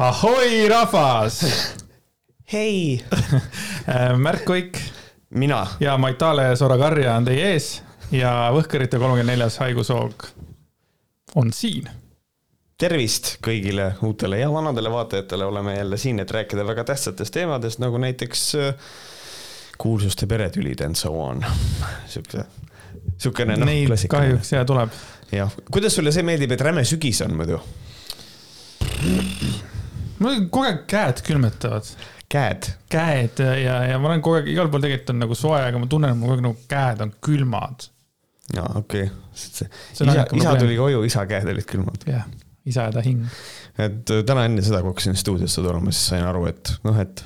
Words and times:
ahoi, 0.00 0.68
rahvas 0.68 1.46
hei 2.52 3.04
Märt 4.24 4.44
Kuik 4.44 4.78
mina 5.30 5.66
ja 5.80 5.98
Maitale 5.98 6.56
Sorakarja 6.56 7.16
on 7.16 7.26
teie 7.28 7.50
ees 7.52 7.66
ja 8.12 8.30
Võhkerite 8.54 8.96
kolmekümne 8.96 9.34
neljas 9.34 9.58
haigushoog 9.60 10.24
on 11.36 11.52
siin. 11.52 11.90
tervist 12.80 13.34
kõigile 13.44 13.90
uutele 14.02 14.38
ja 14.40 14.48
vanadele 14.52 14.90
vaatajatele, 14.90 15.44
oleme 15.44 15.76
jälle 15.76 15.98
siin, 16.00 16.24
et 16.24 16.32
rääkida 16.32 16.64
väga 16.66 16.84
tähtsatest 16.84 17.34
teemadest, 17.36 17.78
nagu 17.84 18.00
näiteks 18.00 18.44
äh, 18.56 18.74
kuulsuste 19.78 20.26
peretülid 20.26 20.80
and 20.80 20.96
so 20.96 21.12
on. 21.20 21.44
siukse, 22.06 22.46
siukene 23.18 23.60
noh. 23.60 23.68
Neid 23.68 24.08
kahjuks 24.08 24.52
ja 24.56 24.64
tuleb. 24.64 24.96
jah, 25.32 25.52
kuidas 25.70 26.00
sulle 26.00 26.12
see 26.12 26.24
meeldib, 26.24 26.56
et 26.56 26.64
räme 26.70 26.88
sügis 26.88 27.20
on 27.28 27.36
muidu? 27.36 27.60
Mul 30.20 30.42
kogu 30.48 30.66
aeg 30.68 30.82
käed 30.90 31.22
külmetavad. 31.26 31.88
käed? 32.30 32.68
käed 32.92 33.40
ja, 33.40 33.78
ja 33.92 34.02
ma 34.02 34.10
olen 34.10 34.22
kogu 34.24 34.40
aeg, 34.40 34.50
igal 34.52 34.70
pool 34.72 34.84
tegelikult 34.84 35.14
on 35.14 35.24
nagu 35.24 35.38
soe, 35.38 35.62
aga 35.62 35.80
ma 35.80 35.88
tunnen, 35.90 36.12
et 36.14 36.20
mul 36.20 36.30
kogu 36.32 36.38
aeg 36.38 36.46
nagu 36.48 36.68
käed 36.70 37.02
on 37.06 37.14
külmad. 37.28 37.88
aa, 38.56 38.68
okei 38.82 39.08
okay.. 39.08 39.72
isa, 39.96 40.28
isa 40.36 40.54
tuli 40.60 40.78
koju, 40.80 41.02
isa 41.08 41.24
käed 41.30 41.50
olid 41.54 41.68
külmad. 41.70 42.06
jah, 42.10 42.28
isa 42.68 42.88
ja 42.88 42.94
ta 42.94 43.04
hing. 43.06 43.24
et 43.78 44.14
äh, 44.14 44.22
täna 44.28 44.46
enne 44.48 44.64
seda, 44.66 44.84
kui 44.84 44.94
hakkasin 44.94 45.18
stuudiosse 45.18 45.64
tulema, 45.64 45.94
siis 45.94 46.12
sain 46.12 46.28
aru, 46.28 46.46
et 46.52 46.74
noh, 46.86 47.00
et 47.00 47.24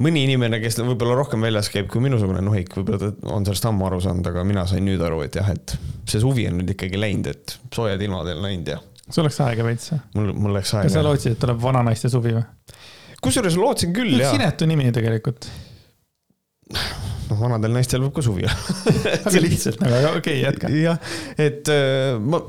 mõni 0.00 0.24
inimene, 0.26 0.58
kes 0.62 0.80
võib-olla 0.80 1.18
rohkem 1.18 1.42
väljas 1.44 1.68
käib 1.72 1.90
kui 1.92 2.02
minusugune 2.02 2.42
nohik, 2.44 2.72
võib-olla 2.78 3.10
ta 3.12 3.34
on 3.36 3.46
sellest 3.46 3.68
ammu 3.70 3.86
aru 3.88 4.00
saanud, 4.02 4.26
aga 4.32 4.44
mina 4.48 4.66
sain 4.68 4.86
nüüd 4.86 5.02
aru, 5.04 5.22
et 5.26 5.36
jah, 5.38 5.50
et 5.52 5.76
see 6.08 6.22
suvi 6.22 6.48
on 6.50 6.58
nüüd 6.60 6.74
ikkagi 6.74 7.00
läinud, 7.00 7.30
et 7.30 7.58
soojad 7.74 8.02
ilmad 8.02 8.32
on 8.34 8.42
läinud 8.48 8.72
ja 8.74 8.80
sul 9.14 9.26
läks 9.26 9.40
aega 9.44 9.66
veits 9.66 9.92
mul, 10.16 10.32
mul 10.34 10.56
läks 10.58 10.74
aega. 10.76 10.88
kas 10.88 10.98
sa 10.98 11.04
lootsid, 11.06 11.36
et 11.36 11.42
tuleb 11.42 11.60
vananaiste 11.62 12.10
suvi 12.12 12.34
või? 12.36 12.46
kusjuures 13.24 13.58
lootsin 13.60 13.94
küll, 13.96 14.16
jaa. 14.20 14.32
sinetu 14.34 14.68
nimi 14.70 14.88
tegelikult. 14.94 15.50
noh, 16.70 17.36
vanadel 17.40 17.74
naistel 17.74 18.02
võib 18.06 18.16
ka 18.16 18.24
suvi 18.24 18.46
olla 18.46 18.56
aga 19.26 19.44
lihtsalt 19.44 19.80
nagu, 19.82 20.00
aga 20.00 20.16
okei 20.16 20.40
okay,, 20.40 20.42
jätka. 20.46 20.72
jah, 20.74 21.14
et 21.40 21.70
äh, 21.74 22.14
ma, 22.22 22.42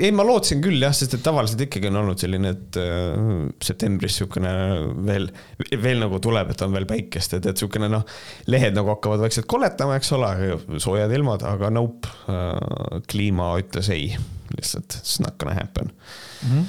ei, 0.00 0.10
ma 0.16 0.24
lootsin 0.26 0.62
küll 0.64 0.80
jah, 0.80 0.94
sest 0.96 1.18
et 1.18 1.24
tavaliselt 1.24 1.66
ikkagi 1.66 1.90
on 1.90 2.00
olnud 2.02 2.20
selline, 2.20 2.54
et 2.56 2.80
äh, 2.80 3.44
septembris 3.64 4.16
niisugune 4.16 4.54
veel, 5.06 5.28
veel 5.84 6.02
nagu 6.02 6.20
tuleb, 6.22 6.54
et 6.54 6.66
on 6.66 6.74
veel 6.76 6.88
päikest, 6.90 7.36
et, 7.36 7.44
et 7.44 7.54
niisugune 7.54 7.90
noh, 7.92 8.04
lehed 8.50 8.76
nagu 8.76 8.94
hakkavad 8.94 9.22
vaikselt 9.26 9.48
koletama, 9.50 10.00
eks 10.00 10.12
ole, 10.16 10.34
soojad 10.80 11.12
ilmad, 11.20 11.44
aga 11.52 11.72
nope 11.74 12.12
äh,, 12.32 13.00
kliima 13.10 13.52
ütles 13.60 13.92
ei 13.94 14.14
lihtsalt 14.56 15.00
it's 15.00 15.18
not 15.22 15.36
gonna 15.38 15.54
happen 15.54 15.90
mm. 15.90 16.50
-hmm. 16.50 16.64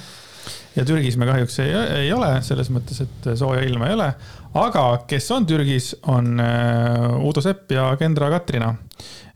ja 0.75 0.85
Türgis 0.85 1.17
me 1.17 1.25
kahjuks 1.29 1.59
ei, 1.59 1.73
ei 2.03 2.13
ole 2.13 2.33
selles 2.45 2.71
mõttes, 2.73 3.01
et 3.03 3.31
sooja 3.37 3.63
ilma 3.67 3.89
ei 3.89 3.97
ole, 3.97 4.09
aga 4.53 4.85
kes 5.07 5.31
on 5.31 5.45
Türgis, 5.45 5.95
on 6.07 6.39
äh, 6.39 7.17
Uudo 7.19 7.41
Sepp 7.41 7.71
ja 7.71 7.95
Kendra 7.99 8.29
Katrina. 8.29 8.75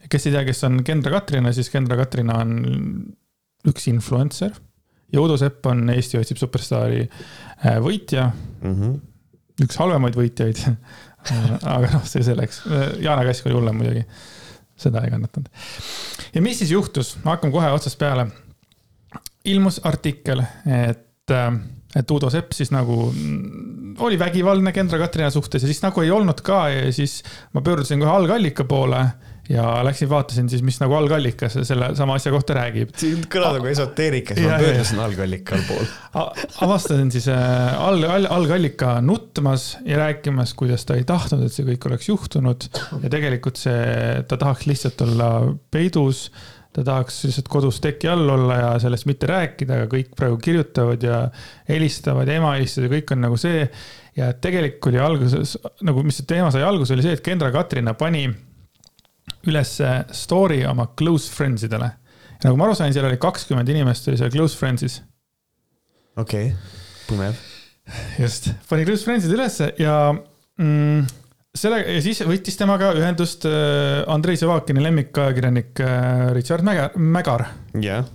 kes 0.08 0.26
ei 0.26 0.32
tea, 0.32 0.44
kes 0.44 0.64
on 0.64 0.84
Kendra 0.84 1.10
Katrina, 1.10 1.52
siis 1.52 1.70
Kendra 1.70 1.96
Katrina 1.96 2.40
on 2.40 2.62
üks 3.66 3.88
influencer 3.90 4.54
ja 5.12 5.20
Uudo 5.20 5.36
Sepp 5.36 5.66
on 5.66 5.90
Eesti 5.90 6.18
otsib 6.18 6.36
superstaari 6.36 7.02
äh, 7.02 7.78
võitja 7.82 8.30
mm. 8.62 8.74
-hmm. 8.74 8.96
üks 9.66 9.76
halvemaid 9.82 10.16
võitjaid 10.16 10.62
aga 11.74 11.90
noh, 11.90 12.04
see 12.06 12.22
selleks. 12.22 12.62
Jana 13.02 13.24
Kask 13.26 13.46
oli 13.48 13.56
hullem 13.56 13.80
muidugi 13.80 14.04
seda 14.76 15.04
ei 15.04 15.10
kannatanud. 15.10 15.48
ja 16.34 16.42
mis 16.42 16.58
siis 16.58 16.70
juhtus, 16.70 17.16
hakkame 17.24 17.52
kohe 17.52 17.70
otsast 17.72 17.98
peale. 17.98 18.26
ilmus 19.44 19.80
artikkel, 19.84 20.42
et, 20.66 21.30
äh, 21.30 21.52
et 21.96 22.10
Udo 22.10 22.30
Sepp 22.30 22.52
siis 22.52 22.70
nagu 22.74 23.12
oli 23.98 24.18
vägivaldne 24.18 24.72
Kendra 24.72 24.98
Katrina 24.98 25.30
suhtes 25.30 25.62
ja 25.62 25.68
siis 25.68 25.82
nagu 25.82 26.00
ei 26.02 26.10
olnud 26.10 26.42
ka 26.44 26.68
ja 26.68 26.92
siis 26.92 27.22
ma 27.52 27.62
pöördusin 27.62 28.00
kohe 28.00 28.10
algallika 28.10 28.64
poole 28.64 29.04
ja 29.52 29.66
läksin 29.86 30.08
vaatasin 30.10 30.48
siis, 30.50 30.62
mis 30.66 30.78
nagu 30.82 30.96
algallikas 30.98 31.58
selle 31.68 31.92
sama 31.98 32.16
asja 32.18 32.32
kohta 32.34 32.56
räägib. 32.58 32.92
siin 32.98 33.22
kõlab 33.30 33.58
nagu 33.58 33.70
esoteerikas, 33.70 34.40
ma 34.42 34.58
pöördusin 34.62 35.02
algallikal 35.04 35.62
pool. 35.68 35.86
avastasin 36.66 37.12
siis 37.14 37.28
äh, 37.32 37.76
all, 37.78 38.04
all, 38.10 38.28
algallika 38.38 38.96
nutmas 39.04 39.76
ja 39.86 40.00
rääkimas, 40.02 40.54
kuidas 40.58 40.86
ta 40.88 40.98
ei 40.98 41.06
tahtnud, 41.08 41.46
et 41.46 41.54
see 41.54 41.66
kõik 41.68 41.88
oleks 41.90 42.10
juhtunud 42.10 42.68
ja 43.02 43.12
tegelikult 43.12 43.60
see, 43.60 44.22
ta 44.28 44.38
tahaks 44.40 44.66
lihtsalt 44.70 45.06
olla 45.06 45.30
peidus 45.70 46.26
ta 46.76 46.84
tahaks 46.84 47.22
lihtsalt 47.24 47.46
kodus 47.48 47.78
teki 47.80 48.08
all 48.12 48.28
olla 48.34 48.56
ja 48.60 48.72
sellest 48.82 49.06
mitte 49.08 49.28
rääkida, 49.30 49.78
aga 49.78 49.86
kõik 49.94 50.10
praegu 50.18 50.36
kirjutavad 50.42 51.06
ja 51.06 51.22
helistavad 51.70 52.28
ja 52.28 52.36
ema 52.36 52.52
helistab 52.58 52.84
ja 52.84 52.92
kõik 52.98 53.14
on 53.14 53.24
nagu 53.24 53.38
see. 53.40 53.62
ja 54.16 54.32
tegelikult 54.32 54.90
oli 54.92 55.00
alguses 55.00 55.56
nagu, 55.84 56.04
mis 56.04 56.20
see 56.20 56.28
teema 56.28 56.50
sai 56.52 56.66
alguse, 56.66 56.92
oli 56.96 57.04
see, 57.04 57.16
et 57.16 57.24
Kendra 57.24 57.48
Katrina 57.54 57.94
pani 57.96 58.26
üles 59.50 59.76
story 60.16 60.62
oma 60.68 60.88
close 60.98 61.30
friends 61.32 61.66
idele. 61.66 61.90
nagu 62.44 62.56
ma 62.58 62.66
aru 62.68 62.76
sain, 62.78 62.94
seal 62.94 63.08
oli 63.08 63.20
kakskümmend 63.20 63.68
inimest 63.72 64.08
oli 64.10 64.20
seal 64.20 64.32
close 64.34 64.58
friends'is. 64.58 65.00
okei 66.16 66.50
okay., 66.50 66.74
põnev. 67.10 67.38
just, 68.20 68.50
pani 68.68 68.88
close 68.88 69.06
friends'id 69.06 69.32
ülesse 69.36 69.72
ja 69.82 69.96
mm, 70.12 71.06
selle 71.56 71.80
ja 71.86 72.02
siis 72.04 72.20
võttis 72.26 72.58
temaga 72.60 72.92
ühendust 72.98 73.46
äh, 73.48 74.02
Andrei 74.12 74.38
Sevakini 74.40 74.84
lemmikajakirjanik 74.84 75.82
äh, 75.84 76.28
Richard 76.36 76.66
Mägar, 76.66 76.96
Mägar. 76.96 77.48
jah 77.74 78.04
yeah. 78.04 78.14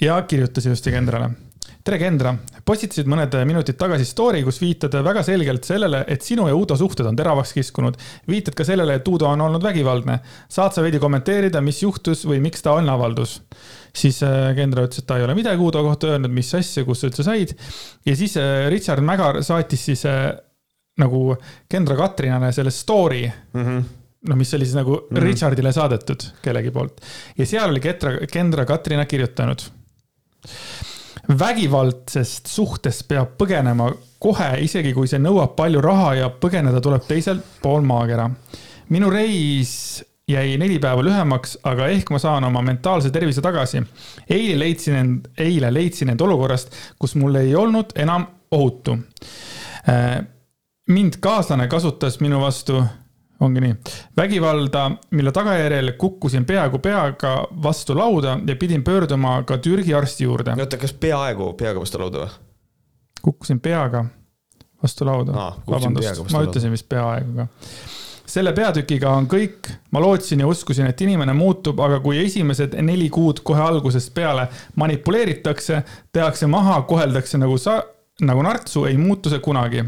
ja 0.00 0.20
kirjutas 0.28 0.66
ilusti 0.66 0.94
Kendrale 0.94 1.32
tere, 1.82 1.98
Kendra. 1.98 2.32
postitasid 2.66 3.08
mõned 3.10 3.34
minutid 3.48 3.76
tagasi 3.78 4.06
story, 4.06 4.42
kus 4.46 4.60
viitad 4.62 4.94
väga 5.02 5.24
selgelt 5.26 5.66
sellele, 5.66 6.04
et 6.10 6.22
sinu 6.22 6.46
ja 6.46 6.54
Uudo 6.54 6.76
suhted 6.78 7.06
on 7.08 7.16
teravaks 7.18 7.52
kiskunud. 7.56 7.98
viitad 8.28 8.54
ka 8.58 8.64
sellele, 8.64 9.00
et 9.00 9.08
Uudo 9.08 9.26
on 9.26 9.40
olnud 9.40 9.62
vägivaldne. 9.62 10.20
saad 10.48 10.72
sa 10.74 10.82
veidi 10.82 11.00
kommenteerida, 11.02 11.60
mis 11.60 11.82
juhtus 11.82 12.24
või 12.26 12.40
miks 12.40 12.62
taoline 12.62 12.92
avaldus? 12.92 13.40
siis 13.94 14.22
äh, 14.22 14.54
Kendra 14.56 14.86
ütles, 14.86 15.02
et 15.02 15.06
ta 15.06 15.18
ei 15.18 15.24
ole 15.24 15.34
midagi 15.34 15.60
Uudo 15.60 15.82
kohta 15.82 16.14
öelnud, 16.14 16.30
mis 16.30 16.54
asja, 16.54 16.84
kust 16.84 17.02
sa 17.02 17.10
üldse 17.10 17.26
said. 17.26 17.56
ja 18.06 18.16
siis 18.16 18.36
äh, 18.36 18.68
Richard 18.70 19.02
Mägar 19.02 19.42
saatis 19.42 19.84
siis 19.90 20.06
äh, 20.06 20.30
nagu 20.98 21.34
Kendra 21.68 21.96
Katrinale 21.96 22.52
selle 22.52 22.70
story 22.70 23.26
mm. 23.26 23.66
-hmm 23.66 23.82
noh, 24.22 24.36
mis 24.38 24.54
oli 24.54 24.64
siis 24.64 24.76
nagu 24.78 24.94
mm 24.94 25.16
-hmm. 25.16 25.22
Richardile 25.22 25.72
saadetud 25.72 26.22
kellegi 26.42 26.70
poolt 26.70 27.00
ja 27.38 27.46
seal 27.46 27.70
oli 27.70 27.80
Kendra, 27.80 28.12
Kendra 28.30 28.64
Katrina 28.64 29.04
kirjutanud 29.04 29.64
vägivaldsest 31.28 32.46
suhtest 32.50 33.06
peab 33.08 33.36
põgenema 33.38 33.90
kohe, 34.22 34.50
isegi 34.64 34.92
kui 34.94 35.10
see 35.10 35.20
nõuab 35.22 35.54
palju 35.58 35.82
raha 35.82 36.14
ja 36.18 36.30
põgeneda 36.30 36.80
tuleb 36.82 37.04
teiselt 37.08 37.60
pool 37.62 37.84
maakera. 37.86 38.30
minu 38.88 39.10
reis 39.10 40.02
jäi 40.28 40.56
neli 40.58 40.78
päeva 40.78 41.02
lühemaks, 41.04 41.56
aga 41.64 41.88
ehk 41.92 42.10
ma 42.10 42.18
saan 42.18 42.44
oma 42.44 42.62
mentaalse 42.62 43.10
tervise 43.10 43.42
tagasi. 43.42 43.82
eile 44.30 44.58
leidsin 44.58 44.94
end, 44.94 45.28
eile 45.38 45.72
leidsin 45.74 46.10
end 46.10 46.20
olukorrast, 46.20 46.74
kus 46.98 47.14
mul 47.14 47.34
ei 47.34 47.54
olnud 47.54 47.94
enam 47.96 48.26
ohutu. 48.50 48.98
Äh, 49.88 50.22
mind 50.88 51.18
kaaslane 51.20 51.68
kasutas 51.68 52.20
minu 52.20 52.40
vastu 52.40 52.82
ongi 53.42 53.60
nii. 53.60 53.74
vägivalda, 54.16 54.90
mille 55.10 55.32
tagajärjel 55.32 55.92
kukkusin 55.98 56.44
peaaegu 56.44 56.78
peaga 56.78 57.34
vastu 57.62 57.96
lauda 57.98 58.38
ja 58.46 58.56
pidin 58.56 58.84
pöörduma 58.84 59.42
ka 59.46 59.58
Türgi 59.58 59.94
arsti 59.94 60.24
juurde. 60.24 60.54
oota, 60.58 60.76
kas 60.76 60.92
peaaegu 60.92 61.52
peaga 61.58 61.80
vastu 61.80 61.98
lauda 61.98 62.26
või? 62.26 62.36
kukkusin 63.22 63.60
peaga 63.60 64.04
vastu 64.82 65.06
lauda 65.06 65.50
vabandust, 65.66 66.24
ma 66.32 66.46
ütlesin 66.46 66.74
vist 66.74 66.88
peaaegu 66.88 67.42
ka 67.42 67.48
selle 68.32 68.52
peatükiga 68.56 69.10
on 69.12 69.26
kõik, 69.28 69.68
ma 69.92 70.00
lootsin 70.00 70.40
ja 70.40 70.46
uskusin, 70.48 70.86
et 70.88 71.00
inimene 71.04 71.34
muutub, 71.36 71.80
aga 71.84 71.98
kui 72.00 72.20
esimesed 72.22 72.78
neli 72.80 73.10
kuud 73.12 73.42
kohe 73.44 73.60
algusest 73.60 74.14
peale 74.14 74.46
manipuleeritakse, 74.80 75.82
tehakse 76.12 76.48
maha, 76.48 76.78
koheldakse 76.88 77.40
nagu 77.42 77.58
sa, 77.60 77.82
nagu 78.24 78.44
nartsu, 78.46 78.86
ei 78.88 78.96
muutu 78.96 79.32
see 79.32 79.42
kunagi 79.44 79.84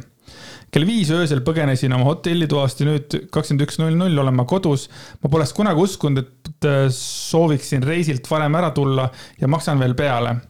kell 0.75 0.89
viis 0.89 1.11
öösel 1.15 1.45
põgenesin 1.47 1.93
oma 1.95 2.09
hotellitoast 2.09 2.83
ja 2.83 2.89
nüüd 2.89 3.15
kakskümmend 3.31 3.63
üks 3.69 3.79
null 3.79 3.95
null 3.99 4.19
olen 4.25 4.35
ma 4.35 4.47
kodus. 4.49 4.89
ma 5.23 5.31
poleks 5.31 5.55
kunagi 5.55 5.87
uskunud, 5.87 6.25
et 6.25 6.67
äh, 6.67 6.89
sooviksin 6.91 7.87
reisilt 7.87 8.27
varem 8.31 8.59
ära 8.59 8.73
tulla 8.75 9.07
ja 9.39 9.51
maksan 9.51 9.79
veel 9.79 9.95
peale 9.99 10.41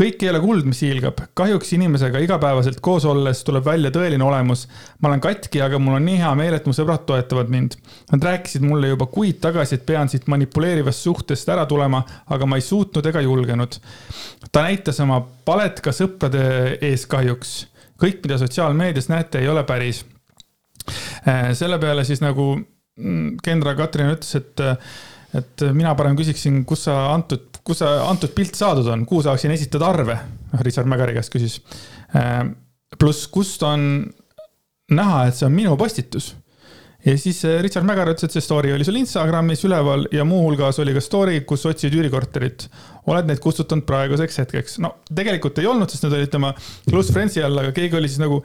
kõik 0.00 0.22
ei 0.22 0.30
ole 0.30 0.38
kuld, 0.40 0.64
mis 0.64 0.80
hiilgab. 0.84 1.18
kahjuks 1.36 1.74
inimesega 1.76 2.22
igapäevaselt 2.24 2.78
koos 2.80 3.04
olles 3.04 3.42
tuleb 3.44 3.66
välja 3.66 3.90
tõeline 3.92 4.24
olemus. 4.24 4.66
ma 5.00 5.10
olen 5.10 5.20
katki, 5.20 5.60
aga 5.66 5.78
mul 5.82 5.98
on 5.98 6.06
nii 6.06 6.20
hea 6.22 6.30
meel, 6.38 6.54
et 6.56 6.66
mu 6.66 6.72
sõbrad 6.76 7.04
toetavad 7.08 7.50
mind. 7.52 7.76
Nad 8.12 8.24
rääkisid 8.24 8.64
mulle 8.64 8.94
juba 8.94 9.10
kuid 9.10 9.42
tagasi, 9.42 9.76
et 9.76 9.86
pean 9.86 10.08
siit 10.08 10.30
manipuleerivast 10.30 11.04
suhtest 11.04 11.48
ära 11.52 11.66
tulema, 11.66 12.04
aga 12.30 12.46
ma 12.46 12.56
ei 12.56 12.64
suutnud 12.64 13.06
ega 13.06 13.20
julgenud. 13.26 13.80
ta 14.52 14.62
näitas 14.62 15.02
oma 15.02 15.20
palet 15.44 15.82
ka 15.84 15.92
sõprade 15.92 16.78
ees 16.80 17.04
kahjuks 17.06 17.69
kõik, 18.00 18.20
mida 18.24 18.38
sotsiaalmeedias 18.40 19.10
näete, 19.12 19.42
ei 19.42 19.48
ole 19.50 19.64
päris. 19.68 20.04
Äh, 21.28 21.50
selle 21.58 21.78
peale 21.82 22.04
siis 22.08 22.22
nagu 22.24 22.52
mm, 22.56 23.38
Kendra 23.44 23.76
Katrin 23.78 24.14
ütles, 24.14 24.32
et, 24.40 24.64
et 25.36 25.66
mina 25.76 25.94
parem 25.98 26.16
küsiksin, 26.18 26.62
kus 26.68 26.86
sa 26.88 26.96
antud, 27.14 27.60
kus 27.66 27.82
sa 27.82 27.92
antud 28.08 28.34
pilt 28.36 28.58
saadud 28.58 28.88
on, 28.92 29.04
kuhu 29.08 29.24
saaksin 29.26 29.54
esitada 29.54 29.90
arve? 29.92 30.18
noh, 30.50 30.64
Richard 30.66 30.88
Mägari 30.90 31.14
käest 31.18 31.32
küsis. 31.32 31.60
Äh, 32.16 32.44
pluss, 32.98 33.28
kust 33.30 33.62
on 33.66 33.82
näha, 34.90 35.26
et 35.28 35.38
see 35.38 35.46
on 35.46 35.54
minu 35.54 35.76
postitus 35.78 36.32
ja 37.04 37.16
siis 37.18 37.42
äh, 37.48 37.58
Richard 37.64 37.86
Mägar 37.88 38.10
ütles, 38.12 38.28
et 38.28 38.36
see 38.36 38.44
story 38.44 38.72
oli 38.74 38.84
sul 38.86 38.98
Instagramis 39.00 39.64
üleval 39.68 40.06
ja 40.12 40.24
muuhulgas 40.28 40.80
oli 40.82 40.94
ka 40.96 41.02
story, 41.04 41.40
kus 41.48 41.64
otsid 41.70 41.94
üürikorterit. 41.96 42.68
oled 43.10 43.26
neid 43.26 43.40
kustutanud 43.40 43.86
praeguseks 43.88 44.40
hetkeks? 44.42 44.78
no 44.84 44.94
tegelikult 45.08 45.58
ei 45.62 45.68
olnud, 45.70 45.90
sest 45.90 46.06
need 46.06 46.18
olid 46.18 46.32
tema 46.32 46.52
close 46.88 47.14
friends'i 47.14 47.44
all, 47.44 47.58
aga 47.62 47.72
keegi 47.76 47.96
oli 47.96 48.10
siis 48.10 48.22
nagu 48.22 48.42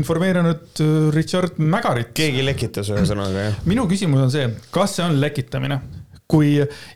informeerinud 0.00 0.84
äh, 0.84 0.92
Richard 1.16 1.60
Mägarit. 1.60 2.14
keegi 2.16 2.44
lekitas 2.46 2.92
ühesõnaga, 2.94 3.48
jah? 3.50 3.64
minu 3.68 3.88
küsimus 3.90 4.24
on 4.24 4.32
see, 4.32 4.48
kas 4.74 4.96
see 4.98 5.06
on 5.06 5.20
lekitamine? 5.20 5.82
Kui 6.30 6.52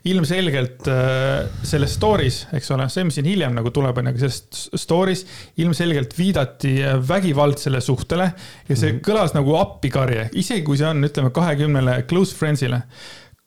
ilmselgelt 0.07 0.87
äh, 0.91 1.49
selles 1.65 1.97
story's, 1.99 2.41
eks 2.55 2.71
ole, 2.75 2.87
see, 2.91 3.05
mis 3.07 3.17
siin 3.19 3.27
hiljem 3.27 3.55
nagu 3.57 3.71
tuleb, 3.75 3.99
on 3.99 4.09
ju, 4.09 4.15
aga 4.15 4.23
selles 4.23 4.85
story's 4.85 5.25
ilmselgelt 5.61 6.15
viidati 6.17 6.77
äh, 6.83 6.95
vägivaldsele 7.09 7.81
suhtele 7.83 8.31
ja 8.31 8.75
see 8.75 8.93
mm 8.93 8.97
-hmm. 8.97 9.03
kõlas 9.09 9.35
nagu 9.35 9.57
appikarje, 9.59 10.29
isegi 10.33 10.65
kui 10.67 10.79
see 10.79 10.89
on, 10.89 11.03
ütleme, 11.03 11.33
kahekümnele 11.35 12.01
close 12.09 12.35
friends'ile 12.35 12.81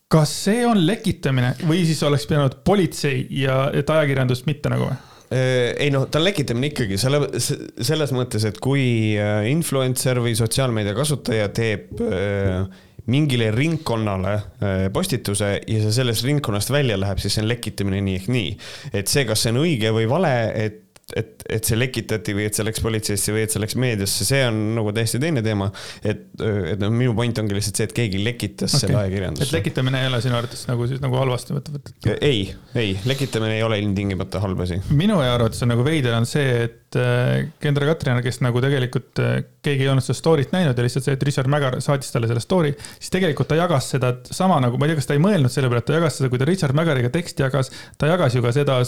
kas 0.08 0.32
see 0.44 0.64
on 0.67 0.87
lekitamine 0.87 1.55
või 1.69 1.85
siis 1.85 2.02
oleks 2.02 2.26
pidanud 2.29 2.62
politsei 2.64 3.26
ja, 3.43 3.69
et 3.73 3.90
ajakirjandust 3.90 4.49
mitte 4.49 4.73
nagu 4.73 4.88
või? 4.88 4.96
Äh, 5.29 5.75
ei 5.85 5.90
noh, 5.93 6.06
ta 6.08 6.20
on 6.20 6.25
lekitamine 6.25 6.70
ikkagi 6.70 6.96
selle, 7.00 7.26
selles 7.40 8.12
mõttes, 8.17 8.44
et 8.49 8.61
kui 8.64 9.17
influencer 9.50 10.20
või 10.25 10.37
sotsiaalmeedia 10.37 10.96
kasutaja 10.96 11.49
teeb 11.52 12.00
äh, 12.00 12.69
mingile 13.08 13.50
ringkonnale 13.55 14.34
äh, 14.34 14.88
postituse 14.93 15.55
ja 15.60 15.81
see 15.84 15.94
sellest 15.96 16.26
ringkonnast 16.28 16.72
välja 16.75 16.99
läheb, 17.00 17.20
siis 17.22 17.38
see 17.38 17.44
on 17.44 17.50
lekitamine 17.50 18.02
nii 18.05 18.19
ehk 18.20 18.28
nii. 18.32 18.50
et 18.93 19.08
see, 19.10 19.25
kas 19.28 19.44
see 19.44 19.55
on 19.55 19.62
õige 19.64 19.93
või 19.96 20.08
vale, 20.10 20.34
et 20.58 20.88
et, 21.16 21.44
et 21.49 21.64
see 21.64 21.78
lekitati 21.78 22.34
või 22.37 22.46
et 22.49 22.56
see 22.56 22.66
läks 22.66 22.82
politseisse 22.84 23.32
või 23.32 23.46
et 23.46 23.55
see 23.55 23.62
läks 23.62 23.76
meediasse, 23.81 24.26
see 24.28 24.43
on 24.44 24.58
nagu 24.76 24.93
täiesti 24.96 25.20
teine 25.22 25.43
teema. 25.44 25.70
et, 26.02 26.26
et 26.37 26.81
noh, 26.82 26.93
minu 26.93 27.14
point 27.16 27.40
ongi 27.40 27.56
lihtsalt 27.56 27.81
see, 27.81 27.88
et 27.88 27.94
keegi 27.96 28.20
lekitas 28.25 28.75
okay. 28.75 28.82
selle 28.84 29.00
ajakirjandusse. 29.05 29.49
et 29.49 29.56
lekitamine 29.56 30.02
ei 30.02 30.10
ole 30.10 30.20
sinu 30.25 30.37
arvates 30.38 30.66
nagu 30.69 30.88
siis 30.90 31.00
nagu 31.05 31.16
halvasti 31.20 31.56
võetud? 31.56 31.93
ei, 32.19 32.43
ei, 32.76 32.93
lekitamine 33.08 33.56
ei 33.56 33.64
ole 33.64 33.81
ilmtingimata 33.81 34.43
halb 34.44 34.60
asi. 34.66 34.82
minu 34.93 35.20
arvates 35.25 35.64
on 35.64 35.72
nagu 35.72 35.87
veider 35.87 36.19
on 36.19 36.28
see, 36.28 36.69
et 36.69 37.00
äh, 37.00 37.49
Kendra 37.62 37.88
Katrina, 37.88 38.20
kes 38.25 38.43
nagu 38.44 38.61
tegelikult 38.64 39.25
äh, 39.25 39.40
keegi 39.64 39.87
ei 39.87 39.93
olnud 39.94 40.04
seda 40.04 40.20
story't 40.20 40.52
näinud 40.52 40.76
ja 40.76 40.84
lihtsalt 40.84 41.08
see, 41.08 41.16
et 41.16 41.28
Richard 41.28 41.49
Mägar 41.52 41.81
saatis 41.84 42.12
talle 42.12 42.28
selle 42.28 42.44
story, 42.44 42.75
siis 42.99 43.12
tegelikult 43.16 43.49
ta 43.49 43.56
jagas 43.56 43.94
seda 43.96 44.12
sama 44.28 44.61
nagu, 44.64 44.76
ma 44.76 44.84
ei 44.84 44.93
tea, 44.93 45.00
kas 45.00 45.08
ta 45.08 45.16
ei 45.16 45.25
mõelnud 45.25 45.52
selle 45.52 45.72
peale, 45.72 45.84
et 45.84 45.88
ta 45.88 45.96
jagas 45.96 46.20
seda, 46.20 46.28
kui 46.32 46.40
ta 46.40 46.49
Richard 46.49 46.76
Mägariga 46.76 47.12
teksti 47.14 47.49
jagas, 47.49 47.72
ta 47.96 48.12
jagas 48.12 48.37
ju 48.37 48.44
ka 48.44 48.52
seda 48.56 48.82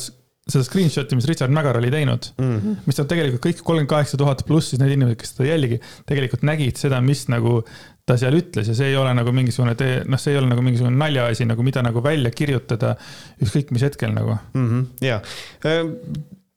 seda 0.48 0.64
screenshot'i, 0.64 1.16
mis 1.18 1.28
Richard 1.28 1.52
Mägar 1.52 1.76
oli 1.78 1.90
teinud 1.92 2.30
mm, 2.38 2.56
-hmm. 2.56 2.82
mis 2.88 3.00
on 3.02 3.08
tegelikult 3.10 3.42
kõik 3.44 3.60
kolmkümmend 3.60 3.90
kaheksa 3.90 4.18
tuhat 4.20 4.44
pluss 4.48 4.72
siis 4.72 4.80
need 4.80 4.94
inimesed, 4.96 5.18
kes 5.20 5.34
seda 5.34 5.50
jälgi, 5.50 5.80
tegelikult 6.08 6.44
nägid 6.48 6.80
seda, 6.80 7.00
mis 7.04 7.26
nagu 7.32 7.60
ta 8.08 8.16
seal 8.18 8.34
ütles 8.38 8.70
ja 8.70 8.74
see 8.74 8.90
ei 8.90 8.98
ole 8.98 9.12
nagu 9.14 9.32
mingisugune 9.36 9.76
tee, 9.78 10.00
noh, 10.08 10.20
see 10.20 10.34
ei 10.34 10.40
ole 10.40 10.50
nagu 10.50 10.64
mingisugune 10.64 10.96
naljaasi 10.96 11.46
nagu, 11.50 11.64
mida 11.66 11.84
nagu 11.86 12.02
välja 12.04 12.32
kirjutada 12.34 12.96
ükskõik 13.42 13.70
mis 13.76 13.86
hetkel 13.86 14.14
nagu 14.16 14.36
mm. 14.36 14.66
-hmm, 14.66 14.86
ja, 15.06 15.20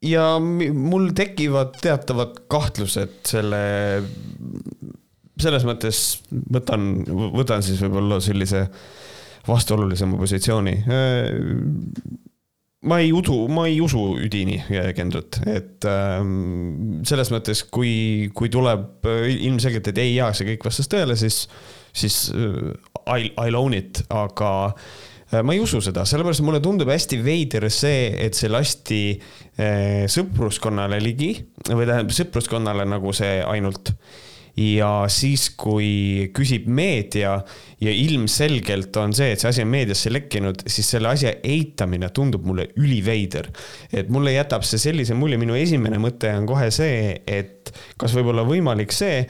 ja 0.02 0.26
mul 0.40 1.10
tekivad 1.16 1.78
teatavad 1.84 2.44
kahtlused 2.50 3.20
selle, 3.28 3.62
selles 5.40 5.68
mõttes 5.68 6.04
võtan, 6.32 6.92
võtan 7.36 7.62
siis 7.66 7.84
võib-olla 7.84 8.20
sellise 8.24 8.66
vastuolulisema 9.44 10.16
positsiooni 10.16 10.78
ma 12.84 12.98
ei 13.00 13.12
usu, 13.16 13.36
ma 13.52 13.66
ei 13.68 13.78
usu 13.82 14.02
üdini 14.20 14.58
Kendrat, 14.96 15.40
et 15.48 15.86
ähm, 15.88 17.00
selles 17.06 17.30
mõttes, 17.32 17.64
kui, 17.72 18.30
kui 18.36 18.50
tuleb 18.52 19.08
äh, 19.08 19.30
ilmselgelt, 19.48 19.88
et 19.90 20.02
ei 20.02 20.14
jaa, 20.18 20.32
see 20.36 20.48
kõik 20.52 20.68
vastas 20.68 20.90
tõele, 20.92 21.16
siis, 21.18 21.44
siis 21.96 22.28
äh, 22.34 22.74
I, 23.04 23.32
I'll 23.40 23.58
own 23.58 23.76
it, 23.76 24.04
aga 24.12 24.50
äh, 24.68 25.40
ma 25.40 25.56
ei 25.56 25.62
usu 25.64 25.80
seda, 25.84 26.04
sellepärast 26.08 26.44
mulle 26.46 26.60
tundub 26.64 26.92
hästi 26.92 27.20
veider 27.24 27.68
see, 27.72 28.10
et 28.26 28.36
see 28.38 28.52
lasti 28.52 29.00
äh, 29.14 30.04
sõpruskonnale 30.12 31.00
ligi 31.02 31.32
või 31.70 31.88
tähendab 31.88 32.14
sõpruskonnale 32.16 32.88
nagu 32.88 33.16
see 33.16 33.40
ainult 33.48 33.94
ja 34.56 34.90
siis, 35.10 35.48
kui 35.58 36.30
küsib 36.34 36.68
meedia 36.70 37.34
ja 37.82 37.94
ilmselgelt 37.94 38.96
on 39.02 39.14
see, 39.16 39.32
et 39.34 39.42
see 39.42 39.50
asi 39.50 39.64
on 39.64 39.72
meediasse 39.72 40.12
lekkinud, 40.14 40.62
siis 40.70 40.92
selle 40.94 41.10
asja 41.10 41.34
eitamine 41.42 42.10
tundub 42.14 42.46
mulle 42.46 42.68
üliveider. 42.78 43.50
et 43.92 44.08
mulle 44.08 44.36
jätab 44.36 44.66
see 44.66 44.78
sellise 44.78 45.14
mulje, 45.18 45.38
minu 45.40 45.58
esimene 45.58 45.98
mõte 45.98 46.30
on 46.38 46.46
kohe 46.46 46.70
see, 46.74 47.18
et 47.26 47.74
kas 47.98 48.14
võib 48.14 48.30
olla 48.34 48.46
võimalik 48.46 48.94
see, 48.94 49.24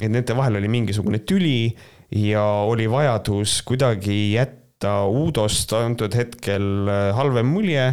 et 0.00 0.08
nende 0.08 0.36
vahel 0.38 0.60
oli 0.60 0.70
mingisugune 0.70 1.24
tüli 1.26 1.74
ja 2.14 2.44
oli 2.66 2.86
vajadus 2.90 3.60
kuidagi 3.66 4.32
jätta 4.36 4.56
Uudost 4.80 5.74
antud 5.76 6.14
hetkel 6.16 6.88
halvem 7.12 7.50
mulje 7.52 7.90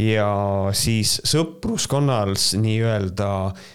ja 0.00 0.28
siis 0.76 1.16
sõpruskonnals 1.26 2.50
nii-öelda 2.60 3.28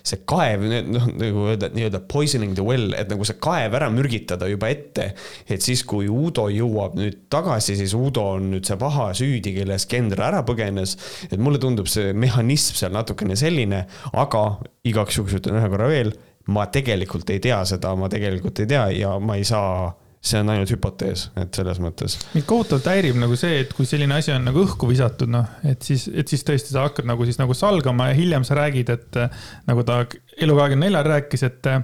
see 0.06 0.22
kaev, 0.30 0.66
noh 0.92 1.08
nagu 1.18 1.46
öelda, 1.50 1.72
nii-öelda 1.74 2.04
poisoning 2.12 2.56
the 2.58 2.66
well, 2.66 2.94
et 2.98 3.10
nagu 3.12 3.26
see 3.28 3.40
kaev 3.42 3.78
ära 3.80 3.90
mürgitada 3.94 4.50
juba 4.52 4.70
ette. 4.70 5.12
et 5.50 5.62
siis, 5.62 5.84
kui 5.88 6.10
Uudo 6.12 6.48
jõuab 6.54 6.98
nüüd 7.00 7.24
tagasi, 7.32 7.76
siis 7.80 7.96
Uudo 7.98 8.28
on 8.38 8.52
nüüd 8.56 8.68
see 8.70 8.78
paha 8.82 9.12
süüdi, 9.18 9.56
kellest 9.58 9.90
Kendra 9.92 10.30
ära 10.30 10.44
põgenes. 10.48 10.98
et 11.32 11.40
mulle 11.40 11.62
tundub 11.62 11.90
see 11.92 12.14
mehhanism 12.14 12.78
seal 12.78 12.94
natukene 12.94 13.36
selline, 13.40 13.86
aga 14.14 14.46
igaks 14.88 15.18
juhuks 15.18 15.40
ütlen 15.42 15.62
ühe 15.62 15.72
korra 15.74 15.90
veel 15.92 16.14
ma 16.52 16.66
tegelikult 16.74 17.30
ei 17.30 17.42
tea 17.42 17.62
seda, 17.70 17.94
ma 17.96 18.10
tegelikult 18.12 18.62
ei 18.64 18.70
tea 18.70 18.86
ja 18.96 19.18
ma 19.22 19.38
ei 19.38 19.46
saa 19.48 19.92
see 20.22 20.38
on 20.38 20.52
ainult 20.54 20.70
hüpotees, 20.70 21.26
et 21.42 21.58
selles 21.58 21.82
mõttes. 21.82 22.18
mind 22.36 22.46
kohutavalt 22.50 22.90
häirib 22.92 23.18
nagu 23.18 23.38
see, 23.40 23.64
et 23.64 23.74
kui 23.74 23.90
selline 23.90 24.20
asi 24.20 24.34
on 24.36 24.46
nagu 24.46 24.62
õhku 24.64 24.90
visatud, 24.92 25.32
noh, 25.34 25.50
et 25.68 25.82
siis, 25.86 26.06
et 26.14 26.30
siis 26.30 26.46
tõesti 26.46 26.76
sa 26.76 26.86
hakkad 26.86 27.10
nagu 27.10 27.26
siis 27.26 27.42
nagu 27.42 27.58
salgama 27.58 28.12
ja 28.12 28.18
hiljem 28.18 28.46
sa 28.48 28.60
räägid, 28.62 28.94
et 28.94 29.22
nagu 29.70 29.86
ta 29.88 30.04
Elu24-l 30.42 31.02
rääkis, 31.10 31.46
et 31.50 31.72
äh, 31.74 31.82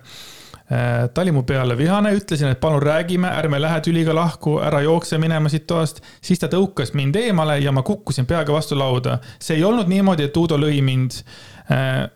ta 0.69 1.23
oli 1.23 1.33
mu 1.33 1.41
peale 1.49 1.77
vihane, 1.79 2.13
ütlesin, 2.19 2.53
et 2.53 2.61
palun 2.61 2.83
räägime, 2.83 3.33
ärme 3.41 3.61
lähe 3.63 3.81
tüliga 3.81 4.13
lahku, 4.13 4.59
ära 4.61 4.83
jookse 4.85 5.17
minema 5.17 5.49
siit 5.49 5.65
toast. 5.67 6.03
siis 6.21 6.39
ta 6.39 6.51
tõukas 6.51 6.93
mind 6.93 7.17
eemale 7.17 7.57
ja 7.63 7.73
ma 7.73 7.81
kukkusin 7.81 8.29
peaga 8.29 8.53
vastu 8.53 8.77
lauda. 8.77 9.17
see 9.39 9.57
ei 9.57 9.65
olnud 9.65 9.89
niimoodi, 9.89 10.29
et 10.29 10.37
Uudo 10.37 10.61
lõi 10.61 10.81
mind 10.85 11.23
Äh, 11.23 11.56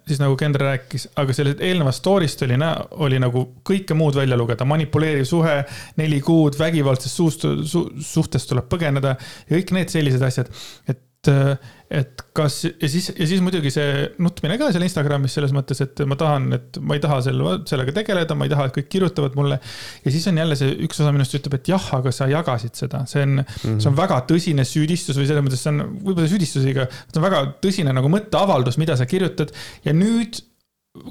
siis 0.08 0.20
nagu 0.22 0.38
Kendra 0.40 0.72
rääkis, 0.72 1.10
aga 1.20 1.36
sellest 1.36 1.62
eelnevast 1.66 2.00
story'st 2.00 2.46
oli, 2.48 2.58
oli 3.04 3.20
nagu 3.20 3.44
kõike 3.68 3.98
muud 3.98 4.16
välja 4.16 4.38
lugeda, 4.40 4.68
manipuleeriv 4.68 5.28
suhe, 5.28 5.58
neli 6.00 6.22
kuud, 6.24 6.56
vägivaldsest 6.60 7.20
suust 7.20 7.48
su,, 7.68 7.86
suhtest 8.00 8.52
tuleb 8.52 8.70
põgeneda 8.72 9.16
ja 9.18 9.58
kõik 9.58 9.74
need 9.76 9.92
sellised 9.92 10.24
asjad. 10.28 10.52
et 10.88 11.04
et, 11.30 12.22
kas 12.34 12.56
ja 12.66 12.88
siis, 12.90 13.12
ja 13.14 13.26
siis 13.30 13.42
muidugi 13.44 13.70
see 13.74 14.06
nutmine 14.24 14.56
ka 14.58 14.72
seal 14.74 14.86
Instagramis 14.86 15.36
selles 15.38 15.54
mõttes, 15.54 15.82
et 15.84 16.02
ma 16.10 16.18
tahan, 16.18 16.48
et 16.58 16.80
ma 16.82 16.98
ei 16.98 17.04
taha 17.04 17.20
selle, 17.28 17.58
sellega 17.70 17.94
tegeleda, 18.00 18.38
ma 18.38 18.48
ei 18.48 18.54
taha, 18.54 18.66
et 18.70 18.78
kõik 18.80 18.90
kirjutavad 18.96 19.38
mulle. 19.38 19.60
ja 20.06 20.14
siis 20.14 20.26
on 20.32 20.42
jälle 20.42 20.58
see 20.58 20.74
üks 20.88 21.02
osa 21.04 21.14
minust 21.14 21.38
ütleb, 21.38 21.60
et 21.60 21.72
jah, 21.74 21.90
aga 22.00 22.14
sa 22.16 22.30
jagasid 22.32 22.80
seda, 22.80 23.04
see 23.12 23.22
on 23.28 23.36
mm, 23.38 23.46
-hmm. 23.54 23.80
see 23.84 23.92
on 23.92 23.98
väga 24.02 24.22
tõsine 24.32 24.66
süüdistus 24.66 25.20
või 25.20 25.30
selles 25.30 25.46
mõttes 25.46 25.62
see 25.62 25.74
on 25.76 25.84
võib-olla 26.02 26.32
süüdistusega, 26.32 26.88
see 26.90 27.22
on 27.22 27.28
väga 27.30 27.44
tõsine 27.62 27.94
nagu 27.94 28.10
mõtteavaldus, 28.10 28.82
mida 28.82 28.98
sa 28.98 29.06
kirjutad 29.06 29.54
ja 29.86 29.94
nüüd 29.94 30.42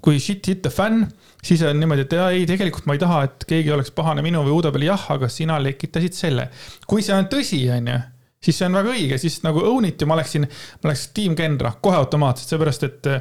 kui 0.04 0.18
shit 0.20 0.44
hit 0.46 0.62
the 0.62 0.70
fan, 0.70 1.06
siis 1.42 1.62
on 1.64 1.78
niimoodi, 1.80 2.04
et 2.04 2.12
jaa, 2.12 2.30
ei, 2.36 2.46
tegelikult 2.48 2.84
ma 2.88 2.96
ei 2.96 3.00
taha, 3.00 3.22
et 3.28 3.44
keegi 3.48 3.72
oleks 3.72 3.94
pahane 3.96 4.24
minu 4.24 4.42
või 4.44 4.58
Uudo 4.58 4.72
peale, 4.74 4.90
jah, 4.90 5.06
aga 5.14 5.28
sina 5.32 5.56
lekitasid 5.62 6.16
selle. 6.16 6.50
kui 6.86 7.00
see 7.02 7.14
on 7.16 7.30
tõsi, 7.32 7.62
on 7.72 7.88
ju 7.88 8.00
siis 8.40 8.58
see 8.58 8.68
on 8.68 8.76
väga 8.78 8.92
õige, 8.94 9.18
siis 9.20 9.40
nagu 9.44 9.62
own 9.68 9.88
it 9.90 10.00
ja 10.00 10.08
ma 10.08 10.16
oleksin, 10.16 10.46
ma 10.80 10.90
oleks 10.90 11.08
tiim 11.16 11.36
Kendra 11.38 11.74
kohe 11.82 11.98
automaatselt, 12.00 12.52
seepärast 12.52 12.86
et 12.88 13.10
äh, 13.10 13.18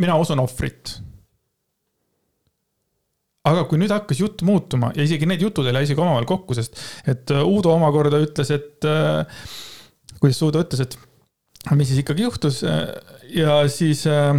mina 0.00 0.16
usun 0.20 0.42
ohvrit. 0.42 0.98
aga 3.44 3.66
kui 3.68 3.76
nüüd 3.76 3.92
hakkas 3.92 4.22
jutt 4.22 4.40
muutuma 4.48 4.88
ja 4.96 5.04
isegi 5.04 5.26
need 5.28 5.42
jutud 5.44 5.66
ei 5.68 5.74
lähe 5.76 5.84
isegi 5.84 6.00
omavahel 6.00 6.28
kokku, 6.28 6.56
sest 6.56 6.80
et 7.06 7.32
äh, 7.34 7.44
Uudo 7.44 7.74
omakorda 7.76 8.22
ütles, 8.24 8.52
et 8.54 8.88
äh,, 8.88 9.44
kuidas 10.20 10.40
Uudo 10.46 10.64
ütles, 10.64 10.80
et 10.80 10.96
mis 11.76 11.90
siis 11.90 12.00
ikkagi 12.00 12.24
juhtus 12.24 12.62
äh, 12.64 12.88
ja 13.34 13.62
siis 13.68 14.06
äh, 14.10 14.36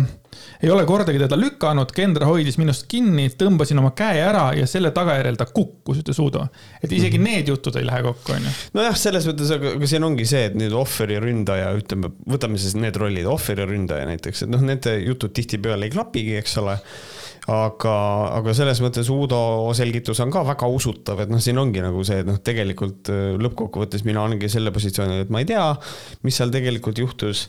ei 0.63 0.69
ole 0.71 0.85
kordagi 0.87 1.19
teda 1.19 1.37
lükanud, 1.39 1.91
Kendra 1.95 2.27
hoidis 2.29 2.57
minust 2.61 2.87
kinni, 2.91 3.27
tõmbasin 3.37 3.79
oma 3.81 3.91
käe 3.97 4.21
ära 4.23 4.47
ja 4.57 4.67
selle 4.69 4.91
tagajärjel 4.95 5.37
ta 5.39 5.47
kukkus, 5.49 5.99
ütles 6.03 6.19
Uudo. 6.23 6.45
et 6.81 6.91
isegi 6.91 7.19
mm 7.19 7.25
need 7.25 7.49
jutud 7.49 7.73
ei 7.79 7.85
lähe 7.87 8.03
kokku, 8.05 8.35
onju. 8.35 8.51
nojah, 8.77 8.95
selles 8.99 9.25
mõttes, 9.25 9.49
aga 9.55 9.87
siin 9.89 10.03
ongi 10.05 10.27
see, 10.29 10.43
et 10.51 10.55
nüüd 10.59 10.75
ohver 10.77 11.09
ja 11.15 11.21
ründaja, 11.23 11.71
ütleme, 11.73 12.11
võtame 12.29 12.59
siis 12.61 12.75
need 12.77 12.97
rollid, 13.01 13.25
ohver 13.25 13.63
ja 13.63 13.65
ründaja 13.65 14.05
näiteks, 14.05 14.43
et 14.45 14.51
noh, 14.53 14.61
nende 14.61 14.93
jutud 15.01 15.33
tihtipeale 15.33 15.89
ei 15.89 15.93
klapigi, 15.95 16.35
eks 16.37 16.59
ole. 16.61 16.77
Aga, 17.49 17.95
aga 18.39 18.53
selles 18.57 18.79
mõttes 18.81 19.09
Uudo 19.13 19.39
selgitus 19.77 20.21
on 20.23 20.31
ka 20.33 20.41
väga 20.47 20.69
usutav, 20.69 21.19
et 21.21 21.33
noh, 21.33 21.41
siin 21.41 21.57
ongi 21.61 21.81
nagu 21.81 22.05
see, 22.05 22.21
et 22.21 22.29
noh, 22.29 22.37
tegelikult 22.45 23.09
lõppkokkuvõttes 23.41 24.05
mina 24.05 24.23
olengi 24.23 24.49
selle 24.49 24.73
positsioonil, 24.73 25.25
et 25.25 25.33
ma 25.33 25.41
ei 25.41 25.49
tea, 25.49 25.65
mis 26.25 26.37
seal 26.41 26.53
tegelikult 26.53 27.01
juhtus 27.01 27.47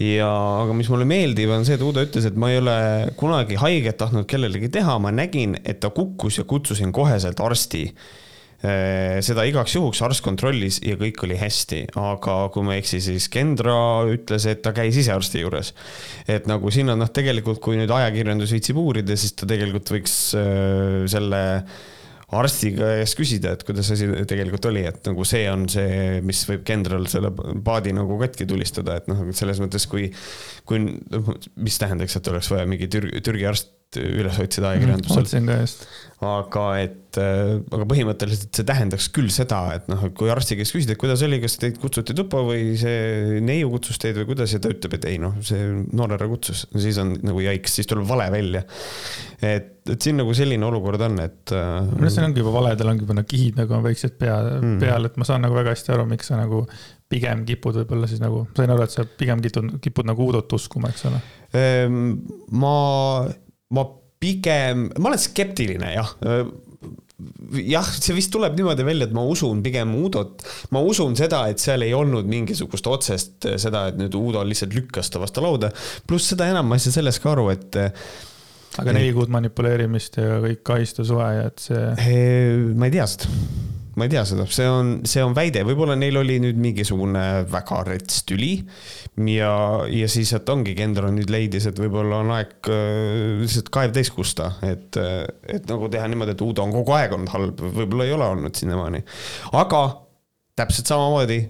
ja, 0.00 0.28
aga 0.64 0.74
mis 0.76 0.90
mulle 0.90 1.06
meeldib, 1.08 1.52
on 1.54 1.64
see, 1.66 1.78
et 1.78 1.84
Uudo 1.84 2.02
ütles, 2.04 2.26
et 2.26 2.36
ma 2.40 2.50
ei 2.52 2.60
ole 2.62 2.74
kunagi 3.20 3.58
haiget 3.60 3.98
tahtnud 4.00 4.28
kellelegi 4.30 4.70
teha, 4.74 4.98
ma 5.02 5.14
nägin, 5.14 5.58
et 5.62 5.80
ta 5.84 5.92
kukkus 5.94 6.40
ja 6.40 6.46
kutsusin 6.48 6.92
koheselt 6.94 7.42
arsti. 7.44 7.86
Äh, 8.64 9.20
seda 9.20 9.44
igaks 9.44 9.74
juhuks 9.76 10.00
arst 10.06 10.24
kontrollis 10.24 10.78
ja 10.80 10.96
kõik 10.96 11.18
oli 11.26 11.36
hästi, 11.36 11.82
aga 12.00 12.36
kui 12.54 12.64
ma 12.64 12.76
ei 12.76 12.80
eksi, 12.80 13.02
siis 13.04 13.26
Kendra 13.32 13.76
ütles, 14.08 14.46
et 14.48 14.62
ta 14.64 14.72
käis 14.76 14.96
ise 14.96 15.12
arsti 15.12 15.42
juures. 15.42 15.74
et 16.26 16.46
nagu 16.48 16.72
siin 16.72 16.88
on 16.94 17.02
noh, 17.04 17.10
tegelikult 17.12 17.60
kui 17.60 17.76
nüüd 17.76 17.92
ajakirjandus 17.92 18.54
viitsib 18.56 18.80
uurida, 18.80 19.18
siis 19.20 19.36
ta 19.36 19.44
tegelikult 19.50 19.92
võiks 19.92 20.16
äh, 20.38 21.04
selle 21.12 21.42
äh, 21.58 21.82
arsti 22.32 22.72
käest 22.78 23.18
küsida, 23.18 23.54
et 23.54 23.64
kuidas 23.66 23.90
asi 23.94 24.08
tegelikult 24.28 24.68
oli, 24.70 24.84
et 24.88 25.04
nagu 25.08 25.26
see 25.28 25.44
on 25.50 25.66
see, 25.70 26.20
mis 26.24 26.40
võib 26.48 26.64
kindral 26.66 27.06
selle 27.10 27.30
paadi 27.64 27.94
nagu 27.96 28.18
katki 28.20 28.46
tulistada, 28.48 28.98
et 29.00 29.10
noh, 29.10 29.24
selles 29.36 29.60
mõttes, 29.62 29.86
kui, 29.90 30.08
kui, 30.68 30.82
mis 31.56 31.80
tähendaks, 31.80 32.16
et 32.18 32.32
oleks 32.32 32.50
vaja 32.52 32.68
mingi 32.70 32.88
Türgi, 32.92 33.20
Türgi 33.24 33.48
arst 33.50 33.72
üles 34.00 34.40
otsida 34.42 34.72
ajakirjandusel. 34.72 35.22
otsin 35.22 35.48
ka 35.48 35.58
just. 35.60 35.86
aga 36.24 36.64
et, 36.80 37.18
äh, 37.20 37.58
aga 37.74 37.86
põhimõtteliselt 37.90 38.56
see 38.56 38.66
tähendaks 38.68 39.10
küll 39.14 39.28
seda, 39.34 39.60
et 39.76 39.90
noh, 39.92 40.06
kui 40.16 40.30
arsti 40.32 40.56
käest 40.58 40.76
küsida, 40.76 40.94
et 40.94 41.00
kuidas 41.00 41.24
oli, 41.26 41.40
kas 41.42 41.58
teid 41.60 41.76
kutsuti 41.82 42.16
tuppa 42.16 42.40
või 42.46 42.72
see 42.80 43.42
neiu 43.44 43.68
kutsus 43.74 44.00
teid 44.00 44.18
või 44.20 44.30
kuidas 44.32 44.54
ja 44.56 44.62
ta 44.62 44.72
ütleb, 44.72 44.96
et 44.98 45.06
ei 45.10 45.20
noh, 45.20 45.36
see 45.44 45.68
noor 45.92 46.16
härra 46.16 46.30
kutsus, 46.30 46.64
siis 46.72 47.00
on 47.02 47.16
nagu 47.20 47.44
jaiks, 47.44 47.78
siis 47.78 47.90
tuleb 47.90 48.08
vale 48.08 48.30
välja. 48.34 48.64
et, 49.44 49.70
et 49.90 50.00
siin 50.00 50.18
nagu 50.22 50.32
selline 50.36 50.64
olukord 50.64 51.02
on, 51.04 51.20
et. 51.26 51.44
Äh, 51.52 51.94
no 52.00 52.10
see 52.12 52.24
ongi 52.24 52.44
juba 52.44 52.56
valedel 52.56 52.94
ongi 52.94 53.04
juba 53.04 53.18
need 53.20 53.30
kihid 53.30 53.60
nagu 53.60 53.76
on 53.76 53.84
väiksed 53.84 54.18
pea 54.20 54.40
mm., 54.58 54.76
peal, 54.82 55.10
et 55.10 55.20
ma 55.20 55.28
saan 55.28 55.44
nagu 55.44 55.56
väga 55.58 55.76
hästi 55.76 55.96
aru, 55.96 56.08
miks 56.08 56.32
sa 56.32 56.40
nagu 56.40 56.64
pigem 57.14 57.44
kipud 57.48 57.78
võib-olla 57.82 58.08
siis 58.10 58.22
nagu, 58.22 58.44
sain 58.56 58.72
aru, 58.72 58.84
et 58.86 58.94
sa 58.94 59.04
pigem 59.18 59.42
kipud, 59.44 59.76
kipud 59.84 60.08
nagu 60.08 60.28
Udot 60.30 60.56
uskuma, 60.56 60.90
eks 60.92 61.06
ole? 61.10 61.20
Ehm, 61.54 61.98
ma 62.58 62.76
ma 63.74 63.86
pigem, 64.22 64.88
ma 64.96 65.10
olen 65.10 65.20
skeptiline 65.20 65.90
jah 65.96 66.14
jah, 67.62 67.86
see 67.86 68.14
vist 68.16 68.32
tuleb 68.34 68.56
niimoodi 68.58 68.86
välja, 68.86 69.06
et 69.08 69.14
ma 69.14 69.22
usun 69.30 69.62
pigem 69.64 69.94
Udot, 70.00 70.42
ma 70.74 70.82
usun 70.84 71.14
seda, 71.18 71.44
et 71.50 71.62
seal 71.62 71.84
ei 71.86 71.94
olnud 71.96 72.28
mingisugust 72.30 72.88
otsest 72.90 73.48
seda, 73.62 73.86
et 73.90 74.00
nüüd 74.00 74.16
Udo 74.18 74.42
lihtsalt 74.46 74.74
lükkas 74.74 75.12
ta 75.12 75.22
vastu 75.22 75.44
lauda. 75.44 75.70
pluss 76.08 76.32
seda 76.32 76.48
enam 76.50 76.68
ma 76.68 76.78
ei 76.78 76.84
saa 76.84 76.98
sellest 76.98 77.22
ka 77.22 77.34
aru, 77.34 77.50
et. 77.54 77.78
aga 78.82 78.96
neli 78.96 79.12
kuud 79.14 79.30
manipuleerimist 79.30 80.18
ja 80.18 80.40
kõik 80.42 80.74
ahistusuhe 80.76 81.30
ja 81.38 81.46
et 81.52 81.68
see. 81.68 81.86
ma 82.74 82.90
ei 82.90 82.98
tea 82.98 83.06
seda 83.14 83.63
ma 83.94 84.06
ei 84.06 84.12
tea 84.12 84.24
seda, 84.28 84.46
see 84.50 84.68
on, 84.70 84.92
see 85.08 85.22
on 85.24 85.34
väide, 85.36 85.64
võib-olla 85.66 85.96
neil 85.98 86.18
oli 86.20 86.38
nüüd 86.42 86.60
mingisugune 86.60 87.24
väga 87.50 87.80
rets 87.88 88.22
tüli. 88.28 88.52
ja, 89.30 89.54
ja 89.90 90.10
siis, 90.10 90.34
et 90.36 90.48
ongi, 90.50 90.76
Kendra 90.78 91.10
nüüd 91.14 91.32
leidis, 91.32 91.68
et 91.70 91.80
võib-olla 91.80 92.22
on 92.24 92.34
aeg 92.36 92.70
äh, 92.70 93.42
lihtsalt 93.42 93.72
kaev 93.74 93.96
täis 93.96 94.12
kusta, 94.14 94.54
et, 94.66 94.98
et 95.48 95.68
nagu 95.70 95.90
teha 95.92 96.08
niimoodi, 96.10 96.36
et 96.36 96.46
Uudo 96.46 96.64
on 96.66 96.74
kogu 96.74 96.96
aeg 96.96 97.16
olnud 97.16 97.34
halb, 97.34 97.66
võib-olla 97.80 98.08
ei 98.08 98.16
ole 98.16 98.30
olnud 98.36 98.58
sinnamaani. 98.58 99.04
aga 99.60 99.84
täpselt 100.58 100.90
samamoodi 100.90 101.42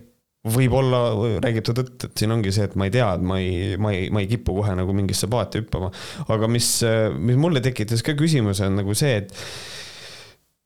võib-olla 0.45 1.01
räägib 1.41 1.65
ta 1.65 1.75
tõtt, 1.79 2.09
et 2.09 2.21
siin 2.21 2.33
ongi 2.35 2.53
see, 2.53 2.67
et 2.69 2.75
ma 2.77 2.89
ei 2.89 2.93
tea, 2.93 3.07
et 3.17 3.25
ma 3.25 3.39
ei, 3.41 3.79
ma 3.81 3.95
ei, 3.95 4.11
ma 4.13 4.21
ei 4.21 4.29
kipu 4.29 4.59
kohe 4.59 4.75
nagu 4.77 4.97
mingisse 4.97 5.29
paati 5.33 5.63
hüppama. 5.63 5.89
aga 6.29 6.51
mis, 6.51 6.69
mis 7.17 7.39
mulle 7.41 7.65
tekitas 7.65 8.05
ka 8.05 8.17
küsimuse, 8.19 8.69
on 8.69 8.77
nagu 8.83 8.97
see, 8.99 9.23
et 9.23 9.33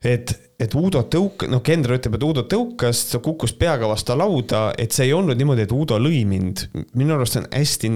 et, 0.04 0.32
et 0.60 0.74
Uudo 0.78 1.02
tõuk-, 1.10 1.46
noh, 1.50 1.62
Kendra 1.64 1.98
ütleb, 1.98 2.18
et 2.18 2.26
Uudo 2.26 2.44
tõukas, 2.50 3.04
ta 3.12 3.22
kukkus 3.24 3.54
peaga 3.58 3.90
vastu 3.90 4.16
lauda, 4.18 4.68
et 4.78 4.94
see 4.94 5.08
ei 5.08 5.16
olnud 5.16 5.38
niimoodi, 5.38 5.66
et 5.66 5.74
Uudo 5.74 5.98
lõi 6.00 6.24
mind. 6.28 6.68
minu 6.94 7.16
arust 7.16 7.40
on 7.40 7.50
hästi 7.52 7.92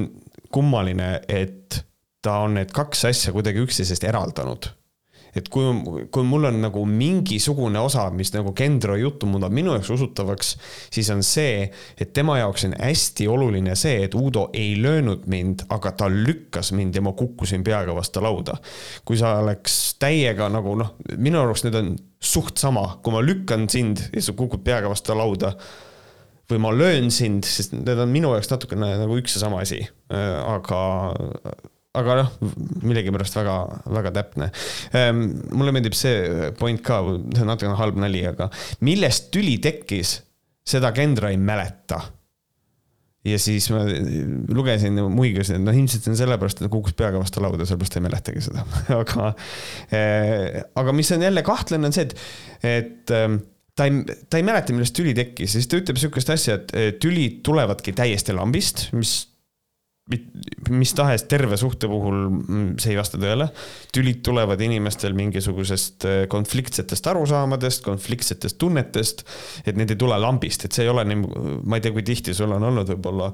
kummaline, 0.52 1.14
et 1.28 1.82
ta 2.22 2.42
on 2.46 2.58
need 2.58 2.72
kaks 2.74 3.06
asja 3.10 3.34
kuidagi 3.34 3.64
üksteisest 3.64 4.04
eraldanud 4.06 4.70
et 5.36 5.48
kui, 5.52 5.64
kui 6.12 6.26
mul 6.28 6.48
on 6.50 6.58
nagu 6.60 6.84
mingisugune 6.88 7.80
osa, 7.80 8.04
mis 8.14 8.32
nagu 8.34 8.52
Kendro 8.56 8.96
juttu 9.00 9.28
muudab 9.30 9.54
minu 9.54 9.72
jaoks 9.76 9.92
usutavaks, 9.94 10.54
siis 10.92 11.08
on 11.14 11.22
see, 11.26 11.68
et 11.96 12.12
tema 12.12 12.36
jaoks 12.40 12.66
on 12.68 12.76
hästi 12.76 13.28
oluline 13.32 13.76
see, 13.78 14.02
et 14.06 14.16
Uudo 14.18 14.48
ei 14.52 14.74
löönud 14.82 15.24
mind, 15.32 15.66
aga 15.72 15.94
ta 15.96 16.10
lükkas 16.12 16.72
mind 16.76 16.98
ja 16.98 17.04
ma 17.04 17.14
kukkusin 17.16 17.64
peaga 17.64 17.94
vastu 17.96 18.22
lauda. 18.24 18.58
kui 19.04 19.16
sa 19.18 19.38
oleks 19.40 19.96
täiega 20.02 20.48
nagu 20.52 20.76
noh, 20.78 20.94
minu 21.16 21.40
arust 21.40 21.66
need 21.66 21.78
on 21.80 21.94
suht 22.22 22.60
sama, 22.60 22.98
kui 23.02 23.14
ma 23.14 23.24
lükkan 23.24 23.68
sind 23.72 24.04
ja 24.12 24.22
sa 24.22 24.36
kukud 24.36 24.62
peaga 24.64 24.92
vastu 24.92 25.16
lauda 25.16 25.54
või 26.52 26.60
ma 26.60 26.72
löön 26.74 27.08
sind, 27.14 27.46
sest 27.48 27.72
need 27.72 27.98
on 27.98 28.12
minu 28.12 28.34
jaoks 28.34 28.50
natukene 28.52 28.92
nagu 29.00 29.16
üks 29.16 29.38
ja 29.38 29.46
sama 29.46 29.62
asi. 29.64 29.80
aga 30.12 30.80
aga 31.98 32.16
noh, 32.22 32.30
millegipärast 32.86 33.36
väga, 33.36 33.58
väga 33.92 34.14
täpne. 34.16 34.48
Ehm, 34.96 35.22
mulle 35.52 35.74
meeldib 35.76 35.96
see 35.96 36.50
point 36.58 36.80
ka, 36.84 37.02
see 37.04 37.44
on 37.44 37.52
natukene 37.52 37.76
halb 37.78 38.00
nali, 38.00 38.24
aga 38.30 38.48
millest 38.86 39.28
tüli 39.34 39.58
tekkis, 39.62 40.16
seda 40.68 40.92
Kendra 40.96 41.32
ei 41.32 41.40
mäleta. 41.40 42.00
ja 43.22 43.36
siis 43.38 43.68
ma 43.70 43.84
lugesin 44.50 44.96
ja 44.98 45.04
muigasin, 45.06 45.60
et 45.60 45.62
noh, 45.62 45.76
ilmselt 45.78 46.02
see 46.02 46.10
on 46.10 46.18
sellepärast, 46.18 46.58
et 46.58 46.66
ta 46.66 46.72
kukkus 46.72 46.96
peaga 46.98 47.20
vastu 47.20 47.42
lauda, 47.44 47.66
sellepärast 47.68 47.94
ta 47.94 48.00
ei 48.00 48.06
mäletagi 48.08 48.42
seda 48.42 48.64
aga, 49.02 49.28
eh, 49.94 50.58
aga 50.80 50.94
mis 50.96 51.12
on 51.14 51.22
jälle 51.22 51.44
kahtlane, 51.46 51.86
on 51.86 51.94
see, 51.94 52.08
et, 52.08 52.16
et 52.66 53.14
ehm, 53.14 53.36
ta 53.78 53.86
ei, 53.86 54.00
ta 54.26 54.40
ei 54.40 54.46
mäleta, 54.48 54.74
millest 54.74 54.96
tüli 54.96 55.14
tekkis, 55.14 55.54
siis 55.54 55.70
ta 55.70 55.78
ütleb 55.78 56.00
sihukest 56.02 56.34
asja, 56.34 56.58
et 56.58 56.98
tülid 57.04 57.44
tulevadki 57.46 57.94
täiesti 57.94 58.34
lambist, 58.34 58.88
mis 58.96 59.20
mis 60.10 60.92
tahes 60.98 61.22
terve 61.30 61.56
suhte 61.60 61.86
puhul 61.86 62.16
mm, 62.26 62.70
see 62.82 62.90
ei 62.90 62.98
vasta 62.98 63.20
tõele. 63.22 63.46
tülid 63.94 64.18
tulevad 64.26 64.60
inimestel 64.64 65.14
mingisugusest 65.14 66.06
äh, 66.08 66.16
konfliktsetest 66.32 67.06
arusaamadest, 67.12 67.84
konfliktsetest 67.86 68.58
tunnetest, 68.58 69.22
et 69.62 69.78
need 69.78 69.94
ei 69.94 70.00
tule 70.00 70.18
lambist, 70.18 70.66
et 70.66 70.74
see 70.74 70.88
ei 70.88 70.90
ole 70.90 71.04
nii, 71.06 71.20
ma 71.62 71.78
ei 71.78 71.84
tea, 71.84 71.94
kui 71.94 72.02
tihti 72.06 72.34
sul 72.34 72.50
on 72.56 72.66
olnud 72.70 72.90
võib-olla 72.94 73.30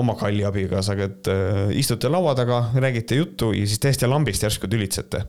oma 0.00 0.14
kalli 0.20 0.46
abikaasaga, 0.46 1.10
et 1.10 1.32
äh, 1.32 1.74
istute 1.82 2.12
laua 2.12 2.36
taga, 2.38 2.62
räägite 2.78 3.18
juttu 3.18 3.50
ja 3.56 3.66
siis 3.66 3.82
täiesti 3.82 4.10
lambist 4.10 4.46
järsku 4.46 4.70
tülitsete. 4.70 5.24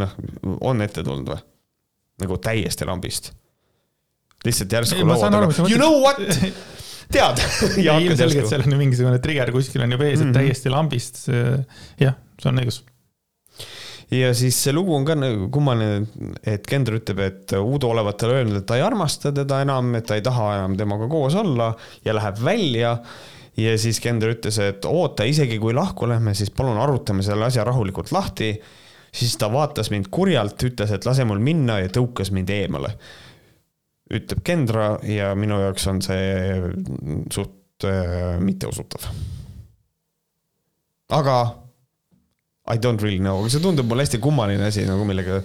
noh, 0.00 0.16
on 0.60 0.82
ette 0.84 1.04
tulnud 1.04 1.34
või? 1.34 1.44
nagu 2.24 2.40
täiesti 2.42 2.88
lambist. 2.88 3.34
lihtsalt 4.44 4.72
järsku 4.72 5.04
laua 5.04 5.30
taga, 5.36 5.52
you 5.68 5.76
know 5.76 6.00
what 6.00 6.16
tead 7.12 7.42
ilmselgelt 8.04 8.50
seal 8.50 8.66
on 8.66 8.76
ju 8.76 8.82
mingisugune 8.82 9.18
trigger 9.24 9.52
kuskil 9.54 9.84
on 9.84 9.96
juba 9.96 10.08
ees, 10.08 10.20
et 10.20 10.26
mm 10.26 10.30
-hmm. 10.30 10.38
täiesti 10.38 10.72
lambist, 10.72 11.26
jah, 12.00 12.16
see 12.38 12.52
on 12.52 12.62
õigus 12.64 12.82
ja 14.10 14.32
siis 14.36 14.56
see 14.62 14.72
lugu 14.72 14.94
on 14.96 15.04
ka 15.06 15.16
nagu 15.18 15.48
kummaline, 15.52 16.06
et 16.46 16.66
Kendra 16.68 16.98
ütleb, 16.98 17.20
et 17.24 17.54
Uudo 17.60 17.90
olevat 17.92 18.16
talle 18.20 18.40
öelnud, 18.40 18.60
et 18.60 18.66
ta 18.68 18.78
ei 18.78 18.84
armasta 18.84 19.32
teda 19.36 19.60
enam, 19.64 19.92
et 19.98 20.06
ta 20.08 20.16
ei 20.16 20.24
taha 20.24 20.54
enam 20.56 20.76
temaga 20.78 21.08
koos 21.12 21.36
olla 21.38 21.74
ja 22.04 22.16
läheb 22.16 22.40
välja. 22.44 22.98
ja 23.58 23.78
siis 23.78 24.00
Kendra 24.00 24.32
ütles, 24.32 24.58
et 24.62 24.84
oota, 24.84 25.24
isegi 25.24 25.58
kui 25.58 25.74
lahku 25.74 26.08
lähme, 26.08 26.34
siis 26.34 26.50
palun 26.50 26.78
arutame 26.78 27.22
selle 27.26 27.48
asja 27.48 27.64
rahulikult 27.64 28.12
lahti. 28.12 28.60
siis 29.12 29.36
ta 29.36 29.52
vaatas 29.52 29.90
mind 29.90 30.08
kurjalt, 30.10 30.62
ütles, 30.62 30.90
et 30.92 31.06
lase 31.06 31.24
mul 31.24 31.38
minna 31.40 31.78
ja 31.80 31.88
tõukas 31.88 32.30
mind 32.32 32.50
eemale 32.50 32.94
ütleb 34.08 34.42
Kendra 34.46 34.90
ja 35.04 35.32
minu 35.38 35.60
jaoks 35.62 35.86
on 35.90 36.02
see 36.04 36.60
suht 37.34 37.86
äh, 37.86 38.36
mitteusutav. 38.40 39.08
aga 41.08 41.38
I 42.68 42.76
don't 42.76 43.00
really 43.00 43.20
know, 43.20 43.40
aga 43.40 43.52
see 43.52 43.64
tundub 43.64 43.88
mulle 43.88 44.04
hästi 44.04 44.20
kummaline 44.20 44.68
asi 44.68 44.84
nagu 44.88 45.04
millega 45.08 45.42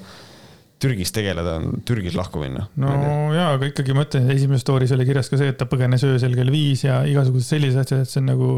Türgis 0.84 1.14
tegeleda 1.16 1.60
Türgis 1.88 2.16
lahku 2.20 2.42
minna. 2.42 2.68
no 2.80 2.92
jaa, 3.36 3.54
aga 3.56 3.70
ikkagi 3.72 3.96
ma 3.96 4.04
ütlen, 4.08 4.28
esimeses 4.34 4.66
story's 4.66 4.92
oli 4.96 5.08
kirjas 5.08 5.32
ka 5.32 5.40
see, 5.40 5.54
et 5.54 5.60
ta 5.60 5.68
põgenes 5.70 6.04
öösel 6.08 6.36
kell 6.36 6.52
viis 6.52 6.84
ja 6.84 7.02
igasugused 7.08 7.56
sellised 7.56 7.84
asjad, 7.84 8.04
et 8.04 8.12
see 8.12 8.24
on 8.24 8.30
nagu 8.34 8.50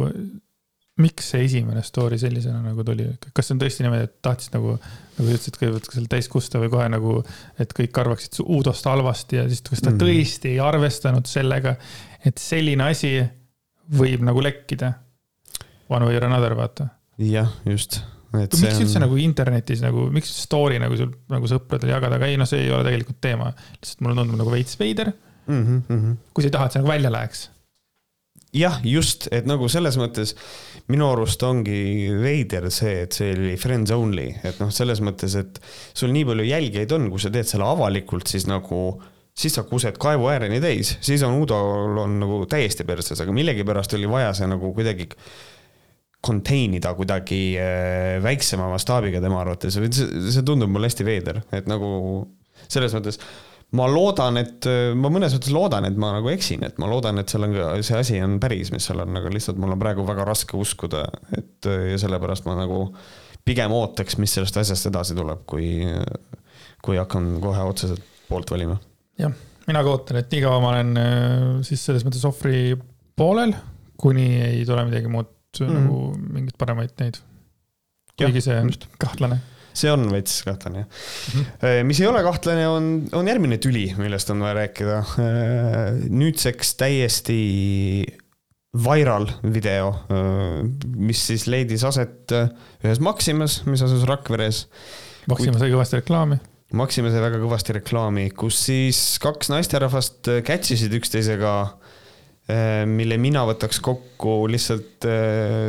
miks 1.01 1.33
see 1.33 1.43
esimene 1.43 1.81
story 1.83 2.17
sellisena 2.19 2.61
nagu 2.63 2.83
tuli, 2.87 3.05
kas 3.35 3.49
see 3.49 3.55
on 3.55 3.61
tõesti 3.61 3.83
niimoodi, 3.83 4.07
et 4.07 4.13
tahtis 4.23 4.51
nagu, 4.53 4.77
nagu 5.17 5.25
sa 5.25 5.33
ütlesid, 5.35 5.57
kõigepealt 5.59 5.89
seal 5.91 6.09
täis 6.11 6.29
kusta 6.31 6.61
või 6.61 6.69
kohe 6.71 6.85
nagu, 6.91 7.15
et 7.59 7.73
kõik 7.75 7.99
arvaksid 7.99 8.39
Uudost 8.45 8.87
halvasti 8.87 9.41
ja 9.41 9.47
siis 9.51 9.63
kas 9.65 9.83
ta 9.83 9.91
mm. 9.91 9.99
tõesti 9.99 10.53
ei 10.53 10.61
arvestanud 10.63 11.27
sellega, 11.27 11.75
et 12.23 12.39
selline 12.39 12.87
asi 12.87 13.17
võib 13.95 14.23
nagu 14.25 14.43
lekkida. 14.43 14.93
One 15.91 16.07
way 16.07 16.17
or 16.17 16.25
another, 16.25 16.55
vaata. 16.57 16.87
jah, 17.21 17.51
just. 17.67 17.99
miks 18.31 18.63
on... 18.63 18.79
üldse 18.85 19.01
nagu 19.03 19.19
internetis 19.21 19.83
nagu, 19.83 20.07
miks 20.15 20.31
story 20.45 20.79
nagu 20.81 20.95
sul 20.99 21.11
nagu 21.31 21.51
sõpradele 21.51 21.91
jagada, 21.91 22.17
aga 22.17 22.31
ei 22.31 22.39
noh, 22.39 22.47
see 22.49 22.63
ei 22.63 22.71
ole 22.71 22.87
tegelikult 22.87 23.19
teema. 23.23 23.51
lihtsalt 23.81 24.07
mulle 24.07 24.17
tundub 24.21 24.39
nagu 24.39 24.55
veits 24.55 24.79
veider 24.79 25.11
mm 25.45 25.83
-hmm. 25.89 26.15
kui 26.33 26.43
sa 26.43 26.49
ei 26.49 26.55
taha, 26.55 26.65
et 26.65 26.75
see 26.75 26.81
nagu 26.81 26.91
välja 26.91 27.11
läheks 27.11 27.45
jah, 28.55 28.79
just, 28.87 29.27
et 29.35 29.47
nagu 29.49 29.67
selles 29.71 29.97
mõttes 29.99 30.35
minu 30.91 31.07
arust 31.11 31.41
ongi 31.45 32.11
veider 32.21 32.69
see, 32.73 33.01
et 33.05 33.17
see 33.17 33.33
oli 33.35 33.55
friends 33.59 33.93
only, 33.95 34.29
et 34.45 34.61
noh, 34.61 34.71
selles 34.73 35.01
mõttes, 35.03 35.35
et 35.39 35.59
sul 35.97 36.13
nii 36.15 36.27
palju 36.29 36.45
jälgijaid 36.47 36.95
on, 36.95 37.09
kui 37.13 37.21
sa 37.21 37.31
teed 37.33 37.49
selle 37.49 37.67
avalikult, 37.67 38.29
siis 38.31 38.47
nagu 38.49 38.85
siis 39.35 39.57
sa 39.57 39.65
kused 39.67 39.97
kaevu 39.99 40.29
ääreni 40.31 40.61
täis, 40.63 40.93
siis 41.03 41.23
on 41.27 41.35
Udol 41.41 41.97
on 42.05 42.19
nagu 42.21 42.45
täiesti 42.49 42.85
perses, 42.87 43.19
aga 43.19 43.35
millegipärast 43.35 43.97
oli 43.97 44.07
vaja 44.07 44.31
see 44.37 44.47
nagu 44.47 44.71
kuidagi 44.75 45.09
contain 46.25 46.77
ida 46.77 46.93
kuidagi 46.97 47.41
äh, 47.59 48.15
väiksema 48.23 48.69
mastaabiga 48.71 49.19
tema 49.21 49.41
arvates, 49.43 49.75
see 49.75 50.45
tundub 50.47 50.71
mulle 50.71 50.89
hästi 50.89 51.05
veider, 51.05 51.43
et 51.53 51.67
nagu 51.69 51.89
selles 52.71 52.95
mõttes 52.95 53.19
ma 53.75 53.87
loodan, 53.89 54.37
et 54.39 54.67
ma 54.95 55.09
mõnes 55.11 55.33
mõttes 55.35 55.53
loodan, 55.53 55.87
et 55.87 55.97
ma 55.99 56.13
nagu 56.15 56.29
eksin, 56.31 56.63
et 56.67 56.77
ma 56.81 56.87
loodan, 56.89 57.19
et 57.19 57.31
seal 57.31 57.47
on, 57.47 57.55
see 57.83 57.97
asi 57.97 58.21
on 58.23 58.37
päris, 58.39 58.71
mis 58.71 58.85
seal 58.87 59.01
on, 59.03 59.17
aga 59.19 59.31
lihtsalt 59.33 59.59
mul 59.61 59.73
on 59.73 59.81
praegu 59.81 60.05
väga 60.07 60.27
raske 60.27 60.57
uskuda, 60.59 61.05
et 61.37 61.69
ja 61.91 61.97
sellepärast 61.99 62.47
ma 62.47 62.55
nagu 62.59 62.85
pigem 63.45 63.73
ootaks, 63.75 64.17
mis 64.21 64.33
sellest 64.37 64.57
asjast 64.61 64.89
edasi 64.89 65.17
tuleb, 65.17 65.43
kui, 65.49 65.83
kui 66.85 66.99
hakkan 67.01 67.35
kohe 67.43 67.67
otseselt 67.67 68.03
poolt 68.29 68.51
valima. 68.53 68.77
jah, 69.21 69.33
mina 69.67 69.83
ka 69.85 69.93
ootan, 69.93 70.21
et 70.21 70.31
nii 70.33 70.43
kaua 70.45 70.61
ma 70.63 70.73
olen 70.73 71.01
äh, 71.01 71.47
siis 71.67 71.83
selles 71.89 72.05
mõttes 72.07 72.25
ohvri 72.27 72.77
poolel, 73.17 73.53
kuni 74.01 74.29
ei 74.43 74.63
tule 74.67 74.85
midagi 74.87 75.11
muud 75.11 75.31
mm 75.59 75.67
-hmm. 75.67 75.81
nagu 75.81 75.99
mingeid 76.37 76.57
paremaid 76.57 76.95
neid. 76.99 77.19
kuigi 78.17 78.41
see 78.41 78.57
on 78.59 78.71
kahtlane 78.99 79.41
see 79.75 79.91
on 79.91 80.07
veits 80.13 80.39
kahtlane 80.47 80.83
jah 80.83 80.87
mm. 80.87 81.45
-hmm. 81.45 81.89
mis 81.89 82.01
ei 82.01 82.07
ole 82.09 82.23
kahtlane, 82.25 82.67
on, 82.67 82.91
on 83.13 83.27
järgmine 83.27 83.59
tüli, 83.61 83.87
millest 83.99 84.29
on 84.33 84.43
vaja 84.43 84.59
rääkida. 84.61 84.99
Äh, 85.21 86.03
nüüdseks 86.09 86.75
täiesti 86.79 87.39
viral 88.75 89.29
video, 89.43 89.93
äh, 90.11 90.65
mis 90.95 91.21
siis 91.27 91.47
leidis 91.47 91.85
aset 91.87 92.33
ühes 92.83 92.99
Maximas, 92.99 93.61
mis 93.69 93.83
asus 93.85 94.03
Rakveres. 94.07 94.65
Maxima 95.31 95.59
sai 95.59 95.71
kõvasti 95.73 96.01
reklaami. 96.01 96.39
Maxima 96.75 97.11
sai 97.13 97.21
väga 97.23 97.39
kõvasti 97.39 97.75
reklaami, 97.77 98.29
kus 98.35 98.57
siis 98.67 98.99
kaks 99.23 99.51
naisterahvast 99.53 100.31
catch 100.45 100.73
isid 100.75 100.93
üksteisega 100.97 101.55
mille 102.85 103.15
mina 103.17 103.41
võtaks 103.49 103.79
kokku 103.81 104.43
lihtsalt 104.51 105.05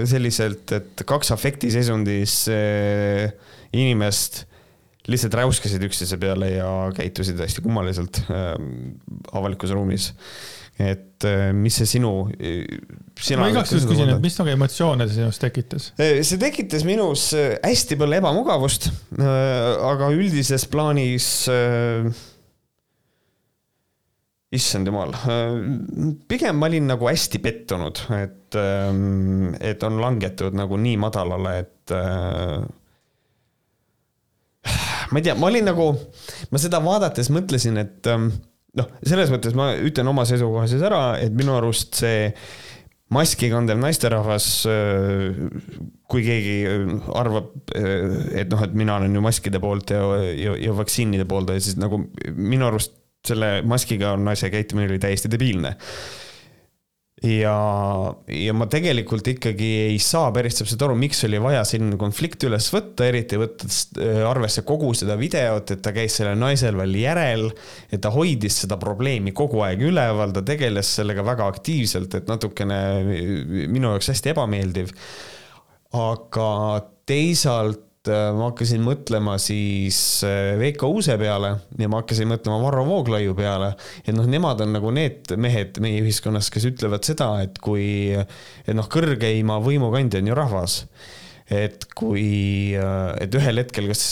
selliselt, 0.09 0.75
et 0.77 1.05
kaks 1.09 1.31
afektiseisundis 1.33 2.35
inimest 3.77 4.45
lihtsalt 5.11 5.37
räuskasid 5.39 5.83
üksteise 5.87 6.19
peale 6.21 6.51
ja 6.57 6.69
käitusid 6.97 7.39
hästi 7.43 7.65
kummaliselt 7.65 8.23
äh, 8.27 8.55
avalikus 9.33 9.75
ruumis. 9.75 10.13
et 10.77 11.25
äh, 11.25 11.55
mis 11.57 11.79
see 11.79 11.89
sinu, 11.89 12.11
ma 12.29 13.47
igaks 13.49 13.71
juhuks 13.73 13.87
küsin, 13.89 14.11
et 14.13 14.21
mis 14.21 14.35
nagu 14.37 14.51
emotsioone 14.53 15.07
see 15.09 15.23
sinus 15.23 15.39
tekitas? 15.41 15.91
Äh, 15.97 16.21
see 16.27 16.41
tekitas 16.43 16.85
minus 16.85 17.31
äh, 17.39 17.55
hästi 17.65 17.97
palju 17.97 18.19
ebamugavust 18.19 18.91
äh,, 19.17 19.71
aga 19.89 20.11
üldises 20.13 20.67
plaanis 20.69 21.29
äh, 21.49 22.11
issand 24.57 24.89
jumal, 24.89 25.15
pigem 26.29 26.59
ma 26.61 26.69
olin 26.71 26.87
nagu 26.89 27.09
hästi 27.09 27.41
pettunud, 27.45 27.99
et, 28.15 28.57
et 28.57 29.83
on 29.85 29.99
langetud 30.01 30.55
nagu 30.57 30.79
nii 30.81 30.95
madalale, 31.03 31.57
et 31.65 31.95
ma 35.13 35.21
ei 35.21 35.27
tea, 35.27 35.37
ma 35.39 35.51
olin 35.51 35.67
nagu, 35.71 35.91
ma 36.53 36.61
seda 36.63 36.81
vaadates 36.85 37.31
mõtlesin, 37.35 37.81
et 37.83 38.11
ähm, 38.13 38.31
noh, 38.79 38.93
selles 39.07 39.33
mõttes 39.33 39.57
ma 39.59 39.73
ütlen 39.77 40.13
oma 40.13 40.27
seisukoha 40.29 40.67
siis 40.71 40.85
ära, 40.87 41.17
et 41.23 41.35
minu 41.37 41.57
arust 41.57 41.99
see 42.03 42.31
maski 43.15 43.49
kandev 43.53 43.79
naisterahvas, 43.79 44.51
äh, 44.71 45.41
kui 46.11 46.27
keegi 46.27 46.59
arvab, 47.15 47.53
äh, 47.79 48.43
et 48.43 48.53
noh, 48.53 48.63
et 48.67 48.77
mina 48.79 48.99
olen 48.99 49.15
ju 49.15 49.25
maskide 49.25 49.63
poolt 49.63 49.95
ja, 49.95 50.03
ja, 50.35 50.57
ja 50.69 50.77
vaktsiinide 50.77 51.29
pooldaja, 51.31 51.63
siis 51.63 51.79
nagu 51.81 52.03
minu 52.35 52.71
arust 52.71 52.97
selle 53.27 53.61
maskiga 53.67 54.13
naise 54.21 54.51
käitumine 54.53 54.87
oli 54.93 55.03
täiesti 55.03 55.31
debiilne 55.33 55.73
ja, 57.25 57.55
ja 58.29 58.55
ma 58.57 58.67
tegelikult 58.69 59.29
ikkagi 59.31 59.69
ei 59.87 60.01
saa 60.03 60.29
päris 60.35 60.59
täpselt 60.59 60.83
aru, 60.85 60.97
miks 61.01 61.23
oli 61.29 61.41
vaja 61.41 61.63
selline 61.69 61.97
konflikt 62.01 62.45
üles 62.49 62.69
võtta, 62.75 63.07
eriti 63.09 63.39
võttes 63.41 63.79
äh, 63.97 64.21
arvesse 64.29 64.67
kogu 64.69 64.93
seda 64.97 65.17
videot, 65.21 65.73
et 65.73 65.83
ta 65.85 65.95
käis 65.97 66.19
sellel 66.19 66.37
naisel 66.41 66.77
veel 66.77 66.99
järel, 67.01 67.49
et 67.89 68.03
ta 68.05 68.13
hoidis 68.13 68.61
seda 68.65 68.77
probleemi 68.81 69.33
kogu 69.37 69.65
aeg 69.65 69.87
üleval, 69.89 70.35
ta 70.37 70.45
tegeles 70.47 70.93
sellega 71.01 71.25
väga 71.27 71.49
aktiivselt, 71.55 72.19
et 72.19 72.29
natukene 72.29 72.83
minu 73.65 73.95
jaoks 73.95 74.13
hästi 74.13 74.35
ebameeldiv. 74.35 74.93
aga 75.97 76.53
teisalt 77.09 77.86
Äh, 78.11 78.31
ma 78.37 78.51
hakkasin 78.51 78.83
mõtlema 78.85 79.37
siis 79.43 79.99
äh, 80.27 80.55
Veiko 80.61 80.91
Uuse 80.95 81.17
peale 81.21 81.53
ja 81.79 81.91
ma 81.91 82.03
hakkasin 82.03 82.29
mõtlema 82.31 82.61
Varro 82.63 82.85
Vooglaiu 82.87 83.35
peale. 83.39 83.73
et 84.05 84.15
noh, 84.15 84.27
nemad 84.31 84.61
on 84.63 84.75
nagu 84.77 84.93
need 84.95 85.33
mehed 85.41 85.81
meie 85.83 86.03
ühiskonnas, 86.05 86.51
kes 86.53 86.69
ütlevad 86.71 87.07
seda, 87.07 87.31
et 87.45 87.59
kui, 87.63 88.15
et 88.15 88.75
noh, 88.77 88.89
kõrgeima 88.93 89.59
võimukandja 89.65 90.23
on 90.23 90.31
ju 90.31 90.39
rahvas 90.39 90.81
et 91.47 91.85
kui, 91.95 92.75
äh, 92.79 93.11
et 93.23 93.35
ühel 93.39 93.63
hetkel, 93.63 93.91
kas 93.93 94.09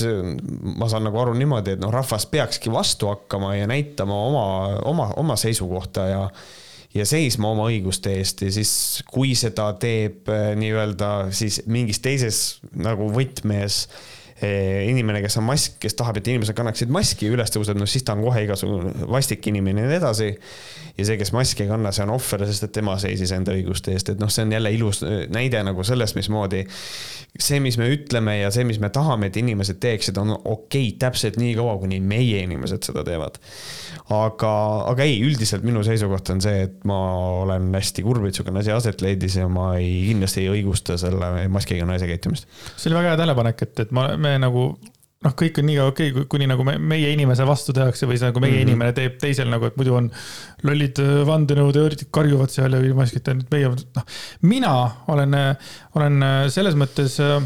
ma 0.79 0.91
saan 0.91 1.07
nagu 1.09 1.19
aru 1.23 1.35
niimoodi, 1.39 1.77
et 1.77 1.83
noh, 1.83 1.95
rahvas 1.95 2.27
peakski 2.31 2.73
vastu 2.75 3.11
hakkama 3.11 3.55
ja 3.59 3.71
näitama 3.71 4.19
oma, 4.29 4.45
oma, 4.91 5.11
oma 5.23 5.39
seisukohta 5.41 6.11
ja 6.11 6.29
ja 6.95 7.07
seisma 7.09 7.51
oma 7.51 7.69
õiguste 7.71 8.13
eest 8.19 8.45
ja 8.45 8.53
siis, 8.55 8.73
kui 9.11 9.35
seda 9.39 9.71
teeb 9.81 10.31
äh, 10.31 10.53
nii-öelda 10.59 11.11
siis 11.35 11.63
mingis 11.67 12.01
teises 12.05 12.43
nagu 12.75 13.11
võtmes 13.15 13.85
inimene, 14.91 15.23
kes 15.25 15.39
on 15.41 15.47
mask, 15.49 15.79
kes 15.83 15.97
tahab, 15.99 16.19
et 16.21 16.31
inimesed 16.33 16.57
kannaksid 16.57 16.93
maski, 16.95 17.29
üles 17.35 17.53
tõuseb, 17.55 17.79
no 17.81 17.89
siis 17.91 18.07
ta 18.07 18.17
on 18.17 18.25
kohe 18.25 18.45
igasugune 18.47 19.09
vastik 19.11 19.47
inimene 19.51 19.85
ja 19.85 19.91
nii 19.91 20.01
edasi. 20.01 20.31
ja 20.99 21.09
see, 21.09 21.19
kes 21.19 21.33
maski 21.35 21.65
ei 21.65 21.73
kanna, 21.73 21.93
see 21.93 22.05
on 22.07 22.15
ohver, 22.15 22.47
sest 22.47 22.69
et 22.69 22.75
tema 22.77 22.97
seisis 23.03 23.33
enda 23.35 23.55
õiguste 23.57 23.95
eest, 23.95 24.15
et 24.15 24.23
noh, 24.23 24.31
see 24.31 24.47
on 24.47 24.53
jälle 24.55 24.73
ilus 24.77 25.03
äh, 25.03 25.25
näide 25.33 25.63
nagu 25.67 25.85
sellest, 25.85 26.19
mismoodi 26.19 26.65
see, 27.35 27.59
mis 27.63 27.75
me 27.81 27.89
ütleme 27.91 28.37
ja 28.39 28.51
see, 28.55 28.63
mis 28.67 28.79
me 28.83 28.91
tahame, 28.95 29.29
et 29.31 29.37
inimesed 29.41 29.81
teeksid, 29.83 30.19
on 30.23 30.37
okei 30.37 30.53
okay, 30.55 30.91
täpselt 31.03 31.39
nii 31.41 31.57
kaua, 31.59 31.75
kuni 31.83 31.99
meie 31.99 32.45
inimesed 32.47 32.87
seda 32.87 33.03
teevad. 33.07 33.41
aga, 34.15 34.53
aga 34.91 35.07
ei, 35.07 35.17
üldiselt 35.25 35.65
minu 35.67 35.83
seisukoht 35.87 36.31
on 36.35 36.43
see, 36.45 36.67
et 36.69 36.85
ma 36.87 36.99
olen 37.43 37.71
hästi 37.75 38.05
kurb, 38.07 38.23
et 38.23 38.35
niisugune 38.35 38.63
asi 38.63 38.75
aset 38.75 39.03
leidis 39.03 39.39
ja 39.41 39.49
ma 39.51 39.73
ei, 39.81 40.05
kindlasti 40.11 40.45
ei 40.45 40.53
õigusta 40.53 40.99
selle 41.01 41.49
maskiga 41.51 41.89
naise 41.89 42.07
käitumist. 42.11 42.47
see 42.77 42.91
oli 42.91 43.01
väga 43.01 43.15
hea 43.15 43.21
tähelepanek, 43.23 43.67
et, 43.67 43.85
et 43.87 43.95
ma 43.97 44.07
me 44.21 44.34
nagu 44.43 44.73
noh, 45.25 45.35
kõik 45.39 45.61
on 45.61 45.69
nii 45.71 45.81
okei 45.85 46.13
okay,, 46.13 46.27
kuni 46.31 46.49
nagu 46.51 46.67
me, 46.67 46.77
meie 46.93 47.13
inimese 47.15 47.47
vastu 47.49 47.75
tehakse 47.77 48.09
või 48.09 48.21
see 48.21 48.31
nagu 48.31 48.43
meie 48.45 48.53
mm 48.53 48.61
-hmm. 48.61 48.69
inimene 48.69 48.97
teeb 48.97 49.19
teisel 49.23 49.51
nagu, 49.53 49.71
et 49.71 49.79
muidu 49.81 49.97
on 49.99 50.11
lollid 50.69 51.01
äh, 51.03 51.17
vandenõuteooriatik 51.29 52.13
karjuvad 52.15 52.53
seal 52.53 52.77
ja 52.77 52.83
ilma 52.85 53.05
maskita, 53.05 53.37
nüüd 53.37 53.51
meie, 53.55 53.73
noh. 53.73 54.07
mina 54.43 54.75
olen, 55.15 55.39
olen 55.97 56.29
äh, 56.29 56.39
selles 56.53 56.77
mõttes 56.79 57.19
äh, 57.25 57.41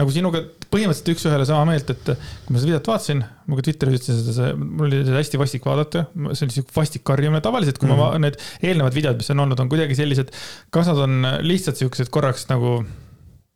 nagu 0.00 0.14
sinuga 0.14 0.40
põhimõtteliselt 0.70 1.10
üks-ühele 1.12 1.44
sama 1.48 1.66
meelt, 1.72 1.90
et 1.90 2.04
kui 2.06 2.54
ma 2.54 2.60
seda 2.60 2.70
videot 2.70 2.88
vaatasin, 2.92 3.24
ma 3.50 3.58
ka 3.58 3.64
Twitteris 3.66 3.98
ütlesin 3.98 4.20
seda, 4.30 4.50
mul 4.54 4.86
oli 4.86 5.02
seda 5.02 5.18
hästi 5.18 5.40
vastik 5.40 5.66
vaadata, 5.66 6.06
see 6.30 6.46
oli 6.46 6.54
sihuke 6.54 6.76
vastik 6.76 7.04
karjumine, 7.10 7.42
tavaliselt 7.44 7.80
kui 7.80 7.90
mm 7.90 7.96
-hmm. 7.96 8.06
ma 8.06 8.10
mhm. 8.14 8.22
need 8.22 8.70
eelnevad 8.70 8.94
videod, 8.94 9.18
mis 9.18 9.30
on 9.34 9.44
olnud, 9.44 9.60
on 9.60 9.68
kuidagi 9.68 9.98
sellised, 9.98 10.30
kas 10.70 10.86
nad 10.86 11.02
on 11.04 11.26
lihtsalt 11.42 11.82
siuksed 11.82 12.08
korraks 12.14 12.46
nagu 12.48 12.84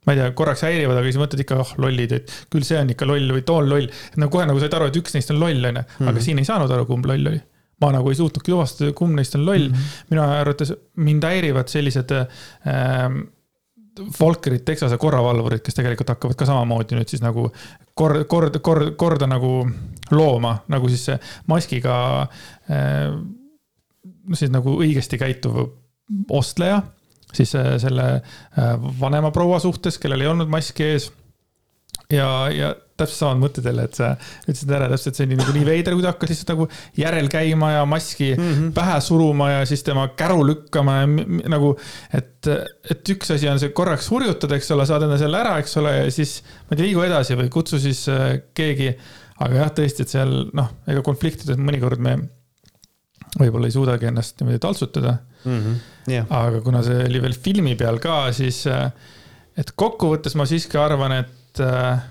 ma 0.05 0.13
ei 0.13 0.21
tea, 0.21 0.29
korraks 0.37 0.63
häirivad, 0.67 0.99
aga 0.99 1.09
siis 1.09 1.19
mõtled 1.21 1.43
ikka, 1.45 1.57
ah 1.61 1.65
oh, 1.65 1.75
lollid, 1.85 2.15
et 2.19 2.33
küll 2.53 2.65
see 2.67 2.79
on 2.79 2.93
ikka 2.93 3.07
loll 3.09 3.35
või 3.35 3.43
too 3.47 3.59
on 3.61 3.69
loll. 3.71 3.89
et 3.89 4.17
nagu 4.21 4.33
kohe 4.33 4.47
nagu 4.49 4.61
said 4.61 4.73
aru, 4.77 4.89
et 4.91 4.99
üks 5.01 5.15
neist 5.17 5.33
on 5.33 5.41
loll, 5.41 5.69
onju, 5.71 5.85
aga 5.99 6.11
mhm. 6.11 6.23
siin 6.27 6.41
ei 6.41 6.47
saanud 6.47 6.71
aru, 6.71 6.87
kumb 6.89 7.07
loll 7.09 7.31
oli. 7.33 7.41
ma 7.83 7.91
nagu 7.91 8.11
ei 8.11 8.19
suutnudki 8.19 8.53
tuvastada, 8.53 8.95
kumb 8.95 9.17
neist 9.17 9.35
on 9.35 9.45
loll 9.45 9.67
mm. 9.67 9.73
-hmm. 9.73 10.03
minu 10.13 10.21
arvates 10.23 10.73
mind 10.95 11.25
häirivad 11.27 11.67
sellised 11.67 12.11
ähm, 12.15 13.25
Volkerid, 14.19 14.63
Texase 14.67 14.97
korravalvurid, 14.99 15.61
kes 15.63 15.75
tegelikult 15.75 16.09
hakkavad 16.11 16.35
ka 16.35 16.45
samamoodi 16.47 16.97
nüüd 16.97 17.11
siis 17.11 17.21
nagu 17.23 17.49
kord, 17.95 18.25
kord, 18.31 18.59
kord, 18.59 18.95
korda 18.99 19.27
nagu 19.27 19.69
looma, 20.11 20.57
nagu 20.67 20.89
siis 20.91 21.05
see 21.09 21.19
maskiga 21.47 21.95
äh, 22.71 23.15
siis 24.33 24.51
nagu 24.53 24.75
õigesti 24.81 25.19
käituv 25.21 25.61
ostleja 26.29 26.81
siis 27.33 27.55
äh, 27.57 27.75
selle 27.81 28.07
äh, 28.15 28.73
vanema 28.99 29.31
proua 29.35 29.59
suhtes, 29.63 29.99
kellel 30.01 30.23
ei 30.23 30.31
olnud 30.31 30.51
maski 30.51 30.91
ees. 30.93 31.11
ja, 32.11 32.27
ja 32.53 32.73
täpselt 32.95 33.17
samad 33.17 33.41
mõtted 33.41 33.65
jälle, 33.67 33.85
et 33.89 33.97
sa 33.97 34.11
ütlesid 34.45 34.71
ära 34.71 34.87
täpselt, 34.91 35.17
see 35.17 35.25
oli 35.27 35.37
nagu 35.39 35.51
nii 35.55 35.65
veider, 35.67 35.95
kui 35.95 36.03
ta 36.03 36.13
hakkas 36.13 36.31
lihtsalt 36.31 36.51
nagu 36.53 36.67
järel 36.99 37.27
käima 37.31 37.71
ja 37.73 37.81
maski 37.89 38.29
mm 38.35 38.45
-hmm. 38.45 38.69
pähe 38.77 38.99
suruma 39.03 39.49
ja 39.51 39.65
siis 39.65 39.83
tema 39.83 40.07
käru 40.15 40.45
lükkama 40.47 40.95
ja 41.01 41.07
nagu. 41.51 41.75
et, 42.13 42.47
et 42.91 43.09
üks 43.09 43.33
asi 43.35 43.49
on 43.49 43.59
see 43.59 43.69
korraks 43.69 44.09
hurjutada, 44.11 44.55
eks 44.55 44.71
ole, 44.71 44.85
saad 44.85 45.03
enda 45.03 45.17
selle 45.17 45.39
ära, 45.39 45.57
eks 45.59 45.77
ole, 45.77 45.95
ja 45.97 46.11
siis 46.11 46.41
ma 46.43 46.71
ei 46.71 46.77
tea, 46.77 46.85
liigu 46.85 47.01
edasi 47.01 47.35
või 47.35 47.49
kutsu 47.49 47.79
siis 47.79 48.07
äh, 48.09 48.39
keegi. 48.53 48.95
aga 49.39 49.55
jah, 49.55 49.71
tõesti, 49.75 50.01
et 50.01 50.09
seal 50.09 50.49
noh, 50.53 50.69
ega 50.87 51.01
konfliktides 51.01 51.57
mõnikord 51.59 51.99
me 51.99 52.17
võib-olla 53.39 53.67
ei 53.67 53.75
suudagi 53.75 54.07
ennast 54.07 54.39
niimoodi 54.39 54.59
taltsutada 54.63 55.17
mm. 55.45 55.59
-hmm. 55.61 55.83
Yeah. 56.11 56.25
aga 56.29 56.61
kuna 56.61 56.83
see 56.85 57.05
oli 57.07 57.21
veel 57.21 57.33
filmi 57.33 57.75
peal 57.75 57.97
ka, 57.99 58.31
siis, 58.31 58.65
äh, 58.67 58.91
et 59.57 59.71
kokkuvõttes 59.75 60.35
ma 60.35 60.45
siiski 60.45 60.77
arvan, 60.77 61.11
et, 61.23 61.61
äh, 61.63 62.03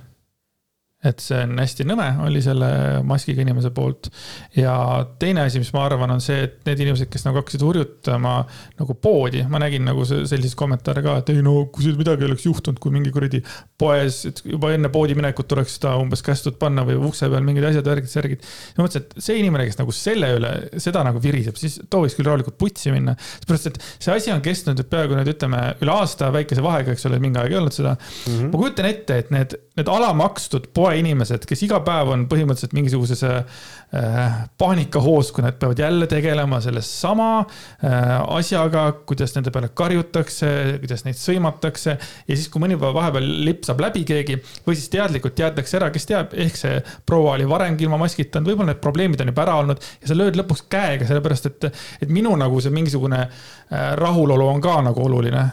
et 1.04 1.20
see 1.20 1.40
on 1.44 1.58
hästi 1.60 1.84
nõme, 1.88 2.06
oli 2.24 2.40
selle 2.44 2.68
maskiga 3.06 3.44
inimese 3.44 3.70
poolt. 3.74 4.08
ja 4.56 4.74
teine 5.20 5.44
asi, 5.44 5.60
mis 5.60 5.72
ma 5.74 5.84
arvan, 5.84 6.14
on 6.16 6.22
see, 6.24 6.46
et 6.46 6.60
need 6.68 6.84
inimesed, 6.86 7.10
kes 7.12 7.26
nagu 7.26 7.40
hakkasid 7.40 7.64
hurjutama 7.64 8.36
nagu 8.78 8.96
poodi, 9.00 9.44
ma 9.50 9.60
nägin 9.62 9.84
nagu 9.84 10.06
selliseid 10.08 10.56
kommentaare 10.58 11.04
ka, 11.04 11.18
et 11.20 11.32
ei 11.34 11.42
no 11.44 11.66
kui 11.72 11.86
siin 11.86 11.98
midagi 12.00 12.26
oleks 12.26 12.46
juhtunud, 12.46 12.80
kui 12.82 12.94
mingi 12.94 13.12
kuradi 13.14 13.42
poes, 13.80 14.22
et 14.30 14.40
juba 14.48 14.72
enne 14.74 14.90
poodi 14.94 15.16
minekut 15.18 15.48
tuleks 15.50 15.76
seda 15.78 15.94
umbes 16.00 16.24
kästud 16.24 16.56
panna 16.60 16.86
või 16.88 16.96
ukse 17.10 17.28
peal 17.32 17.44
mingid 17.44 17.68
asjad, 17.68 17.86
värgid, 17.90 18.10
särgid. 18.10 18.48
ma 18.78 18.86
mõtlesin, 18.86 19.04
et 19.04 19.28
see 19.28 19.38
inimene, 19.42 19.68
kes 19.68 19.80
nagu 19.80 19.94
selle 19.94 20.32
üle, 20.38 20.54
seda 20.82 21.04
nagu 21.06 21.20
viriseb, 21.22 21.58
siis 21.60 21.78
too 21.90 22.04
võiks 22.06 22.16
küll 22.16 22.30
rahulikult 22.30 22.58
putsi 22.60 22.94
minna. 22.94 23.16
seepärast, 23.42 23.72
et 23.72 23.80
see 24.06 24.14
asi 24.14 24.32
on 24.32 24.42
kestnud 24.44 24.80
peaaegu 24.88 25.18
nüüd 25.18 25.34
ütleme 25.34 25.62
üle 25.84 25.94
aasta 25.94 26.30
väikese 26.34 26.64
vahega, 26.64 26.94
eks 26.94 27.06
ole, 27.10 27.20
mingi 27.22 27.40
aeg 27.42 27.52
ei 27.52 27.60
olnud 27.60 27.76
seda 27.76 27.94
mm. 27.98 28.32
-hmm. 28.32 28.50
ma 28.52 28.62
kujutan 28.62 28.88
ette, 28.88 29.18
et 29.24 29.32
need, 29.34 29.56
need 29.78 29.90
alamakstud 29.90 30.70
poe 30.76 30.93
inimesed, 30.98 31.44
kes 31.48 31.64
iga 31.66 31.80
päev 31.84 32.12
on 32.14 32.24
põhimõtteliselt 32.30 32.74
mingisuguses 32.76 33.22
äh, 33.26 34.36
paanikahoos, 34.60 35.30
kui 35.34 35.44
nad 35.44 35.58
peavad 35.60 35.80
jälle 35.82 36.08
tegelema 36.10 36.60
selle 36.64 36.82
sama 36.84 37.28
äh, 37.40 38.12
asjaga, 38.36 38.86
kuidas 39.08 39.34
nende 39.36 39.52
peale 39.54 39.70
karjutakse, 39.76 40.50
kuidas 40.82 41.04
neid 41.06 41.18
sõimatakse. 41.20 41.96
ja 42.28 42.36
siis, 42.36 42.48
kui 42.52 42.62
mõni 42.64 42.78
päev 42.80 42.94
vahepeal 42.96 43.28
lipsab 43.48 43.82
läbi 43.84 44.04
keegi 44.08 44.38
või 44.66 44.78
siis 44.78 44.90
teadlikult 44.92 45.38
jäetakse 45.38 45.80
ära, 45.80 45.90
kes 45.94 46.08
teab, 46.10 46.36
ehk 46.46 46.60
see 46.60 46.78
proua 47.06 47.34
oli 47.38 47.48
varemgi 47.48 47.88
ilma 47.88 48.00
maskita 48.00 48.40
olnud, 48.40 48.52
võib-olla 48.52 48.72
need 48.72 48.84
probleemid 48.84 49.24
on 49.24 49.32
juba 49.34 49.46
ära 49.46 49.58
olnud 49.62 49.82
ja 50.00 50.10
sa 50.10 50.18
lööd 50.18 50.38
lõpuks 50.38 50.66
käega, 50.72 51.08
sellepärast 51.10 51.50
et, 51.50 51.68
et 52.04 52.12
minu 52.12 52.34
nagu 52.38 52.62
see 52.62 52.74
mingisugune 52.74 53.26
äh, 53.26 53.92
rahulolu 54.00 54.48
on 54.48 54.64
ka 54.64 54.80
nagu 54.84 55.04
oluline 55.04 55.44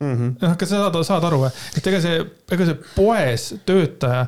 mm 0.00 0.16
-hmm.. 0.16 0.36
noh, 0.40 0.56
kas 0.56 0.68
sa 0.68 0.76
saad, 0.76 1.04
saad 1.04 1.24
aru, 1.24 1.44
et 1.76 1.86
ega 1.86 2.00
see, 2.00 2.20
ega 2.52 2.68
see 2.68 2.78
poes 2.96 3.48
töötaja, 3.68 4.26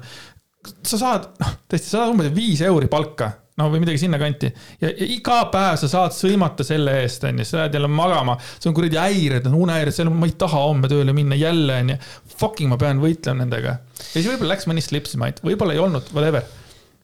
sa 0.87 1.01
saad, 1.01 1.29
noh, 1.41 1.53
tõesti, 1.69 1.91
sa 1.91 2.03
saad 2.03 2.15
umbes 2.15 2.33
viis 2.35 2.63
euri 2.67 2.91
palka 2.91 3.33
no 3.59 3.67
või 3.73 3.83
midagi 3.83 4.01
sinnakanti. 4.05 4.51
ja, 4.83 4.93
iga 5.09 5.41
päev 5.53 5.79
sa 5.81 5.91
saad 5.91 6.15
sõimata 6.15 6.67
selle 6.67 6.95
eest, 7.03 7.25
onju, 7.27 7.47
sa 7.47 7.63
lähed 7.63 7.79
jälle 7.79 7.91
magama, 7.91 8.37
sul 8.59 8.71
on 8.71 8.79
kuradi 8.79 9.01
häired, 9.01 9.49
unehäired, 9.51 9.95
seal 9.95 10.13
ma 10.15 10.29
ei 10.31 10.37
taha 10.39 10.63
homme 10.69 10.91
tööle 10.91 11.15
minna 11.17 11.39
jälle, 11.39 11.81
onju. 11.83 11.99
Fucking 12.39 12.71
ma 12.71 12.79
pean 12.81 13.03
võitlema 13.03 13.43
nendega. 13.43 13.79
ja 13.99 14.09
siis 14.15 14.31
võib-olla 14.31 14.55
läks 14.55 14.69
mõni 14.71 14.85
slipsimait, 14.85 15.43
võib-olla 15.45 15.75
ei 15.75 15.83
olnud, 15.83 16.13
whatever 16.15 16.47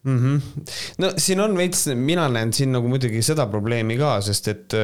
mm. 0.05 0.18
-hmm. 0.18 0.66
no 1.03 1.14
siin 1.18 1.42
on 1.42 1.57
veits, 1.59 1.87
mina 1.94 2.29
näen 2.31 2.53
siin 2.55 2.72
nagu 2.74 2.88
muidugi 2.88 3.22
seda 3.22 3.48
probleemi 3.50 3.98
ka, 3.98 4.20
sest 4.22 4.53
et 4.53 4.79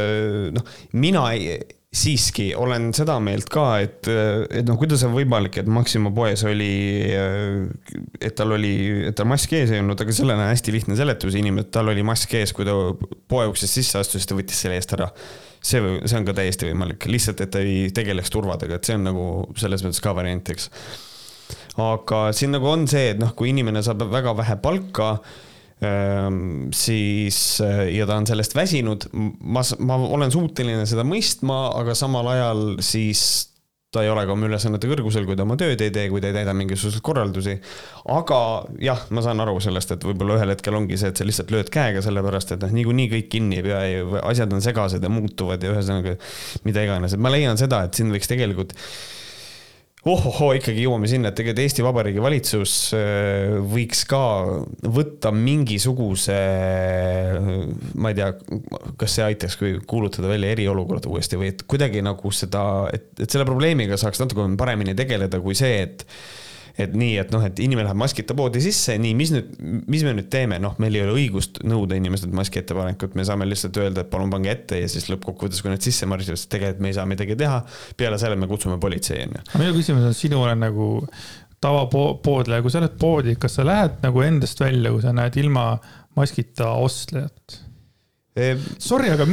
noh, 0.57 0.67
mina 0.93 1.29
ei 1.37 1.61
siiski 1.91 2.53
olen 2.55 2.93
seda 2.95 3.17
meelt 3.23 3.49
ka, 3.51 3.65
et, 3.83 4.07
et 4.07 4.67
noh, 4.69 4.77
kuidas 4.79 5.03
on 5.07 5.15
võimalik, 5.17 5.57
et 5.59 5.71
Maxima 5.71 6.13
poes 6.15 6.45
oli, 6.47 6.71
et 7.11 8.37
tal 8.39 8.55
oli, 8.55 8.75
et 9.09 9.17
tal 9.19 9.27
maski 9.27 9.59
ees 9.59 9.73
ei 9.75 9.83
olnud, 9.83 9.99
aga 9.99 10.15
sellel 10.15 10.39
on 10.39 10.53
hästi 10.53 10.75
lihtne 10.77 10.99
seletus, 10.99 11.35
inimene, 11.41 11.67
tal 11.75 11.91
oli 11.91 12.05
mask 12.07 12.37
ees, 12.39 12.55
kui 12.55 12.69
ta 12.69 12.77
poe 13.31 13.49
uksest 13.51 13.81
sisse 13.81 13.99
astus, 13.99 14.23
siis 14.23 14.31
ta 14.31 14.39
võttis 14.39 14.63
selle 14.63 14.79
eest 14.79 14.95
ära. 14.95 15.11
see, 15.59 15.83
see 16.07 16.21
on 16.21 16.31
ka 16.31 16.37
täiesti 16.39 16.71
võimalik, 16.71 17.11
lihtsalt, 17.11 17.43
et 17.43 17.51
ta 17.51 17.65
ei 17.67 17.91
tegeleks 17.95 18.31
turvadega, 18.31 18.79
et 18.79 18.87
see 18.87 18.95
on 18.95 19.09
nagu 19.11 19.27
selles 19.59 19.83
mõttes 19.83 20.05
ka 20.05 20.15
variant, 20.15 20.55
eks. 20.55 20.71
aga 21.91 22.25
siin 22.31 22.55
nagu 22.55 22.71
on 22.71 22.87
see, 22.87 23.17
et 23.17 23.19
noh, 23.19 23.35
kui 23.35 23.51
inimene 23.51 23.83
saab 23.83 24.07
väga 24.15 24.39
vähe 24.39 24.61
palka 24.63 25.17
siis 26.77 27.61
äh, 27.65 27.87
ja 27.95 28.09
ta 28.09 28.19
on 28.21 28.27
sellest 28.29 28.57
väsinud, 28.57 29.07
ma, 29.15 29.63
ma 29.81 30.01
olen 30.17 30.33
suuteline 30.33 30.85
seda 30.89 31.07
mõistma, 31.09 31.71
aga 31.81 31.95
samal 31.97 32.29
ajal 32.35 32.65
siis 32.85 33.23
ta 33.91 34.05
ei 34.05 34.11
ole 34.13 34.23
ka 34.23 34.35
oma 34.37 34.47
ülesannete 34.47 34.87
kõrgusel, 34.87 35.25
kui 35.27 35.35
ta 35.35 35.43
oma 35.43 35.57
tööd 35.59 35.81
ei 35.83 35.91
tee, 35.91 36.05
kui 36.13 36.21
ta 36.23 36.29
ei 36.31 36.35
täida 36.37 36.53
mingisuguseid 36.55 37.03
korraldusi. 37.03 37.57
aga 38.15 38.41
jah, 38.79 39.01
ma 39.11 39.25
saan 39.25 39.43
aru 39.43 39.57
sellest, 39.65 39.97
et 39.97 40.05
võib-olla 40.07 40.37
ühel 40.39 40.53
hetkel 40.55 40.77
ongi 40.79 40.99
see, 41.01 41.11
et 41.11 41.19
sa 41.19 41.27
lihtsalt 41.27 41.51
lööd 41.51 41.73
käega, 41.75 42.03
sellepärast 42.05 42.55
et 42.55 42.63
noh, 42.63 42.75
niikuinii 42.77 43.09
kõik 43.17 43.33
kinni 43.33 43.59
ei 43.59 43.67
pea 43.67 43.81
ja 43.89 44.05
asjad 44.31 44.53
on 44.55 44.63
segased 44.63 45.03
ja 45.03 45.11
muutuvad 45.11 45.65
ja 45.65 45.73
ühesõnaga 45.75 46.15
mida 46.69 46.87
iganes, 46.87 47.17
et 47.17 47.25
ma 47.25 47.35
leian 47.35 47.59
seda, 47.59 47.83
et 47.89 47.99
siin 47.99 48.15
võiks 48.15 48.31
tegelikult 48.31 48.77
ohohoo, 50.09 50.55
ikkagi 50.57 50.87
jõuame 50.87 51.09
sinna, 51.11 51.29
et 51.29 51.37
tegelikult 51.37 51.65
Eesti 51.67 51.85
Vabariigi 51.85 52.23
valitsus 52.25 52.75
äh, 52.97 53.59
võiks 53.69 54.05
ka 54.09 54.23
võtta 54.97 55.33
mingisuguse, 55.35 56.39
ma 58.01 58.13
ei 58.13 58.17
tea, 58.17 58.31
kas 59.01 59.19
see 59.19 59.27
aitaks, 59.27 59.59
kui 59.61 59.75
kuulutada 59.91 60.31
välja 60.31 60.55
eriolukorda 60.57 61.11
uuesti 61.13 61.41
või 61.41 61.53
et 61.53 61.67
kuidagi 61.69 62.05
nagu 62.07 62.33
seda, 62.33 62.65
et, 62.97 63.11
et 63.21 63.29
selle 63.29 63.49
probleemiga 63.49 64.01
saaks 64.01 64.23
natuke 64.23 64.49
paremini 64.61 64.97
tegeleda 64.97 65.43
kui 65.45 65.59
see, 65.59 65.85
et 65.85 66.07
et 66.85 66.95
nii, 66.97 67.17
et 67.23 67.33
noh, 67.35 67.43
et 67.47 67.61
inimene 67.63 67.87
läheb 67.89 67.99
maskita 68.01 68.37
poodi 68.39 68.63
sisse, 68.65 68.97
nii, 69.01 69.13
mis 69.19 69.33
nüüd, 69.35 69.53
mis 69.91 70.05
me 70.07 70.15
nüüd 70.17 70.31
teeme, 70.33 70.61
noh, 70.63 70.77
meil 70.83 70.97
ei 70.97 71.05
ole 71.05 71.17
õigust 71.19 71.63
nõuda 71.67 71.99
inimestelt 71.99 72.35
maski 72.37 72.63
ettepanekut, 72.63 73.17
me 73.19 73.27
saame 73.29 73.49
lihtsalt 73.49 73.79
öelda, 73.83 74.05
et 74.05 74.13
palun 74.13 74.33
pange 74.33 74.53
ette 74.53 74.81
ja 74.83 74.91
siis 74.91 75.09
lõppkokkuvõttes, 75.13 75.63
kui 75.65 75.73
nad 75.73 75.85
sisse 75.85 76.09
marsivad, 76.11 76.41
siis 76.41 76.51
tegelikult 76.53 76.85
me 76.85 76.93
ei 76.93 76.99
saa 76.99 77.07
midagi 77.11 77.39
teha. 77.41 77.63
peale 78.01 78.19
selle 78.21 78.39
me 78.41 78.49
kutsume 78.51 78.79
politsei, 78.83 79.25
on 79.29 79.39
ju. 79.39 79.47
minu 79.63 79.77
küsimus 79.79 80.11
on 80.11 80.17
sinule 80.17 80.55
nagu 80.59 80.91
tavapoodle, 81.61 82.63
kui 82.65 82.73
sa 82.73 82.81
lähed 82.81 82.97
poodi, 83.01 83.37
kas 83.41 83.59
sa 83.59 83.67
lähed 83.67 84.01
nagu 84.05 84.23
endast 84.25 84.61
välja, 84.61 84.93
kui 84.95 85.05
sa 85.05 85.13
näed 85.17 85.37
ilma 85.43 85.75
maskita 86.17 86.73
ostlejat? 86.81 87.61
Sorry, 88.79 89.11
aga 89.13 89.27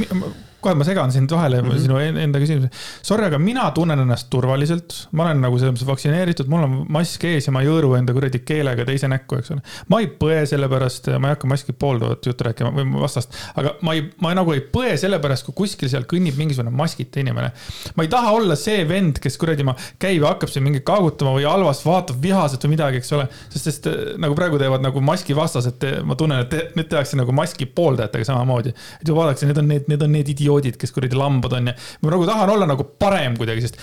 kohe 0.67 0.75
ma 0.77 0.87
segan 0.87 1.11
sind 1.15 1.31
vahele 1.31 1.61
mm 1.61 1.69
-hmm. 1.69 1.81
sinu 1.85 2.21
enda 2.25 2.39
küsimuse. 2.43 2.69
Sorry, 3.01 3.25
aga 3.29 3.39
mina 3.39 3.69
tunnen 3.71 3.99
ennast 4.03 4.29
turvaliselt, 4.33 4.95
ma 5.11 5.27
olen 5.27 5.41
nagu 5.41 5.59
selles 5.59 5.75
mõttes 5.75 5.87
vaktsineeritud, 5.87 6.49
mul 6.51 6.65
on 6.67 6.77
mask 6.89 7.23
ees 7.23 7.47
ja 7.47 7.53
ma 7.55 7.63
ei 7.63 7.69
hõõru 7.71 7.93
enda 7.97 8.13
kuradi 8.15 8.41
keelega 8.45 8.85
teise 8.85 9.07
näkku, 9.07 9.39
eks 9.39 9.51
ole. 9.55 9.61
ma 9.89 10.01
ei 10.03 10.07
põe 10.21 10.45
selle 10.49 10.69
pärast, 10.69 11.07
ma 11.19 11.31
ei 11.31 11.37
hakka 11.37 11.47
maski 11.47 11.73
pooldavat 11.73 12.25
juttu 12.25 12.47
rääkima 12.47 12.71
või 12.75 13.01
vastast, 13.01 13.35
aga 13.55 13.75
ma 13.81 13.95
ei, 13.97 14.03
ma 14.21 14.33
nagu 14.37 14.53
ei 14.53 14.61
põe 14.61 14.97
selle 14.97 15.19
pärast, 15.23 15.45
kui 15.47 15.55
kuskil 15.63 15.89
seal 15.89 16.07
kõnnib 16.09 16.37
mingisugune 16.37 16.73
maskita 16.73 17.21
inimene. 17.23 17.51
ma 17.95 18.03
ei 18.03 18.11
taha 18.11 18.31
olla 18.31 18.55
see 18.59 18.83
vend, 18.89 19.21
kes 19.23 19.37
kuradi 19.37 19.63
ma 19.63 19.75
käib 19.99 20.21
ja 20.21 20.33
hakkab 20.33 20.51
siin 20.51 20.65
mingi 20.65 20.83
kaagutama 20.85 21.35
või 21.37 21.47
halvast 21.47 21.85
vaatab 21.85 22.21
vihaselt 22.21 22.63
või 22.65 22.75
midagi, 22.75 23.01
eks 23.01 23.13
ole. 23.17 23.27
sest, 23.49 23.69
sest 23.69 23.89
nagu 24.21 24.35
praegu 24.35 24.59
teevad 24.61 24.83
nagu 24.83 25.01
maski 25.01 25.35
vastased, 25.37 25.85
ma 26.03 26.17
tunnen, 26.19 26.43
et 26.45 26.49
te, 26.51 26.63
nüüd 26.75 26.89
tehakse 26.91 27.19
nagu 27.19 27.31
maski 27.35 27.65
pooldajatega 27.65 28.27
samamoodi. 28.27 28.73
et 29.01 29.07
ju 29.07 29.15
vaadake, 29.15 29.45
need 29.45 29.57
on 29.57 29.67
need, 29.67 29.87
need 29.87 30.01
on 30.01 30.11
need 30.11 30.29
idioodid 30.33 30.56
idioodid, 30.57 30.79
kes 30.81 30.93
kuradi 30.95 31.17
lambad 31.17 31.57
on 31.57 31.71
ja 31.71 31.75
ma 32.03 32.13
nagu 32.13 32.27
tahan 32.27 32.53
olla 32.53 32.69
nagu 32.69 32.85
parem 32.99 33.37
kuidagi, 33.39 33.65
sest 33.65 33.81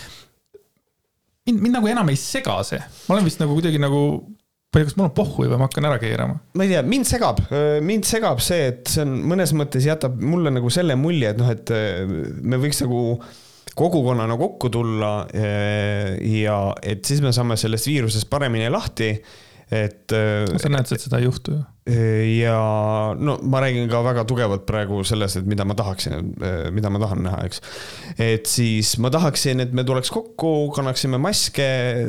mind, 1.49 1.61
mind 1.61 1.77
nagu 1.79 1.91
enam 1.91 2.11
ei 2.13 2.19
sega 2.21 2.61
see, 2.67 2.81
ma 3.09 3.17
olen 3.17 3.29
vist 3.29 3.43
nagu 3.43 3.57
kuidagi 3.57 3.81
nagu 3.83 4.03
ma 4.75 4.81
ei 4.81 4.83
tea, 4.83 4.91
kas 4.91 4.99
mul 4.99 5.07
on 5.07 5.15
pohhu 5.15 5.47
või 5.47 5.61
ma 5.61 5.69
hakkan 5.69 5.89
ära 5.89 6.01
keerama? 6.03 6.41
ma 6.59 6.67
ei 6.67 6.75
tea, 6.75 6.83
mind 6.87 7.09
segab, 7.09 7.41
mind 7.85 8.09
segab 8.09 8.43
see, 8.45 8.69
et 8.73 8.91
see 8.91 9.05
on 9.07 9.17
mõnes 9.33 9.55
mõttes 9.57 9.87
jätab 9.87 10.19
mulle 10.21 10.53
nagu 10.55 10.73
selle 10.75 10.99
mulje, 10.99 11.31
et 11.31 11.41
noh, 11.41 11.51
et 11.55 11.75
me 12.43 12.61
võiks 12.63 12.83
nagu 12.85 13.05
kogukonnana 13.75 14.37
kokku 14.39 14.71
tulla 14.71 15.15
ja 15.35 16.59
et 16.83 17.07
siis 17.07 17.23
me 17.25 17.33
saame 17.35 17.57
sellest 17.59 17.89
viirusest 17.91 18.29
paremini 18.31 18.69
lahti 18.71 19.11
et. 19.71 20.13
Äh, 20.13 20.45
sa 20.61 20.73
näed, 20.73 20.91
et 20.93 21.05
seda 21.05 21.21
ei 21.21 21.29
juhtu 21.29 21.55
ju. 21.57 21.63
Äh, 21.85 22.41
ja 22.41 22.57
no 23.19 23.37
ma 23.45 23.61
räägin 23.61 23.91
ka 23.93 24.01
väga 24.05 24.25
tugevalt 24.29 24.65
praegu 24.69 25.03
sellest, 25.05 25.41
et 25.41 25.49
mida 25.49 25.67
ma 25.69 25.77
tahaksin, 25.77 26.31
äh, 26.41 26.69
mida 26.73 26.89
ma 26.93 27.01
tahan 27.03 27.25
näha, 27.27 27.43
eks. 27.49 27.61
et 28.17 28.49
siis 28.49 28.95
ma 29.05 29.11
tahaksin, 29.13 29.61
et 29.61 29.75
me 29.77 29.85
tuleks 29.85 30.13
kokku, 30.15 30.71
kannaksime 30.77 31.21
maske, 31.21 31.67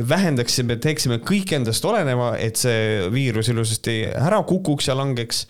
vähendaksime, 0.07 0.79
teeksime 0.79 1.19
kõik 1.23 1.55
endast 1.59 1.85
oleneva, 1.87 2.35
et 2.39 2.59
see 2.59 3.09
viirus 3.11 3.51
ilusasti 3.51 4.01
ära 4.15 4.39
kukuks 4.47 4.87
ja 4.91 4.95
langeks 4.95 5.45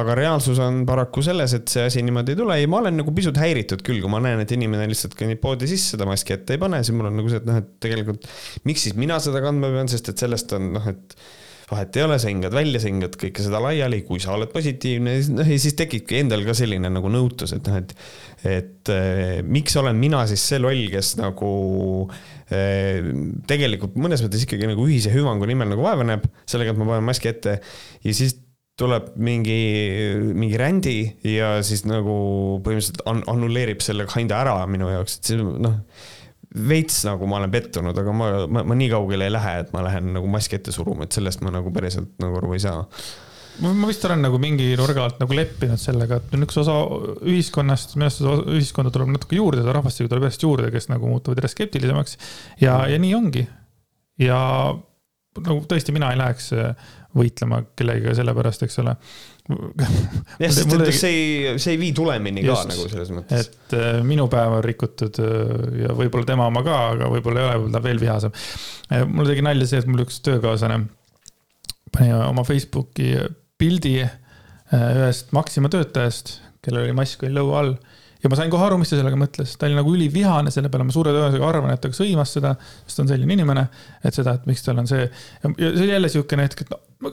aga 0.00 0.16
reaalsus 0.18 0.60
on 0.62 0.82
paraku 0.88 1.24
selles, 1.24 1.54
et 1.56 1.72
see 1.72 1.86
asi 1.88 2.04
niimoodi 2.06 2.34
ei 2.34 2.40
tule. 2.40 2.58
Ja 2.60 2.68
ma 2.70 2.82
olen 2.82 3.00
nagu 3.00 3.14
pisut 3.16 3.38
häiritud 3.40 3.84
küll, 3.86 4.02
kui 4.04 4.12
ma 4.12 4.20
näen, 4.24 4.42
et 4.42 4.52
inimene 4.56 4.88
lihtsalt 4.90 5.16
kõnnib 5.18 5.40
poodi 5.42 5.68
sisse, 5.70 5.94
seda 5.94 6.08
maski 6.08 6.36
ette 6.36 6.56
ei 6.56 6.62
pane, 6.62 6.82
siis 6.84 6.96
mul 6.96 7.10
on 7.10 7.18
nagu 7.20 7.32
see, 7.32 7.42
et 7.42 7.48
noh, 7.48 7.58
et 7.62 7.72
tegelikult 7.82 8.28
miks 8.68 8.86
siis 8.86 8.96
mina 8.98 9.18
seda 9.22 9.42
kandma 9.44 9.72
pean, 9.74 9.90
sest 9.90 10.12
et 10.12 10.26
sellest 10.26 10.54
on 10.56 10.72
noh, 10.76 10.88
et 10.92 11.18
vahet 11.66 11.98
ei 11.98 12.04
ole, 12.06 12.18
sa 12.22 12.30
hingad 12.30 12.54
välja, 12.54 12.78
sa 12.82 12.90
hingad 12.90 13.16
kõike 13.18 13.42
seda 13.42 13.58
laiali, 13.62 14.02
kui 14.06 14.20
sa 14.22 14.36
oled 14.36 14.52
positiivne, 14.52 15.16
noh 15.34 15.50
ja 15.50 15.58
siis 15.58 15.74
tekibki 15.78 16.20
endal 16.20 16.44
ka 16.46 16.54
selline 16.54 16.90
nagu 16.92 17.10
nõutus, 17.10 17.56
et 17.56 17.66
noh, 17.66 17.80
et, 17.80 17.94
et 18.46 18.92
eh, 18.94 19.42
miks 19.42 19.74
olen 19.80 19.98
mina 19.98 20.22
siis 20.30 20.44
see 20.46 20.62
loll, 20.62 20.86
kes 20.92 21.16
nagu 21.18 21.50
eh, 22.54 23.02
tegelikult 23.50 23.98
mõnes 23.98 24.22
mõttes 24.22 24.46
ikkagi 24.46 24.70
nagu 24.70 24.86
ühise 24.86 25.10
hüvangu 25.14 25.48
nimel 25.50 25.72
nagu 25.74 25.86
vaeva 25.86 26.06
näeb, 26.06 26.28
sellega, 26.46 26.74
et 26.74 26.80
ma 26.80 26.92
panen 26.92 27.08
maski 27.10 27.32
ette 27.32 27.58
ja 27.58 28.14
siis 28.14 28.38
tuleb 28.76 29.14
mingi, 29.16 29.60
mingi 30.36 30.58
rändi 30.60 30.98
ja 31.24 31.56
siis 31.64 31.86
nagu 31.88 32.16
põhimõtteliselt 32.64 33.02
annulleerib 33.08 33.80
selle 33.84 34.04
kinda 34.10 34.42
ära 34.44 34.58
minu 34.68 34.90
jaoks, 34.92 35.18
et 35.18 35.32
see 35.32 35.40
noh 35.40 35.80
veits 36.56 37.02
nagu 37.04 37.26
ma 37.28 37.36
olen 37.40 37.52
pettunud, 37.52 37.96
aga 38.00 38.12
ma, 38.16 38.28
ma, 38.48 38.62
ma 38.64 38.76
nii 38.78 38.88
kaugele 38.92 39.26
ei 39.28 39.32
lähe, 39.34 39.54
et 39.64 39.72
ma 39.76 39.82
lähen 39.84 40.12
nagu 40.14 40.28
maski 40.30 40.56
ette 40.56 40.72
suruma, 40.72 41.04
et 41.04 41.16
sellest 41.16 41.42
ma 41.44 41.52
nagu 41.52 41.72
päriselt 41.74 42.14
nagu 42.22 42.38
aru 42.40 42.54
ei 42.56 42.62
saa 42.64 42.84
ma 43.60 43.88
vist 43.88 44.04
olen 44.04 44.20
nagu 44.24 44.38
mingi 44.40 44.68
nurga 44.76 45.06
alt 45.06 45.20
nagu 45.22 45.36
leppinud 45.36 45.80
sellega, 45.80 46.18
et 46.20 46.34
on 46.36 46.44
üks 46.44 46.58
osa 46.60 46.74
ühiskonnast, 47.24 47.94
minu 47.96 48.08
arust 48.08 48.50
ühiskonda 48.52 48.92
tuleb 48.92 49.14
natuke 49.14 49.38
juurde, 49.38 49.62
seda 49.62 49.76
rahvastikku 49.78 50.10
tuleb 50.12 50.26
järjest 50.26 50.44
juurde, 50.44 50.72
kes 50.74 50.90
nagu 50.92 51.08
muutuvad 51.08 51.40
järjest 51.40 51.56
skeptilisemaks. 51.56 52.18
ja, 52.60 52.78
ja 52.90 52.98
nii 53.00 53.14
ongi. 53.16 53.46
ja 54.20 54.38
nagu 55.44 55.64
tõesti, 55.68 55.94
mina 55.96 56.12
ei 56.12 56.20
läheks 56.20 56.52
võitlema 57.16 57.62
kellegagi 57.76 58.16
sellepärast, 58.18 58.66
eks 58.66 58.78
ole. 58.82 58.94
jah, 60.42 60.50
sest 60.50 60.72
et 60.74 60.88
see 60.90 61.10
ei, 61.12 61.58
see 61.62 61.76
ei 61.76 61.80
vii 61.80 61.92
tulemini 61.94 62.42
ka 62.42 62.50
just, 62.50 62.70
nagu 62.72 62.88
selles 62.90 63.12
mõttes. 63.14 63.46
et 63.46 63.74
äh, 63.78 64.00
minu 64.06 64.26
päev 64.32 64.56
on 64.56 64.64
rikutud 64.64 65.20
äh, 65.22 65.52
ja 65.84 65.94
võib-olla 65.94 66.26
tema 66.26 66.48
oma 66.50 66.64
ka, 66.66 66.78
aga 66.96 67.10
võib-olla 67.12 67.42
ei 67.44 67.46
ole, 67.46 67.60
võib-olla 67.60 67.76
ta 67.78 67.84
veel 67.84 68.02
vihasem 68.02 68.34
äh,. 68.34 69.04
mul 69.06 69.30
tegi 69.30 69.44
nalja 69.46 69.68
see, 69.70 69.84
et 69.84 69.90
mul 69.90 70.02
üks 70.02 70.18
töökaaslane 70.26 70.80
pani 71.94 72.10
oma 72.16 72.42
Facebooki 72.48 73.12
pildi 73.60 74.00
äh, 74.02 74.18
ühest 74.74 75.30
Maxima 75.36 75.70
töötajast, 75.70 76.40
kellel 76.66 76.88
oli 76.88 76.98
mask 76.98 77.22
oli 77.22 77.38
lõua 77.38 77.62
all 77.62 77.76
ja 78.26 78.32
ma 78.32 78.38
sain 78.38 78.50
kohe 78.50 78.66
aru, 78.66 78.80
mis 78.80 78.90
ta 78.90 78.98
sellega 78.98 79.18
mõtles, 79.20 79.54
ta 79.58 79.68
oli 79.68 79.78
nagu 79.78 79.92
ülivihane, 79.94 80.50
selle 80.54 80.70
peale 80.72 80.86
ma 80.88 80.94
suure 80.94 81.14
tõenäosusega 81.14 81.46
arvan, 81.46 81.70
et 81.72 81.82
ta 81.82 81.92
sõimas 81.94 82.34
seda, 82.34 82.56
sest 82.82 82.98
ta 82.98 83.04
on 83.04 83.12
selline 83.12 83.38
inimene, 83.38 83.66
et 84.02 84.18
seda, 84.18 84.34
et 84.36 84.50
miks 84.50 84.66
tal 84.66 84.82
on 84.82 84.90
see. 84.90 85.06
ja 85.06 85.52
see 85.62 85.86
oli 85.86 85.94
jälle 85.94 86.10
siukene 86.12 86.48
hetk, 86.48 86.64
et 86.66 86.74
no 86.74 87.12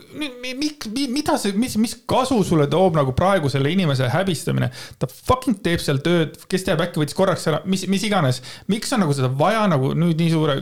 miks, 0.57 0.89
mida 0.95 1.37
see, 1.41 1.53
mis, 1.59 1.75
mis 1.81 1.95
kasu 2.09 2.39
sulle 2.47 2.67
toob 2.71 2.97
nagu 2.97 3.13
praegu 3.17 3.51
selle 3.53 3.71
inimese 3.73 4.09
häbistamine. 4.13 4.71
ta 4.99 5.09
fucking 5.11 5.61
teeb 5.65 5.83
seal 5.83 6.01
tööd, 6.03 6.39
kes 6.49 6.65
teab, 6.67 6.81
äkki 6.87 7.03
võttis 7.03 7.17
korraks 7.17 7.45
ära, 7.51 7.61
mis, 7.69 7.85
mis 7.91 8.07
iganes. 8.07 8.41
miks 8.71 8.93
on 8.95 9.05
nagu 9.05 9.13
seda 9.15 9.29
vaja 9.37 9.67
nagu 9.69 9.93
nüüd 9.97 10.17
nii 10.19 10.33
suure 10.33 10.57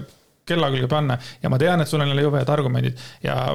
kella 0.48 0.72
külge 0.74 0.90
panna 0.92 1.20
ja 1.44 1.52
ma 1.54 1.60
tean, 1.62 1.82
et 1.82 1.90
sul 1.90 2.02
on 2.02 2.10
jälle 2.12 2.26
jube 2.26 2.42
head 2.42 2.50
argumendid 2.50 2.98
ja 3.24 3.54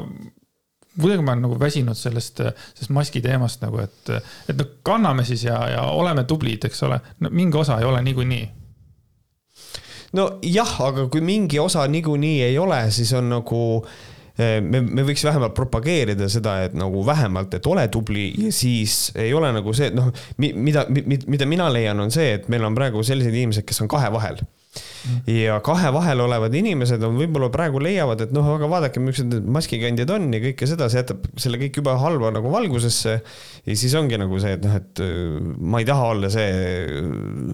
kuidagi 1.00 1.22
ma 1.24 1.34
olen 1.34 1.44
nagu 1.46 1.58
väsinud 1.60 1.98
sellest, 1.98 2.42
sellest 2.74 2.94
maski 2.94 3.22
teemast 3.24 3.62
nagu, 3.64 3.80
et, 3.84 4.12
et 4.48 4.56
no 4.56 4.68
kanname 4.86 5.26
siis 5.28 5.46
ja, 5.46 5.58
ja 5.72 5.86
oleme 5.92 6.24
tublid, 6.28 6.64
eks 6.68 6.82
ole. 6.88 7.00
no 7.20 7.32
mingi 7.32 7.58
osa 7.60 7.78
ei 7.80 7.88
ole 7.88 8.02
niikuinii. 8.06 8.48
nojah, 10.16 10.74
aga 10.88 11.08
kui 11.12 11.20
mingi 11.20 11.58
osa 11.60 11.86
niikuinii 11.90 12.42
ei 12.48 12.58
ole, 12.58 12.80
siis 12.90 13.12
on 13.18 13.28
nagu 13.34 13.60
eh, 14.38 14.60
me, 14.64 14.80
me 14.80 15.04
võiks 15.04 15.24
vähemalt 15.26 15.54
propageerida 15.54 16.28
seda, 16.32 16.60
et 16.68 16.76
nagu 16.78 17.04
vähemalt, 17.06 17.58
et 17.58 17.66
ole 17.66 17.88
tubli 17.92 18.30
ja 18.46 18.52
siis 18.52 19.10
ei 19.14 19.34
ole 19.34 19.52
nagu 19.52 19.74
see, 19.76 19.90
et 19.92 19.98
noh, 19.98 20.12
mida, 20.38 20.86
mida 20.88 21.48
mina 21.48 21.68
leian, 21.72 22.00
on 22.00 22.14
see, 22.14 22.38
et 22.38 22.48
meil 22.52 22.64
on 22.64 22.78
praegu 22.78 23.04
sellised 23.04 23.34
inimesed, 23.34 23.68
kes 23.68 23.84
on 23.84 23.92
kahe 23.92 24.12
vahel 24.14 24.40
ja 25.30 25.58
kahe 25.64 25.90
vahel 25.94 26.22
olevad 26.24 26.54
inimesed 26.56 27.02
on 27.06 27.18
võib-olla 27.18 27.50
praegu 27.54 27.80
leiavad, 27.82 28.26
et 28.26 28.34
noh, 28.34 28.46
aga 28.56 28.68
vaadake, 28.70 29.02
millised 29.02 29.30
need 29.30 29.50
maskikandjad 29.56 30.12
on 30.16 30.28
ja 30.34 30.42
kõike 30.48 30.68
seda, 30.70 30.88
see 30.92 31.02
jätab 31.02 31.26
selle 31.40 31.60
kõik 31.62 31.80
jube 31.80 31.96
halba 32.02 32.32
nagu 32.34 32.52
valgusesse. 32.52 33.18
ja 33.66 33.76
siis 33.78 33.94
ongi 33.98 34.18
nagu 34.20 34.40
see, 34.42 34.56
et 34.58 34.64
noh, 34.66 34.78
et 34.78 35.04
äh, 35.04 35.20
ma 35.58 35.82
ei 35.82 35.88
taha 35.88 36.08
olla 36.14 36.32
see, 36.32 37.04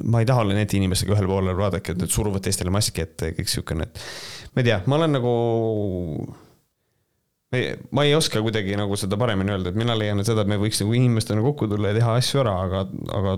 ma 0.05 0.22
ei 0.22 0.28
taha 0.28 0.46
olla 0.46 0.57
nende 0.59 0.78
inimestega 0.78 1.16
ühel 1.16 1.28
poolel, 1.31 1.59
vaadake, 1.59 1.96
et 1.96 2.05
nad 2.05 2.12
suruvad 2.12 2.44
teistele 2.44 2.72
maski 2.74 3.05
ette 3.05 3.33
ja 3.33 3.37
kõik 3.37 3.52
siukene, 3.52 3.88
et 3.88 4.07
ma 4.55 4.64
ei 4.64 4.70
tea, 4.70 4.81
ma 4.87 5.00
olen 5.00 5.20
nagu 5.20 5.37
ma 7.91 8.05
ei 8.05 8.15
oska 8.17 8.41
kuidagi 8.41 8.77
nagu 8.81 8.97
seda 8.97 9.19
paremini 9.21 9.53
öelda, 9.53 9.73
et 9.73 9.79
mina 9.79 9.95
leian 9.99 10.23
seda, 10.25 10.45
et 10.45 10.49
me 10.49 10.57
võiks 10.61 10.81
nagu 10.81 10.95
inimestena 10.97 11.43
kokku 11.45 11.69
tulla 11.69 11.91
ja 11.91 11.99
teha 11.99 12.15
asju 12.21 12.41
ära, 12.41 12.55
aga, 12.65 12.85
aga 13.19 13.35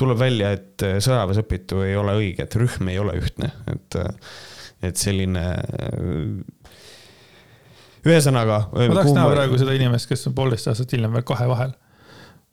tuleb 0.00 0.18
välja, 0.18 0.50
et 0.56 0.84
äh, 0.86 0.96
sõjaväes 1.04 1.38
õpitu 1.44 1.84
ei 1.86 1.94
ole 1.98 2.16
õige, 2.18 2.48
et 2.48 2.56
rühm 2.58 2.90
ei 2.90 2.98
ole 2.98 3.14
ühtne, 3.20 3.52
et, 3.70 3.98
äh, 4.00 4.32
et 4.90 4.98
selline. 4.98 5.44
Äh, 5.78 6.72
ühesõnaga. 8.04 8.58
ma 8.74 8.88
tahaks 8.90 9.14
näha 9.16 9.28
praegu 9.30 9.60
seda 9.60 9.76
inimest, 9.78 10.10
kes 10.10 10.26
on 10.28 10.34
poolteist 10.36 10.72
aastat 10.72 10.96
hiljem 10.96 11.14
veel 11.14 11.24
kahe 11.30 11.46
vahel. 11.48 11.76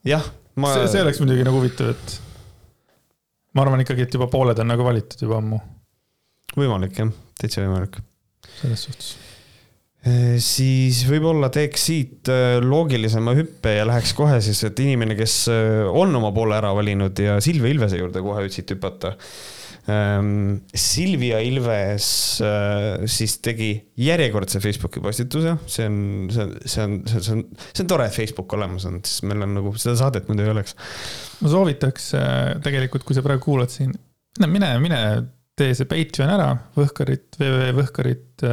jah, 0.06 0.30
ma. 0.54 0.70
see, 0.76 0.86
see 0.94 1.02
oleks 1.02 1.18
muidugi 1.24 1.48
nagu 1.48 1.58
huvitav, 1.58 1.90
et 1.96 2.14
ma 3.58 3.66
arvan 3.66 3.82
ikkagi, 3.82 4.06
et 4.06 4.16
juba 4.20 4.30
pooled 4.32 4.62
on 4.62 4.70
nagu 4.70 4.86
valitud 4.86 5.26
juba 5.26 5.42
ammu. 5.42 5.60
võimalik 6.54 7.02
jah, 7.02 7.12
täitsa 7.42 7.66
võimalik. 7.66 8.00
selles 8.62 8.86
suhtes 8.86 9.12
siis 10.42 11.04
võib-olla 11.06 11.46
teeks 11.54 11.82
siit 11.86 12.30
äh, 12.32 12.56
loogilisema 12.58 13.36
hüppe 13.38 13.76
ja 13.76 13.86
läheks 13.86 14.16
kohe 14.18 14.40
siis, 14.42 14.58
et 14.66 14.80
inimene, 14.82 15.14
kes 15.18 15.36
äh, 15.52 15.82
on 15.86 16.10
oma 16.18 16.32
poole 16.34 16.56
ära 16.58 16.72
valinud 16.74 17.22
ja 17.22 17.36
Silvia 17.44 17.70
Ilvese 17.70 18.00
juurde 18.00 18.22
kohe 18.24 18.48
siit 18.50 18.72
hüpata. 18.74 19.14
Ähm, 19.90 20.60
Silvia 20.78 21.38
Ilves 21.42 22.08
siis 23.10 23.38
tegi 23.42 23.70
järjekordse 23.98 24.60
Facebooki 24.62 25.02
postituse, 25.02 25.56
see 25.70 25.86
on, 25.86 25.96
see 26.34 26.44
on, 26.44 26.52
see 26.66 26.84
on, 26.86 26.98
see 27.06 27.34
on, 27.36 27.46
see 27.70 27.86
on 27.86 27.94
tore, 27.94 28.06
et 28.10 28.18
Facebook 28.18 28.58
olemas 28.58 28.86
on, 28.90 29.00
siis 29.06 29.22
meil 29.26 29.46
on 29.46 29.58
nagu 29.58 29.74
seda 29.78 29.96
saadet 30.02 30.30
muidu 30.30 30.46
ei 30.46 30.54
oleks. 30.54 30.78
ma 31.42 31.50
soovitaks 31.50 32.12
tegelikult, 32.62 33.06
kui 33.06 33.18
sa 33.18 33.26
praegu 33.26 33.46
kuulad 33.46 33.74
siin, 33.74 33.94
mine, 34.46 34.70
mine 34.82 35.02
tee 35.58 35.74
see 35.78 35.90
Patreon 35.90 36.30
ära, 36.40 36.54
Võhkarit, 36.78 37.28
www.võhkarit 37.38 38.50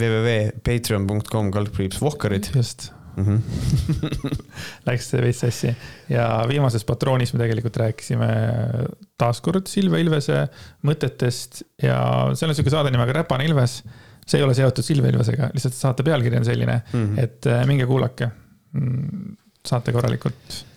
www.patreon.com 0.00 1.50
kaldkriips 1.52 2.00
Vohkarid. 2.02 2.48
just 2.54 2.90
mm. 3.16 3.24
-hmm. 3.24 3.40
Läks 4.88 5.12
veits 5.12 5.42
sassi 5.44 5.74
ja 6.08 6.44
viimases 6.48 6.84
patroonis 6.88 7.34
me 7.34 7.42
tegelikult 7.42 7.76
rääkisime 7.76 8.30
taaskord 9.18 9.66
Silvia 9.66 10.00
Ilvese 10.04 10.46
mõtetest 10.86 11.62
ja 11.82 11.98
seal 12.34 12.50
on 12.50 12.56
sihuke 12.56 12.72
saade 12.72 12.90
nimega 12.94 13.12
Räpane 13.20 13.44
Ilves. 13.44 13.82
see 14.26 14.38
ei 14.38 14.44
ole 14.44 14.54
seotud 14.54 14.84
Silvia 14.84 15.10
Ilvesega, 15.10 15.50
lihtsalt 15.52 15.74
saate 15.74 16.02
pealkiri 16.02 16.36
on 16.36 16.44
selline 16.44 16.82
mm, 16.92 17.06
-hmm. 17.06 17.22
et 17.24 17.46
äh, 17.46 17.66
minge 17.66 17.86
kuulake. 17.86 18.30
Mm, 18.72 19.36
saate 19.66 19.92
korralikult 19.92 20.71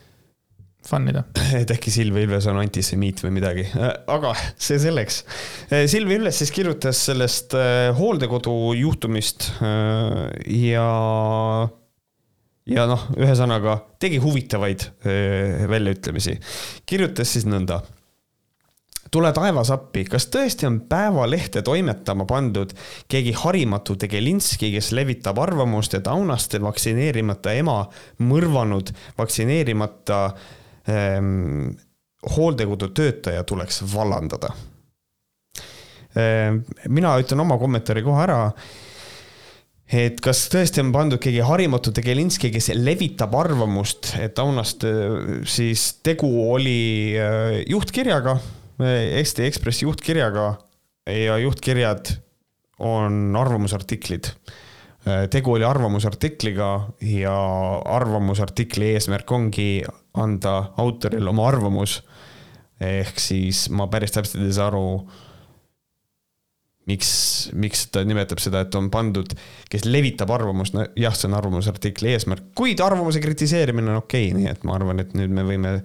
fun 0.85 1.09
ida. 1.09 1.23
et 1.61 1.71
äkki 1.73 1.93
Silvia 1.93 2.25
Ilves 2.25 2.47
on 2.51 2.59
antisemiit 2.61 3.23
või 3.25 3.33
midagi, 3.39 3.65
äh, 3.73 3.91
aga 4.11 4.33
see 4.53 4.79
selleks. 4.81 5.23
Äh, 5.69 5.85
Silvia 5.91 6.19
Ilves 6.19 6.41
siis 6.43 6.53
kirjutas 6.55 7.01
sellest 7.09 7.55
äh, 7.57 7.89
hooldekodu 7.97 8.55
juhtumist 8.77 9.49
ja, 9.61 10.85
ja 12.69 12.87
noh, 12.89 13.09
ühesõnaga 13.17 13.79
tegi 14.01 14.21
huvitavaid 14.21 14.87
väljaütlemisi. 15.69 16.37
kirjutas 16.85 17.35
siis 17.35 17.47
nõnda 17.49 17.81
tule 19.15 19.29
taevas 19.35 19.69
appi, 19.71 20.03
kas 20.09 20.27
tõesti 20.33 20.67
on 20.67 20.81
Päevalehte 20.89 21.61
toimetama 21.65 22.25
pandud 22.27 22.73
keegi 23.11 23.31
harimatu 23.37 23.95
tegelinski, 24.01 24.73
kes 24.73 24.91
levitab 24.97 25.39
arvamust, 25.39 25.95
et 25.95 26.09
Aunaste 26.11 26.59
vaktsineerimata 26.61 27.53
ema 27.55 27.77
mõrvanud 28.25 28.91
vaktsineerimata 29.17 30.19
hooldekodu 32.35 32.89
töötaja 32.93 33.43
tuleks 33.43 33.81
vallandada. 33.93 34.51
Ehm, 36.15 36.61
mina 36.89 37.15
ütlen 37.19 37.41
oma 37.43 37.57
kommentaari 37.59 38.03
kohe 38.05 38.21
ära 38.23 38.39
et 39.85 40.17
kas 40.23 40.45
tõesti 40.49 40.81
on 40.81 40.91
pandud 40.95 41.21
keegi 41.21 41.43
harimatu 41.45 41.93
Tegelinski, 41.93 42.49
kes 42.53 42.71
levitab 42.77 43.35
arvamust, 43.37 44.15
et 44.21 44.37
Aunast 44.41 44.85
siis 45.49 45.87
tegu 46.05 46.29
oli 46.49 47.13
äh, 47.19 47.61
juhtkirjaga, 47.69 48.37
Eesti 48.81 49.45
Ekspressi 49.45 49.85
juhtkirjaga 49.85 50.49
ja 51.07 51.37
juhtkirjad 51.39 52.09
on 52.83 53.35
arvamusartiklid. 53.39 54.33
Äh, 55.05 55.27
tegu 55.29 55.53
oli 55.53 55.65
arvamusartikliga 55.67 56.69
ja 57.05 57.35
arvamusartikli 57.93 58.87
eesmärk 58.95 59.31
ongi 59.31 59.83
anda 60.17 60.55
autorile 60.81 61.29
oma 61.29 61.45
arvamus. 61.47 61.99
ehk 62.81 63.21
siis 63.21 63.69
ma 63.71 63.85
päris 63.87 64.11
täpselt 64.11 64.43
ei 64.43 64.51
saa 64.51 64.65
aru, 64.67 65.05
miks, 66.89 67.11
miks 67.55 67.85
ta 67.87 68.01
nimetab 68.03 68.41
seda, 68.43 68.65
et 68.65 68.75
on 68.75 68.89
pandud, 68.91 69.31
kes 69.71 69.85
levitab 69.87 70.33
arvamust, 70.35 70.75
no 70.75 70.83
jah, 70.99 71.15
see 71.15 71.29
on 71.29 71.37
arvamusartikli 71.37 72.11
eesmärk, 72.11 72.49
kuid 72.57 72.83
arvamuse 72.83 73.21
kritiseerimine 73.23 73.93
on 73.93 74.01
okei 74.01 74.27
okay,, 74.27 74.41
nii 74.41 74.51
et 74.51 74.67
ma 74.67 74.75
arvan, 74.75 74.99
et 75.05 75.15
nüüd 75.15 75.31
me 75.31 75.45
võime 75.47 75.77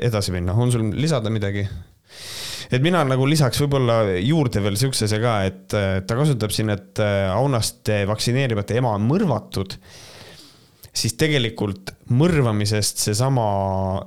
edasi 0.00 0.34
minna, 0.34 0.56
on 0.56 0.74
sul 0.74 0.90
lisada 0.96 1.30
midagi? 1.30 1.68
Et 2.70 2.82
mina 2.84 3.02
nagu 3.06 3.26
lisaks 3.26 3.60
võib-olla 3.64 4.02
juurde 4.22 4.62
veel 4.62 4.78
siukse 4.78 5.08
asja 5.08 5.18
ka, 5.22 5.34
et 5.48 5.66
ta 5.70 6.18
kasutab 6.18 6.54
siin, 6.54 6.70
et 6.74 7.02
Aunaste 7.34 8.04
vaktsineerimata 8.10 8.78
ema 8.78 8.94
on 8.98 9.08
mõrvatud 9.08 9.76
siis 10.90 11.14
tegelikult 11.18 11.92
mõrvamisest 12.10 13.04
seesama 13.04 13.44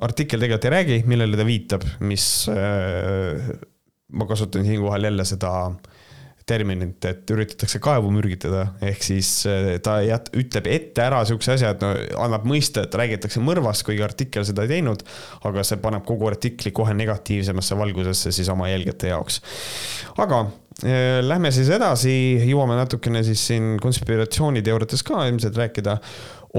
artikkel 0.03 0.41
tegelikult 0.41 0.67
ei 0.67 0.73
räägi, 0.73 0.97
millele 1.07 1.39
ta 1.39 1.45
viitab, 1.47 1.85
mis 2.03 2.25
äh, 2.51 3.53
ma 4.13 4.27
kasutan 4.29 4.67
siinkohal 4.67 5.09
jälle 5.09 5.25
seda 5.27 5.53
terminit, 6.49 7.03
et 7.07 7.29
üritatakse 7.31 7.79
kaevu 7.83 8.11
mürgitada, 8.13 8.65
ehk 8.83 9.05
siis 9.05 9.29
äh, 9.49 9.75
ta 9.83 9.97
jät-, 10.05 10.31
ütleb 10.39 10.67
ette 10.71 11.03
ära 11.05 11.21
siukse 11.27 11.55
asja, 11.55 11.73
et 11.73 11.83
no 11.83 11.91
annab 12.25 12.47
mõista, 12.49 12.85
et 12.85 12.97
räägitakse 12.99 13.43
mõrvast, 13.43 13.85
kuigi 13.87 14.03
artikkel 14.05 14.45
seda 14.47 14.65
ei 14.65 14.75
teinud, 14.75 15.05
aga 15.47 15.65
see 15.67 15.79
paneb 15.83 16.05
kogu 16.07 16.27
artikli 16.31 16.73
kohe 16.75 16.95
negatiivsemasse 16.97 17.77
valgusesse 17.79 18.33
siis 18.35 18.51
oma 18.53 18.69
jälgijate 18.71 19.13
jaoks. 19.13 19.39
aga 20.17 20.45
äh, 20.83 21.21
lähme 21.23 21.51
siis 21.55 21.71
edasi, 21.73 22.15
jõuame 22.49 22.79
natukene 22.79 23.23
siis 23.27 23.45
siin 23.51 23.77
konspiratsiooniteooriates 23.83 25.05
ka 25.07 25.27
ilmselt 25.29 25.57
rääkida 25.59 25.99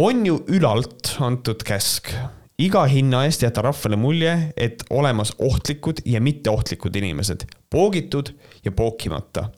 on 0.01 0.25
ju 0.27 0.41
ülalt 0.57 1.17
antud 1.23 1.63
käsk 1.67 2.11
iga 2.61 2.85
hinna 2.91 3.25
eest 3.27 3.43
jätta 3.43 3.65
rahvale 3.67 3.99
mulje, 3.99 4.35
et 4.57 4.85
olemas 4.91 5.35
ohtlikud 5.43 6.05
ja 6.07 6.21
mitteohtlikud 6.23 6.97
inimesed, 6.97 7.47
poogitud 7.71 8.31
ja 8.65 8.73
pookimata. 8.73 9.49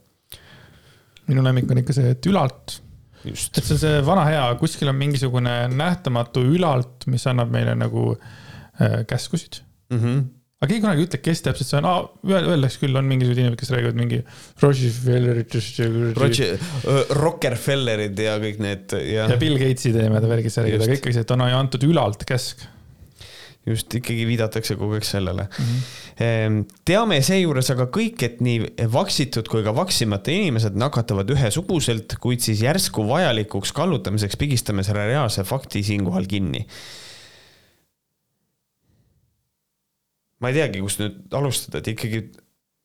Minu 1.30 1.44
lemmik 1.44 1.70
on 1.70 1.82
ikka 1.82 1.96
see, 1.96 2.14
et 2.16 2.28
ülalt 2.30 2.80
et 3.26 3.64
see 3.64 3.74
on 3.74 3.80
see 3.80 4.00
vana 4.06 4.24
hea, 4.28 4.46
kuskil 4.60 4.90
on 4.92 4.98
mingisugune 4.98 5.54
nähtamatu 5.72 6.44
ülalt, 6.54 7.06
mis 7.10 7.26
annab 7.30 7.52
meile 7.54 7.74
nagu 7.78 8.12
äh, 8.14 9.02
käskusid 9.08 9.60
mm. 9.90 9.98
-hmm. 9.98 10.20
aga 10.60 10.70
keegi 10.70 10.84
kunagi 10.84 11.02
ei 11.02 11.08
ütle, 11.08 11.20
kes 11.24 11.42
täpselt 11.46 11.70
see 11.70 11.80
on 11.80 11.88
ah,, 11.90 12.04
öeldakse 12.36 12.82
küll, 12.84 12.98
on 13.00 13.08
mingisugused 13.10 13.42
inimesed, 13.42 13.60
kes 13.60 13.74
räägivad 13.74 13.98
mingi 13.98 14.22
Rockefelleritest. 14.62 15.82
Roger, 16.20 16.56
Rockefellerid 17.24 18.24
ja 18.28 18.38
kõik 18.42 18.62
need 18.62 18.96
ja. 19.00 19.26
ja 19.32 19.40
Bill 19.40 19.58
Gates'id 19.60 19.98
ja 19.98 20.06
niimoodi 20.06 20.32
värgid, 20.36 20.62
aga 20.62 20.94
ikkagi 21.00 21.18
see, 21.18 21.26
et 21.26 21.36
on 21.36 21.46
antud 21.48 21.90
ülalt 21.90 22.26
käsk 22.28 22.66
just 23.66 23.94
ikkagi 23.98 24.26
viidatakse 24.28 24.76
kogu 24.78 24.96
aeg 24.96 25.06
sellele 25.06 25.46
mm. 25.48 25.64
-hmm. 25.64 26.60
teame 26.86 27.18
seejuures 27.26 27.70
aga 27.74 27.88
kõik, 27.96 28.22
et 28.22 28.40
nii 28.44 28.88
vaksitud 28.92 29.48
kui 29.50 29.64
ka 29.66 29.74
vaksimata 29.74 30.30
inimesed 30.34 30.78
nakatavad 30.78 31.30
ühesuguselt, 31.34 32.16
kuid 32.22 32.44
siis 32.44 32.62
järsku 32.62 33.08
vajalikuks 33.08 33.74
kallutamiseks 33.76 34.38
pigistame 34.38 34.86
selle 34.86 35.06
reaalse 35.10 35.44
fakti 35.44 35.82
siinkohal 35.82 36.30
kinni. 36.30 36.66
ma 40.40 40.52
ei 40.52 40.58
teagi, 40.58 40.80
kust 40.84 41.00
nüüd 41.00 41.32
alustada, 41.34 41.80
et 41.80 41.88
ikkagi 41.94 42.26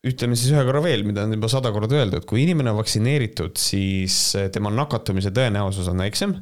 ütleme 0.08 0.38
siis 0.40 0.54
ühe 0.54 0.62
korra 0.66 0.82
veel, 0.82 1.04
mida 1.06 1.26
on 1.28 1.36
juba 1.36 1.50
sada 1.52 1.70
korda 1.76 2.00
öeldud, 2.00 2.26
kui 2.26 2.42
inimene 2.46 2.72
on 2.72 2.80
vaktsineeritud, 2.80 3.60
siis 3.60 4.32
tema 4.56 4.72
nakatumise 4.74 5.30
tõenäosus 5.36 5.90
on 5.92 6.02
väiksem. 6.02 6.38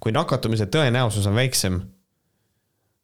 kui 0.00 0.14
nakatumise 0.14 0.66
tõenäosus 0.66 1.26
on 1.28 1.34
väiksem 1.34 1.82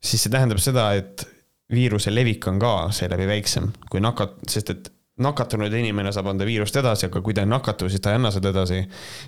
siis 0.05 0.25
see 0.25 0.33
tähendab 0.33 0.61
seda, 0.63 0.91
et 0.99 1.27
viiruse 1.73 2.13
levik 2.15 2.47
on 2.49 2.61
ka 2.63 2.73
seeläbi 2.97 3.27
väiksem 3.29 3.69
kui 3.91 4.01
nakat-, 4.01 4.39
sest 4.49 4.73
et 4.75 4.91
nakatunud 5.23 5.73
inimene 5.75 6.13
saab 6.15 6.31
anda 6.33 6.47
viirust 6.49 6.77
edasi, 6.79 7.09
aga 7.09 7.23
kui 7.25 7.35
ta 7.35 7.45
ei 7.45 7.51
nakatu, 7.51 7.89
siis 7.91 8.03
ta 8.03 8.13
ei 8.13 8.21
anna 8.21 8.31
seda 8.35 8.53
edasi. 8.55 8.85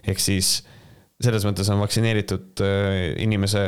ehk 0.09 0.23
siis 0.23 0.61
selles 1.21 1.45
mõttes 1.45 1.69
on 1.73 1.83
vaktsineeritud 1.83 2.63
äh, 2.65 3.01
inimese, 3.25 3.65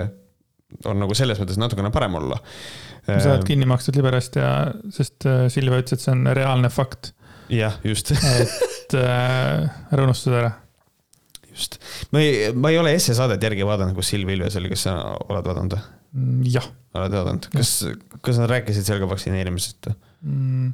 on 0.88 1.03
nagu 1.03 1.17
selles 1.19 1.41
mõttes 1.43 1.59
natukene 1.61 1.91
parem 1.93 2.17
olla. 2.21 2.38
sa 3.07 3.19
oled 3.19 3.43
äh, 3.43 3.49
kinni 3.51 3.69
makstud 3.69 3.99
liberast 3.99 4.38
ja, 4.38 4.53
sest 4.95 5.27
äh, 5.29 5.47
Silvia 5.53 5.83
ütles, 5.83 5.99
et 5.99 6.07
see 6.07 6.15
on 6.15 6.25
reaalne 6.33 6.71
fakt. 6.73 7.12
jah, 7.53 7.81
just 7.85 8.15
et 8.15 8.97
äh, 8.97 9.69
ära 9.93 10.07
unustada 10.07 10.45
ära 10.45 10.53
just, 11.53 11.79
ma 12.12 12.23
ei, 12.23 12.53
ma 12.55 12.73
ei 12.73 12.79
ole 12.81 12.95
Esse 12.97 13.17
saadet 13.17 13.43
järgi 13.43 13.67
vaadanud, 13.67 13.97
kus 13.99 14.12
Silvia 14.15 14.38
Ilves 14.38 14.57
oli, 14.61 14.71
kas 14.73 14.87
sa 14.88 14.97
oled 15.27 15.51
vaadanud 15.51 15.77
või? 15.77 15.99
Mm, 16.12 16.47
jah. 16.55 16.71
Oled 17.00 17.16
vaadanud, 17.16 17.48
kas, 17.55 17.72
kas 18.20 18.38
nad 18.42 18.50
rääkisid 18.52 18.87
seal 18.88 19.00
ka 19.02 19.09
vaktsineerimisest? 19.11 19.90
Mm,? 20.26 20.72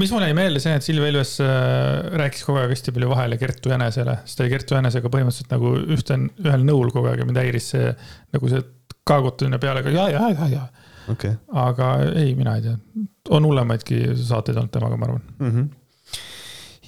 mis 0.00 0.12
mulle 0.14 0.28
jäi 0.28 0.36
meelde, 0.38 0.60
see, 0.62 0.74
et 0.78 0.86
Silvia 0.86 1.10
Ilves 1.10 1.36
äh, 1.42 2.10
rääkis 2.20 2.44
kogu 2.46 2.60
aeg 2.60 2.74
hästi 2.74 2.94
palju 2.94 3.08
vahele 3.10 3.38
Kertu 3.40 3.72
Jänesele, 3.72 4.20
sest 4.24 4.38
ta 4.38 4.44
oli 4.44 4.52
Kertu 4.52 4.76
Jänesega 4.76 5.10
põhimõtteliselt 5.10 5.54
nagu 5.54 5.72
ühte, 5.96 6.18
ühel 6.44 6.66
nõul 6.66 6.92
kogu 6.94 7.10
aeg 7.10 7.24
ja 7.24 7.26
mind 7.26 7.40
häiris 7.42 7.72
see 7.74 7.88
nagu 8.36 8.52
see 8.52 8.62
kaagutamine 9.10 9.58
pealega 9.62 9.90
ja, 9.94 10.06
ja, 10.12 10.28
ja, 10.30 10.48
ja 10.52 10.62
okay.. 11.10 11.34
aga 11.64 11.90
ei, 12.12 12.36
mina 12.38 12.54
ei 12.58 12.68
tea, 12.68 12.76
on 13.34 13.48
hullemaidki 13.48 14.02
saateid 14.20 14.60
olnud 14.60 14.74
temaga, 14.74 14.98
ma 15.00 15.10
arvan. 15.10 15.28
Mm. 15.38 15.52
-hmm 15.52 15.76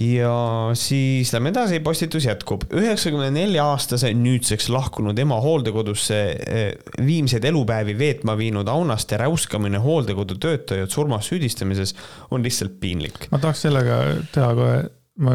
ja 0.02 0.70
siis 0.78 1.32
lähme 1.32 1.50
edasi, 1.52 1.80
postitus 1.80 2.26
jätkub. 2.26 2.64
üheksakümne 2.72 3.30
nelja 3.34 3.64
aastase 3.72 4.12
nüüdseks 4.16 4.68
lahkunud 4.72 5.18
ema 5.18 5.38
hooldekodusse 5.44 6.20
eh, 6.46 6.72
viimseid 7.06 7.44
elupäevi 7.44 7.96
veetma 7.98 8.36
viinud 8.38 8.68
Aunaste 8.68 9.16
räuskamine 9.20 9.78
hooldekodu 9.82 10.38
töötajat 10.42 10.90
surmas 10.90 11.28
süüdistamises 11.30 11.94
on 12.30 12.42
lihtsalt 12.42 12.80
piinlik. 12.80 13.28
ma 13.30 13.38
tahaks 13.42 13.66
sellega 13.68 14.00
teha 14.34 14.54
kohe, 14.58 14.82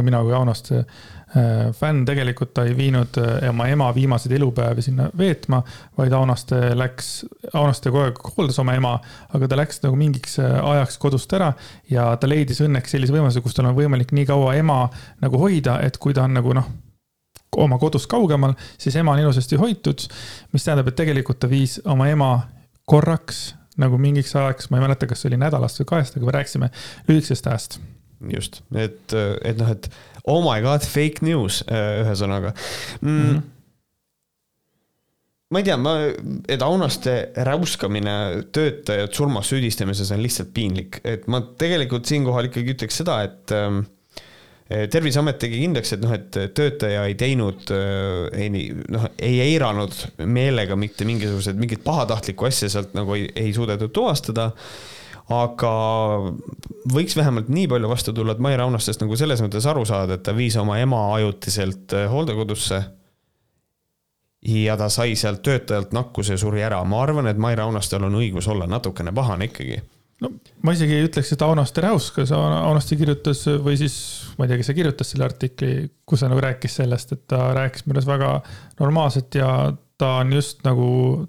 mina 0.02 0.24
kui 0.24 0.34
Aunaste 0.34 0.86
fänn 1.76 2.06
tegelikult 2.08 2.54
ta 2.56 2.64
ei 2.64 2.76
viinud 2.78 3.18
äh, 3.20 3.50
oma 3.50 3.68
ema 3.68 3.90
viimaseid 3.96 4.32
elupäevi 4.38 4.82
sinna 4.86 5.10
veetma, 5.18 5.62
vaid 5.98 6.16
Aunaste 6.16 6.72
läks, 6.78 7.26
Aunaste 7.54 7.92
kogu 7.92 8.06
aeg 8.06 8.22
hooldas 8.38 8.60
oma 8.64 8.78
ema, 8.78 8.94
aga 9.36 9.50
ta 9.52 9.60
läks 9.60 9.82
nagu 9.84 10.00
mingiks 10.00 10.38
äh, 10.40 10.56
ajaks 10.72 10.98
kodust 11.04 11.34
ära 11.36 11.52
ja 11.92 12.10
ta 12.18 12.30
leidis 12.30 12.62
õnneks 12.64 12.96
sellise 12.96 13.16
võimaluse, 13.16 13.44
kus 13.44 13.58
tal 13.58 13.68
on 13.68 13.76
võimalik 13.78 14.16
nii 14.16 14.28
kaua 14.30 14.56
ema 14.56 14.86
nagu 15.24 15.42
hoida, 15.42 15.82
et 15.84 16.00
kui 16.00 16.16
ta 16.16 16.24
on 16.24 16.38
nagu 16.40 16.56
noh, 16.56 16.72
oma 17.58 17.80
kodust 17.82 18.08
kaugemal, 18.12 18.56
siis 18.80 18.96
ema 18.96 19.16
on 19.16 19.26
ilusasti 19.26 19.60
hoitud, 19.60 20.08
mis 20.54 20.64
tähendab, 20.64 20.92
et 20.92 21.00
tegelikult 21.00 21.42
ta 21.44 21.52
viis 21.52 21.80
oma 21.86 22.08
ema 22.12 22.32
korraks 22.88 23.50
nagu 23.78 24.00
mingiks 24.02 24.32
ajaks, 24.36 24.72
ma 24.72 24.80
ei 24.80 24.88
mäleta, 24.88 25.10
kas 25.10 25.22
see 25.22 25.32
oli 25.32 25.44
nädalast 25.44 25.84
või 25.84 25.92
kahest, 25.92 26.18
aga 26.18 26.28
me 26.30 26.40
rääkisime 26.40 26.72
lühikesest 27.10 27.52
ajast. 27.52 27.80
Just, 28.34 28.62
et, 28.76 29.14
et 29.14 29.60
noh, 29.60 29.74
et 29.76 29.90
oh 30.28 30.42
my 30.44 30.62
god, 30.64 30.86
fake 30.86 31.26
news, 31.26 31.62
äh, 31.72 32.02
ühesõnaga 32.04 32.56
mm. 33.02 33.12
mm. 33.12 33.30
-hmm 33.30 33.46
ma 35.48 35.62
ei 35.62 35.64
tea, 35.64 35.78
ma, 35.80 35.94
et 36.52 36.64
Aunaste 36.66 37.12
räuskamine 37.48 38.16
töötajat 38.52 39.14
surmas 39.16 39.48
süüdistamises 39.48 40.12
on 40.12 40.20
lihtsalt 40.20 40.50
piinlik, 40.52 41.00
et 41.08 41.30
ma 41.32 41.40
tegelikult 41.40 42.10
siinkohal 42.10 42.50
ikkagi 42.50 42.74
ütleks 42.76 43.00
seda, 43.00 43.22
et 43.24 43.54
ähm, 43.56 43.86
terviseamet 44.68 45.40
tegi 45.40 45.62
kindlaks, 45.62 45.94
et 45.96 46.04
noh, 46.04 46.12
et 46.18 46.40
töötaja 46.58 47.06
ei 47.08 47.16
teinud, 47.20 47.64
äh, 47.72 48.28
ei 48.44 48.68
noh, 48.92 49.08
ei 49.16 49.40
eiranud 49.46 49.96
meelega 50.28 50.76
mitte 50.76 51.08
mingisuguseid, 51.08 51.56
mingit 51.64 51.86
pahatahtlikku 51.88 52.50
asja 52.50 52.68
sealt 52.74 52.92
nagu 52.98 53.16
ei, 53.16 53.30
ei 53.40 53.56
suudetud 53.56 53.96
tuvastada 53.96 54.52
aga 55.34 55.72
võiks 56.94 57.16
vähemalt 57.18 57.50
nii 57.52 57.68
palju 57.68 57.90
vastu 57.92 58.14
tulla, 58.16 58.36
et 58.36 58.44
Mai 58.44 58.56
Raunastest 58.60 59.04
nagu 59.04 59.18
selles 59.20 59.42
mõttes 59.44 59.68
aru 59.68 59.84
saada, 59.88 60.16
et 60.16 60.24
ta 60.24 60.36
viis 60.36 60.56
oma 60.60 60.80
ema 60.80 61.02
ajutiselt 61.18 61.96
äh, 61.98 62.08
hooldekodusse. 62.12 62.84
ja 64.48 64.78
ta 64.78 64.88
sai 64.90 65.16
sealt 65.16 65.42
töötajalt 65.44 65.92
nakkuse 65.92 66.38
ja 66.38 66.40
suri 66.40 66.64
ära, 66.64 66.84
ma 66.84 67.02
arvan, 67.04 67.28
et 67.28 67.38
Mai 67.38 67.56
Raunastel 67.56 68.04
on 68.04 68.16
õigus 68.16 68.48
olla 68.48 68.68
natukene 68.68 69.12
pahane 69.12 69.50
ikkagi 69.52 69.82
no 70.22 70.32
ma 70.66 70.74
isegi 70.74 70.96
ei 70.98 71.06
ütleks, 71.06 71.32
et 71.34 71.44
Aunaste 71.46 71.82
räuskas, 71.84 72.32
Aunaste 72.34 72.96
kirjutas 72.98 73.44
või 73.64 73.78
siis 73.78 73.98
ma 74.38 74.46
ei 74.46 74.52
tea, 74.52 74.62
kes 74.62 74.72
see 74.72 74.80
kirjutas 74.80 75.12
selle 75.14 75.28
artikli, 75.28 75.74
kus 76.08 76.24
ta 76.24 76.32
nagu 76.32 76.42
rääkis 76.42 76.80
sellest, 76.80 77.14
et 77.14 77.28
ta 77.30 77.52
rääkis 77.58 77.86
minu 77.86 78.00
arust 78.00 78.10
väga 78.10 78.32
normaalselt 78.80 79.38
ja 79.38 79.52
ta 79.98 80.14
on 80.22 80.34
just 80.34 80.64
nagu, 80.66 80.88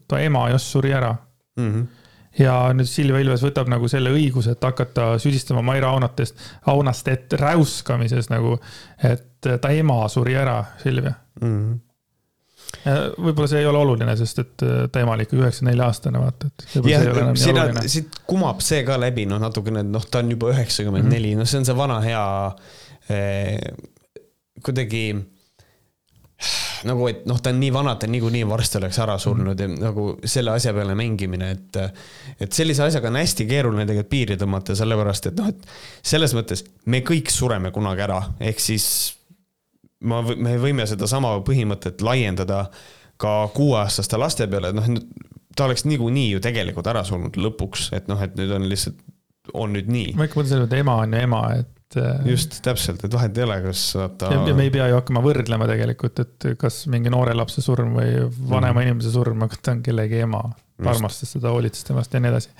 ta 0.08 0.20
ema 0.24 0.48
just 0.54 0.72
suri 0.72 0.94
ära 0.96 1.16
mm. 1.58 1.72
-hmm 1.72 1.97
ja 2.38 2.54
nüüd 2.76 2.88
Silvia 2.90 3.22
Ilves 3.24 3.42
võtab 3.46 3.70
nagu 3.70 3.88
selle 3.90 4.12
õiguse, 4.14 4.54
et 4.54 4.64
hakata 4.64 5.10
süüdistama 5.22 5.62
Maire 5.66 5.90
Aunatest, 5.90 6.38
Aunastet 6.70 7.34
räuskamises 7.40 8.30
nagu, 8.32 8.56
et 9.04 9.50
ta 9.62 9.74
ema 9.74 10.00
suri 10.12 10.38
ära, 10.38 10.62
Silvia 10.82 11.14
mm. 11.40 11.52
-hmm 11.52 11.84
võib-olla 13.18 13.48
see 13.48 13.62
ei 13.62 13.66
ole 13.66 13.78
oluline, 13.80 14.12
sest 14.16 14.38
et 14.42 14.62
ta 14.92 15.00
ema 15.00 15.14
oli 15.14 15.24
ikka 15.24 15.38
üheksakümne 15.38 15.72
nelja 15.72 15.86
aastane, 15.88 16.20
vaata, 16.20 16.50
et. 16.50 16.66
jah, 16.84 17.06
siit 17.88 18.18
kumab 18.28 18.60
see 18.64 18.82
ka 18.86 18.98
läbi, 19.00 19.24
noh, 19.28 19.40
natukene, 19.40 19.82
noh, 19.88 20.04
ta 20.04 20.20
on 20.20 20.34
juba 20.34 20.52
üheksakümmend 20.52 21.08
neli, 21.08 21.32
noh, 21.38 21.48
see 21.48 21.62
on 21.62 21.68
see 21.68 21.76
vana 21.78 21.96
hea 22.04 22.24
eh, 23.08 23.56
kuidagi 24.64 25.02
nagu, 26.86 27.06
et 27.10 27.24
noh, 27.28 27.38
ta 27.42 27.50
on 27.52 27.58
nii 27.60 27.70
vana, 27.74 27.94
ta 27.98 28.08
niikuinii 28.10 28.44
varsti 28.48 28.78
oleks 28.78 28.98
ära 29.02 29.16
surnud 29.20 29.58
ja 29.58 29.68
nagu 29.70 30.08
selle 30.28 30.54
asja 30.54 30.72
peale 30.76 30.94
mängimine, 30.98 31.50
et. 31.56 31.78
et 32.38 32.54
sellise 32.54 32.84
asjaga 32.86 33.10
on 33.10 33.18
hästi 33.18 33.46
keeruline 33.48 33.86
tegelikult 33.88 34.12
piiri 34.12 34.36
tõmmata, 34.40 34.76
sellepärast 34.78 35.30
et 35.32 35.40
noh, 35.40 35.50
et 35.50 36.04
selles 36.12 36.34
mõttes 36.38 36.64
me 36.86 37.02
kõik 37.06 37.32
sureme 37.34 37.72
kunagi 37.74 38.06
ära, 38.06 38.20
ehk 38.50 38.62
siis. 38.62 38.88
ma, 40.06 40.22
me 40.22 40.54
võime 40.62 40.86
sedasama 40.86 41.34
põhimõtet 41.46 42.04
laiendada 42.06 42.68
ka 43.18 43.34
kuueaastaste 43.54 44.20
laste 44.20 44.46
peale, 44.46 44.70
et 44.70 44.78
noh, 44.78 45.02
ta 45.58 45.66
oleks 45.66 45.84
niikuinii 45.88 46.30
ju 46.36 46.42
tegelikult 46.44 46.86
ära 46.86 47.02
surnud 47.06 47.34
lõpuks, 47.34 47.90
et 47.98 48.06
noh, 48.10 48.22
et 48.22 48.38
nüüd 48.38 48.54
on 48.54 48.68
lihtsalt, 48.70 49.00
on 49.58 49.74
nüüd 49.74 49.90
nii. 49.90 50.14
ma 50.14 50.28
ikka 50.28 50.38
mõtlen 50.38 50.54
selle 50.54 50.70
peale, 50.70 50.78
et 50.78 50.86
ema 50.86 51.00
on 51.02 51.18
ju 51.18 51.26
ema, 51.26 51.42
et 51.58 51.74
et. 51.88 51.98
Äh, 52.00 52.26
just, 52.32 52.58
täpselt, 52.64 53.04
et 53.04 53.14
vahet 53.14 53.38
ei 53.38 53.44
ole, 53.44 53.58
kas 53.68 53.82
vaata. 53.96 54.32
ja 54.48 54.56
me 54.56 54.66
ei 54.66 54.72
pea 54.74 54.88
ju 54.90 54.98
hakkama 54.98 55.22
võrdlema 55.24 55.68
tegelikult, 55.70 56.24
et 56.24 56.48
kas 56.60 56.82
mingi 56.92 57.12
noore 57.12 57.36
lapse 57.36 57.64
surm 57.64 57.96
või 57.98 58.26
vanema 58.28 58.80
mm. 58.80 58.88
inimese 58.88 59.12
surm, 59.14 59.46
aga 59.46 59.60
ta 59.60 59.76
on 59.76 59.84
kellegi 59.86 60.22
ema. 60.24 60.42
armastas 60.84 61.34
teda, 61.34 61.52
hoolitses 61.54 61.88
temast 61.88 62.12
ja 62.14 62.20
nii 62.22 62.32
edasi. 62.32 62.52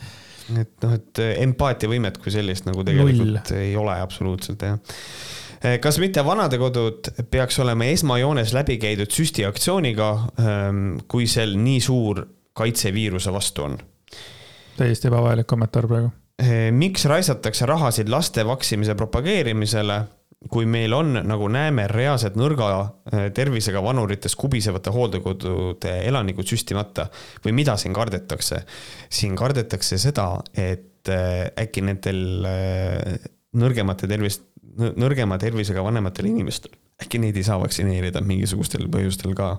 et 0.59 0.73
noh, 0.85 0.95
et 0.97 1.25
empaatiavõimet 1.45 2.23
kui 2.23 2.33
sellist 2.35 2.67
nagu 2.67 2.85
tegelikult 2.87 3.53
Null. 3.53 3.61
ei 3.61 3.77
ole 3.77 3.99
absoluutselt 4.01 4.65
jah 4.65 4.79
eh, 5.61 5.77
kas 5.83 6.01
mitte 6.01 6.25
vanadekodud 6.25 7.13
peaks 7.31 7.61
olema 7.63 7.91
esmajoones 7.93 8.55
läbi 8.57 8.79
käidud 8.81 9.13
süstiaktsiooniga, 9.13 10.09
ehm, 10.41 10.83
kui 11.07 11.29
seal 11.29 11.53
nii 11.61 11.83
suur 11.85 12.25
kaitse 12.57 12.95
viiruse 12.97 13.35
vastu 13.35 13.69
on? 13.69 13.77
täiesti 14.79 15.11
ebavajalik 15.11 15.47
kommentaar 15.51 15.87
praegu 15.91 16.11
miks 16.75 17.05
raisatakse 17.11 17.67
rahasid 17.67 18.11
laste 18.13 18.45
vaksimise 18.47 18.95
propageerimisele, 18.99 19.99
kui 20.53 20.69
meil 20.71 20.95
on, 20.95 21.17
nagu 21.27 21.49
näeme, 21.51 21.89
reaalselt 21.91 22.37
nõrga 22.39 22.69
eh, 23.11 23.25
tervisega 23.35 23.83
vanuritest 23.83 24.39
kubisevate 24.39 24.93
hooldekodude 24.95 25.97
elanikud 26.07 26.47
süstimata 26.47 27.09
või 27.45 27.57
mida 27.59 27.75
siin 27.81 27.97
kardetakse? 27.97 28.63
siin 29.11 29.35
kardetakse 29.37 29.99
seda, 29.99 30.31
et 30.55 31.11
eh, 31.11 31.49
äkki 31.59 31.83
nendel 31.83 32.23
nõrgemate 33.59 34.07
tervist, 34.07 34.47
nõrgema 34.79 35.41
tervisega 35.43 35.83
vanematel 35.83 36.31
inimestel 36.31 36.77
äkki 37.03 37.21
neid 37.23 37.37
ei 37.39 37.47
saa 37.47 37.59
vaktsineerida 37.63 38.23
mingisugustel 38.27 38.89
põhjustel 38.91 39.35
ka. 39.39 39.57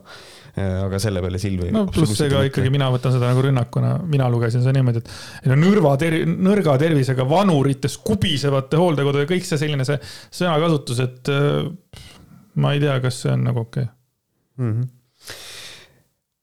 Äh, 0.58 0.84
aga 0.84 1.00
selle 1.02 1.22
peale 1.22 1.40
Silvi. 1.42 1.70
no 1.74 1.86
pluss 1.94 2.20
ega 2.26 2.42
ikkagi 2.48 2.72
mina 2.74 2.88
võtan 2.94 3.14
seda 3.14 3.30
nagu 3.30 3.44
rünnakuna, 3.46 3.96
mina 4.10 4.30
lugesin 4.34 4.64
seda 4.64 4.74
niimoodi, 4.80 5.04
et 5.44 5.52
nõrva 5.54 5.94
ter-, 6.02 6.24
nõrga 6.26 6.78
tervisega 6.82 7.26
vanurites 7.30 8.00
kubisevate 8.06 8.80
hooldekodu 8.80 9.24
ja 9.24 9.30
kõik 9.30 9.46
see 9.46 9.62
selline 9.62 9.86
see 9.88 10.00
sõnakasutus, 10.42 11.04
et 11.06 11.34
äh, 11.34 12.08
ma 12.64 12.74
ei 12.74 12.82
tea, 12.82 12.98
kas 13.04 13.22
see 13.26 13.36
on 13.36 13.46
nagu 13.52 13.66
okei 13.68 13.86
okay. 13.86 14.66
mm. 14.66 14.74
-hmm 14.74 14.96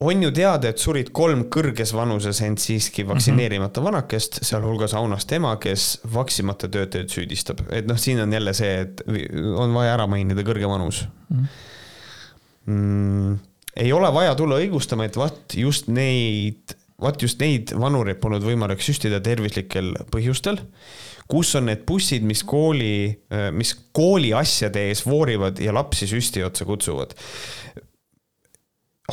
on 0.01 0.23
ju 0.23 0.29
teada, 0.31 0.69
et 0.69 0.79
surid 0.79 1.09
kolm 1.17 1.47
kõrges 1.49 1.95
vanuses, 1.97 2.43
ent 2.45 2.61
siiski 2.61 3.01
mhm. 3.01 3.15
vaktsineerimata 3.15 3.81
vanakest, 3.81 4.43
sealhulgas 4.45 4.93
Aunast 4.95 5.33
ema, 5.33 5.55
kes 5.57 6.03
vaksimata 6.13 6.69
töötajaid 6.69 7.09
süüdistab. 7.09 7.63
et 7.73 7.89
noh, 7.89 7.97
siin 7.97 8.21
on 8.21 8.33
jälle 8.33 8.53
see, 8.55 8.75
et 8.85 9.03
on 9.57 9.73
vaja 9.73 9.95
ära 9.97 10.07
mainida 10.07 10.45
kõrge 10.45 10.69
vanus 10.69 11.07
mm. 11.29 11.37
-hmm. 12.67 12.75
mm 12.75 13.39
ei 13.77 13.93
ole 13.93 14.11
vaja 14.15 14.35
tulla 14.39 14.59
õigustama, 14.63 15.07
et 15.07 15.17
vaat 15.19 15.57
just 15.59 15.91
neid, 15.93 16.77
vaat 17.03 17.23
just 17.23 17.41
neid 17.43 17.75
vanureid 17.77 18.21
polnud 18.23 18.45
võimalik 18.45 18.83
süstida 18.85 19.21
tervislikel 19.21 19.95
põhjustel. 20.13 20.63
kus 21.27 21.55
on 21.59 21.67
need 21.67 21.83
bussid, 21.87 22.23
mis 22.23 22.45
kooli, 22.47 23.11
mis 23.53 23.75
kooli 23.93 24.31
asjade 24.33 24.85
ees 24.89 25.03
voorivad 25.07 25.59
ja 25.59 25.75
lapsi 25.75 26.07
süsti 26.07 26.45
otsa 26.47 26.65
kutsuvad? 26.65 27.17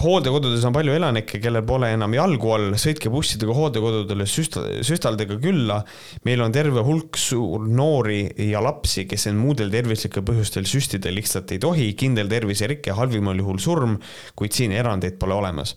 Hooldekodudes 0.01 0.63
on 0.65 0.73
palju 0.73 0.95
elanikke, 0.95 1.37
kellel 1.41 1.65
pole 1.67 1.91
enam 1.93 2.15
jalgu 2.17 2.51
all, 2.55 2.67
sõitke 2.81 3.11
bussidega 3.13 3.53
hooldekodudele 3.53 4.25
süst-, 4.29 4.57
süstaldega 4.85 5.37
külla. 5.41 5.83
meil 6.25 6.41
on 6.41 6.53
terve 6.55 6.81
hulk 6.85 7.17
suur 7.19 7.67
noori 7.67 8.23
ja 8.49 8.61
lapsi, 8.63 9.05
kes 9.09 9.27
end 9.29 9.41
muudel 9.41 9.69
tervislikel 9.73 10.25
põhjustel 10.25 10.65
süstida 10.69 11.13
lihtsalt 11.13 11.53
ei 11.53 11.61
tohi, 11.61 11.91
kindel 11.99 12.31
terviserike, 12.31 12.95
halvimal 12.97 13.37
juhul 13.37 13.61
surm, 13.61 13.99
kuid 14.35 14.57
siin 14.57 14.73
erandeid 14.73 15.19
pole 15.21 15.37
olemas. 15.37 15.75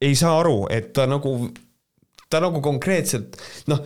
ei 0.00 0.14
saa 0.14 0.38
aru, 0.40 0.66
et 0.70 0.92
ta 0.92 1.06
nagu, 1.08 1.38
ta 2.28 2.42
nagu 2.44 2.60
konkreetselt, 2.60 3.40
noh 3.72 3.80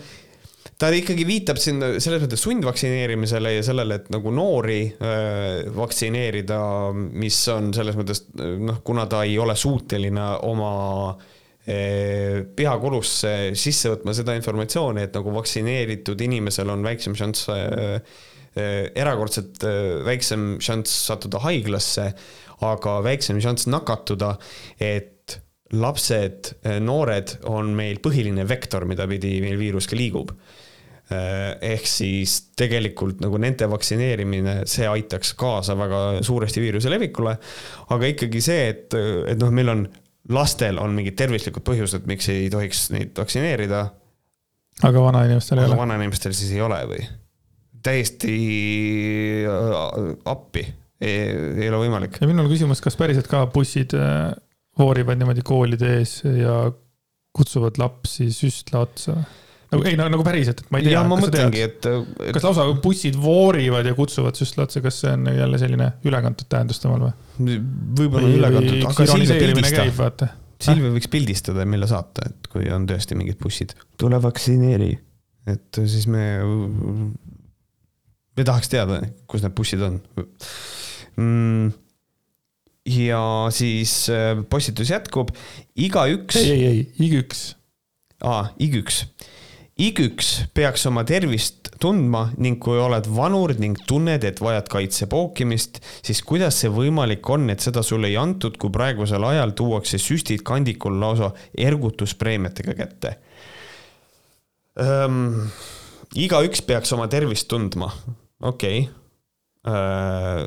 ta 0.78 0.90
ikkagi 0.94 1.24
viitab 1.26 1.58
siin 1.58 1.82
selles 1.98 2.22
mõttes 2.22 2.42
sundvaktsineerimisele 2.44 3.56
ja 3.56 3.64
sellele, 3.66 3.98
et 3.98 4.12
nagu 4.14 4.30
noori 4.34 4.84
äh, 4.86 5.66
vaktsineerida, 5.74 6.60
mis 6.94 7.40
on 7.50 7.72
selles 7.74 7.98
mõttes 7.98 8.22
noh, 8.38 8.78
kuna 8.86 9.08
ta 9.10 9.24
ei 9.26 9.34
ole 9.42 9.56
suuteline 9.58 10.28
oma 10.46 10.72
äh, 11.10 12.44
pihakulusse 12.56 13.34
sisse 13.58 13.90
võtma 13.90 14.14
seda 14.14 14.36
informatsiooni, 14.38 15.08
et 15.08 15.18
nagu 15.18 15.34
vaktsineeritud 15.34 16.22
inimesel 16.28 16.70
on 16.74 16.86
väiksem 16.86 17.18
šanss 17.18 17.50
äh, 17.54 17.98
erakordselt 18.58 19.62
väiksem 20.06 20.56
šanss 20.64 20.94
sattuda 21.10 21.38
haiglasse, 21.44 22.08
aga 22.66 22.96
väiksem 23.06 23.38
šanss 23.42 23.68
nakatuda, 23.70 24.32
et 24.82 25.36
lapsed, 25.78 26.48
noored 26.82 27.36
on 27.46 27.70
meil 27.76 28.00
põhiline 28.02 28.46
vektor, 28.48 28.86
mida 28.88 29.06
pidi 29.06 29.36
meil 29.44 29.60
viirus 29.60 29.86
ka 29.86 29.98
liigub 29.98 30.32
ehk 31.08 31.86
siis 31.88 32.34
tegelikult 32.58 33.22
nagu 33.24 33.38
nende 33.40 33.68
vaktsineerimine, 33.70 34.60
see 34.68 34.88
aitaks 34.88 35.32
kaasa 35.40 35.76
väga 35.78 36.00
suuresti 36.26 36.60
viiruse 36.60 36.90
levikule. 36.92 37.36
aga 37.94 38.10
ikkagi 38.12 38.42
see, 38.44 38.66
et, 38.74 38.96
et 39.32 39.40
noh, 39.40 39.52
meil 39.54 39.72
on, 39.72 39.86
lastel 40.36 40.80
on 40.82 40.92
mingid 40.96 41.16
tervislikud 41.16 41.64
põhjused, 41.64 42.04
miks 42.10 42.28
ei 42.32 42.50
tohiks 42.52 42.88
neid 42.92 43.16
vaktsineerida. 43.16 43.86
aga 44.84 45.06
vanainimestel 45.06 45.62
ei 45.62 45.70
ole? 45.70 45.80
vanainimestel 45.80 46.36
siis 46.36 46.52
ei 46.56 46.60
ole 46.64 46.82
või? 46.90 47.06
täiesti 47.88 48.34
äh, 49.48 50.12
appi, 50.28 50.66
ei 51.00 51.70
ole 51.70 51.86
võimalik. 51.86 52.20
ja 52.20 52.28
minul 52.28 52.50
küsimus, 52.52 52.82
kas 52.84 52.98
päriselt 53.00 53.30
ka 53.30 53.46
bussid 53.54 53.96
äh, 53.96 54.34
voorivad 54.78 55.18
niimoodi 55.20 55.44
koolide 55.46 55.98
ees 55.98 56.20
ja 56.26 56.66
kutsuvad 57.32 57.78
lapsi 57.80 58.28
süstla 58.34 58.84
otsa? 58.86 59.20
Nagu 59.72 59.84
ei 59.88 59.96
no 59.98 60.06
nagu 60.12 60.24
päriselt, 60.24 60.62
et 60.62 60.70
ma 60.72 60.80
ei 60.80 60.88
tea. 60.88 61.00
ma 61.04 61.18
mõtlengi, 61.20 61.62
et, 61.66 61.88
et. 61.88 62.30
kas 62.36 62.46
lausa 62.46 62.66
bussid 62.82 63.18
voorivad 63.20 63.88
ja 63.88 63.94
kutsuvad 63.96 64.38
süstla 64.38 64.64
otsa, 64.68 64.82
kas 64.84 65.02
see 65.02 65.12
on 65.12 65.28
jälle 65.32 65.60
selline 65.60 65.88
ülekantud 66.08 66.48
tähendus 66.50 66.80
temal 66.82 67.08
või? 67.08 67.58
võib-olla 68.00 68.30
ülekantud, 68.32 68.86
aga 68.90 69.08
Silvia 69.12 69.40
pildistab. 69.42 70.24
Silvia 70.58 70.90
võiks 70.90 71.10
pildistada 71.12 71.62
ja 71.62 71.70
meile 71.70 71.86
saata, 71.86 72.30
et 72.32 72.48
kui 72.50 72.64
on 72.74 72.88
tõesti 72.88 73.18
mingid 73.18 73.38
bussid, 73.42 73.76
tule 74.00 74.18
vaktsineeri. 74.22 74.90
et 75.52 75.82
siis 75.84 76.08
me, 76.10 76.24
me 78.38 78.48
tahaks 78.48 78.72
teada, 78.72 79.02
kus 79.30 79.44
need 79.44 79.54
bussid 79.58 79.84
on 79.90 80.00
mm 81.18 81.76
ja 82.88 83.20
siis 83.52 84.06
äh, 84.08 84.38
postitus 84.48 84.88
jätkub, 84.88 85.28
igaüks. 85.76 86.38
ei, 86.40 86.52
ei, 86.54 86.62
ei, 86.64 86.78
igüks. 87.04 87.50
aa, 88.24 88.46
igüks 88.64 89.02
igaüks 89.78 90.30
peaks 90.54 90.86
oma 90.90 91.04
tervist 91.06 91.70
tundma 91.78 92.24
ning 92.42 92.58
kui 92.62 92.80
oled 92.82 93.06
vanur 93.14 93.54
ning 93.62 93.78
tunned, 93.86 94.24
et 94.26 94.40
vajad 94.42 94.66
kaitse 94.72 95.06
pookimist, 95.10 95.78
siis 96.02 96.22
kuidas 96.26 96.58
see 96.62 96.72
võimalik 96.74 97.28
on, 97.30 97.46
et 97.52 97.62
seda 97.62 97.84
sulle 97.86 98.10
ei 98.10 98.18
antud, 98.18 98.58
kui 98.58 98.74
praegusel 98.74 99.24
ajal 99.30 99.54
tuuakse 99.58 100.00
süstid 100.02 100.42
kandikul 100.46 100.98
lausa 101.00 101.30
ergutuspreemiatega 101.54 102.76
kätte 102.78 103.14
ähm,? 104.82 105.48
igaüks 106.18 106.62
peaks 106.66 106.94
oma 106.96 107.06
tervist 107.12 107.46
tundma, 107.50 107.92
okei 108.42 108.82
okay. 108.82 108.92
äh,. 109.70 110.44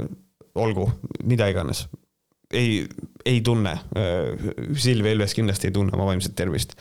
olgu, 0.59 0.89
mida 1.23 1.47
iganes 1.47 1.85
ei, 2.53 2.87
ei 3.25 3.41
tunne. 3.45 3.75
Silvia 4.77 5.15
Ilves 5.15 5.35
kindlasti 5.37 5.69
ei 5.69 5.75
tunne 5.75 5.93
oma 5.95 6.09
vaimset 6.09 6.35
tervist. 6.35 6.75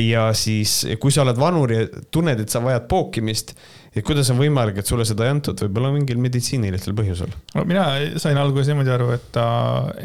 ja 0.00 0.30
siis, 0.32 0.80
kui 1.00 1.12
sa 1.12 1.24
oled 1.26 1.36
vanur 1.36 1.72
ja 1.72 1.82
tunned, 2.14 2.40
et 2.40 2.48
sa 2.48 2.62
vajad 2.64 2.86
pookimist, 2.88 3.52
et 3.92 4.04
kuidas 4.06 4.30
on 4.32 4.38
võimalik, 4.38 4.78
et 4.80 4.88
sulle 4.88 5.04
seda 5.08 5.26
ei 5.26 5.34
antud, 5.34 5.60
võib-olla 5.66 5.90
mingil 5.92 6.20
meditsiinilisel 6.24 6.96
põhjusel? 6.96 7.34
no 7.56 7.66
mina 7.68 7.84
sain 8.20 8.40
alguses 8.40 8.70
niimoodi 8.70 8.94
aru, 8.94 9.10
et 9.16 9.28
ta, 9.34 9.44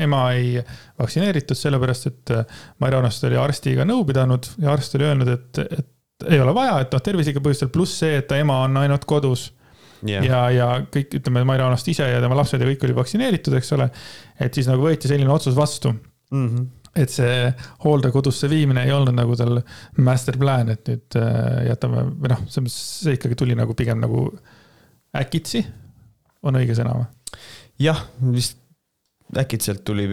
ema 0.04 0.26
ei 0.36 0.58
vaktsineeritud 1.00 1.60
sellepärast, 1.60 2.12
et 2.12 2.36
Maire 2.84 3.00
Aunaste 3.00 3.30
oli 3.30 3.40
arstiga 3.40 3.88
nõu 3.88 4.04
pidanud 4.10 4.52
ja 4.60 4.74
arst 4.76 5.00
oli 5.00 5.08
öelnud, 5.08 5.32
et, 5.32 5.64
et 5.64 6.30
ei 6.30 6.44
ole 6.44 6.56
vaja, 6.56 6.80
et 6.84 6.92
noh, 6.92 7.04
tervislikel 7.04 7.44
põhjustel, 7.44 7.72
pluss 7.72 8.04
see, 8.04 8.18
et 8.20 8.28
ta 8.28 8.40
ema 8.40 8.64
on 8.68 8.84
ainult 8.84 9.08
kodus 9.08 9.52
yeah. 10.08 10.26
ja, 10.28 10.44
ja 10.54 10.70
kõik, 10.94 11.18
ütleme, 11.20 11.46
Maire 11.48 11.68
Aunaste 11.68 11.94
ise 11.94 12.08
ja 12.10 12.22
tema 12.24 12.38
lapsed 12.40 12.62
ja 12.62 12.70
kõik 12.70 12.86
oli 12.88 12.96
vaktsineeritud, 12.98 13.58
eks 13.60 13.74
ole. 13.78 13.90
et 14.42 14.56
siis 14.56 14.70
nagu 14.70 14.86
võeti 14.86 15.12
selline 15.12 15.34
otsus 15.34 15.58
vastu 15.58 15.94
mm. 15.94 16.48
-hmm 16.48 16.72
et 16.94 17.10
see 17.10 17.38
hooldekodusse 17.84 18.46
viimine 18.50 18.84
ei 18.86 18.92
olnud 18.94 19.16
nagu 19.18 19.36
tal 19.38 19.58
master 20.06 20.38
plan, 20.38 20.70
et 20.70 20.86
nüüd 20.90 21.18
äh, 21.18 21.64
jätame 21.72 22.04
või 22.12 22.34
noh, 22.36 22.44
see 22.70 23.16
ikkagi 23.18 23.38
tuli 23.40 23.58
nagu 23.58 23.74
pigem 23.78 23.98
nagu 24.04 24.28
äkitsi, 25.18 25.64
on 26.46 26.60
õige 26.60 26.78
sõna 26.78 26.94
või? 27.00 27.08
jah, 27.82 28.04
vist 28.36 28.60
äkitselt 29.42 29.82
tuli 29.88 30.06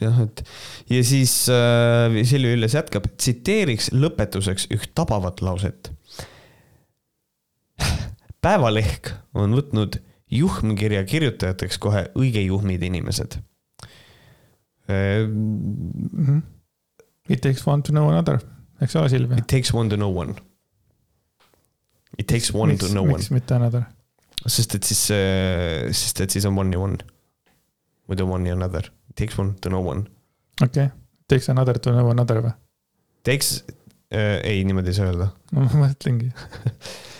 jah, 0.00 0.18
et 0.24 0.42
ja 0.90 1.02
siis 1.06 1.36
äh, 1.52 2.18
Silvia 2.26 2.56
Ülles 2.56 2.74
jätkab, 2.74 3.06
tsiteeriks 3.14 3.92
lõpetuseks 3.94 4.72
üht 4.74 4.90
tabavat 4.98 5.42
lauset 5.44 5.91
päevalehk 8.42 9.12
on 9.38 9.54
võtnud 9.56 10.00
juhmkirja 10.32 11.04
kirjutajateks 11.08 11.78
kohe 11.82 12.06
õige 12.18 12.42
juhmid 12.42 12.82
inimesed 12.82 13.38
mm. 14.88 16.24
-hmm. 16.26 16.42
It 17.28 17.40
takes 17.40 17.66
one 17.66 17.82
to 17.82 17.92
know 17.92 18.08
another, 18.10 18.40
eks 18.80 18.96
ole, 18.96 19.08
Silvia? 19.08 19.38
It 19.38 19.46
takes 19.46 19.74
one 19.74 19.88
to 19.88 19.96
know 19.96 20.18
one. 20.18 20.34
It 22.18 22.26
takes 22.26 22.54
one 22.54 22.72
miks, 22.72 22.84
to 22.84 22.90
know 22.90 23.06
miks 23.06 23.30
one. 23.30 23.34
mitte 23.40 23.54
another? 23.54 23.82
sest 24.46 24.74
et 24.74 24.82
siis, 24.82 25.04
äh, 25.14 25.92
sest 25.94 26.20
et 26.20 26.30
siis 26.30 26.44
on 26.48 26.58
one 26.58 26.74
ja 26.74 26.80
one. 26.80 26.98
muidu 28.08 28.26
one 28.26 28.48
ja 28.48 28.56
another. 28.56 28.90
It 29.10 29.16
takes 29.16 29.38
one 29.38 29.54
to 29.60 29.68
know 29.68 29.88
one. 29.88 30.00
okei 30.62 30.86
okay., 30.86 30.98
takes 31.28 31.48
another 31.48 31.78
to 31.78 31.90
know 31.90 32.10
another 32.10 32.42
või? 32.42 32.52
Takes 33.22 33.64
äh,, 34.10 34.40
ei, 34.42 34.64
niimoodi 34.64 34.90
ei 34.90 34.94
saa 34.94 35.06
öelda. 35.06 35.30
no 35.52 35.64
ma 35.68 35.86
mõtlengi 35.86 36.32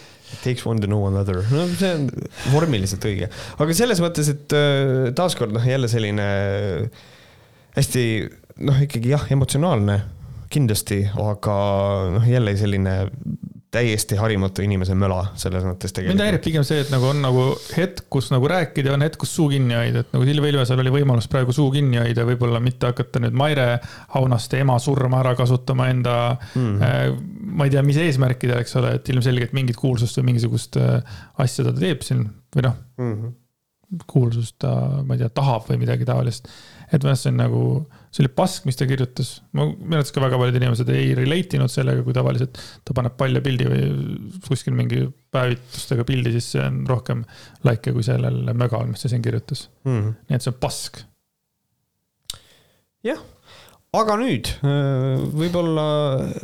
Takes 0.42 0.64
one 0.66 0.80
to 0.80 0.88
know 0.88 1.06
another, 1.06 1.42
no 1.52 1.66
see 1.76 1.92
on 1.92 2.08
vormiliselt 2.52 3.04
õige, 3.08 3.28
aga 3.60 3.76
selles 3.76 4.00
mõttes, 4.02 4.30
et 4.32 4.56
äh, 4.56 5.10
taaskord 5.16 5.54
noh, 5.54 5.66
jälle 5.66 5.90
selline 5.92 6.26
äh, 6.26 7.04
hästi 7.76 8.04
noh, 8.66 8.80
ikkagi 8.86 9.12
jah, 9.12 9.28
emotsionaalne 9.32 10.00
kindlasti, 10.52 11.02
aga 11.20 11.56
noh, 12.16 12.26
jälle 12.28 12.56
selline 12.60 12.96
täiesti 13.72 14.18
harimatu 14.20 14.62
inimese 14.64 14.94
möla 14.98 15.22
selles 15.40 15.64
mõttes 15.64 15.94
tegelikult. 15.94 16.12
mind 16.12 16.24
häirib 16.26 16.42
pigem 16.44 16.64
see, 16.68 16.82
et 16.84 16.90
nagu 16.92 17.08
on 17.08 17.22
nagu 17.24 17.44
hetk, 17.72 18.04
kus 18.12 18.28
nagu 18.34 18.48
rääkida 18.52 18.92
ja 18.92 18.96
on 18.98 19.04
hetk, 19.04 19.16
kus 19.22 19.32
suu 19.38 19.48
kinni 19.52 19.76
hoida, 19.78 20.02
et 20.04 20.12
nagu 20.12 20.26
Silvia 20.28 20.52
Ilvesel 20.52 20.82
oli 20.84 20.92
võimalus 20.92 21.28
praegu 21.32 21.54
suu 21.56 21.70
kinni 21.72 22.00
hoida, 22.02 22.26
võib-olla 22.28 22.60
mitte 22.60 22.90
hakata 22.92 23.22
nüüd 23.24 23.36
Maire 23.38 23.66
Aunaste 24.20 24.60
ema 24.60 24.76
surma 24.82 25.22
ära 25.22 25.32
kasutama 25.38 25.88
enda 25.92 26.16
mm, 26.36 26.78
-hmm. 26.82 27.20
ma 27.56 27.68
ei 27.68 27.72
tea, 27.72 27.84
mis 27.86 28.00
eesmärkidel, 28.04 28.60
eks 28.60 28.76
ole, 28.80 28.96
et 29.00 29.08
ilmselgelt 29.08 29.56
mingit 29.56 29.80
kuulsust 29.80 30.20
või 30.20 30.32
mingisugust 30.32 30.76
äh, 30.76 31.20
asja 31.40 31.64
ta 31.64 31.72
teeb 31.78 32.04
siin 32.04 32.26
või 32.56 32.68
noh 32.68 32.76
mm 33.00 33.14
-hmm 33.14 33.38
kuulsust 34.08 34.56
ta, 34.62 34.70
ma 35.04 35.16
ei 35.16 35.20
tea, 35.20 35.28
tahab 35.34 35.66
või 35.68 35.82
midagi 35.82 36.06
taolist. 36.08 36.48
et 36.88 37.02
minu 37.02 37.12
arust 37.12 37.26
see 37.26 37.32
on 37.32 37.40
nagu, 37.40 37.64
see 38.12 38.22
oli 38.26 38.30
pask, 38.36 38.66
mis 38.68 38.76
ta 38.76 38.86
kirjutas. 38.88 39.34
ma, 39.56 39.66
arvates 39.72 40.12
ka 40.12 40.22
väga 40.22 40.40
paljud 40.40 40.58
inimesed 40.60 40.92
ei 40.92 41.12
relate 41.16 41.56
inud 41.58 41.72
sellega, 41.72 42.04
kui 42.04 42.16
tavaliselt 42.16 42.60
ta 42.84 42.96
paneb 42.96 43.16
palja 43.20 43.40
pildi 43.44 43.68
või 43.70 43.84
kuskil 44.46 44.76
mingi 44.76 45.06
päevitustega 45.32 46.04
pildi, 46.08 46.34
siis 46.36 46.50
see 46.54 46.64
on 46.64 46.82
rohkem 46.88 47.24
likee 47.68 47.96
kui 47.96 48.04
sellel 48.06 48.44
mögal, 48.52 48.88
mis 48.90 49.04
ta 49.04 49.12
siin 49.12 49.24
kirjutas 49.24 49.68
mm. 49.86 49.94
-hmm. 49.94 50.18
nii 50.28 50.38
et 50.38 50.44
see 50.44 50.52
on 50.52 50.58
pask. 50.60 51.04
jah 53.08 53.22
aga 53.92 54.14
nüüd 54.16 54.48
äh, 54.64 55.24
võib-olla, 55.36 55.86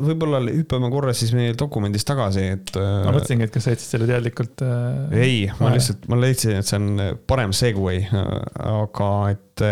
võib-olla 0.04 0.40
hüppame 0.50 0.90
korra 0.92 1.14
siis 1.16 1.32
meie 1.36 1.54
dokumendis 1.56 2.04
tagasi, 2.08 2.44
et. 2.58 2.72
Äh, 2.76 2.88
ma 3.06 3.14
mõtlesingi, 3.14 3.48
et 3.48 3.54
kas 3.54 3.64
sa 3.64 3.72
jätsid 3.72 3.94
selle 3.94 4.08
teadlikult 4.10 4.64
äh,. 4.64 5.14
ei, 5.16 5.38
ma 5.60 5.72
lihtsalt, 5.72 6.04
ma 6.12 6.20
leidsin, 6.20 6.58
et 6.60 6.68
see 6.68 6.80
on 6.80 7.04
parem 7.28 7.54
segway, 7.56 8.04
aga 8.12 9.12
et 9.32 9.64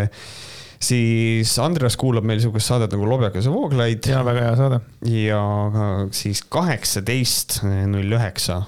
siis 0.80 1.54
Andreas 1.62 1.96
kuulab 2.00 2.26
meil 2.28 2.40
sihukest 2.42 2.72
saadet 2.72 2.92
nagu 2.92 3.08
Lobjakas 3.08 3.48
ja 3.48 3.54
Vooglaid. 3.54 4.06
ja 4.10 4.22
väga 4.26 4.44
hea 4.48 4.54
saade. 4.56 4.80
ja 5.12 5.42
siis 6.10 6.42
kaheksateist 6.42 7.60
null 7.64 8.18
üheksa 8.18 8.62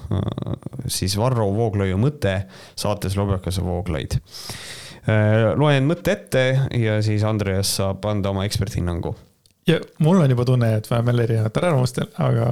siis 0.87 1.17
Varro 1.17 1.51
Vooglaiu 1.55 1.97
mõte 2.01 2.41
saates 2.75 3.17
Lobjakas 3.19 3.61
ja 3.61 3.65
Vooglaid 3.65 4.19
Äh, 5.09 5.55
loen 5.57 5.87
mõtte 5.87 6.13
ette 6.13 6.43
ja 6.75 6.99
siis 7.05 7.23
Andreas 7.25 7.71
saab 7.79 8.03
anda 8.09 8.33
oma 8.33 8.43
eksperthinnangu. 8.45 9.15
ja 9.67 9.79
mul 10.03 10.19
on 10.21 10.29
juba 10.29 10.45
tunne, 10.45 10.73
et 10.75 10.89
me 10.89 10.97
oleme 10.97 11.23
erinevatel 11.23 11.67
arvamustel, 11.69 12.09
aga 12.17 12.49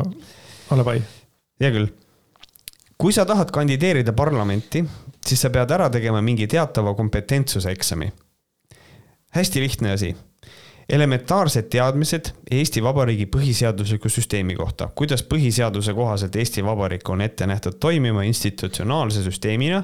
ole 0.71 0.85
pai. 0.87 1.01
hea 1.61 1.71
küll. 1.75 1.89
kui 2.97 3.13
sa 3.13 3.25
tahad 3.25 3.51
kandideerida 3.51 4.13
parlamenti, 4.13 4.85
siis 5.25 5.41
sa 5.41 5.49
pead 5.49 5.71
ära 5.71 5.89
tegema 5.89 6.21
mingi 6.21 6.47
teatava 6.47 6.95
kompetentsuse 6.95 7.71
eksami. 7.71 8.09
Hästi 9.37 9.61
lihtne 9.61 9.91
asi. 9.91 10.15
Elementaarsed 10.89 11.67
teadmised 11.67 12.29
Eesti 12.51 12.79
Vabariigi 12.83 13.25
põhiseadusliku 13.27 14.07
süsteemi 14.09 14.55
kohta, 14.55 14.87
kuidas 14.95 15.23
põhiseaduse 15.27 15.91
kohaselt 15.93 16.35
Eesti 16.39 16.63
Vabariik 16.63 17.09
on 17.11 17.21
ette 17.21 17.47
nähtud 17.47 17.75
toimima 17.79 18.23
institutsionaalse 18.23 19.23
süsteemina? 19.25 19.83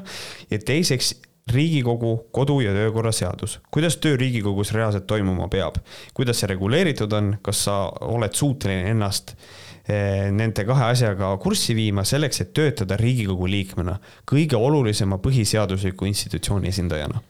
Ja 0.51 0.60
teiseks 0.60 1.16
riigikogu 1.51 2.30
kodu- 2.32 2.62
ja 2.62 2.72
töökorra 2.72 3.12
seadus, 3.12 3.60
kuidas 3.72 3.97
töö 3.97 4.16
riigikogus 4.18 4.72
reaalselt 4.72 5.08
toimuma 5.08 5.47
peab, 5.47 5.76
kuidas 6.14 6.39
see 6.39 6.47
reguleeritud 6.47 7.12
on, 7.12 7.36
kas 7.41 7.66
sa 7.68 7.76
oled 8.08 8.32
suuteline 8.32 8.93
ennast 8.95 9.36
eh, 9.36 10.32
nende 10.32 10.64
kahe 10.66 10.88
asjaga 10.93 11.36
kurssi 11.43 11.76
viima 11.76 12.08
selleks, 12.08 12.41
et 12.41 12.54
töötada 12.56 12.95
riigikogu 12.97 13.51
liikmena, 13.51 13.97
kõige 14.32 14.56
olulisema 14.56 15.20
põhiseadusliku 15.20 16.08
institutsiooni 16.08 16.72
esindajana? 16.72 17.22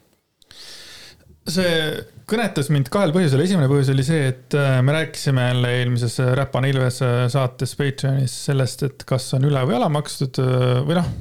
see 1.50 2.04
kõnetas 2.30 2.70
mind 2.74 2.90
kahel 2.94 3.14
põhjusel, 3.16 3.44
esimene 3.44 3.68
põhjus 3.72 3.92
oli 3.94 4.06
see, 4.08 4.32
et 4.32 4.56
äh, 4.58 4.80
me 4.86 4.96
rääkisime 4.96 5.50
jälle 5.50 5.76
eelmises 5.82 6.18
Räpane 6.40 6.72
Ilves 6.72 7.02
äh, 7.06 7.26
saates 7.32 7.76
Patreonis 7.80 8.36
sellest, 8.48 8.84
et 8.88 9.06
kas 9.10 9.30
on 9.38 9.48
üle 9.50 9.64
või 9.68 9.78
alamakstud 9.80 10.40
äh, 10.44 10.82
või 10.88 11.00
noh, 11.00 11.14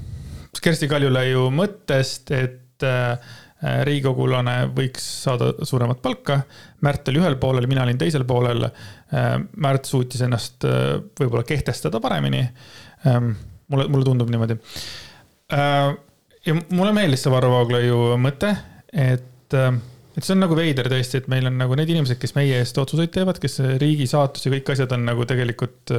Kersti 0.63 0.87
Kaljulaiu 0.91 1.49
mõttest, 1.55 2.31
et 2.37 2.85
äh, 2.87 3.33
riigikogulane 3.87 4.57
võiks 4.75 5.05
saada 5.25 5.53
suuremat 5.67 6.03
palka. 6.03 6.41
Märt 6.85 7.09
oli 7.11 7.23
ühel 7.23 7.39
poolel, 7.41 7.67
mina 7.71 7.87
olin 7.87 7.99
teisel 7.99 8.27
poolel. 8.29 8.67
Äh, 8.69 9.37
Märt 9.65 9.89
suutis 9.91 10.23
ennast 10.27 10.67
äh, 10.69 10.99
võib-olla 11.19 11.43
kehtestada 11.49 12.01
paremini. 12.05 12.45
Ähm, 13.09 13.33
mulle, 13.73 13.89
mulle 13.91 14.07
tundub 14.07 14.31
niimoodi. 14.31 14.59
ja 16.47 16.55
mulle 16.55 16.93
meeldis 16.95 17.25
see 17.25 17.33
Varro 17.33 17.51
Vooglaiu 17.51 18.15
mõte, 18.21 18.53
et 18.93 19.57
et 20.17 20.25
see 20.25 20.35
on 20.37 20.43
nagu 20.45 20.57
veider 20.59 20.89
tõesti, 20.93 21.23
et 21.23 21.29
meil 21.33 21.49
on 21.49 21.61
nagu 21.61 21.77
need 21.79 21.93
inimesed, 21.95 22.21
kes 22.21 22.37
meie 22.37 22.59
eest 22.61 22.79
otsuseid 22.79 23.13
teevad, 23.15 23.41
kes 23.43 23.61
riigi 23.83 24.09
saatus 24.11 24.47
ja 24.47 24.53
kõik 24.55 24.75
asjad 24.75 24.93
on 24.97 25.07
nagu 25.09 25.29
tegelikult 25.29 25.95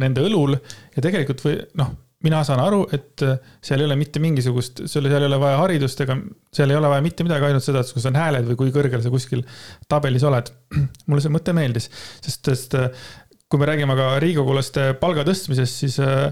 nende 0.00 0.26
õlul 0.26 0.58
ja 0.58 1.04
tegelikult 1.04 1.44
või 1.46 1.60
noh 1.80 1.94
mina 2.24 2.40
saan 2.46 2.62
aru, 2.62 2.84
et 2.94 3.22
äh, 3.24 3.36
seal 3.64 3.82
ei 3.82 3.88
ole 3.88 3.98
mitte 4.00 4.20
mingisugust, 4.22 4.84
seal 4.90 5.08
ei 5.08 5.28
ole 5.28 5.38
vaja 5.40 5.60
haridust 5.60 6.00
ega 6.04 6.16
seal 6.54 6.72
ei 6.72 6.78
ole 6.78 6.90
vaja 6.90 7.04
mitte 7.04 7.26
midagi, 7.26 7.48
ainult 7.48 7.66
seda, 7.66 7.82
et 7.84 7.92
kus 7.92 8.08
on 8.08 8.16
hääled 8.16 8.48
või 8.48 8.58
kui 8.62 8.72
kõrgel 8.74 9.04
sa 9.04 9.12
kuskil 9.12 9.44
tabelis 9.90 10.24
oled. 10.26 10.50
mulle 11.08 11.24
see 11.24 11.34
mõte 11.34 11.54
meeldis, 11.56 11.90
sest, 12.24 12.42
sest 12.48 12.76
äh, 12.78 13.06
kui 13.52 13.62
me 13.62 13.68
räägime 13.68 13.96
ka 13.98 14.14
riigikogulaste 14.22 14.88
palga 15.02 15.26
tõstmisest, 15.28 15.82
siis 15.84 15.98
äh, 16.02 16.30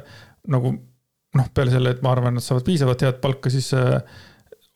nagu 0.51 0.75
noh, 1.35 1.51
peale 1.55 1.75
selle, 1.75 1.95
et 1.95 2.05
ma 2.05 2.14
arvan, 2.14 2.39
nad 2.39 2.45
saavad 2.45 2.64
piisavalt 2.66 3.05
head 3.05 3.20
palka, 3.22 3.53
siis 3.53 3.70
äh, 3.77 3.99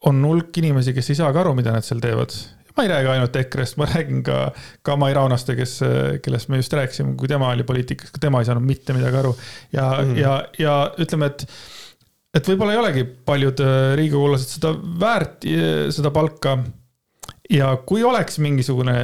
on 0.06 0.22
hulk 0.24 0.60
inimesi, 0.60 0.94
kes 0.94 1.10
ei 1.10 1.18
saagi 1.18 1.40
aru, 1.40 1.56
mida 1.58 1.74
nad 1.74 1.86
seal 1.86 2.00
teevad 2.02 2.34
ma 2.78 2.84
ei 2.86 2.90
räägi 2.92 3.10
ainult 3.10 3.36
EKRE-st, 3.40 3.78
ma 3.80 3.88
räägin 3.90 4.20
ka, 4.22 4.36
ka 4.86 4.94
Mai 4.96 5.14
Raunaste, 5.16 5.56
kes, 5.58 5.80
kellest 6.22 6.50
me 6.52 6.60
just 6.60 6.74
rääkisime, 6.78 7.16
kui 7.18 7.30
tema 7.30 7.50
oli 7.50 7.66
poliitikas, 7.66 8.12
ka 8.14 8.22
tema 8.22 8.38
ei 8.38 8.46
saanud 8.46 8.62
mitte 8.66 8.94
midagi 8.94 9.18
aru. 9.18 9.34
ja 9.72 9.88
mm, 9.90 10.12
-hmm. 10.12 10.18
ja, 10.18 10.34
ja 10.58 10.74
ütleme, 11.02 11.26
et, 11.26 11.42
et 12.38 12.50
võib-olla 12.52 12.76
ei 12.76 12.82
olegi 12.82 13.04
paljud 13.04 13.64
äh, 13.64 13.96
riigikogulased 13.98 14.54
seda 14.60 14.72
väärt, 15.00 15.42
äh, 15.44 15.88
seda 15.90 16.14
palka. 16.14 16.58
ja 17.50 17.76
kui 17.86 18.04
oleks 18.04 18.38
mingisugune 18.38 18.94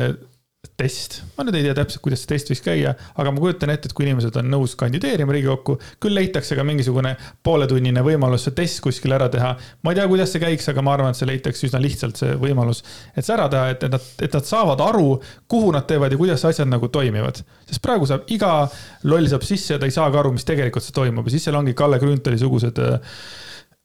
test. 0.77 1.21
ma 1.37 1.45
nüüd 1.47 1.57
ei 1.59 1.65
tea 1.69 1.75
täpselt, 1.79 2.03
kuidas 2.03 2.25
see 2.25 2.31
test 2.33 2.51
võiks 2.51 2.63
käia, 2.65 2.95
aga 3.21 3.33
ma 3.35 3.43
kujutan 3.43 3.71
ette, 3.71 3.89
et 3.89 3.95
kui 3.95 4.07
inimesed 4.09 4.35
on 4.41 4.49
nõus 4.51 4.75
kandideerima 4.79 5.35
Riigikokku, 5.35 5.77
küll 6.03 6.19
leitakse 6.19 6.57
ka 6.59 6.65
mingisugune 6.67 7.15
pooletunnine 7.47 8.03
võimalus 8.07 8.47
see 8.49 8.57
test 8.59 8.81
kuskil 8.85 9.15
ära 9.15 9.29
teha. 9.31 9.53
ma 9.83 9.93
ei 9.93 10.01
tea, 10.01 10.07
kuidas 10.11 10.35
see 10.35 10.43
käiks, 10.43 10.67
aga 10.73 10.83
ma 10.83 10.97
arvan, 10.97 11.15
et 11.15 11.21
see 11.21 11.31
leitakse 11.31 11.69
üsna 11.69 11.83
lihtsalt, 11.83 12.19
see 12.19 12.35
võimalus, 12.41 12.83
et 13.15 13.23
see 13.23 13.37
ära 13.37 13.47
teha, 13.53 13.69
et 13.77 13.87
nad, 13.95 14.09
et 14.27 14.35
nad 14.39 14.51
saavad 14.51 14.83
aru, 14.83 15.21
kuhu 15.51 15.71
nad 15.77 15.87
teevad 15.91 16.15
ja 16.15 16.19
kuidas 16.19 16.45
asjad 16.51 16.71
nagu 16.71 16.91
toimivad. 16.91 17.39
sest 17.69 17.83
praegu 17.85 18.09
saab 18.11 18.27
iga 18.35 18.67
loll 19.11 19.31
saab 19.31 19.47
sisse 19.47 19.77
ja 19.77 19.79
ta 19.79 19.87
ei 19.87 19.95
saagi 19.95 20.19
aru, 20.19 20.35
mis 20.35 20.49
tegelikult 20.49 20.85
see 20.85 20.97
toimub 20.97 21.31
ja 21.31 21.37
siis 21.37 21.47
seal 21.47 21.61
ongi 21.61 21.77
Kalle 21.79 22.03
Grünthali 22.03 22.41
sugused 22.41 22.83
äh, 22.83 22.99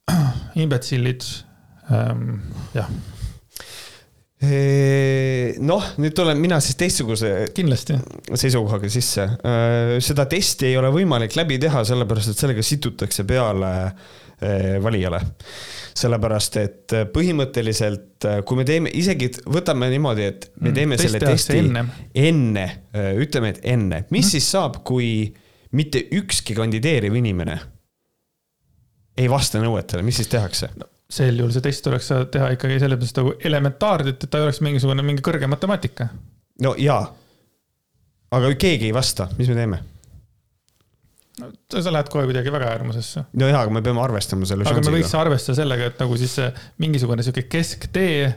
imbetsillid 0.66 1.24
ähm,. 1.94 2.42
jah 2.74 2.90
noh, 4.40 5.88
nüüd 6.00 6.14
tulen 6.16 6.40
mina 6.40 6.62
siis 6.64 6.78
teistsuguse 6.80 7.50
kindlasti 7.56 7.98
seisukohaga 8.40 8.88
sisse. 8.92 9.26
seda 10.06 10.26
testi 10.32 10.70
ei 10.70 10.78
ole 10.80 10.94
võimalik 10.96 11.36
läbi 11.36 11.58
teha, 11.60 11.84
sellepärast 11.88 12.32
et 12.32 12.44
sellega 12.46 12.64
situtakse 12.64 13.26
peale 13.28 13.74
valijale. 14.80 15.20
sellepärast, 16.00 16.56
et 16.62 16.94
põhimõtteliselt, 17.12 18.24
kui 18.48 18.62
me 18.62 18.64
teeme, 18.64 18.94
isegi 18.96 19.28
võtame 19.52 19.90
niimoodi, 19.92 20.30
et 20.32 20.48
me 20.62 20.70
mm, 20.70 20.78
teeme 20.78 20.96
mm, 20.96 21.02
selle 21.04 21.20
testi 21.20 21.58
enne, 21.60 21.84
enne, 22.16 22.66
ütleme, 23.20 23.52
et 23.52 23.60
enne, 23.74 24.06
mis 24.08 24.24
mm. 24.24 24.32
siis 24.38 24.48
saab, 24.56 24.80
kui 24.88 25.28
mitte 25.76 26.06
ükski 26.16 26.56
kandideeriv 26.56 27.20
inimene 27.20 27.60
ei 29.20 29.28
vasta 29.30 29.60
nõuetele, 29.62 30.06
mis 30.06 30.22
siis 30.22 30.32
tehakse 30.32 30.72
no.? 30.78 30.88
Sel 31.10 31.40
juhul 31.42 31.54
see 31.54 31.66
test 31.66 31.86
tuleks 31.86 32.12
teha 32.34 32.52
ikkagi 32.54 32.80
selles 32.82 33.00
mõttes 33.00 33.16
nagu 33.18 33.34
elementaarne, 33.50 34.14
et 34.14 34.26
ta 34.30 34.40
ei 34.40 34.46
oleks 34.46 34.62
mingisugune 34.66 35.06
mingi 35.06 35.26
kõrge 35.26 35.50
matemaatika. 35.50 36.10
no 36.66 36.76
jaa. 36.78 37.02
aga 38.32 38.52
kui 38.52 38.60
keegi 38.68 38.92
ei 38.92 38.96
vasta, 38.96 39.30
mis 39.40 39.50
me 39.50 39.58
teeme? 39.58 39.80
no 41.40 41.82
sa 41.82 41.94
lähed 41.94 42.12
kohe 42.14 42.28
kuidagi 42.30 42.54
väga 42.54 42.70
äärmusesse. 42.76 43.26
no 43.42 43.50
jaa, 43.50 43.64
aga 43.64 43.74
me 43.74 43.82
peame 43.86 44.04
arvestama 44.04 44.50
selle 44.50 44.68
aga 44.68 44.76
šansiga. 44.76 44.94
me 44.94 45.00
võiks 45.00 45.16
arvestada 45.18 45.62
sellega, 45.64 45.90
et 45.90 46.04
nagu 46.04 46.20
siis 46.22 46.38
mingisugune 46.84 47.26
sihuke 47.26 47.48
kesktee, 47.50 48.30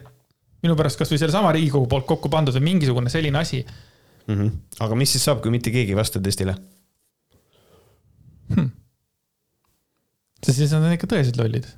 minu 0.65 0.79
pärast 0.79 1.01
kasvõi 1.01 1.21
sellesama 1.21 1.53
Riigikogu 1.53 1.91
poolt 1.91 2.09
kokku 2.09 2.33
pandud 2.33 2.57
või 2.57 2.71
mingisugune 2.71 3.13
selline 3.13 3.41
asi 3.43 3.61
mm. 3.65 4.35
-hmm. 4.35 4.53
aga 4.87 4.97
mis 4.97 5.13
siis 5.13 5.29
saab, 5.29 5.43
kui 5.45 5.53
mitte 5.53 5.75
keegi 5.75 5.93
ei 5.93 5.99
vasta 5.99 6.23
testile 6.25 6.57
hm.? 8.55 8.73
sest 10.41 10.59
siis 10.59 10.73
nad 10.73 10.89
on 10.89 10.97
ikka 10.97 11.11
tõeliselt 11.11 11.41
lollid 11.43 11.69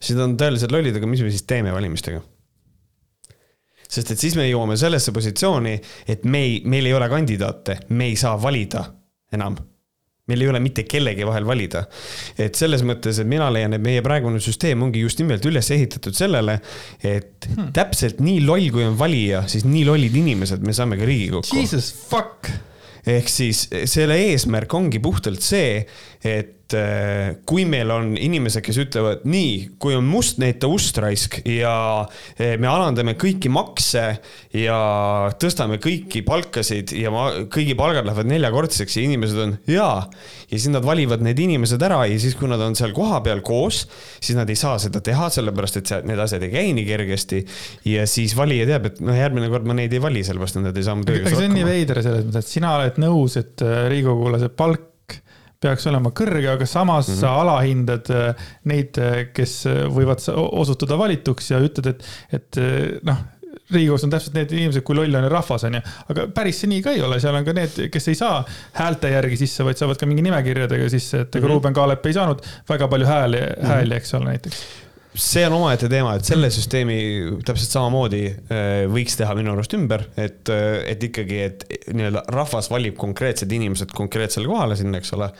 siis 0.00 0.16
nad 0.16 0.28
on 0.28 0.36
tõeliselt 0.40 0.72
lollid, 0.74 0.96
aga 0.96 1.08
mis 1.08 1.24
me 1.24 1.32
siis 1.32 1.46
teeme 1.48 1.74
valimistega? 1.74 2.22
sest 3.90 4.12
et 4.14 4.22
siis 4.22 4.36
me 4.38 4.46
jõuame 4.46 4.76
sellesse 4.78 5.10
positsiooni, 5.10 5.74
et 6.12 6.22
me 6.30 6.44
ei, 6.46 6.60
meil 6.70 6.86
ei 6.86 6.94
ole 6.94 7.08
kandidaate, 7.10 7.80
me 7.98 8.06
ei 8.10 8.16
saa 8.18 8.36
valida 8.38 8.84
enam. 9.34 9.56
meil 10.30 10.44
ei 10.44 10.50
ole 10.52 10.60
mitte 10.62 10.84
kellegi 10.86 11.26
vahel 11.26 11.46
valida. 11.46 11.82
et 12.38 12.54
selles 12.54 12.84
mõttes, 12.86 13.18
et 13.18 13.26
mina 13.26 13.50
leian, 13.50 13.74
et 13.74 13.82
meie 13.82 14.02
praegune 14.02 14.38
süsteem 14.40 14.82
ongi 14.86 15.02
just 15.02 15.18
nimelt 15.18 15.46
üles 15.50 15.70
ehitatud 15.74 16.14
sellele, 16.14 16.60
et 17.02 17.50
hmm. 17.50 17.72
täpselt 17.74 18.22
nii 18.22 18.44
loll, 18.46 18.70
kui 18.70 18.86
on 18.86 18.98
valija, 18.98 19.42
siis 19.50 19.66
nii 19.66 19.84
lollid 19.88 20.16
inimesed 20.22 20.62
me 20.62 20.76
saame 20.76 21.00
ka 21.00 21.08
Riigikokku. 21.10 21.58
Jesus 21.58 21.90
fuck 21.90 22.46
ehk 23.10 23.28
siis 23.32 23.64
selle 23.88 24.18
eesmärk 24.28 24.74
ongi 24.76 25.00
puhtalt 25.02 25.42
see, 25.42 25.82
et 26.22 26.59
kui 27.48 27.64
meil 27.68 27.90
on 27.94 28.12
inimesed, 28.18 28.62
kes 28.64 28.78
ütlevad 28.84 29.24
nii, 29.28 29.76
kui 29.82 29.96
on 29.98 30.06
must, 30.06 30.38
näita 30.42 30.68
ust 30.70 30.98
raisk 31.02 31.40
ja 31.48 31.72
äh, 32.04 32.56
me 32.60 32.68
alandame 32.70 33.16
kõiki 33.20 33.50
makse 33.52 34.04
ja 34.56 34.78
tõstame 35.40 35.80
kõiki 35.82 36.22
palkasid 36.26 36.94
ja 36.96 37.12
ma, 37.14 37.28
kõigi 37.50 37.76
palgad 37.78 38.08
lähevad 38.08 38.30
neljakordseks 38.30 38.98
ja 38.98 39.06
inimesed 39.06 39.42
on 39.44 39.56
jaa. 39.70 40.04
ja 40.50 40.56
siis 40.56 40.68
nad 40.72 40.86
valivad 40.86 41.24
need 41.24 41.38
inimesed 41.42 41.82
ära 41.86 42.02
ja 42.10 42.18
siis, 42.22 42.36
kui 42.38 42.50
nad 42.50 42.62
on 42.64 42.76
seal 42.78 42.94
kohapeal 42.96 43.42
koos, 43.46 43.84
siis 44.20 44.38
nad 44.38 44.50
ei 44.50 44.58
saa 44.58 44.78
seda 44.82 45.02
teha, 45.04 45.30
sellepärast 45.32 45.80
et 45.80 45.94
need 46.08 46.22
asjad 46.22 46.44
ei 46.46 46.54
käi 46.54 46.74
nii 46.76 46.86
kergesti. 46.88 47.42
ja 47.90 48.06
siis 48.10 48.36
valija 48.38 48.68
teab, 48.70 48.90
et 48.90 49.02
noh, 49.04 49.16
järgmine 49.16 49.50
kord 49.52 49.68
ma 49.68 49.76
neid 49.78 49.94
ei 49.96 50.02
vali, 50.02 50.24
sellepärast 50.26 50.60
et 50.60 50.68
nad 50.68 50.76
ei 50.76 50.86
saa 50.86 50.98
mu 50.98 51.08
tööga 51.08 51.26
hakkama. 51.26 51.42
see 51.42 51.50
on 51.50 51.58
nii 51.58 51.68
veider 51.68 52.04
selles 52.04 52.28
mõttes, 52.28 52.46
et 52.46 52.54
sina 52.58 52.76
oled 52.78 53.02
nõus, 53.02 53.38
et 53.40 53.66
äh, 53.66 53.82
riigikogulase 53.92 54.52
palk 54.54 54.89
peaks 55.60 55.86
olema 55.90 56.12
kõrge, 56.16 56.46
aga 56.54 56.66
samas 56.66 57.08
mm 57.08 57.14
-hmm. 57.14 57.20
sa 57.20 57.34
alahindad 57.42 58.10
äh, 58.14 58.46
neid, 58.64 58.96
äh, 58.98 59.26
kes 59.32 59.66
äh, 59.66 59.82
võivad 59.92 60.24
osutuda 60.34 60.98
valituks 60.98 61.50
ja 61.50 61.60
ütled, 61.60 61.86
et, 61.86 62.08
et 62.32 62.60
noh 63.06 63.20
riigikogus 63.70 64.04
on 64.04 64.10
täpselt 64.10 64.34
need 64.34 64.52
inimesed, 64.52 64.82
kui 64.86 64.96
loll 64.98 65.14
on 65.14 65.28
rahvas, 65.30 65.64
onju. 65.68 65.80
aga 66.10 66.26
päris 66.34 66.60
see 66.62 66.70
nii 66.70 66.82
ka 66.82 66.94
ei 66.96 67.02
ole, 67.06 67.20
seal 67.22 67.38
on 67.38 67.46
ka 67.46 67.54
need, 67.54 67.78
kes 67.92 68.08
ei 68.10 68.18
saa 68.18 68.40
häälte 68.78 69.12
järgi 69.12 69.36
sisse, 69.44 69.64
vaid 69.66 69.78
saavad 69.78 69.98
ka 70.00 70.08
mingi 70.10 70.24
nimekirjadega 70.26 70.88
sisse, 70.90 71.20
et 71.20 71.28
ega 71.28 71.38
mm 71.38 71.46
-hmm. 71.46 71.54
Ruuben 71.54 71.74
Kaalep 71.74 72.06
ei 72.06 72.12
saanud 72.12 72.42
väga 72.68 72.88
palju 72.88 73.06
hääli 73.06 73.40
mm, 73.40 73.46
-hmm. 73.46 73.66
hääli, 73.66 73.96
eks 73.96 74.14
ole, 74.14 74.24
näiteks 74.24 74.64
see 75.14 75.42
on 75.48 75.56
omaette 75.58 75.88
teema, 75.90 76.14
et 76.16 76.28
selle 76.28 76.50
süsteemi 76.54 76.98
täpselt 77.46 77.74
samamoodi 77.74 78.22
võiks 78.92 79.18
teha 79.18 79.34
minu 79.38 79.52
arust 79.54 79.74
ümber, 79.74 80.06
et, 80.20 80.50
et 80.50 81.08
ikkagi, 81.10 81.40
et 81.48 81.66
nii-öelda 81.90 82.24
rahvas 82.30 82.70
valib 82.70 82.98
konkreetsed 83.00 83.50
inimesed 83.52 83.90
konkreetsele 83.96 84.50
kohale 84.50 84.78
sinna, 84.78 85.00
eks 85.02 85.14
ole 85.18 85.30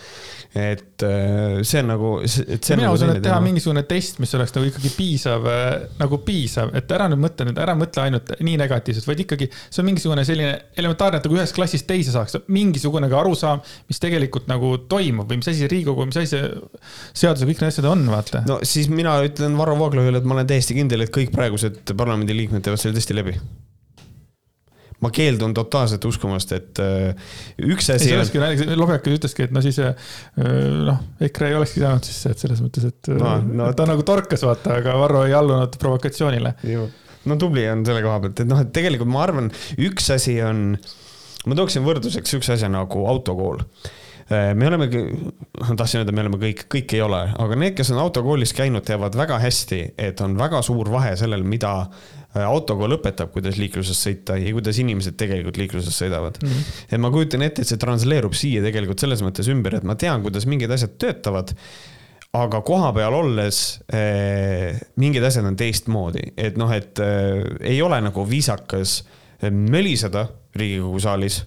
et 0.54 1.02
äh, 1.02 1.62
see 1.62 1.78
on 1.78 1.86
nagu, 1.92 2.08
et 2.24 2.64
see 2.66 2.74
on. 2.74 2.80
mina 2.80 2.88
nagu 2.88 2.96
usun, 2.96 3.12
et 3.14 3.22
teha 3.22 3.36
mingisugune 3.44 3.84
test, 3.86 4.16
mis 4.18 4.32
oleks 4.34 4.54
nagu 4.56 4.66
ikkagi 4.66 4.90
piisav, 4.96 5.44
äh, 5.46 5.66
nagu 6.00 6.18
piisav, 6.26 6.72
et 6.74 6.90
ära 6.90 7.06
nüüd 7.12 7.22
mõtle 7.22 7.46
nüüd, 7.46 7.60
ära 7.62 7.76
mõtle 7.78 8.02
ainult 8.02 8.32
nii 8.42 8.56
negatiivselt, 8.58 9.06
vaid 9.06 9.22
ikkagi 9.22 9.46
see 9.52 9.82
on 9.84 9.86
mingisugune 9.86 10.24
selline 10.26 10.56
elementaarne, 10.80 11.20
et 11.20 11.28
nagu 11.28 11.38
ühest 11.38 11.54
klassist 11.54 11.86
teise 11.86 12.10
saaks, 12.16 12.34
mingisugune 12.50 13.06
ka 13.12 13.20
arusaam, 13.22 13.62
mis 13.86 14.02
tegelikult 14.02 14.50
nagu 14.50 14.72
toimub 14.90 15.30
või 15.30 15.38
mis 15.38 15.52
asi 15.52 15.62
see 15.62 15.70
Riigikogu, 15.70 16.08
mis 16.10 16.18
asi 16.18 16.34
see 16.34 16.50
seadus 17.22 17.44
ja 17.44 17.50
kõik 17.52 17.62
need 17.62 17.70
asjad 17.70 17.86
on, 17.92 18.02
vaata. 18.10 18.42
no 18.50 18.58
siis 18.66 18.90
mina 18.90 19.14
ütlen 19.22 19.54
Varro 19.60 19.78
Vooglaiule, 19.78 20.20
et 20.20 20.28
ma 20.28 20.38
olen 20.38 20.48
täiesti 20.50 20.76
kindel, 20.78 21.04
et 21.04 21.12
kõik 21.14 21.34
praegused 21.34 21.92
parlamendiliikmed 21.96 22.64
teevad 22.64 22.82
selle 22.82 22.96
testi 22.98 23.16
läbi 23.16 23.36
ma 25.00 25.08
keeldun 25.14 25.54
totaalselt 25.56 26.04
uskumast, 26.04 26.50
et 26.52 26.80
äh, 26.84 27.28
üks 27.64 27.88
asi. 27.94 28.10
olekski 28.16 28.40
naljakas, 28.40 28.74
Lobjakas 28.76 29.16
ütleski, 29.16 29.46
et 29.48 29.54
no 29.56 29.62
siis 29.64 29.78
äh, 29.80 29.94
noh, 30.36 30.98
EKRE 31.24 31.52
ei 31.52 31.56
olekski 31.56 31.80
saanud 31.80 32.08
sisse, 32.08 32.34
et 32.34 32.42
selles 32.44 32.60
mõttes, 32.64 32.88
et 32.90 33.12
no, 33.16 33.38
no, 33.62 33.70
ta 33.76 33.86
nagu 33.88 34.04
torkas, 34.06 34.44
vaata, 34.44 34.76
aga 34.82 34.96
Varro 35.00 35.24
ei 35.28 35.36
allunud 35.36 35.78
provokatsioonile. 35.80 36.52
no 37.30 37.38
tubli 37.40 37.64
on 37.72 37.86
selle 37.88 38.04
koha 38.04 38.18
pealt, 38.26 38.44
et 38.44 38.50
noh, 38.50 38.60
et 38.60 38.74
tegelikult 38.76 39.12
ma 39.12 39.24
arvan, 39.24 39.48
üks 39.88 40.12
asi 40.12 40.36
on, 40.44 40.74
ma 41.48 41.56
tooksin 41.56 41.86
võrdluseks 41.86 42.36
üks 42.36 42.52
asja 42.58 42.68
nagu 42.72 43.06
autokool 43.08 43.64
äh, 43.64 43.96
me 44.30 44.66
oleme, 44.68 44.86
tahtsin 45.76 46.00
öelda, 46.00 46.12
me 46.14 46.22
oleme 46.22 46.38
kõik, 46.38 46.64
kõik 46.70 46.94
ei 46.94 47.02
ole, 47.02 47.18
aga 47.42 47.56
need, 47.58 47.74
kes 47.78 47.90
on 47.90 47.98
autokoolis 48.04 48.54
käinud, 48.54 48.84
teavad 48.86 49.18
väga 49.18 49.40
hästi, 49.42 49.80
et 49.98 50.22
on 50.22 50.36
väga 50.38 50.62
suur 50.62 50.90
vahe 50.92 51.16
sellel, 51.18 51.42
mida 51.42 51.72
Äh, 52.30 52.44
autokool 52.46 52.92
õpetab, 52.94 53.32
kuidas 53.34 53.56
liikluses 53.58 53.98
sõita 53.98 54.36
ja 54.38 54.52
kuidas 54.54 54.76
inimesed 54.78 55.16
tegelikult 55.18 55.56
liikluses 55.58 55.96
sõidavad 55.98 56.36
mm. 56.38 56.50
-hmm. 56.50 56.82
et 56.94 57.00
ma 57.02 57.08
kujutan 57.10 57.42
ette, 57.42 57.64
et 57.64 57.66
see 57.66 57.80
transleerub 57.82 58.36
siia 58.38 58.62
tegelikult 58.62 59.02
selles 59.02 59.24
mõttes 59.26 59.48
ümber, 59.50 59.74
et 59.80 59.86
ma 59.88 59.96
tean, 59.98 60.22
kuidas 60.22 60.46
mingid 60.46 60.70
asjad 60.70 60.94
töötavad 61.02 61.50
aga 62.38 62.60
kohapeal 62.62 63.16
olles 63.18 63.80
eh, 63.90 64.78
mingid 65.02 65.26
asjad 65.26 65.48
on 65.50 65.58
teistmoodi, 65.58 66.22
et 66.38 66.60
noh, 66.60 66.70
et 66.70 67.02
eh, 67.02 67.42
ei 67.72 67.82
ole 67.82 67.98
nagu 67.98 68.22
viisakas 68.30 69.00
möliseda 69.50 70.28
Riigikogu 70.54 71.02
saalis. 71.02 71.40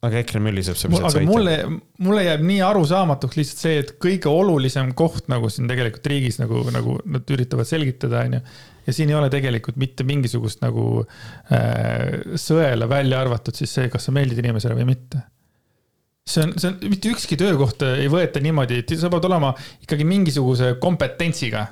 Aga 0.00 0.20
EKRE 0.22 0.40
möliseb 0.40 0.78
seal. 0.80 0.96
aga 0.96 1.22
mulle, 1.28 1.56
mulle 2.00 2.24
jääb 2.24 2.44
nii 2.48 2.60
arusaamatuks 2.64 3.36
lihtsalt 3.36 3.64
see, 3.66 3.80
et 3.82 3.94
kõige 4.00 4.32
olulisem 4.32 4.94
koht 4.96 5.28
nagu 5.32 5.50
siin 5.52 5.68
tegelikult 5.68 6.06
riigis 6.12 6.40
nagu, 6.40 6.62
nagu 6.72 6.96
nad 7.04 7.34
üritavad 7.36 7.68
selgitada, 7.68 8.24
onju 8.24 8.40
ja 8.86 8.94
siin 8.94 9.10
ei 9.12 9.18
ole 9.18 9.30
tegelikult 9.32 9.78
mitte 9.80 10.06
mingisugust 10.08 10.62
nagu 10.64 11.02
äh, 11.52 12.32
sõela 12.40 12.88
välja 12.90 13.20
arvatud 13.22 13.56
siis 13.56 13.74
see, 13.76 13.90
kas 13.92 14.08
sa 14.08 14.14
meeldid 14.14 14.40
inimesele 14.42 14.76
või 14.78 14.88
mitte. 14.92 15.22
see 16.26 16.46
on, 16.46 16.54
see 16.56 16.70
on, 16.72 16.78
mitte 16.92 17.12
ükski 17.12 17.38
töökoht 17.40 17.82
ei 17.86 18.08
võeta 18.12 18.42
niimoodi, 18.42 18.80
et 18.82 18.96
sa 19.00 19.10
pead 19.12 19.28
olema 19.28 19.52
ikkagi 19.82 20.06
mingisuguse 20.08 20.74
kompetentsiga. 20.82 21.66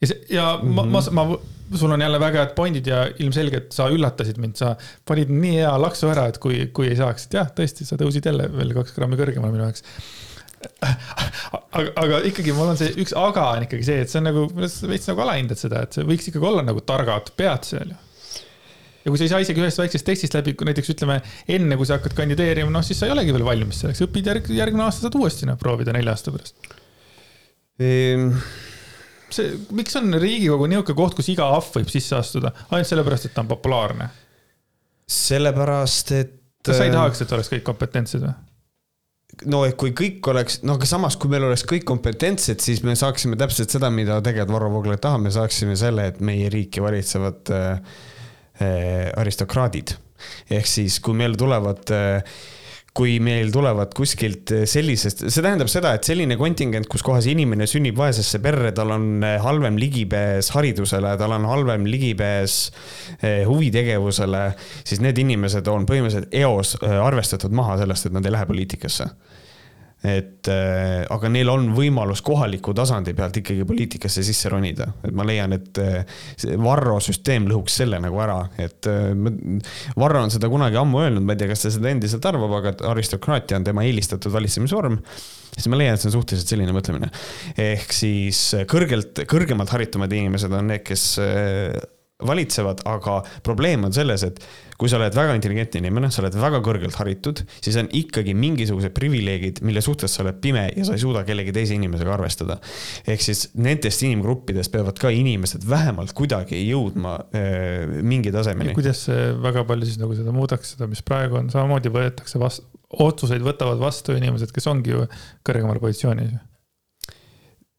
Ja 0.00 0.10
see, 0.10 0.20
ja 0.36 0.46
mm 0.56 0.78
-hmm. 0.78 0.86
ma, 0.92 1.02
ma, 1.10 1.24
ma, 1.24 1.76
sul 1.78 1.92
on 1.94 2.00
jälle 2.00 2.20
väga 2.20 2.44
head 2.44 2.54
pointid 2.56 2.86
ja 2.86 3.04
ilmselgelt 3.18 3.72
sa 3.72 3.88
üllatasid 3.92 4.40
mind, 4.42 4.56
sa 4.58 4.74
panid 5.06 5.30
nii 5.30 5.60
hea 5.60 5.74
laksu 5.80 6.10
ära, 6.10 6.26
et 6.30 6.38
kui, 6.42 6.66
kui 6.74 6.88
ei 6.90 6.96
saaks, 6.98 7.28
et 7.28 7.38
jah, 7.40 7.52
tõesti, 7.60 7.86
sa 7.86 8.00
tõusid 8.00 8.26
jälle 8.26 8.48
veel 8.56 8.74
kaks 8.74 8.96
grammi 8.96 9.20
kõrgemale 9.20 9.54
minu 9.54 9.68
jaoks 9.68 9.84
aga, 11.76 11.88
aga 11.96 12.20
ikkagi 12.28 12.52
mul 12.52 12.74
on 12.74 12.78
see 12.80 12.92
üks 13.00 13.14
aga 13.16 13.46
on 13.56 13.64
ikkagi 13.64 13.86
see, 13.86 14.04
et 14.04 14.12
see 14.12 14.20
on 14.20 14.28
nagu, 14.28 14.44
veits 14.58 15.08
nagu 15.08 15.24
alahindad 15.24 15.60
seda, 15.60 15.84
et 15.86 15.96
see 15.96 16.06
võiks 16.08 16.28
ikkagi 16.28 16.48
olla 16.50 16.64
nagu 16.66 16.82
targad 16.84 17.30
pead 17.38 17.68
seal 17.68 17.94
ju. 17.94 17.96
ja 19.04 19.12
kui 19.12 19.20
sa 19.20 19.24
ei 19.24 19.32
saa 19.32 19.40
isegi 19.46 19.62
ühest 19.62 19.80
väiksest 19.80 20.08
testist 20.10 20.36
läbi, 20.36 20.52
kui 20.58 20.68
näiteks 20.68 20.92
ütleme 20.92 21.20
enne, 21.48 21.78
kui 21.80 21.88
sa 21.88 21.96
hakkad 21.96 22.16
kandideerima, 22.18 22.72
noh, 22.74 22.84
siis 22.84 23.00
sa 23.00 23.08
ei 23.08 23.14
olegi 23.14 23.32
veel 23.36 23.46
valmis 23.46 23.80
selleks, 23.84 24.04
õpid 24.04 24.28
järg, 24.32 24.50
järgmine 24.58 24.84
aasta 24.84 25.06
saad 25.06 25.16
uuesti 25.20 25.48
noh 25.48 25.56
proovida 25.60 25.96
nelja 25.96 26.16
aasta 26.16 26.34
pärast 26.34 26.74
ehm.. 27.80 28.34
See, 29.34 29.54
miks 29.76 29.96
on 30.00 30.12
Riigikogu 30.14 30.68
niisugune 30.70 30.98
koht, 30.98 31.16
kus 31.18 31.30
iga 31.32 31.48
ahv 31.56 31.70
võib 31.78 31.90
sisse 31.92 32.18
astuda, 32.18 32.52
ainult 32.70 32.90
sellepärast, 32.90 33.28
et 33.28 33.36
ta 33.36 33.44
on 33.44 33.50
populaarne? 33.50 34.10
sellepärast, 35.10 36.12
et. 36.14 36.36
kas 36.62 36.78
sa 36.78 36.86
ei 36.86 36.94
tahaks, 36.94 37.24
et 37.24 37.32
oleks 37.34 37.50
kõik 37.50 37.66
kompetentsed 37.66 38.22
või? 38.22 38.36
no 39.50 39.62
et 39.66 39.76
kui 39.78 39.92
kõik 39.96 40.26
oleks, 40.30 40.60
no 40.66 40.76
aga 40.76 40.88
samas, 40.88 41.16
kui 41.20 41.30
meil 41.32 41.46
oleks 41.46 41.64
kõik 41.68 41.84
kompetentsed, 41.88 42.60
siis 42.62 42.82
me 42.86 42.96
saaksime 42.98 43.38
täpselt 43.40 43.72
seda, 43.72 43.90
mida 43.94 44.18
tegelikult 44.24 44.56
Varro 44.56 44.70
Vooglaid 44.74 45.02
tahab, 45.02 45.24
me 45.24 45.32
saaksime 45.34 45.76
selle, 45.78 46.08
et 46.10 46.20
meie 46.24 46.50
riiki 46.52 46.82
valitsevad 46.84 47.52
äh, 47.56 47.98
äh, 48.60 49.10
aristokraadid. 49.20 49.96
ehk 50.52 50.66
siis, 50.68 50.98
kui 51.00 51.16
meil 51.16 51.36
tulevad 51.40 51.92
äh, 51.96 52.40
kui 52.96 53.18
meil 53.22 53.52
tulevad 53.54 53.92
kuskilt 53.94 54.50
sellisest, 54.68 55.22
see 55.30 55.44
tähendab 55.44 55.70
seda, 55.70 55.92
et 55.94 56.06
selline 56.06 56.34
kontingent, 56.40 56.88
kus 56.90 57.04
kohas 57.06 57.28
inimene 57.30 57.68
sünnib 57.70 57.98
vaesesse 58.00 58.40
perre, 58.42 58.72
tal 58.76 58.90
on 58.96 59.24
äh, 59.26 59.36
halvem 59.44 59.78
ligipääs 59.78 60.50
haridusele, 60.56 61.14
tal 61.20 61.36
on 61.36 61.46
halvem 61.48 61.86
ligipääs 61.86 62.56
äh, 63.20 63.44
huvitegevusele, 63.46 64.44
siis 64.82 65.02
need 65.04 65.22
inimesed 65.22 65.70
on 65.70 65.86
põhimõtteliselt 65.86 66.34
eos 66.42 66.76
arvestatud 66.82 67.54
maha 67.54 67.78
sellest, 67.84 68.08
et 68.08 68.16
nad 68.16 68.26
ei 68.26 68.34
lähe 68.34 68.50
poliitikasse 68.50 69.10
et 70.00 70.48
äh, 70.48 71.02
aga 71.12 71.28
neil 71.28 71.50
on 71.52 71.66
võimalus 71.76 72.22
kohaliku 72.24 72.72
tasandi 72.76 73.12
pealt 73.16 73.36
ikkagi 73.42 73.66
poliitikasse 73.68 74.24
sisse 74.24 74.48
ronida, 74.52 74.86
et 75.04 75.12
ma 75.16 75.26
leian, 75.28 75.52
et 75.52 75.80
äh, 75.82 75.98
see 76.40 76.56
Varro 76.60 76.96
süsteem 77.04 77.48
lõhuks 77.50 77.76
selle 77.82 78.00
nagu 78.00 78.20
ära, 78.24 78.38
et 78.60 78.88
äh, 78.88 79.12
Varro 80.00 80.24
on 80.24 80.32
seda 80.32 80.48
kunagi 80.52 80.80
ammu 80.80 81.04
öelnud, 81.04 81.26
ma 81.26 81.36
ei 81.36 81.42
tea, 81.42 81.50
kas 81.52 81.66
ta 81.66 81.74
seda 81.74 81.92
endiselt 81.92 82.24
arvab, 82.30 82.56
aga 82.60 82.74
aristokraatia 82.94 83.60
on 83.60 83.68
tema 83.68 83.84
eelistatud 83.84 84.32
valitsemisvorm 84.32 84.96
siis 85.50 85.68
ma 85.68 85.76
leian, 85.76 85.98
et 85.98 86.00
see 86.00 86.08
on 86.08 86.16
suhteliselt 86.16 86.54
selline 86.54 86.72
mõtlemine. 86.72 87.10
ehk 87.60 87.92
siis 87.92 88.40
kõrgelt, 88.70 89.26
kõrgemalt 89.28 89.72
haritumad 89.74 90.12
inimesed 90.16 90.54
on 90.56 90.70
need, 90.70 90.84
kes 90.86 91.18
valitsevad, 92.26 92.84
aga 92.88 93.20
probleem 93.44 93.84
on 93.88 93.94
selles, 93.96 94.24
et 94.24 94.40
kui 94.80 94.88
sa 94.88 94.96
oled 94.96 95.12
väga 95.16 95.34
intelligentne 95.36 95.82
inimene, 95.82 96.08
sa 96.12 96.22
oled 96.22 96.36
väga 96.40 96.62
kõrgelt 96.64 96.96
haritud, 96.96 97.42
siis 97.60 97.76
on 97.80 97.90
ikkagi 97.96 98.32
mingisugused 98.38 98.94
privileegid, 98.96 99.60
mille 99.66 99.82
suhtes 99.84 100.14
sa 100.16 100.24
oled 100.24 100.40
pime 100.40 100.64
ja 100.72 100.86
sa 100.88 100.96
ei 100.96 101.02
suuda 101.02 101.22
kellegi 101.28 101.52
teise 101.56 101.76
inimesega 101.76 102.14
arvestada. 102.14 102.56
ehk 103.04 103.24
siis 103.24 103.50
nendest 103.60 104.04
inimgruppidest 104.06 104.72
peavad 104.72 104.98
ka 105.00 105.12
inimesed 105.12 105.66
vähemalt 105.68 106.14
kuidagi 106.16 106.62
jõudma 106.64 107.16
äh, 107.36 108.00
mingi 108.00 108.32
tasemeni. 108.32 108.74
kuidas 108.76 109.04
see 109.10 109.30
väga 109.44 109.66
palju 109.68 109.88
siis 109.90 110.00
nagu 110.00 110.16
seda 110.16 110.32
muudaks, 110.34 110.74
seda, 110.74 110.88
mis 110.90 111.04
praegu 111.04 111.42
on, 111.42 111.52
samamoodi 111.52 111.92
võetakse 111.92 112.40
vastu, 112.40 112.64
otsuseid 112.90 113.44
võtavad 113.44 113.78
vastu 113.82 114.16
inimesed, 114.16 114.54
kes 114.54 114.70
ongi 114.72 114.96
ju 114.96 115.04
kõrgemal 115.46 115.82
positsioonil? 115.82 116.32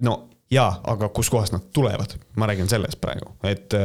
no 0.06 0.20
jaa, 0.52 0.72
aga 0.92 1.10
kuskohast 1.16 1.54
nad 1.56 1.70
tulevad, 1.74 2.16
ma 2.40 2.50
räägin 2.50 2.68
sellest 2.72 3.00
praegu, 3.04 3.30
et, 3.48 3.76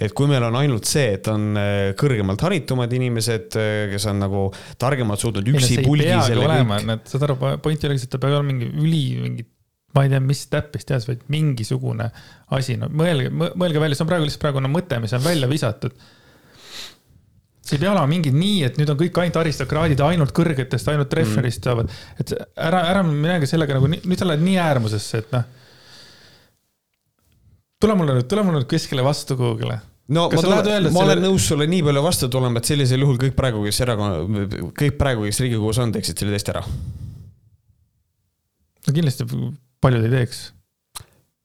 et 0.00 0.12
kui 0.16 0.28
meil 0.28 0.44
on 0.50 0.58
ainult 0.60 0.88
see, 0.88 1.14
et 1.16 1.30
on 1.32 1.54
äh, 1.56 1.92
kõrgemalt 2.00 2.44
haritumad 2.44 2.92
inimesed, 2.96 3.56
äh, 3.60 3.86
kes 3.94 4.08
on 4.12 4.20
nagu 4.20 4.44
targemalt 4.80 5.22
suutnud 5.22 5.48
üksi 5.54 5.80
pulgi 5.86 6.10
selle 6.26 6.44
kõik. 6.50 6.76
Need, 6.90 7.08
saad 7.08 7.24
aru, 7.28 7.38
point 7.64 7.80
ei 7.80 7.90
olegi, 7.90 8.04
et 8.04 8.12
ta 8.12 8.20
peab 8.20 8.36
olema 8.36 8.50
mingi 8.52 8.68
üli, 8.68 9.04
mingi, 9.24 9.46
ma 9.96 10.04
ei 10.04 10.12
tea, 10.12 10.22
mis 10.24 10.44
täppist 10.52 10.90
teas, 10.92 11.08
vaid 11.08 11.24
mingisugune 11.32 12.10
asi, 12.56 12.76
no 12.80 12.90
mõelge, 12.92 13.32
mõelge 13.32 13.82
välja, 13.82 13.96
see 13.98 14.04
on 14.04 14.12
praegu 14.12 14.28
lihtsalt 14.28 14.44
praegune 14.44 14.72
mõte, 14.72 15.00
mis 15.02 15.16
on 15.16 15.24
välja 15.24 15.48
visatud 15.50 15.96
see 17.70 17.78
ei 17.78 17.84
pea 17.84 17.92
olema 17.92 18.08
mingi 18.10 18.32
nii, 18.34 18.60
et 18.66 18.78
nüüd 18.80 18.90
on 18.90 18.98
kõik 18.98 19.18
ainult 19.22 19.38
aristokraadid, 19.42 20.00
ainult 20.02 20.32
kõrgetest, 20.36 20.88
ainult 20.90 21.12
referist 21.14 21.66
saavad 21.66 21.86
mm.. 21.86 22.20
et 22.22 22.32
ära, 22.68 22.82
ära 22.90 23.04
minegi 23.06 23.48
sellega 23.50 23.76
nagu, 23.76 23.90
nüüd 23.94 24.18
sa 24.18 24.28
lähed 24.28 24.44
nii 24.44 24.58
äärmusesse, 24.60 25.22
et 25.22 25.34
noh. 25.36 25.48
Tule 27.80 27.96
mulle 27.98 28.18
nüüd, 28.18 28.28
tule 28.30 28.44
mulle 28.46 28.62
nüüd 28.62 28.70
kuskile 28.70 29.04
vastu 29.06 29.36
kuhugile 29.38 29.80
no 30.14 30.26
Kas 30.32 30.44
ma, 30.46 30.60
tule, 30.66 30.92
ma 30.94 31.04
olen 31.06 31.22
nõus 31.24 31.48
sulle 31.50 31.66
nii 31.70 31.82
palju 31.86 32.04
vastu 32.04 32.28
tulema, 32.32 32.60
et 32.60 32.70
sellisel 32.70 33.04
juhul 33.04 33.18
kõik 33.20 33.36
praegu, 33.38 33.62
kes 33.66 33.82
erakonna, 33.86 34.46
kõik 34.76 34.96
praegu, 35.00 35.26
kes 35.28 35.42
Riigikogus 35.44 35.80
on, 35.82 35.94
teeksid 35.94 36.22
selle 36.22 36.34
testi 36.36 36.54
ära. 36.54 36.64
no 38.86 38.96
kindlasti 38.96 39.28
paljud 39.80 40.08
ei 40.08 40.16
teeks. 40.18 40.48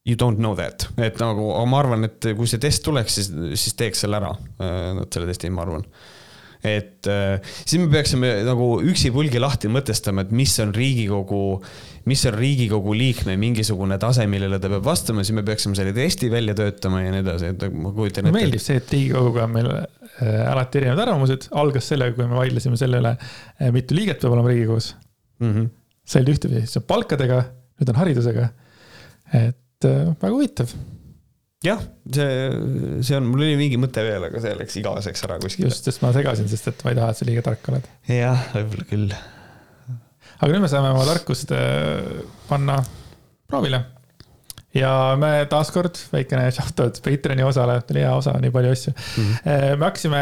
You 0.06 0.18
don't 0.22 0.38
know 0.38 0.54
that, 0.58 0.86
et 1.02 1.18
nagu 1.18 1.48
ma 1.66 1.80
arvan, 1.82 2.06
et 2.06 2.28
kui 2.38 2.50
see 2.50 2.62
test 2.62 2.84
tuleks, 2.86 3.16
siis, 3.18 3.32
siis 3.58 3.74
teeks 3.78 4.04
selle 4.06 4.20
ära, 4.20 4.36
nad 4.60 5.10
selle 5.14 5.30
testi, 5.32 5.50
ma 5.54 5.64
arvan 5.66 5.86
et 6.66 7.08
äh, 7.10 7.42
siis 7.62 7.78
me 7.82 7.90
peaksime 7.92 8.32
nagu 8.48 8.68
üksipulgi 8.86 9.42
lahti 9.42 9.70
mõtestama, 9.72 10.26
et 10.26 10.32
mis 10.36 10.54
on 10.64 10.72
Riigikogu, 10.76 11.42
mis 12.10 12.24
on 12.30 12.38
Riigikogu 12.38 12.96
liikme 12.98 13.36
mingisugune 13.42 14.00
tase, 14.02 14.26
millele 14.32 14.60
ta 14.62 14.72
peab 14.72 14.86
vastama, 14.88 15.26
siis 15.26 15.38
me 15.38 15.46
peaksime 15.46 15.78
selle 15.78 15.94
testi 15.96 16.32
välja 16.34 16.56
töötama 16.58 17.04
ja 17.04 17.14
nii 17.14 17.24
edasi, 17.26 17.52
et 17.54 17.68
ma 17.70 17.94
kujutan 17.96 18.26
ette. 18.26 18.32
mulle 18.32 18.42
meeldib 18.42 18.66
see, 18.66 18.80
et 18.82 18.96
Riigikoguga 18.96 19.46
on 19.46 19.56
meil 19.58 19.72
äh, 19.76 20.42
alati 20.50 20.82
erinevad 20.82 21.06
arvamused, 21.06 21.50
algas 21.64 21.92
sellega, 21.94 22.18
kui 22.18 22.30
me 22.30 22.40
vaidlesime 22.40 22.80
selle 22.82 23.04
üle, 23.04 23.14
äh, 23.16 23.72
mitu 23.76 23.98
liiget 23.98 24.24
peab 24.24 24.38
olema 24.38 24.54
Riigikogus 24.54 24.94
mm. 25.44 25.52
-hmm. 25.52 25.70
see 26.06 26.26
oli 26.26 26.36
ühtepidi, 26.38 26.66
see 26.66 26.82
on 26.82 26.90
palkadega, 26.90 27.44
nüüd 27.80 27.94
on 27.94 28.02
haridusega. 28.02 28.50
et 29.36 29.86
väga 29.86 30.32
huvitav 30.32 30.72
jah, 31.64 31.80
see, 32.12 33.00
see 33.06 33.18
on, 33.18 33.30
mul 33.30 33.46
oli 33.46 33.56
mingi 33.60 33.80
mõte 33.80 34.04
veel, 34.06 34.28
aga 34.28 34.42
see 34.44 34.56
läks 34.60 34.78
igaveseks 34.82 35.26
ära 35.28 35.38
kuskile. 35.44 35.70
just, 35.70 35.88
sest 35.88 36.04
ma 36.04 36.12
segasin, 36.16 36.50
sest 36.52 36.72
et 36.72 36.84
ma 36.86 36.92
ei 36.92 37.00
taha, 37.00 37.14
et 37.14 37.22
sa 37.22 37.28
liiga 37.30 37.46
tark 37.46 37.72
oled. 37.72 37.88
jah, 38.12 38.48
võib-olla 38.56 38.88
küll. 38.90 39.16
aga 40.36 40.50
nüüd 40.52 40.66
me 40.66 40.72
saame 40.72 40.92
oma 40.94 41.06
tarkust 41.08 41.54
äh, 41.56 42.26
panna 42.50 42.80
proovile. 43.50 43.82
ja 44.76 44.92
me 45.22 45.32
taaskord, 45.52 46.02
väikene 46.12 46.50
shout-out 46.56 47.00
Patreoni 47.06 47.48
osale, 47.48 47.80
oli 47.94 48.04
hea 48.04 48.12
osa, 48.18 48.36
nii 48.42 48.54
palju 48.56 48.76
asju 48.76 48.94
mm. 48.96 49.32
-hmm. 49.32 49.80
me 49.80 49.90
hakkasime, 49.90 50.22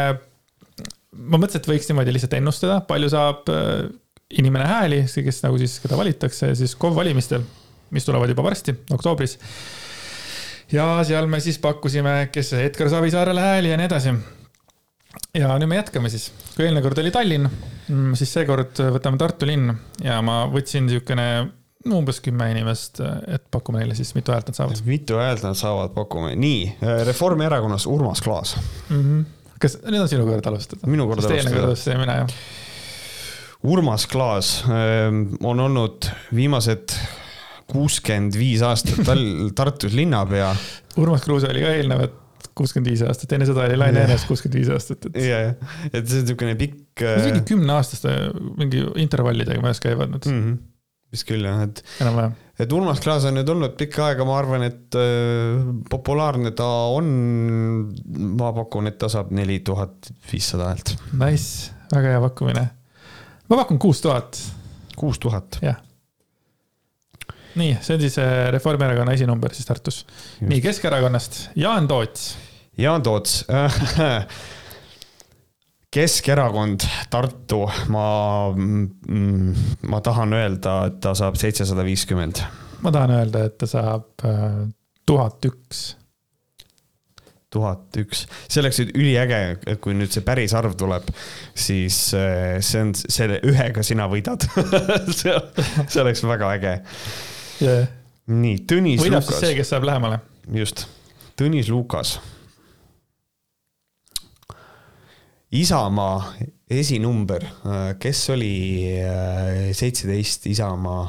ma 1.18 1.42
mõtlesin, 1.42 1.64
et 1.64 1.70
võiks 1.74 1.90
niimoodi 1.90 2.14
lihtsalt 2.14 2.38
ennustada, 2.38 2.80
palju 2.88 3.10
saab 3.12 3.50
äh, 3.52 3.88
inimene 4.34 4.66
hääli, 4.70 5.04
kes 5.06 5.44
nagu 5.44 5.58
siis, 5.60 5.80
keda 5.82 5.98
valitakse 5.98 6.54
siis 6.58 6.74
KOV 6.78 6.96
valimistel, 6.96 7.44
mis 7.94 8.06
tulevad 8.06 8.30
juba 8.32 8.46
varsti, 8.46 8.72
oktoobris 8.94 9.36
ja 10.74 10.86
seal 11.06 11.28
me 11.30 11.40
siis 11.42 11.58
pakkusime, 11.62 12.28
kes 12.32 12.52
Edgar 12.58 12.90
Savisaarele 12.90 13.40
hääli 13.40 13.70
ja 13.70 13.78
nii 13.78 13.88
edasi. 13.88 14.14
ja 15.34 15.52
nüüd 15.58 15.70
me 15.70 15.78
jätkame 15.78 16.10
siis, 16.10 16.30
kui 16.54 16.66
eelmine 16.66 16.82
kord 16.84 16.98
oli 17.02 17.12
Tallinn, 17.14 17.50
mm, 17.88 18.14
siis 18.18 18.32
seekord 18.34 18.80
võtame 18.96 19.20
Tartu 19.20 19.48
linn 19.48 19.72
ja 20.02 20.20
ma 20.24 20.44
võtsin 20.50 20.88
niisugune 20.88 21.28
umbes 21.84 22.20
kümme 22.24 22.48
inimest, 22.48 23.02
et 23.28 23.44
pakume 23.52 23.82
neile 23.82 23.96
siis, 23.98 24.14
mitu 24.16 24.32
häält 24.32 24.48
nad 24.48 24.58
saavad. 24.58 24.84
mitu 24.88 25.18
häält 25.20 25.44
nad 25.44 25.58
saavad, 25.58 25.92
pakume, 25.94 26.34
nii, 26.40 26.60
Reformierakonnas 27.10 27.86
Urmas 27.86 28.22
Klaas 28.24 28.56
mm. 28.88 29.00
-hmm. 29.00 29.24
kas 29.60 29.78
nüüd 29.84 30.00
on 30.00 30.08
sinu 30.08 30.26
kord 30.26 30.46
alustada? 30.46 30.86
minu 30.86 31.06
kord 31.06 31.18
alustada. 31.18 31.40
eelmine 31.40 31.60
kord 31.60 31.74
alustasin 31.74 32.00
mina, 32.00 32.22
jah. 32.22 32.38
Urmas 33.64 34.06
Klaas 34.06 34.64
ähm, 34.68 35.36
on 35.42 35.60
olnud 35.60 36.08
viimased 36.34 36.96
kuuskümmend 37.70 38.36
viis 38.38 38.62
aastat 38.66 39.00
Tal-, 39.06 39.48
Tartus 39.58 39.96
linnapea. 39.96 40.52
Urmas 41.00 41.24
Kruuse 41.24 41.50
oli 41.50 41.64
ka 41.64 41.72
eelnevad 41.78 42.20
kuuskümmend 42.54 42.92
viis 42.92 43.02
aastat, 43.06 43.32
enne 43.34 43.48
seda 43.48 43.64
oli 43.66 43.78
Laine 43.78 44.04
Enes 44.06 44.26
kuuskümmend 44.28 44.60
viis 44.60 44.70
aastat, 44.74 45.08
et. 45.10 45.18
ja, 45.24 45.40
ja, 45.48 45.72
et 45.90 46.04
see 46.06 46.20
on 46.20 46.28
niisugune 46.28 46.54
pikk. 46.60 47.02
mingi 47.24 47.42
kümneaastaste 47.48 48.12
mingi 48.60 48.84
intervallidega 49.02 49.62
möödas 49.64 49.82
käivad 49.82 50.12
nad 50.12 50.28
mm. 50.28 50.40
-hmm. 50.42 50.58
vist 51.14 51.26
küll 51.28 51.46
jah, 51.46 51.64
et. 51.66 51.82
enam-vähem. 52.04 52.36
et 52.60 52.76
Urmas 52.76 53.00
Klaas 53.02 53.26
on 53.30 53.38
nüüd 53.38 53.50
olnud 53.50 53.74
pikka 53.80 54.10
aega, 54.10 54.26
ma 54.28 54.38
arvan, 54.38 54.66
et 54.68 54.98
äh, 55.00 55.64
populaarne 55.90 56.52
ta 56.54 56.68
on. 56.94 57.10
ma 58.38 58.52
pakun, 58.52 58.86
et 58.92 58.98
ta 58.98 59.10
saab 59.10 59.32
neli 59.34 59.60
tuhat 59.66 60.12
viissada 60.30 60.70
häält. 60.70 60.94
Nice, 61.12 61.72
väga 61.94 62.14
hea 62.14 62.22
pakkumine. 62.28 62.68
ma 63.48 63.62
pakun 63.64 63.82
kuus 63.82 64.04
tuhat. 64.04 64.38
kuus 65.00 65.18
tuhat? 65.18 65.58
jah 65.62 65.80
nii, 67.60 67.76
see 67.80 67.96
on 67.96 68.02
siis 68.02 68.18
äh, 68.22 68.48
Reformierakonna 68.54 69.14
esinumber 69.14 69.54
siis 69.54 69.66
Tartus. 69.68 70.02
nii, 70.40 70.60
Keskerakonnast. 70.64 71.48
Jaan 71.56 71.88
Toots. 71.88 72.36
Jaan 72.78 73.02
Toots. 73.02 73.44
Keskerakond, 75.94 76.82
Tartu, 77.10 77.70
ma 77.94 78.06
mm,, 78.50 79.52
ma 79.86 80.00
tahan 80.02 80.32
öelda, 80.34 80.72
et 80.88 80.96
ta 81.04 81.12
saab 81.14 81.36
seitsesada 81.38 81.84
viiskümmend. 81.86 82.40
ma 82.82 82.90
tahan 82.90 83.12
öelda, 83.14 83.44
et 83.46 83.54
ta 83.62 83.68
saab 83.70 84.24
äh, 84.26 84.64
tuhat 85.06 85.46
üks. 85.46 85.84
tuhat 87.54 87.94
üks, 88.02 88.24
see 88.48 88.58
oleks 88.64 88.80
nüüd 88.82 88.90
üliäge, 88.98 89.38
et 89.70 89.78
kui 89.84 89.94
nüüd 89.94 90.10
see 90.10 90.24
päris 90.26 90.56
arv 90.58 90.74
tuleb, 90.74 91.06
siis 91.54 92.08
äh, 92.18 92.58
see 92.58 92.82
on, 92.82 92.90
selle 92.98 93.38
ühega 93.46 93.86
sina 93.86 94.10
võidad. 94.10 94.48
See, 95.14 95.36
see 95.86 96.02
oleks 96.02 96.26
väga 96.26 96.50
äge 96.56 96.74
yeah.. 97.62 97.88
nii, 98.26 98.62
Tõnis 98.68 99.02
võidab 99.02 99.22
Lukas. 99.22 99.32
siis 99.32 99.46
see, 99.46 99.58
kes 99.58 99.74
saab 99.74 99.86
lähemale. 99.88 100.20
just, 100.54 100.86
Tõnis 101.38 101.70
Lukas. 101.72 102.18
Isamaa 105.54 106.32
esinumber, 106.70 107.44
kes 108.02 108.24
oli 108.34 108.54
äh, 108.98 109.70
seitseteist 109.76 110.48
Isamaa 110.50 111.04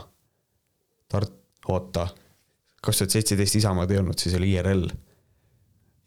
Tart-, 1.10 1.34
oota, 1.68 2.08
kaks 2.82 3.02
tuhat 3.02 3.16
seitseteist 3.16 3.58
Isamaad 3.62 3.92
ei 3.92 4.02
olnud, 4.02 4.20
siis 4.22 4.36
oli 4.38 4.52
IRL. 4.54 4.86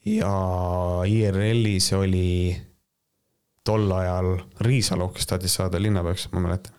ja 0.07 0.32
IRL-is 1.07 1.93
oli 1.99 2.57
tol 3.64 3.91
ajal 3.93 4.39
Riisalu, 4.64 5.11
kes 5.12 5.26
tahtis 5.28 5.59
saada 5.59 5.80
linnapeaks, 5.82 6.28
ma 6.32 6.41
mäletan. 6.41 6.74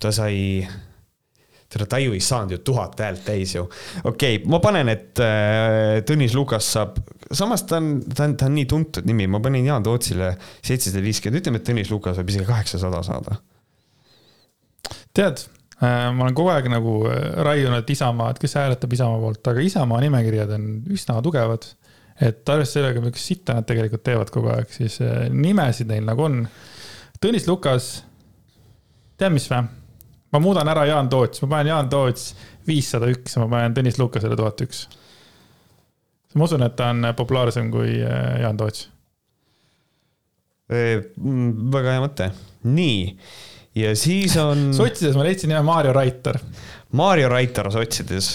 ta 0.00 0.12
sai 0.12 0.66
tere, 1.70 1.86
Taiu 1.90 2.14
ei 2.16 2.22
saanud 2.24 2.56
ju 2.56 2.58
tuhat 2.66 2.98
häält 3.00 3.22
täis 3.26 3.54
ju. 3.54 3.62
okei 4.04 4.40
okay,, 4.40 4.48
ma 4.50 4.60
panen, 4.62 4.90
et 4.92 5.22
äh, 5.22 6.00
Tõnis 6.06 6.34
Lukas 6.36 6.66
saab, 6.74 6.98
samas 7.30 7.64
ta 7.68 7.78
on, 7.78 7.92
ta 8.02 8.26
on, 8.26 8.36
ta 8.40 8.50
on 8.50 8.56
nii 8.58 8.66
tuntud 8.70 9.06
nimi, 9.08 9.28
ma 9.30 9.42
panin 9.42 9.68
Jaan 9.68 9.86
Tootsile 9.86 10.32
seitsesada 10.56 11.04
viiskümmend, 11.04 11.42
ütleme, 11.42 11.62
et 11.62 11.68
Tõnis 11.68 11.92
Lukas 11.92 12.18
võib 12.20 12.34
isegi 12.34 12.48
kaheksasada 12.48 13.02
saada. 13.06 13.38
tead 15.14 15.44
äh,, 15.78 16.10
ma 16.10 16.26
olen 16.26 16.36
kogu 16.38 16.50
aeg 16.54 16.70
nagu 16.72 16.96
äh, 17.10 17.22
raiunud 17.46 17.94
Isamaa, 17.96 18.32
et 18.34 18.42
kes 18.42 18.58
hääletab 18.58 18.98
Isamaa 18.98 19.22
poolt, 19.22 19.42
aga 19.54 19.66
Isamaa 19.66 20.02
nimekirjad 20.06 20.56
on 20.58 20.70
üsna 20.90 21.20
tugevad. 21.22 21.74
et 22.20 22.48
arvestades 22.52 22.74
sellega, 22.76 23.00
millist 23.00 23.24
sitta 23.24 23.54
nad 23.56 23.64
tegelikult 23.64 24.02
teevad 24.04 24.28
kogu 24.34 24.50
aeg, 24.52 24.68
siis 24.74 24.98
nimesid 25.32 25.88
neil 25.88 26.04
nagu 26.04 26.26
on. 26.26 26.42
Tõnis 27.22 27.46
Lukas, 27.48 28.00
tead 29.16 29.32
mis 29.32 29.46
või? 29.48 29.79
Ma 30.32 30.40
muudan 30.42 30.68
ära 30.70 30.86
Jaan 30.88 31.10
Toots, 31.12 31.42
ma 31.44 31.56
panen 31.56 31.72
Jaan 31.72 31.90
Toots 31.92 32.30
viissada 32.68 33.10
üks 33.10 33.36
ma 33.40 33.48
panen 33.50 33.76
Tõnis 33.76 33.98
Lukasele 34.00 34.38
tuhat 34.38 34.64
üks. 34.66 34.86
ma 36.34 36.46
usun, 36.46 36.64
et 36.66 36.76
ta 36.78 36.92
on 36.94 37.12
populaarsem 37.18 37.70
kui 37.74 37.98
äh, 37.98 38.40
Jaan 38.44 38.58
Toots. 38.60 38.88
Mm, 40.70 41.70
väga 41.74 41.96
hea 41.96 42.02
mõte, 42.04 42.26
nii 42.70 43.00
ja 43.74 43.94
siis 43.98 44.36
on. 44.40 44.68
sotsides 44.76 45.16
ma 45.18 45.24
leidsin 45.26 45.50
nime 45.52 45.62
Maarjo 45.66 45.94
Raitar. 45.94 46.38
Maarjo 46.98 47.28
Raitar 47.30 47.68
sotsides, 47.70 48.32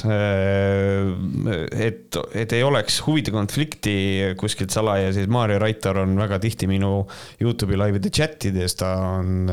et, 1.75 2.19
et 2.39 2.53
ei 2.55 2.63
oleks 2.63 3.01
huvide 3.03 3.33
konflikti 3.35 3.95
kuskilt 4.39 4.71
salaja, 4.71 5.09
siis 5.15 5.27
Maarjo 5.31 5.59
Raitar 5.59 5.99
on 6.05 6.15
väga 6.19 6.39
tihti 6.43 6.69
minu 6.71 7.01
Youtube'i 7.41 7.79
laivide 7.79 8.13
chat 8.15 8.47
ides, 8.47 8.77
ta 8.79 8.93
on 9.17 9.49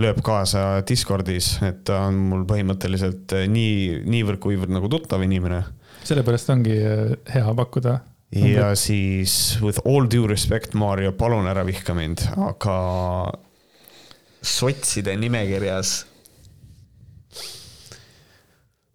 lööb 0.00 0.22
kaasa 0.24 0.82
Discordis, 0.88 1.56
et 1.64 1.82
ta 1.88 2.06
on 2.08 2.20
mul 2.30 2.46
põhimõtteliselt 2.48 3.34
eh, 3.36 3.48
nii, 3.50 4.02
niivõrd-kuivõrd 4.08 4.72
nagu 4.72 4.88
tuttav 4.92 5.24
inimene. 5.24 5.62
sellepärast 6.06 6.52
ongi 6.54 6.78
eh, 6.78 7.16
hea 7.34 7.56
pakkuda. 7.58 7.98
ja 8.32 8.70
siis 8.78 9.58
with 9.60 9.82
all 9.84 10.08
due 10.08 10.28
respect, 10.30 10.74
Mario, 10.74 11.12
palun 11.12 11.48
ära 11.50 11.64
vihka 11.68 11.96
mind, 11.96 12.24
aga 12.40 12.76
sotside 14.42 15.14
nimekirjas 15.20 16.06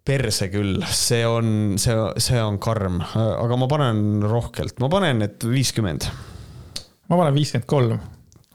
perse 0.08 0.48
küll, 0.48 0.80
see 0.88 1.22
on, 1.28 1.76
see, 1.78 1.94
see 2.16 2.40
on 2.40 2.56
karm, 2.58 3.02
aga 3.14 3.56
ma 3.60 3.68
panen 3.70 4.24
rohkelt, 4.24 4.80
ma 4.80 4.88
panen, 4.90 5.22
et 5.22 5.44
viiskümmend. 5.44 6.08
ma 7.08 7.20
panen 7.20 7.36
viiskümmend 7.36 7.68
kolm, 7.70 8.04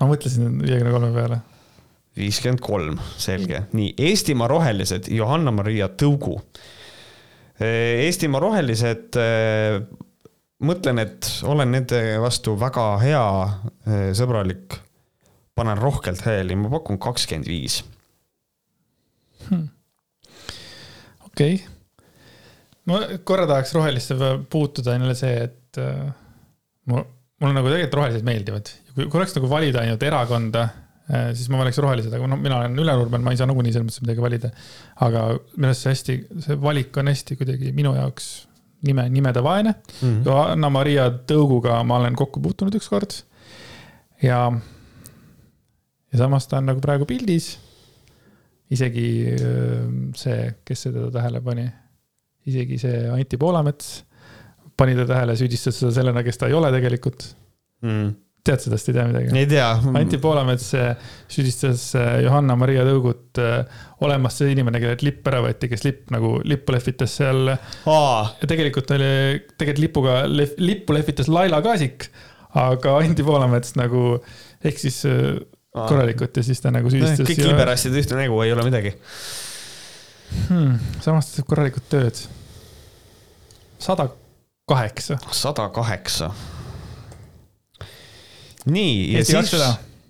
ma 0.01 0.09
mõtlesin 0.09 0.59
viiekümne 0.59 0.91
kolme 0.91 1.13
peale 1.15 1.41
viiskümmend 2.17 2.61
kolm, 2.63 2.99
selge. 3.17 3.63
nii, 3.73 3.93
Eestimaa 4.09 4.47
Rohelised, 4.51 5.09
Johanna-Maria 5.11 5.89
Tõugu. 5.97 6.37
Eestimaa 7.63 8.41
Rohelised, 8.41 9.17
mõtlen, 10.63 11.01
et 11.03 11.29
olen 11.47 11.73
nende 11.73 12.01
vastu 12.23 12.55
väga 12.59 12.87
hea, 13.03 13.27
äh, 13.87 14.09
sõbralik. 14.17 14.79
panen 15.53 15.77
rohkelt 15.77 16.21
hääli, 16.25 16.55
ma 16.57 16.69
pakun 16.69 16.97
kakskümmend 16.97 17.45
viis. 17.45 17.83
Hmm. 19.43 19.67
okei 21.25 21.59
ma 22.89 22.99
korra 23.27 23.45
tahaks 23.49 23.73
rohelisse 23.75 24.15
puutuda, 24.49 24.95
on 24.95 25.03
jälle 25.03 25.15
see, 25.19 25.33
et 25.43 25.79
äh, 25.81 26.13
mul, 26.89 27.03
mulle 27.41 27.57
nagu 27.57 27.71
tegelikult 27.71 27.99
rohelised 27.99 28.27
meeldivad. 28.27 28.71
kui, 28.95 29.07
oleks 29.09 29.35
nagu 29.37 29.49
valida 29.51 29.83
ainult 29.83 30.03
erakonda 30.03 30.63
äh,, 30.63 30.82
siis 31.07 31.49
ma 31.51 31.59
valiks 31.59 31.79
rohelised, 31.83 32.13
aga 32.15 32.27
noh, 32.31 32.39
mina 32.39 32.61
olen 32.61 32.79
Ülenurmel, 32.79 33.23
ma 33.25 33.33
ei 33.33 33.39
saa 33.39 33.49
nagunii 33.49 33.73
selles 33.75 33.89
mõttes 33.89 34.03
midagi 34.05 34.23
valida. 34.23 34.51
aga 35.03 35.25
minu 35.57 35.69
arust 35.69 35.83
see 35.83 35.91
hästi, 35.91 36.15
see 36.45 36.59
valik 36.63 36.95
on 37.01 37.11
hästi 37.11 37.37
kuidagi 37.39 37.73
minu 37.75 37.91
jaoks 37.97 38.29
nime, 38.87 39.09
nimedevaene 39.11 39.73
mm. 39.73 39.99
-hmm. 39.99 40.23
Johanna-Maria 40.25 41.09
Tõuguga 41.31 41.81
ma 41.83 41.99
olen 41.99 42.15
kokku 42.15 42.39
puutunud 42.39 42.75
ükskord. 42.79 43.19
ja, 44.21 44.39
ja 46.11 46.17
samas 46.17 46.47
ta 46.47 46.57
on 46.57 46.71
nagu 46.71 46.81
praegu 46.81 47.05
pildis. 47.05 47.57
isegi 48.71 49.27
äh, 49.35 49.85
see, 50.15 50.55
kes 50.65 50.87
seda 50.87 51.11
tähele 51.11 51.41
pani, 51.41 51.67
isegi 52.45 52.77
see 52.79 53.09
Anti 53.11 53.37
Poolamets 53.37 54.03
pani 54.77 54.95
ta 54.95 55.05
tähele, 55.05 55.35
süüdistas 55.35 55.79
seda 55.79 55.91
sellena, 55.91 56.23
kes 56.23 56.37
ta 56.37 56.47
ei 56.47 56.53
ole 56.53 56.71
tegelikult 56.71 57.35
mm 57.81 58.13
tead 58.43 58.59
sellest, 58.59 58.89
ei 58.89 58.95
tea 58.97 59.05
midagi? 59.07 59.31
ei 59.39 59.47
tea. 59.47 59.67
Anti 59.95 60.19
Poolamets 60.21 60.73
äh, 60.75 60.91
süüdistas 61.31 61.85
äh, 61.95 62.17
Johanna-Maria 62.25 62.83
Tõugut 62.87 63.39
äh, 63.39 63.83
olemas 64.03 64.35
see 64.39 64.51
inimene, 64.51 64.81
kellelt 64.83 65.03
lipp 65.05 65.27
ära 65.31 65.39
võeti, 65.45 65.69
kes 65.71 65.85
lipp 65.87 66.11
nagu, 66.13 66.35
lippu 66.47 66.75
lehvitas 66.75 67.15
seal. 67.21 67.53
ja 67.55 68.49
tegelikult 68.49 68.91
oli, 68.95 69.11
tegelikult 69.55 69.83
lipuga, 69.85 70.15
lippu 70.59 70.97
lehvitas 70.97 71.31
Laila 71.31 71.61
Kaasik, 71.63 72.09
aga 72.59 72.97
Anti 72.99 73.23
Poolamets 73.25 73.77
nagu 73.79 74.17
eksis 74.63 75.03
korralikult 75.73 76.35
ja 76.37 76.43
siis 76.45 76.59
ta 76.61 76.71
nagu 76.73 76.91
süüdistas. 76.91 77.27
kõik 77.29 77.45
ja... 77.45 77.51
liberassid 77.53 77.95
ühte 77.95 78.17
nägu, 78.19 78.41
ei 78.43 78.51
ole 78.53 78.65
midagi 78.67 78.91
hmm,. 80.49 80.99
samas 81.05 81.31
ta 81.31 81.39
teeb 81.39 81.47
korralikult 81.47 81.87
tööd. 81.89 82.19
sada 83.79 84.09
kaheksa. 84.67 85.17
sada 85.31 85.69
kaheksa 85.73 86.33
nii, 88.65 89.13
ja 89.13 89.25
siis 89.25 89.55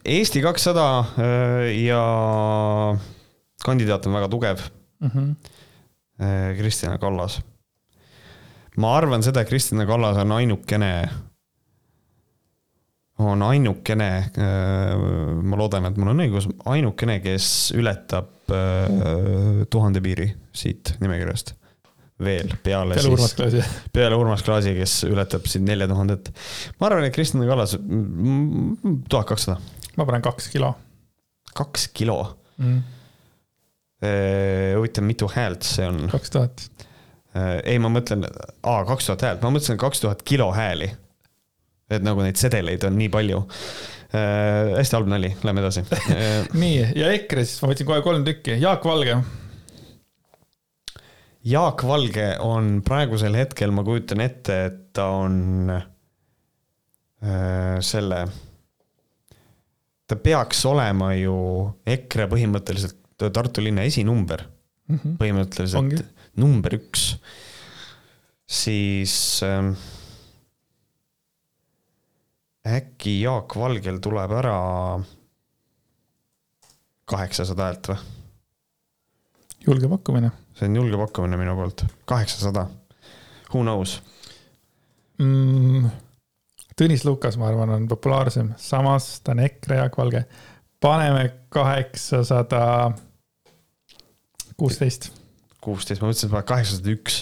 Eesti 0.03 0.41
kakssada 0.43 0.85
äh, 0.99 1.69
ja 1.85 2.01
kandidaat 3.63 4.05
on 4.09 4.17
väga 4.17 4.27
tugev 4.29 4.63
mm. 4.99 5.09
-hmm. 5.13 5.35
Kristina 6.57 6.97
Kallas. 6.97 7.41
ma 8.77 8.97
arvan 8.97 9.23
seda, 9.23 9.41
et 9.41 9.49
Kristina 9.49 9.85
Kallas 9.85 10.17
on 10.17 10.31
ainukene, 10.31 11.09
on 13.19 13.41
ainukene, 13.41 14.09
äh, 14.17 15.41
ma 15.43 15.57
loodan, 15.57 15.85
et 15.85 15.97
mul 15.97 16.13
on 16.13 16.19
õigus, 16.19 16.49
ainukene, 16.65 17.19
kes 17.19 17.73
ületab 17.75 18.29
tuhande 19.69 20.01
piiri 20.01 20.33
siit 20.53 20.97
nimekirjast 20.99 21.55
veel 22.21 22.51
peale, 22.63 22.95
peale 22.95 23.29
Klaasi. 23.35 23.63
peale 23.95 24.17
Urmas 24.17 24.43
Klaasi, 24.45 24.73
kes 24.77 25.03
ületab 25.09 25.47
siin 25.49 25.65
nelja 25.65 25.87
tuhandet. 25.89 26.29
ma 26.79 26.89
arvan, 26.89 27.07
et 27.07 27.15
Kristjan 27.15 27.45
Kallas, 27.49 27.75
tuhat 29.09 29.29
kakssada. 29.29 29.57
ma 29.97 30.05
panen 30.05 30.25
kaks 30.25 30.49
kilo. 30.53 30.73
kaks 31.53 31.87
kilo 31.93 32.19
mm.? 32.57 32.81
huvitav, 34.77 35.05
mitu 35.07 35.29
häält 35.31 35.65
see 35.67 35.87
on? 35.87 36.05
kaks 36.11 36.33
tuhat. 36.33 36.67
ei, 37.63 37.79
ma 37.81 37.89
mõtlen, 37.93 38.27
aa, 38.61 38.83
kaks 38.89 39.09
tuhat 39.09 39.25
häält, 39.25 39.45
ma 39.45 39.53
mõtlesin 39.55 39.81
kaks 39.81 40.03
tuhat 40.05 40.25
kilo 40.27 40.51
hääli. 40.53 40.91
et 41.93 42.03
nagu 42.05 42.21
neid 42.25 42.37
sedeleid 42.39 42.85
on 42.87 42.97
nii 42.99 43.09
palju 43.13 43.45
äh,. 44.13 44.75
hästi 44.77 44.99
halb 44.99 45.09
nali, 45.09 45.33
lähme 45.43 45.65
edasi 45.65 45.85
nii, 46.61 46.75
ja 46.99 47.13
EKRE 47.17 47.47
siis, 47.47 47.63
ma 47.63 47.73
võtsin 47.73 47.89
kohe 47.89 48.03
kolm 48.05 48.27
tükki, 48.27 48.59
Jaak 48.61 48.85
Valge 48.85 49.17
Jaak 51.43 51.83
Valge 51.83 52.27
on 52.39 52.77
praegusel 52.85 53.35
hetkel, 53.35 53.73
ma 53.75 53.83
kujutan 53.83 54.23
ette, 54.23 54.57
et 54.69 54.77
ta 54.95 55.09
on 55.11 55.71
äh, 55.73 55.83
selle, 57.83 58.19
ta 60.07 60.15
peaks 60.23 60.61
olema 60.69 61.11
ju 61.19 61.35
EKRE 61.95 62.29
põhimõtteliselt 62.31 62.99
Tartu 63.23 63.61
linna 63.63 63.85
esinumber 63.87 64.41
mm, 64.43 64.95
-hmm. 64.97 65.17
põhimõtteliselt 65.19 65.79
Ongi. 65.79 65.99
number 66.41 66.73
üks. 66.75 67.03
siis 68.47 69.43
äh, 69.43 69.69
äkki 72.67 73.21
Jaak 73.21 73.55
Valgel 73.55 73.99
tuleb 74.03 74.31
ära 74.39 74.57
kaheksasada 77.05 77.69
häält 77.69 77.91
või? 77.93 77.99
julge 79.67 79.87
pakkumine 79.91 80.31
see 80.63 80.71
on 80.71 80.79
julge 80.79 80.99
pakkumine 80.99 81.37
minu 81.39 81.55
poolt, 81.59 81.85
kaheksasada. 82.09 82.67
Who 83.51 83.61
knows 83.65 83.99
mm,? 85.19 85.91
Tõnis 86.73 87.03
Lukas, 87.05 87.35
ma 87.37 87.51
arvan, 87.51 87.69
on 87.75 87.83
populaarsem, 87.89 88.55
samas 88.57 89.19
ta 89.21 89.35
on 89.35 89.43
EKRE 89.43 89.77
Jaak 89.77 89.97
Valge. 89.99 90.23
paneme 90.81 91.27
kaheksasada 91.53 92.63
kuusteist. 94.57 95.11
kuusteist, 95.61 96.01
ma 96.01 96.09
mõtlesin, 96.09 96.31
et 96.31 96.33
panen 96.33 96.49
kaheksasada 96.49 96.95
üks. 96.95 97.19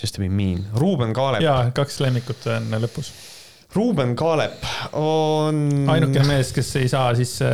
Just 0.00 0.16
to 0.16 0.20
be 0.20 0.28
mean. 0.28 0.66
Ruuben 0.74 1.14
Kaalep. 1.16 1.40
jaa, 1.40 1.70
kaks 1.70 2.00
lemmikut 2.02 2.50
on 2.52 2.76
lõpus. 2.82 3.12
Ruuben 3.74 4.16
Kaalep 4.16 4.66
on. 4.92 5.86
ainukene 5.88 6.26
mees, 6.26 6.52
kes 6.52 6.74
ei 6.82 6.88
saa 6.88 7.14
sisse 7.14 7.48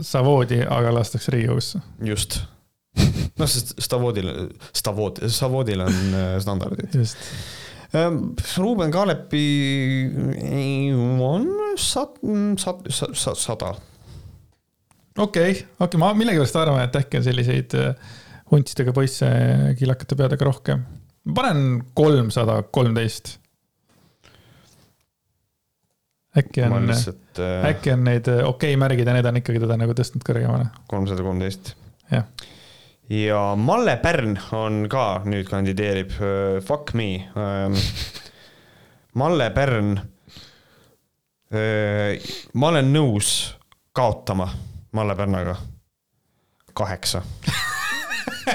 Savoodi, 0.00 0.62
aga 0.64 0.94
lastakse 0.94 1.36
Riigikogusse. 1.36 1.84
just 2.04 2.40
noh, 3.40 3.50
sest 3.50 3.76
Stavodil, 3.82 4.32
Stavod, 4.76 5.20
Savodil 5.32 5.84
on 5.86 5.96
äh, 6.14 6.34
standardid. 6.42 6.94
just. 6.94 7.16
Ähm, 7.94 8.34
Ruuben 8.58 8.90
Kaalepi 8.90 10.10
on 11.22 11.46
sat-, 11.78 12.18
sat-, 12.58 12.88
sat-, 12.90 13.38
sada. 13.38 13.74
okei 15.18 15.50
okay,, 15.50 15.52
okei 15.52 15.84
okay,, 15.86 16.00
ma 16.00 16.12
millegipärast 16.18 16.58
arvan, 16.60 16.82
et 16.82 16.98
äkki 16.98 17.20
on 17.20 17.24
selliseid 17.24 17.76
äh, 17.78 18.14
huntsidega 18.50 18.94
poisse 18.96 19.28
killakate 19.78 20.18
peadega 20.18 20.48
rohkem. 20.48 20.82
panen 21.34 21.84
kolmsada 21.94 22.58
kolmteist 22.74 23.36
äkki 26.36 26.66
on, 26.66 26.90
äh, 26.90 27.70
äkki 27.70 27.94
on 27.94 28.04
neid 28.10 28.28
okei 28.28 28.44
okay 28.50 28.76
märgid 28.82 29.06
ja 29.06 29.14
need 29.14 29.30
on 29.30 29.40
ikkagi 29.40 29.62
teda 29.62 29.78
nagu 29.78 29.94
tõstnud 29.96 30.26
kõrgemale. 30.26 30.68
kolmsada 30.90 31.22
kolmteist. 31.22 31.76
jah 32.10 32.26
ja 33.08 33.54
Malle 33.56 33.96
Pärn 34.02 34.38
on 34.52 34.86
ka 34.90 35.22
nüüd 35.24 35.48
kandideerib, 35.50 36.10
äh, 36.20 36.60
fuck 36.64 36.94
me. 36.94 37.28
Ähm, 37.36 37.74
Malle 39.20 39.50
Pärn. 39.50 40.00
Äh, 41.54 42.18
ma 42.54 42.68
olen 42.72 42.92
nõus 42.92 43.56
kaotama 43.94 44.50
Malle 44.92 45.16
Pärnaga. 45.16 45.56
kaheksa 46.76 47.22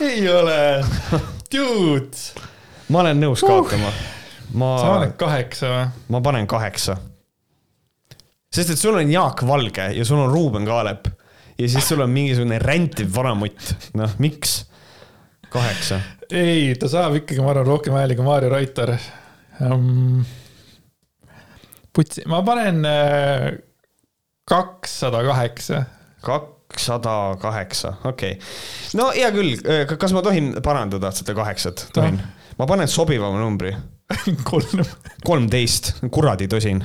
ei 0.00 0.28
ole, 0.30 0.84
dude. 1.50 2.16
ma 2.88 3.00
olen 3.00 3.20
nõus 3.20 3.40
kaotama. 3.42 3.90
ma. 4.52 4.78
sa 4.78 4.86
paned 4.92 5.16
kaheksa 5.18 5.66
või? 5.72 5.88
ma 6.14 6.20
panen 6.28 6.46
kaheksa 6.46 6.96
sest 8.54 8.72
et 8.72 8.80
sul 8.80 8.96
on 8.98 9.10
Jaak 9.12 9.42
Valge 9.46 9.90
ja 9.96 10.04
sul 10.08 10.22
on 10.22 10.32
Ruuben 10.32 10.66
Kaalep 10.68 11.08
ja 11.58 11.68
siis 11.68 11.88
sul 11.88 12.00
on 12.00 12.10
mingisugune 12.10 12.58
räntiv 12.62 13.10
vanamutt, 13.14 13.74
noh, 13.98 14.16
miks? 14.22 14.62
kaheksa. 15.52 16.00
ei, 16.30 16.74
ta 16.80 16.90
saab 16.92 17.18
ikkagi, 17.22 17.40
ma 17.42 17.52
arvan, 17.54 17.66
rohkem 17.68 17.96
hääli 17.96 18.16
kui 18.16 18.26
Maarja 18.26 18.52
Raitar 18.52 18.94
um,. 19.64 20.24
putsi, 21.96 22.24
ma 22.28 22.42
panen 22.46 22.84
äh, 22.88 23.48
kakssada 24.48 25.22
kaheksa. 25.24 25.82
kakssada 26.24 27.18
kaheksa, 27.40 27.94
okei 28.04 28.36
okay.. 28.36 28.48
no 29.00 29.10
hea 29.16 29.30
küll, 29.34 29.56
kas 29.98 30.16
ma 30.16 30.24
tohin 30.24 30.54
parandada 30.64 31.12
seda 31.16 31.36
kaheksat, 31.36 31.88
tohin 31.96 32.20
no.? 32.20 32.34
ma 32.58 32.68
panen 32.70 32.90
sobivama 32.90 33.40
numbri 33.40 33.74
kolm. 34.50 34.84
kolmteist, 35.24 35.98
kuradi 36.12 36.48
tosin. 36.50 36.82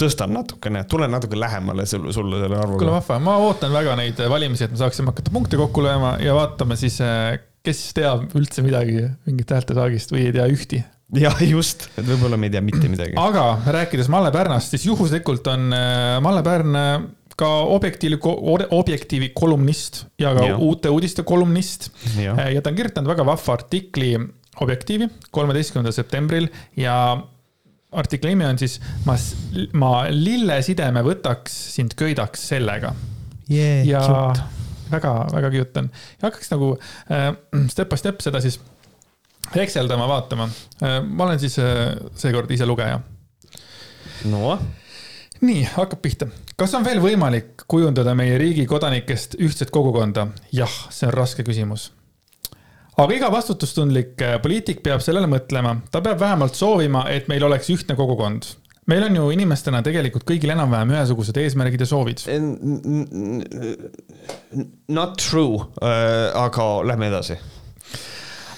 tõstan 0.00 0.32
natukene, 0.32 0.84
tulen 0.90 1.12
natuke 1.12 1.38
lähemale 1.38 1.84
sulle, 1.86 2.12
sulle 2.16 2.40
selle 2.40 2.56
arvuga. 2.58 2.80
kuule 2.80 2.94
vahva, 2.96 3.18
ma 3.22 3.36
ootan 3.44 3.74
väga 3.74 3.96
neid 4.00 4.22
valimisi, 4.32 4.66
et 4.66 4.74
me 4.74 4.80
saaksime 4.80 5.12
hakata 5.12 5.34
punkte 5.34 5.60
kokku 5.60 5.84
lööma 5.84 6.16
ja 6.24 6.34
vaatame 6.36 6.78
siis, 6.80 6.96
kes 7.64 7.82
teab 7.96 8.32
üldse 8.38 8.64
midagi 8.64 9.04
mingit 9.28 9.52
häältesaagist 9.52 10.14
või 10.14 10.26
ei 10.30 10.34
tea 10.38 10.48
ühti 10.50 10.80
jah, 11.20 11.36
just, 11.44 11.88
et 11.98 12.06
võib-olla 12.06 12.38
me 12.40 12.48
ei 12.48 12.56
tea 12.56 12.64
mitte 12.64 12.90
midagi. 12.90 13.16
aga 13.20 13.46
rääkides 13.78 14.10
Malle 14.12 14.32
Pärnast, 14.34 14.74
siis 14.74 14.88
juhuslikult 14.88 15.46
on 15.52 15.70
Malle 16.24 16.42
Pärn 16.46 16.76
ka 17.40 17.48
Objektiivi, 17.72 18.18
Objektiivi 18.76 19.30
kolumnist 19.36 20.04
ja 20.20 20.34
ka 20.36 20.50
ja. 20.50 20.58
uute 20.60 20.90
uudiste 20.92 21.24
kolumnist. 21.28 21.90
ja 22.18 22.34
ta 22.36 22.72
on 22.72 22.76
kirjutanud 22.76 23.12
väga 23.14 23.26
vahva 23.26 23.56
artikli 23.56 24.14
Objektiivi 24.60 25.08
kolmeteistkümnendal 25.32 25.94
septembril 25.96 26.48
ja 26.76 26.94
artikli 27.92 28.34
nimi 28.34 28.46
on 28.46 28.58
siis 28.58 28.78
ma, 29.06 29.16
ma 29.72 29.92
lillesideme 30.10 31.02
võtaks, 31.06 31.54
sind 31.74 31.96
köidaks 31.98 32.48
sellega 32.52 32.92
yeah,. 33.50 33.86
ja 33.86 34.02
väga, 34.90 35.14
väga 35.32 35.50
cute 35.54 35.82
on 35.82 35.90
ja 35.90 36.28
hakkaks 36.28 36.52
nagu 36.52 36.74
äh, 37.10 37.30
step 37.72 37.90
by 37.90 37.98
step 38.00 38.22
seda 38.24 38.42
siis 38.42 38.60
hekseldama, 39.54 40.08
vaatama 40.08 40.48
äh,. 40.82 41.00
ma 41.06 41.26
olen 41.26 41.40
siis 41.42 41.58
äh, 41.58 41.96
seekord 42.14 42.50
ise 42.50 42.66
lugeja. 42.66 43.00
no. 44.30 44.58
nii, 45.40 45.64
hakkab 45.74 46.02
pihta. 46.02 46.30
kas 46.56 46.74
on 46.78 46.86
veel 46.86 47.02
võimalik 47.02 47.66
kujundada 47.66 48.14
meie 48.14 48.38
riigi 48.38 48.66
kodanikest 48.70 49.38
ühtset 49.40 49.74
kogukonda? 49.74 50.28
jah, 50.54 50.76
see 50.90 51.10
on 51.10 51.16
raske 51.16 51.46
küsimus 51.46 51.90
aga 52.96 53.14
iga 53.16 53.30
vastutustundlik 53.32 54.18
äh, 54.24 54.38
poliitik 54.42 54.82
peab 54.86 55.04
sellele 55.04 55.30
mõtlema, 55.30 55.76
ta 55.92 56.02
peab 56.04 56.20
vähemalt 56.20 56.58
soovima, 56.58 57.06
et 57.12 57.30
meil 57.30 57.44
oleks 57.46 57.70
ühtne 57.74 57.96
kogukond. 57.98 58.54
meil 58.90 59.04
on 59.06 59.16
ju 59.16 59.30
inimestena 59.30 59.82
tegelikult 59.86 60.24
kõigil 60.26 60.50
enam-vähem 60.50 60.90
ühesugused 60.96 61.36
eesmärgid 61.38 61.84
ja 61.84 61.86
soovid. 61.86 62.24
Not 64.88 65.16
true 65.20 65.60
äh,, 65.82 66.34
aga 66.34 66.68
lähme 66.88 67.10
edasi 67.12 67.38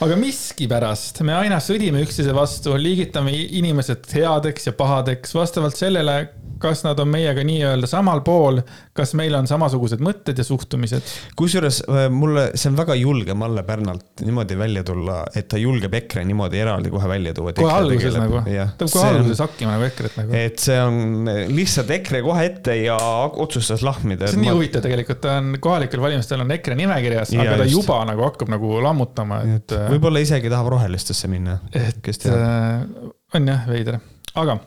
aga 0.03 0.17
miskipärast 0.19 1.21
me 1.27 1.35
aina 1.37 1.61
sõdime 1.63 2.01
üksteise 2.03 2.33
vastu, 2.35 2.75
liigitame 2.79 3.35
inimesed 3.59 4.09
headeks 4.17 4.67
ja 4.67 4.73
pahadeks 4.75 5.35
vastavalt 5.37 5.79
sellele, 5.79 6.17
kas 6.63 6.85
nad 6.87 7.01
on 7.03 7.11
meiega 7.11 7.45
nii-öelda 7.47 7.89
samal 7.91 8.23
pool, 8.27 8.61
kas 8.97 9.15
meil 9.19 9.35
on 9.39 9.49
samasugused 9.51 10.03
mõtted 10.05 10.39
ja 10.39 10.47
suhtumised? 10.47 11.13
kusjuures 11.39 11.83
äh, 11.89 12.07
mulle, 12.13 12.49
see 12.59 12.71
on 12.71 12.79
väga 12.79 12.97
julge 12.99 13.37
Malle 13.39 13.65
Pärnalt 13.67 14.23
niimoodi 14.25 14.59
välja 14.59 14.85
tulla, 14.87 15.23
et 15.37 15.49
ta 15.51 15.61
julgeb 15.61 15.95
EKRE 16.03 16.25
niimoodi 16.29 16.63
eraldi 16.63 16.93
kohe 16.93 17.11
välja 17.11 17.35
tuua. 17.37 17.55
kohe 17.57 17.75
alguses 17.75 18.19
nagu, 18.19 18.43
ta 18.47 18.69
peab 18.85 18.95
kohe 18.95 19.11
alguses 19.11 19.43
hakkima 19.45 19.77
nagu 19.77 19.89
EKRE-t 19.89 20.19
nagu. 20.21 20.37
et 20.43 20.63
see 20.63 20.79
on 20.83 21.31
lihtsalt 21.53 21.93
EKRE 21.99 22.23
kohe 22.27 22.47
ette 22.51 22.77
ja 22.83 22.99
otsustas 23.45 23.85
lahmida. 23.87 24.31
see 24.31 24.39
on 24.39 24.47
nii 24.47 24.53
ma... 24.53 24.57
huvitav 24.59 24.87
tegelikult, 24.87 25.23
ta 25.25 25.39
on 25.41 25.57
kohalikel 25.63 26.05
valimistel 26.05 26.45
on 26.45 26.57
EKRE 26.59 26.79
nimekirjas, 26.83 27.35
aga 27.37 27.59
ta 27.63 27.69
just. 27.69 27.81
juba 27.81 28.03
nagu 28.09 28.27
hakkab 28.29 28.53
nagu 28.53 28.75
lammutama, 28.85 29.43
et. 29.57 29.79
Võib-olla 29.93 30.23
isegi 30.23 30.51
tahab 30.53 30.71
rohelistesse 30.77 31.31
minna. 31.33 31.59
et 31.75 32.13
äh, 32.29 33.09
on 33.37 33.49
jah, 33.49 33.67
veider, 33.69 33.99
aga 34.39 34.61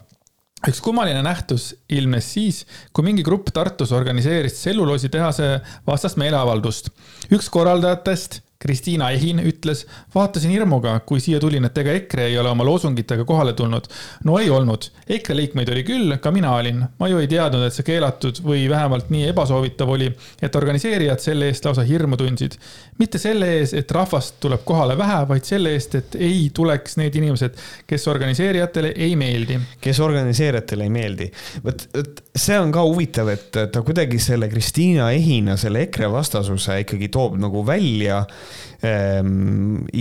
üks 0.69 0.81
kummaline 0.81 1.21
nähtus 1.25 1.73
ilmnes 1.93 2.31
siis, 2.33 2.63
kui 2.93 3.05
mingi 3.05 3.25
grupp 3.25 3.51
Tartus 3.53 3.93
organiseeris 3.95 4.57
tselluloositehase 4.59 5.49
vastast 5.87 6.17
meeleavaldust. 6.21 6.89
üks 7.31 7.49
korraldajatest 7.53 8.41
Kristiina 8.65 9.11
Ehin 9.13 9.39
ütles, 9.45 9.83
vaatasin 10.15 10.49
hirmuga, 10.49 10.95
kui 11.05 11.21
siia 11.21 11.37
tulin, 11.41 11.67
et 11.67 11.77
ega 11.77 11.93
EKRE 11.99 12.23
ei 12.31 12.37
ole 12.41 12.49
oma 12.49 12.65
loosungitega 12.65 13.25
kohale 13.29 13.53
tulnud. 13.53 13.85
no 14.25 14.39
ei 14.41 14.49
olnud, 14.49 14.87
EKRE 15.05 15.35
liikmeid 15.37 15.69
oli 15.69 15.83
küll, 15.85 16.15
ka 16.21 16.31
mina 16.33 16.55
olin. 16.57 16.81
ma 16.99 17.09
ju 17.11 17.21
ei 17.21 17.29
teadnud, 17.29 17.67
et 17.67 17.75
see 17.75 17.85
keelatud 17.85 18.41
või 18.45 18.63
vähemalt 18.69 19.11
nii 19.13 19.27
ebasoovitav 19.29 19.91
oli, 19.93 20.09
et 20.41 20.55
organiseerijad 20.57 21.21
selle 21.21 21.51
eest 21.51 21.65
lausa 21.65 21.85
hirmu 21.85 22.17
tundsid. 22.17 22.57
mitte 22.97 23.21
selle 23.21 23.51
ees, 23.59 23.75
et 23.77 23.91
rahvast 23.91 24.39
tuleb 24.41 24.65
kohale 24.65 24.97
vähe, 24.97 25.21
vaid 25.29 25.45
selle 25.45 25.75
eest, 25.77 25.95
et 26.01 26.17
ei 26.17 26.49
tuleks 26.53 26.97
need 26.97 27.15
inimesed, 27.21 27.61
kes 27.85 28.07
organiseerijatele 28.07 28.95
ei 28.95 29.15
meeldi. 29.15 29.59
kes 29.81 29.99
organiseerijatele 29.99 30.89
ei 30.89 30.95
meeldi. 30.97 31.29
vot, 31.63 31.87
vot 31.93 32.25
see 32.35 32.57
on 32.59 32.73
ka 32.73 32.81
huvitav, 32.81 33.29
et 33.29 33.61
ta 33.71 33.85
kuidagi 33.85 34.19
selle 34.19 34.49
Kristiina 34.49 35.11
Ehina, 35.13 35.57
selle 35.57 35.85
EKRE 35.85 36.09
vastasuse 36.11 36.81
ikkagi 36.81 37.13
toob 37.13 37.37
nagu 37.41 37.61
välja 37.67 38.23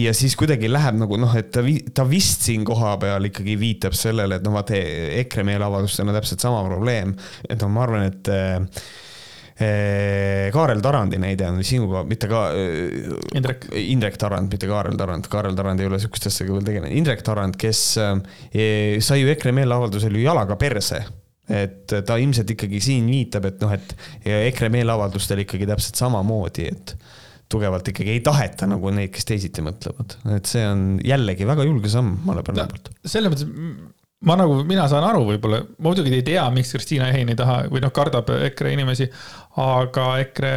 ja 0.04 0.12
siis 0.16 0.34
kuidagi 0.36 0.68
läheb 0.70 0.98
nagu 1.00 1.16
noh, 1.20 1.32
et 1.38 1.50
ta, 1.54 1.62
ta 1.94 2.04
vist 2.08 2.44
siin 2.46 2.66
kohapeal 2.66 3.30
ikkagi 3.30 3.56
viitab 3.60 3.96
sellele, 3.96 4.38
et 4.38 4.44
noh, 4.44 4.54
vaata 4.56 4.76
EKRE 5.22 5.46
meeleavaldustel 5.48 6.10
on 6.10 6.18
täpselt 6.18 6.44
sama 6.44 6.62
probleem. 6.66 7.14
et 7.48 7.58
noh, 7.62 7.72
ma 7.72 7.86
arvan, 7.86 8.06
et 8.10 8.32
äh, 8.34 8.84
Kaarel 10.54 10.80
Tarandi 10.82 11.18
näide 11.22 11.46
on 11.46 11.60
sinuga, 11.62 12.02
mitte 12.10 12.26
ka. 12.26 12.48
Indrek. 13.38 13.68
Indrek 13.78 14.16
Tarand, 14.18 14.50
mitte 14.50 14.66
Kaarel 14.66 14.98
Tarand, 14.98 15.28
Kaarel 15.30 15.54
Tarand 15.54 15.80
ei 15.80 15.86
ole 15.86 16.00
sihukeste 16.02 16.32
asjadega 16.32 16.56
veel 16.56 16.70
tegelenud, 16.70 16.96
Indrek 16.98 17.22
Tarand, 17.26 17.58
kes 17.60 17.84
sai 17.94 19.20
ju 19.20 19.30
EKRE 19.36 19.54
meeleavaldusel 19.54 20.18
ju 20.18 20.26
jalaga 20.26 20.58
perse 20.58 21.04
et 21.44 21.92
ta 22.06 22.16
ilmselt 22.20 22.54
ikkagi 22.54 22.80
siin 22.80 23.08
viitab, 23.10 23.48
et 23.50 23.60
noh, 23.60 23.72
et 23.74 23.94
EKRE 24.24 24.70
meeleavaldustel 24.72 25.42
ikkagi 25.44 25.68
täpselt 25.68 26.00
samamoodi, 26.00 26.70
et 26.72 26.94
tugevalt 27.52 27.88
ikkagi 27.90 28.14
ei 28.16 28.22
taheta 28.24 28.68
nagu 28.70 28.90
neid, 28.94 29.12
kes 29.14 29.28
teisiti 29.28 29.64
mõtlevad, 29.64 30.16
et 30.36 30.48
see 30.48 30.64
on 30.66 30.86
jällegi 31.04 31.46
väga 31.48 31.66
julge 31.68 31.92
samm 31.92 32.16
Malle 32.24 32.44
Pärnu 32.46 32.66
poolt. 32.70 32.90
selles 33.04 33.32
mõttes 33.32 33.50
ma 34.24 34.36
nagu, 34.40 34.60
mina 34.68 34.86
saan 34.90 35.04
aru, 35.06 35.24
võib-olla, 35.28 35.60
ma 35.78 35.90
muidugi 35.90 36.14
ei 36.16 36.24
tea, 36.26 36.44
miks 36.54 36.72
Kristiina 36.74 37.10
Ehin 37.12 37.32
ei 37.32 37.38
taha 37.38 37.64
või 37.72 37.82
noh, 37.84 37.92
kardab 37.94 38.30
EKRE 38.48 38.74
inimesi, 38.76 39.08
aga 39.60 40.06
EKRE 40.24 40.54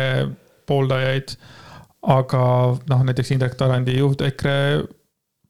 pooldajaid. 0.67 1.37
aga 2.07 2.41
noh, 2.87 3.01
näiteks 3.09 3.33
Indrek 3.35 3.57
Tarandi 3.59 3.97
juht, 3.97 4.21
EKRE 4.23 4.85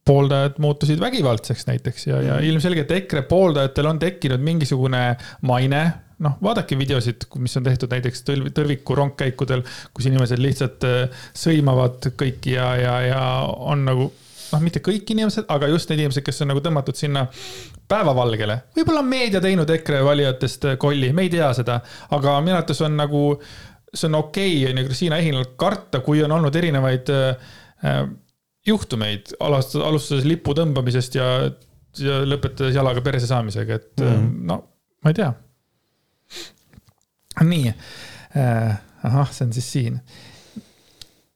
pooldajad 0.08 0.58
muutusid 0.64 1.02
vägivaldseks 1.04 1.68
näiteks 1.68 2.08
ja, 2.08 2.22
ja 2.22 2.34
mhm. 2.38 2.50
ilmselgelt 2.52 2.92
EKRE 2.92 3.26
pooldajatel 3.30 3.90
on 3.90 4.00
tekkinud 4.00 4.44
mingisugune 4.44 5.02
maine 5.42 5.82
noh, 6.24 6.38
vaadake 6.44 6.78
videosid, 6.80 7.28
mis 7.42 7.58
on 7.60 7.66
tehtud 7.68 7.92
näiteks 7.94 8.24
tõlv, 8.28 8.50
tõrviku 8.56 8.96
rongkäikudel, 8.98 9.64
kus 9.94 10.08
inimesed 10.10 10.42
lihtsalt 10.42 10.88
äh, 10.88 11.26
sõimavad 11.38 12.10
kõiki 12.18 12.56
ja, 12.56 12.72
ja, 12.82 12.96
ja 13.06 13.22
on 13.46 13.86
nagu 13.88 14.10
noh, 14.10 14.64
mitte 14.64 14.82
kõik 14.84 15.14
inimesed, 15.14 15.48
aga 15.54 15.70
just 15.72 15.92
need 15.92 16.04
inimesed, 16.04 16.26
kes 16.26 16.44
on 16.46 16.52
nagu 16.54 16.64
tõmmatud 16.64 16.98
sinna 16.98 17.28
päevavalgele. 17.90 18.60
võib-olla 18.78 19.04
on 19.04 19.10
meedia 19.12 19.42
teinud 19.44 19.70
EKRE 19.78 20.04
valijatest 20.08 20.70
äh, 20.72 20.78
kolli, 20.82 21.12
me 21.14 21.28
ei 21.28 21.34
tea 21.34 21.52
seda, 21.58 21.80
aga 22.18 22.38
minu 22.42 22.58
arvates 22.58 22.82
on 22.88 22.98
nagu, 22.98 23.24
see 23.94 24.10
on 24.10 24.22
okei 24.24 24.62
okay,, 24.62 24.72
on 24.72 24.82
ju, 24.82 24.90
Kristiina 24.90 25.22
Ehinal 25.22 25.52
karta, 25.60 26.02
kui 26.06 26.24
on 26.26 26.34
olnud 26.40 26.56
erinevaid 26.64 27.14
äh, 27.14 27.52
äh 27.86 28.08
juhtumeid, 28.68 29.30
alustades 29.40 30.26
lipu 30.28 30.52
tõmbamisest 30.52 31.14
ja, 31.16 31.28
ja 32.04 32.18
lõpetades 32.28 32.76
jalaga 32.76 33.00
perse 33.06 33.30
saamisega, 33.30 33.78
et 33.80 34.02
mm 34.04 34.10
-hmm. 34.10 34.34
no 34.50 34.58
ma 35.06 35.14
ei 35.14 35.16
tea 35.16 35.30
nii 37.46 37.70
äh,, 37.74 38.80
ahah, 39.04 39.30
see 39.32 39.46
on 39.48 39.54
siis 39.54 39.70
siin 39.72 40.02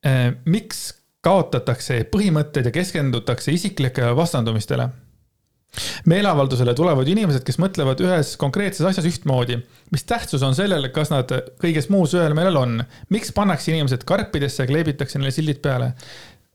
äh,. 0.05 0.33
miks 0.45 0.89
kaotatakse 1.25 2.01
põhimõtted 2.11 2.69
ja 2.69 2.73
keskendutakse 2.73 3.53
isiklikele 3.53 4.15
vastandumistele? 4.17 4.89
meeleavaldusele 6.05 6.73
tulevad 6.75 7.07
inimesed, 7.07 7.45
kes 7.47 7.55
mõtlevad 7.61 8.01
ühes 8.03 8.33
konkreetses 8.39 8.83
asjas 8.89 9.05
ühtmoodi. 9.07 9.61
mis 9.91 10.03
tähtsus 10.03 10.43
on 10.43 10.55
sellel, 10.55 10.89
kas 10.91 11.13
nad 11.13 11.31
kõiges 11.61 11.87
muus 11.93 12.15
ühel 12.17 12.35
meelel 12.35 12.59
on? 12.59 12.81
miks 13.09 13.31
pannakse 13.35 13.71
inimesed 13.71 14.03
karpidesse 14.07 14.63
ja 14.63 14.67
kleebitakse 14.67 15.19
neile 15.19 15.31
sildid 15.31 15.61
peale? 15.63 15.93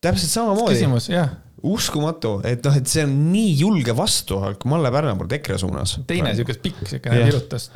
täpselt 0.04 0.34
samamoodi. 0.34 0.76
küsimus, 0.76 1.08
jah 1.12 1.32
uskumatu, 1.66 2.36
et 2.46 2.62
noh, 2.66 2.74
et 2.76 2.86
see 2.86 3.06
on 3.06 3.14
nii 3.32 3.54
julge 3.58 3.94
vastuhakk 3.96 4.66
Malle 4.68 4.90
Pärna 4.92 5.16
poolt 5.16 5.32
EKRE 5.38 5.56
suunas. 5.58 5.96
teine 6.06 6.34
sihuke 6.36 6.58
pikk 6.62 6.84
siukene 6.92 7.24
virutas 7.24 7.70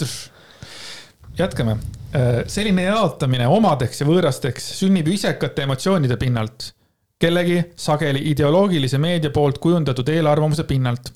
jätkame. 1.38 1.76
Äh, 2.14 2.42
selline 2.50 2.82
jaotamine 2.88 3.46
omadeks 3.48 4.02
ja 4.02 4.06
võõrasteks 4.08 4.72
sünnib 4.80 5.08
isekate 5.08 5.66
emotsioonide 5.68 6.16
pinnalt. 6.16 6.72
kellegi 7.20 7.58
sageli 7.76 8.22
ideoloogilise 8.30 8.98
meedia 8.98 9.30
poolt 9.30 9.58
kujundatud 9.58 10.08
eelarvamuse 10.08 10.64
pinnalt. 10.64 11.12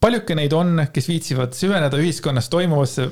paljuke 0.00 0.34
neid 0.34 0.52
on, 0.52 0.86
kes 0.92 1.08
viitsivad 1.08 1.52
süveneda 1.54 1.96
ühiskonnas 1.96 2.48
toimuvasse 2.48 3.10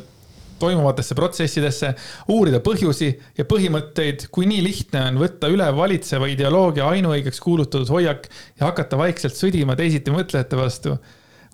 toimuvatesse 0.63 1.15
protsessidesse, 1.19 1.95
uurida 2.29 2.61
põhjusi 2.63 3.09
ja 3.39 3.47
põhimõtteid, 3.49 4.29
kui 4.31 4.47
nii 4.47 4.63
lihtne 4.63 5.07
on 5.09 5.19
võtta 5.23 5.51
üle 5.51 5.67
valitseva 5.77 6.29
ideoloogia 6.31 6.87
ainuõigeks 6.87 7.41
kuulutatud 7.43 7.91
hoiak 7.91 8.29
ja 8.61 8.69
hakata 8.69 8.99
vaikselt 9.01 9.35
sõdima 9.39 9.77
teisiti 9.79 10.15
mõtlejate 10.15 10.61
vastu 10.61 10.97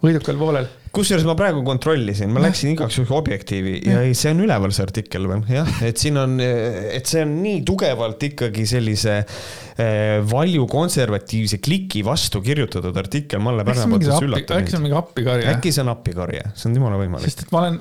võidukal 0.02 0.38
poolel 0.38 0.68
kusjuures 0.98 1.26
ma 1.28 1.34
praegu 1.38 1.62
kontrollisin, 1.66 2.30
ma 2.34 2.42
läksin 2.42 2.72
igaks 2.72 2.98
juhuks 2.98 3.12
objektiivi 3.14 3.74
ja 3.86 4.02
ei, 4.06 4.16
see 4.18 4.32
on 4.34 4.42
üleval, 4.44 4.72
see 4.74 4.84
artikkel 4.84 5.28
veel, 5.30 5.44
jah, 5.52 5.70
et 5.86 6.00
siin 6.00 6.18
on, 6.20 6.36
et 6.42 7.08
see 7.08 7.22
on 7.24 7.34
nii 7.42 7.62
tugevalt 7.68 8.24
ikkagi 8.28 8.66
sellise 8.68 9.14
eh, 9.22 10.18
valju 10.28 10.66
konservatiivse 10.70 11.60
kliki 11.64 12.04
vastu 12.06 12.42
kirjutatud 12.44 12.96
artikkel 13.00 13.42
Malle 13.44 13.66
Pärna 13.68 13.88
poolt, 13.88 14.06
mis 14.06 14.28
üllatab 14.28 14.54
mind. 14.54 14.62
äkki 14.62 14.74
see 14.74 14.80
on 14.80 14.86
mingi 14.86 15.00
appikarje? 15.00 15.48
äkki 15.54 15.74
see 15.74 15.84
on 15.84 15.92
appikarje, 15.94 16.44
see 16.54 16.70
on 16.70 16.78
jumala 16.80 17.00
võimalik. 17.00 17.28
sest 17.28 17.46
et 17.46 17.52
ma 17.54 17.64
olen, 17.64 17.80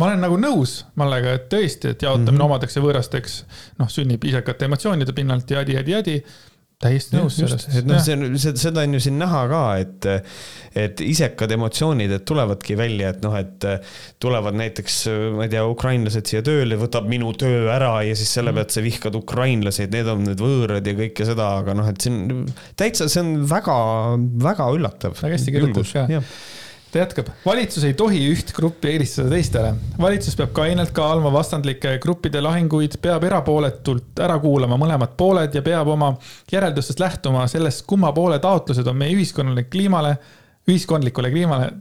ma 0.00 0.10
olen 0.10 0.26
nagu 0.28 0.40
nõus 0.40 0.80
Mallega, 1.00 1.36
et 1.40 1.46
tõesti, 1.52 1.94
et 1.94 2.02
jaotamine 2.06 2.30
mm 2.30 2.40
-hmm. 2.40 2.50
omadeks 2.50 2.76
ja 2.76 2.82
võõrasteks, 2.84 3.38
noh, 3.80 3.90
sünnib 3.90 4.24
isekate 4.24 4.68
emotsioonide 4.68 5.16
pinnalt 5.16 5.50
ja 5.50 5.62
jadi-jadi-jadi 5.64 6.20
täiesti 6.82 7.16
nõus 7.16 7.36
sellest. 7.38 7.70
et 7.78 7.86
noh, 7.88 8.00
see 8.02 8.16
on, 8.16 8.36
seda 8.38 8.82
on 8.84 8.96
ju 8.96 9.00
siin 9.06 9.16
näha 9.20 9.42
ka, 9.50 9.60
et, 9.82 10.08
et 10.84 11.02
isekad 11.04 11.54
emotsioonid, 11.56 12.12
et 12.16 12.24
tulevadki 12.28 12.76
välja, 12.78 13.12
et 13.14 13.22
noh, 13.24 13.36
et 13.38 13.68
tulevad 14.22 14.58
näiteks, 14.58 14.98
ma 15.36 15.46
ei 15.46 15.54
tea, 15.54 15.64
ukrainlased 15.70 16.30
siia 16.30 16.42
tööle, 16.46 16.78
võtab 16.80 17.08
minu 17.10 17.30
töö 17.40 17.68
ära 17.72 17.94
ja 18.06 18.16
siis 18.18 18.34
selle 18.36 18.52
mm. 18.52 18.60
pealt 18.60 18.76
sa 18.76 18.84
vihkad 18.84 19.20
ukrainlasi, 19.20 19.86
et 19.86 19.94
need 19.94 20.10
on 20.10 20.26
need 20.28 20.42
võõrad 20.44 20.90
ja 20.90 20.96
kõike 20.98 21.28
seda, 21.28 21.52
aga 21.62 21.78
noh, 21.78 21.88
et 21.90 22.04
see 22.04 22.12
on 22.12 22.44
täitsa, 22.80 23.08
see 23.12 23.22
on 23.24 23.36
väga, 23.50 23.78
väga 24.50 24.68
üllatav. 24.76 25.16
väga 25.22 25.38
hästi 25.38 25.56
kirjutatud 25.56 25.94
ka 25.94 26.22
ta 26.94 27.02
jätkab, 27.02 27.30
valitsus 27.42 27.84
ei 27.88 27.94
tohi 27.98 28.20
üht 28.30 28.52
gruppi 28.54 28.92
eelistada 28.92 29.32
teistele. 29.32 29.72
valitsus 29.98 30.36
peab 30.38 30.52
kainelt 30.54 30.92
kaaluma 30.94 31.32
vastandlike 31.34 31.96
gruppide 32.02 32.42
lahinguid, 32.44 32.98
peab 33.02 33.26
erapooletult 33.26 34.22
ära 34.22 34.36
kuulama 34.42 34.78
mõlemad 34.80 35.16
pooled 35.18 35.56
ja 35.56 35.62
peab 35.66 35.90
oma 35.94 36.12
järeldustest 36.52 37.02
lähtuma 37.02 37.48
sellest, 37.50 37.82
kumma 37.90 38.12
poole 38.14 38.38
taotlused 38.42 38.86
on 38.86 39.00
meie 39.00 39.16
ühiskonnale 39.16 39.66
kliimale, 39.66 40.14
ühiskondlikule 40.70 41.32
kliimale 41.34 41.72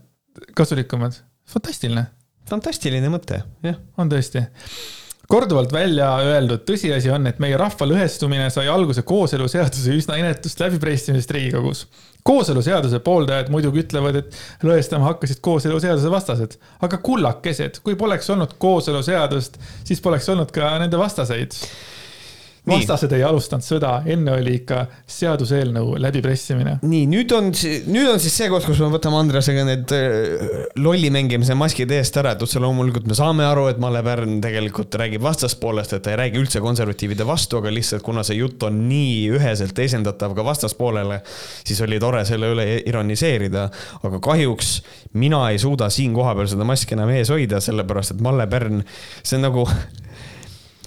kasulikumad. 0.57 1.21
fantastiline. 1.45 2.07
fantastiline 2.49 3.13
mõte, 3.13 3.43
jah. 3.63 3.79
on 3.97 4.09
tõesti 4.09 4.47
korduvalt 5.29 5.71
välja 5.73 6.09
öeldud 6.21 6.65
tõsiasi 6.67 7.11
on, 7.13 7.27
et 7.29 7.39
meie 7.41 7.57
rahva 7.57 7.87
lõhestumine 7.89 8.49
sai 8.53 8.67
alguse 8.71 9.05
kooseluseaduse 9.07 9.95
üsna 9.97 10.17
inetust 10.19 10.59
läbipressimisest 10.61 11.31
Riigikogus. 11.33 11.85
Kooseluseaduse 12.23 12.99
pooldajad 13.03 13.49
muidugi 13.51 13.83
ütlevad, 13.83 14.21
et 14.21 14.37
lõhestama 14.63 15.09
hakkasid 15.11 15.41
kooseluseaduse 15.43 16.11
vastased, 16.11 16.57
aga 16.85 16.99
kullakesed, 17.03 17.81
kui 17.83 17.97
poleks 17.99 18.29
olnud 18.33 18.55
kooseluseadust, 18.63 19.59
siis 19.83 20.01
poleks 20.03 20.29
olnud 20.31 20.53
ka 20.55 20.75
nende 20.79 20.99
vastaseid 20.99 21.57
vastased 22.67 23.11
ei 23.15 23.23
alustanud 23.27 23.65
sõda, 23.65 23.91
enne 24.09 24.35
oli 24.37 24.55
ikka 24.61 24.85
seaduseelnõu 25.09 25.97
läbipressimine. 25.99 26.77
nii, 26.87 27.07
nüüd 27.11 27.31
on, 27.35 27.49
nüüd 27.91 28.09
on 28.13 28.21
siis 28.23 28.37
see 28.39 28.47
koht, 28.51 28.65
kus 28.67 28.79
me 28.83 28.87
võtame 28.93 29.19
Andresega 29.19 29.65
need 29.67 29.91
äh, 29.95 30.53
lolli 30.79 31.09
mängimise 31.13 31.57
maskid 31.59 31.91
eest 31.91 32.17
ära, 32.21 32.33
et 32.35 32.45
otse 32.45 32.61
loomulikult 32.63 33.09
me 33.09 33.17
saame 33.17 33.45
aru, 33.47 33.67
et 33.71 33.81
Malle 33.83 34.03
Pärn 34.05 34.39
tegelikult 34.43 34.95
räägib 34.99 35.23
vastaspoolest, 35.25 35.97
et 35.97 36.05
ta 36.05 36.13
ei 36.13 36.21
räägi 36.23 36.39
üldse 36.39 36.63
konservatiivide 36.63 37.27
vastu, 37.27 37.59
aga 37.59 37.73
lihtsalt 37.73 38.05
kuna 38.05 38.23
see 38.23 38.39
jutt 38.39 38.63
on 38.67 38.79
nii 38.87 39.33
üheselt 39.35 39.83
esindatav 39.83 40.35
ka 40.37 40.47
vastaspoolele, 40.47 41.19
siis 41.67 41.83
oli 41.83 41.99
tore 42.03 42.23
selle 42.29 42.53
üle 42.55 42.67
ironiseerida. 42.79 43.67
aga 44.03 44.19
kahjuks 44.23 44.77
mina 45.19 45.49
ei 45.51 45.59
suuda 45.59 45.89
siin 45.93 46.15
kohapeal 46.15 46.47
seda 46.51 46.63
maski 46.67 46.95
enam 46.95 47.11
ees 47.11 47.31
hoida, 47.33 47.59
sellepärast 47.63 48.15
et 48.15 48.23
Malle 48.23 48.47
Pärn, 48.47 48.85
see 49.23 49.37
on 49.39 49.47
nagu 49.49 49.67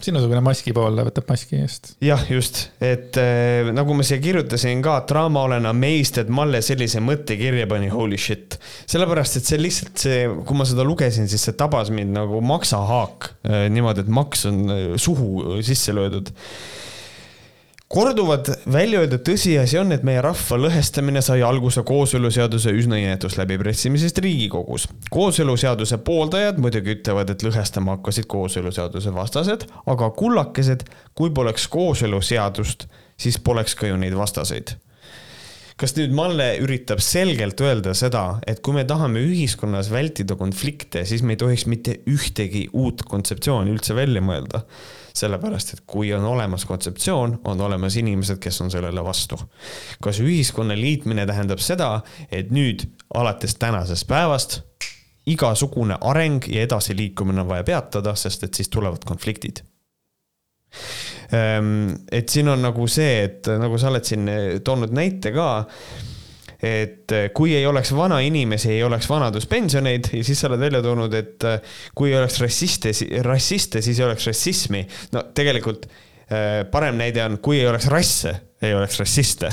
sinusugune 0.07 0.42
maskipoolne 0.44 1.04
võtab 1.09 1.28
maski 1.30 1.61
eest. 1.62 1.94
jah, 2.04 2.22
just, 2.30 2.66
et 2.84 3.18
äh, 3.20 3.70
nagu 3.74 3.96
ma 3.96 4.07
siia 4.07 4.20
kirjutasin 4.22 4.82
ka, 4.84 4.98
draama 5.09 5.46
olen 5.48 5.68
amazed, 5.70 6.22
et 6.24 6.32
Malle 6.32 6.62
sellise 6.64 7.02
mõtte 7.04 7.38
kirja 7.40 7.68
pani, 7.70 7.90
holy 7.92 8.18
shit. 8.20 8.59
sellepärast, 8.86 9.40
et 9.40 9.50
see 9.50 9.61
lihtsalt 9.61 10.07
see, 10.07 10.24
kui 10.48 10.59
ma 10.59 10.68
seda 10.68 10.86
lugesin, 10.86 11.28
siis 11.30 11.46
see 11.48 11.57
tabas 11.59 11.92
mind 11.94 12.16
nagu 12.16 12.42
maksahaak 12.44 13.30
äh, 13.48 13.66
niimoodi, 13.72 14.07
et 14.07 14.12
maks 14.22 14.46
on 14.50 14.64
äh, 14.72 14.88
suhu 15.00 15.61
sisse 15.66 15.94
löödud 15.96 16.32
korduvalt 17.93 18.51
välja 18.72 19.01
öeldud 19.03 19.22
tõsiasi 19.26 19.78
on, 19.80 19.93
et 19.95 20.05
meie 20.07 20.22
rahva 20.24 20.59
lõhestamine 20.59 21.22
sai 21.24 21.43
alguse 21.47 21.84
kooseluseaduse 21.87 22.72
üsna 22.74 22.99
inetus 23.01 23.37
läbipressimisest 23.39 24.18
Riigikogus. 24.24 24.89
kooseluseaduse 25.11 25.99
pooldajad 26.07 26.59
muidugi 26.62 26.97
ütlevad, 26.97 27.30
et 27.30 27.45
lõhestama 27.47 27.97
hakkasid 27.97 28.26
kooseluseaduse 28.30 29.14
vastased, 29.14 29.68
aga 29.87 30.11
kullakesed, 30.18 30.87
kui 31.14 31.30
poleks 31.30 31.68
kooseluseadust, 31.68 32.89
siis 33.16 33.39
poleks 33.39 33.78
ka 33.78 33.93
ju 33.93 34.01
neid 34.01 34.18
vastaseid 34.18 34.76
kas 35.76 35.93
nüüd 35.93 36.14
Malle 36.16 36.55
üritab 36.64 37.03
selgelt 37.05 37.61
öelda 37.61 37.93
seda, 37.93 38.39
et 38.49 38.62
kui 38.64 38.72
me 38.72 38.87
tahame 38.89 39.20
ühiskonnas 39.20 39.91
vältida 39.93 40.32
konflikte, 40.41 41.03
siis 41.05 41.20
me 41.20 41.34
ei 41.37 41.41
tohiks 41.43 41.66
mitte 41.68 41.99
ühtegi 42.09 42.62
uut 42.72 43.05
kontseptsiooni 43.05 43.74
üldse 43.74 43.93
välja 43.93 44.22
mõelda 44.24 44.62
sellepärast 45.16 45.74
et 45.74 45.82
kui 45.88 46.12
on 46.14 46.24
olemas 46.24 46.64
kontseptsioon, 46.68 47.38
on 47.44 47.60
olemas 47.60 47.96
inimesed, 47.96 48.40
kes 48.42 48.60
on 48.64 48.70
sellele 48.70 49.04
vastu. 49.04 49.38
kas 50.02 50.20
ühiskonna 50.20 50.76
liitmine 50.78 51.26
tähendab 51.26 51.62
seda, 51.62 52.00
et 52.30 52.50
nüüd 52.54 52.86
alates 53.14 53.56
tänasest 53.60 54.06
päevast 54.08 54.60
igasugune 55.26 55.98
areng 56.00 56.44
ja 56.48 56.62
edasiliikumine 56.62 57.40
on 57.40 57.48
vaja 57.48 57.64
peatada, 57.64 58.14
sest 58.14 58.44
et 58.46 58.54
siis 58.54 58.68
tulevad 58.68 59.02
konfliktid 59.06 59.62
ehm, 61.32 61.88
et 62.12 62.28
siin 62.28 62.48
on 62.48 62.62
nagu 62.62 62.86
see, 62.90 63.24
et 63.24 63.50
nagu 63.58 63.78
sa 63.78 63.90
oled 63.90 64.06
siin 64.06 64.30
toonud 64.64 64.94
näite 64.94 65.32
ka 65.34 65.48
et 66.66 67.14
eh, 67.14 67.28
kui 67.36 67.54
ei 67.56 67.66
oleks 67.68 67.92
vanainimesi, 67.96 68.72
ei 68.74 68.82
oleks 68.86 69.08
vanaduspensioneid 69.10 70.10
ja 70.16 70.24
siis 70.26 70.40
sa 70.40 70.50
oled 70.50 70.62
välja 70.62 70.82
toonud, 70.84 71.14
et 71.16 71.46
eh, 71.48 71.78
kui 71.96 72.12
ei 72.12 72.18
oleks 72.18 72.40
rassiste, 72.42 72.92
rassiste, 73.26 73.82
siis 73.84 74.00
ei 74.00 74.06
oleks 74.08 74.26
rassismi. 74.30 74.82
no 75.14 75.24
tegelikult 75.36 75.86
eh, 75.86 76.62
parem 76.70 76.98
näide 77.00 77.24
on, 77.24 77.38
kui 77.44 77.60
ei 77.60 77.68
oleks 77.70 77.88
rasse, 77.92 78.34
ei 78.62 78.74
oleks 78.74 79.00
rassiste. 79.02 79.50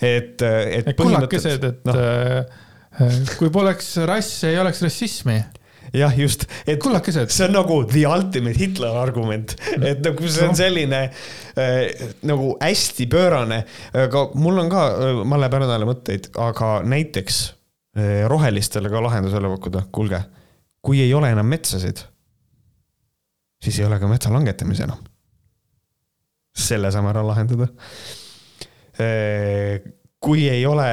et, 0.00 0.42
et. 0.42 0.94
kullakesed, 0.98 1.68
et 1.70 1.84
no. 1.90 1.98
kui 3.38 3.52
poleks 3.54 3.96
rasse, 4.06 4.50
ei 4.52 4.58
oleks 4.62 4.82
rassismi 4.84 5.42
jah, 5.94 6.18
just. 6.18 6.46
kullakesed. 6.82 7.30
see 7.30 7.44
on 7.46 7.54
nagu 7.54 7.84
the 7.90 8.04
ultimate 8.06 8.58
Hitler 8.58 8.96
argument, 8.98 9.54
et 9.80 10.02
nagu 10.04 10.28
see 10.28 10.46
on 10.48 10.56
selline 10.58 11.00
äh, 11.06 12.08
nagu 12.26 12.54
hästi 12.60 13.06
pöörane, 13.10 13.62
aga 14.04 14.24
mul 14.34 14.62
on 14.64 14.72
ka 14.72 14.86
äh, 14.92 15.20
Malle 15.28 15.50
Pärnale 15.52 15.88
mõtteid, 15.88 16.32
aga 16.40 16.76
näiteks 16.88 17.42
äh, 17.98 18.24
rohelistele 18.30 18.90
ka 18.92 19.02
lahendus 19.04 19.36
välja 19.36 19.52
pakkuda, 19.54 19.86
kuulge, 19.94 20.24
kui 20.84 21.02
ei 21.04 21.14
ole 21.14 21.30
enam 21.34 21.48
metsasid, 21.50 22.02
siis 23.64 23.80
ei 23.80 23.88
ole 23.88 24.00
ka 24.02 24.10
metsa 24.10 24.32
langetamisi 24.34 24.86
enam. 24.86 25.02
selle 26.54 26.90
saame 26.94 27.10
ära 27.10 27.22
lahendada 27.26 27.66
äh,. 29.02 29.80
kui 30.22 30.46
ei 30.48 30.66
ole 30.66 30.86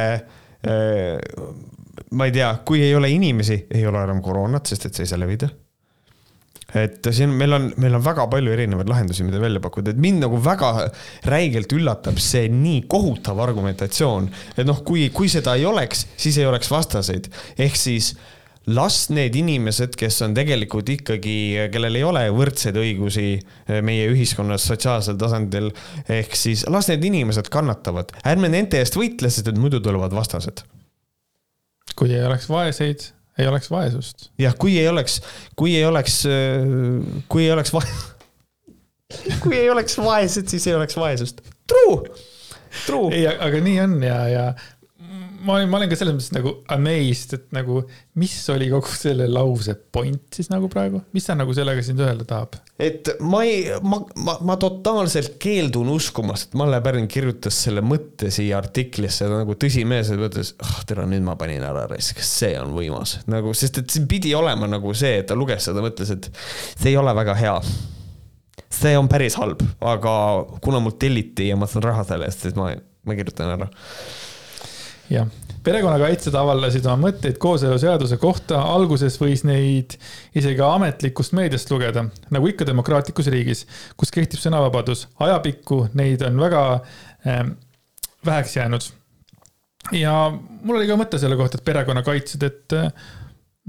äh, 0.65 1.19
ma 2.18 2.28
ei 2.28 2.34
tea, 2.36 2.53
kui 2.68 2.82
ei 2.84 2.95
ole 2.95 3.09
inimesi, 3.12 3.66
ei 3.72 3.86
ole 3.88 4.03
enam 4.03 4.22
koroonat, 4.24 4.72
sest 4.72 4.88
et 4.88 4.97
see 4.97 5.07
ei 5.07 5.12
saa 5.14 5.22
levida. 5.22 5.51
et 6.72 7.03
siin 7.12 7.34
meil 7.36 7.51
on, 7.51 7.66
meil 7.84 7.97
on 7.97 8.03
väga 8.03 8.30
palju 8.32 8.51
erinevaid 8.53 8.88
lahendusi, 8.88 9.26
mida 9.28 9.41
välja 9.43 9.59
pakkuda, 9.59 9.91
et 9.91 9.99
mind 9.99 10.24
nagu 10.24 10.38
väga 10.39 10.70
räigelt 11.28 11.74
üllatab 11.76 12.20
see 12.24 12.45
nii 12.51 12.86
kohutav 12.91 13.41
argumentatsioon, 13.43 14.30
et 14.55 14.64
noh, 14.68 14.80
kui, 14.88 15.09
kui 15.12 15.28
seda 15.32 15.57
ei 15.59 15.68
oleks, 15.68 16.05
siis 16.16 16.39
ei 16.39 16.47
oleks 16.47 16.72
vastaseid, 16.72 17.28
ehk 17.59 17.76
siis 17.76 18.14
las 18.72 19.01
need 19.12 19.36
inimesed, 19.36 19.99
kes 19.99 20.22
on 20.24 20.36
tegelikult 20.38 20.88
ikkagi, 20.95 21.38
kellel 21.74 21.99
ei 21.99 22.07
ole 22.07 22.24
võrdseid 22.32 22.80
õigusi 22.80 23.30
meie 23.84 24.07
ühiskonnas 24.14 24.68
sotsiaalsel 24.72 25.20
tasandil, 25.20 25.74
ehk 26.07 26.39
siis 26.39 26.64
las 26.72 26.88
need 26.91 27.03
inimesed 27.12 27.51
kannatavad, 27.51 28.16
ärme 28.24 28.51
nende 28.53 28.80
eest 28.80 28.95
võitle, 28.95 29.28
sest 29.28 29.51
et 29.51 29.59
muidu 29.59 29.84
tulevad 29.84 30.16
vastased 30.16 30.64
kui 31.97 32.13
ei 32.13 32.23
oleks 32.25 32.49
vaeseid, 32.49 33.07
ei 33.39 33.47
oleks 33.47 33.71
vaesust. 33.71 34.29
jah, 34.39 34.55
kui 34.59 34.77
ei 34.79 34.87
oleks, 34.87 35.21
kui 35.55 35.75
ei 35.75 35.85
oleks, 35.85 36.21
kui 37.31 37.45
ei 37.45 37.53
oleks 37.55 37.73
vae-, 37.73 37.95
kui 39.43 39.57
ei 39.57 39.69
oleks 39.69 39.97
vaesed, 40.01 40.51
siis 40.51 40.67
ei 40.67 40.75
oleks 40.75 40.97
vaesust. 40.99 41.41
True, 41.67 42.11
true. 42.85 43.09
ei, 43.15 43.27
aga 43.31 43.63
nii 43.63 43.79
on 43.85 43.97
ja, 44.03 44.21
ja 44.31 44.45
ma 45.45 45.55
olin, 45.55 45.69
ma 45.69 45.79
olen 45.79 45.89
ka 45.91 45.97
selles 45.97 46.15
mõttes 46.15 46.33
nagu 46.35 46.53
amazed, 46.71 47.33
et 47.37 47.55
nagu, 47.55 47.81
mis 48.19 48.33
oli 48.53 48.67
kogu 48.71 48.91
selle 48.93 49.27
lause 49.31 49.75
point 49.93 50.21
siis 50.35 50.51
nagu 50.51 50.69
praegu, 50.71 51.01
mis 51.15 51.25
ta 51.27 51.35
nagu 51.37 51.53
sellega 51.55 51.83
sind 51.85 52.01
öelda 52.03 52.25
tahab? 52.27 52.57
et 52.81 53.11
ma 53.23 53.41
ei, 53.47 53.63
ma, 53.85 54.01
ma, 54.25 54.37
ma 54.47 54.57
totaalselt 54.61 55.37
keeldun 55.41 55.91
uskumast, 55.93 56.49
et 56.49 56.59
Malle 56.61 56.81
Pärn 56.83 57.07
kirjutas 57.11 57.57
selle 57.65 57.83
mõtte 57.85 58.31
siia 58.33 58.59
artiklisse 58.61 59.29
nagu 59.31 59.55
tõsimeelselt 59.59 60.21
mõttes, 60.21 60.53
ah 60.61 60.75
oh, 60.75 60.83
tere, 60.89 61.05
nüüd 61.09 61.25
ma 61.25 61.37
panin 61.39 61.65
ära 61.65 61.87
raisk, 61.89 62.21
see 62.25 62.53
on 62.61 62.73
võimas. 62.75 63.19
Nagu, 63.31 63.55
sest 63.57 63.82
et 63.82 63.93
siin 63.93 64.07
pidi 64.11 64.33
olema 64.37 64.70
nagu 64.70 64.93
see, 64.97 65.21
et 65.21 65.29
ta 65.29 65.37
luges 65.37 65.70
seda, 65.70 65.83
mõtles, 65.83 66.13
et 66.13 66.29
see 66.74 66.91
ei 66.93 66.99
ole 66.99 67.13
väga 67.17 67.37
hea. 67.39 67.55
See 68.71 68.93
on 68.97 69.09
päris 69.11 69.36
halb, 69.39 69.61
aga 69.83 70.13
kuna 70.63 70.79
mul 70.83 70.95
telliti 71.01 71.49
ja 71.49 71.57
ma 71.59 71.67
saan 71.70 71.86
raha 71.86 72.05
selle 72.07 72.28
eest, 72.29 72.47
siis 72.47 72.57
ma, 72.57 72.71
ma 73.05 73.17
kirjutan 73.17 73.55
ära 73.57 73.70
jah, 75.12 75.28
perekonnakaitsjad 75.66 76.36
avaldasid 76.39 76.86
oma 76.89 77.09
mõtteid 77.09 77.38
kooseluseaduse 77.42 78.17
kohta, 78.21 78.62
alguses 78.74 79.17
võis 79.21 79.43
neid 79.47 79.97
isegi 80.38 80.63
ametlikust 80.66 81.36
meediast 81.38 81.71
lugeda, 81.74 82.08
nagu 82.33 82.50
ikka 82.50 82.67
demokraatlikus 82.70 83.29
riigis, 83.33 83.66
kus 84.00 84.13
kehtib 84.13 84.42
sõnavabadus. 84.42 85.08
ajapikku 85.20 85.83
neid 85.97 86.24
on 86.28 86.42
väga 86.42 86.63
äh, 86.79 87.46
väheks 88.25 88.55
jäänud. 88.58 88.92
ja 89.92 90.16
mul 90.62 90.79
oli 90.79 90.88
ka 90.89 91.00
mõte 91.00 91.20
selle 91.21 91.38
kohta, 91.38 91.59
et 91.59 91.66
perekonnakaitsjad, 91.66 92.47
et 92.50 92.78
äh, 92.78 92.92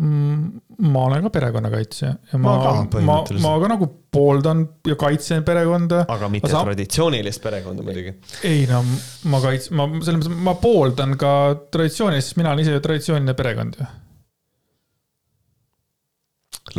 ma 0.00 1.00
olen 1.04 1.26
ka 1.26 1.30
perekonnakaitsja 1.34 2.08
ja 2.32 2.38
ma, 2.40 2.54
ma, 2.56 3.00
ma, 3.04 3.16
ma 3.44 3.50
ka 3.60 3.68
nagu 3.74 3.88
pooldan 4.12 4.62
ja 4.88 4.96
kaitsen 4.96 5.44
perekonda. 5.44 6.06
aga 6.08 6.30
mitte 6.32 6.48
sa... 6.48 6.62
traditsioonilist 6.64 7.42
perekonda 7.44 7.84
muidugi. 7.84 8.14
ei 8.48 8.64
no 8.70 8.80
ma 9.28 9.42
kaitsen, 9.44 9.76
ma 9.76 9.88
selles 10.00 10.22
mõttes, 10.22 10.38
ma 10.48 10.56
pooldan 10.62 11.12
ka 11.20 11.32
traditsioonilist, 11.74 12.32
sest 12.32 12.40
mina 12.40 12.54
olen 12.54 12.64
ise 12.64 12.78
ju 12.78 12.84
traditsiooniline 12.88 13.36
perekond 13.36 13.76
ju. 13.76 13.90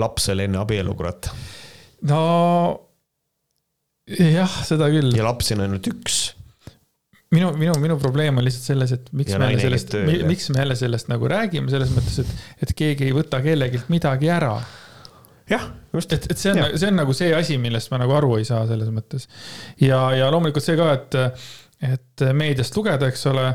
lapsel 0.01 0.41
enne 0.47 0.63
abielu, 0.63 0.97
kurat. 0.97 1.29
no 2.09 2.23
jah, 4.09 4.61
seda 4.65 4.89
küll. 4.89 5.13
ja 5.13 5.29
lapsi 5.29 5.53
on 5.53 5.67
ainult 5.67 5.93
üks 5.93 6.23
minu, 7.33 7.51
minu, 7.57 7.75
minu 7.81 7.97
probleem 8.01 8.37
on 8.39 8.45
lihtsalt 8.45 8.69
selles, 8.71 8.93
et 8.95 9.09
miks 9.15 9.33
ja 9.33 9.39
me 9.41 9.49
jälle 9.51 9.63
sellest, 9.63 9.95
miks 10.29 10.49
me 10.53 10.61
jälle 10.61 10.77
sellest 10.79 11.09
nagu 11.11 11.29
räägime, 11.31 11.71
selles 11.71 11.93
mõttes, 11.95 12.21
et, 12.23 12.33
et 12.65 12.73
keegi 12.77 13.09
ei 13.09 13.15
võta 13.15 13.41
kellelgi 13.43 13.83
midagi 13.93 14.29
ära. 14.33 14.55
jah, 15.49 15.65
just. 15.93 16.13
et, 16.15 16.29
et 16.31 16.39
see 16.39 16.53
on, 16.53 16.63
see 16.77 16.91
on 16.91 17.01
nagu 17.01 17.15
see 17.17 17.33
asi, 17.35 17.57
millest 17.61 17.91
ma 17.93 18.01
nagu 18.03 18.15
aru 18.19 18.37
ei 18.39 18.47
saa 18.47 18.65
selles 18.69 18.91
mõttes. 18.93 19.27
ja, 19.81 20.05
ja 20.17 20.29
loomulikult 20.33 20.65
see 20.65 20.77
ka, 20.79 20.91
et, 20.99 21.19
et 21.93 22.27
meediast 22.37 22.77
lugeda, 22.77 23.09
eks 23.11 23.27
ole, 23.33 23.49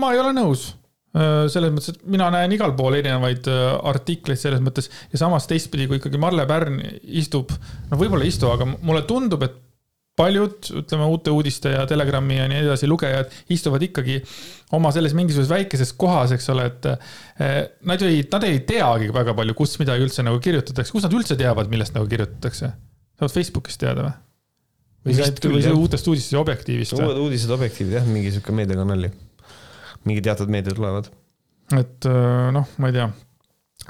ma 0.00 0.12
ei 0.14 0.22
ole 0.24 0.34
nõus 0.36 0.70
selles 1.18 1.72
mõttes, 1.72 1.94
et 1.96 2.02
mina 2.12 2.26
näen 2.30 2.52
igal 2.52 2.74
pool 2.76 2.98
erinevaid 2.98 3.48
artikleid 3.48 4.38
selles 4.38 4.60
mõttes 4.62 4.90
ja 5.10 5.18
samas 5.18 5.48
teistpidi, 5.50 5.86
kui 5.88 5.96
ikkagi 5.98 6.20
Marle 6.20 6.44
Pärn 6.46 6.76
istub, 7.02 7.54
no 7.88 7.98
võib-olla 7.98 8.26
ei 8.26 8.30
istu, 8.30 8.50
aga 8.52 8.68
mulle 8.68 9.02
tundub, 9.08 9.42
et 9.48 9.56
paljud, 10.18 10.70
ütleme, 10.82 11.06
uute 11.12 11.32
uudiste 11.34 11.72
ja 11.72 11.84
Telegrami 11.88 12.38
ja 12.40 12.46
nii 12.50 12.62
edasi 12.64 12.88
lugejad 12.90 13.32
istuvad 13.54 13.84
ikkagi 13.86 14.18
oma 14.76 14.90
selles 14.94 15.14
mingisuguses 15.16 15.50
väikeses 15.52 15.94
kohas, 15.98 16.34
eks 16.36 16.48
ole, 16.54 16.66
et 16.72 16.88
eh, 16.90 17.58
nad 17.88 18.04
ei, 18.06 18.24
nad 18.32 18.46
ei 18.48 18.62
teagi 18.68 19.12
väga 19.14 19.34
palju, 19.38 19.56
kus 19.58 19.76
midagi 19.82 20.06
üldse 20.06 20.24
nagu 20.26 20.40
kirjutatakse, 20.44 20.94
kus 20.94 21.06
nad 21.06 21.14
üldse 21.16 21.38
teavad, 21.40 21.70
millest 21.72 21.96
nagu 21.96 22.08
kirjutatakse? 22.10 22.74
saavad 23.18 23.34
Facebookist 23.34 23.80
teada 23.82 24.04
või? 24.04 24.16
või 25.08 25.16
see, 25.18 25.30
või 25.50 25.62
see 25.64 25.78
uutest 25.78 26.10
uudistest 26.10 26.36
ja 26.36 26.42
Objektiivist? 26.42 26.98
uued 26.98 27.22
uudised 27.24 27.54
Objektiivid 27.54 27.98
jah, 27.98 28.06
mingi 28.06 28.34
sihuke 28.34 28.54
meediakanali. 28.54 29.10
mingi 30.06 30.22
teatud 30.26 30.52
meediad 30.52 30.78
tulevad. 30.78 31.10
et 31.78 32.10
eh, 32.10 32.52
noh, 32.54 32.76
ma 32.78 32.92
ei 32.92 32.98
tea 33.00 33.08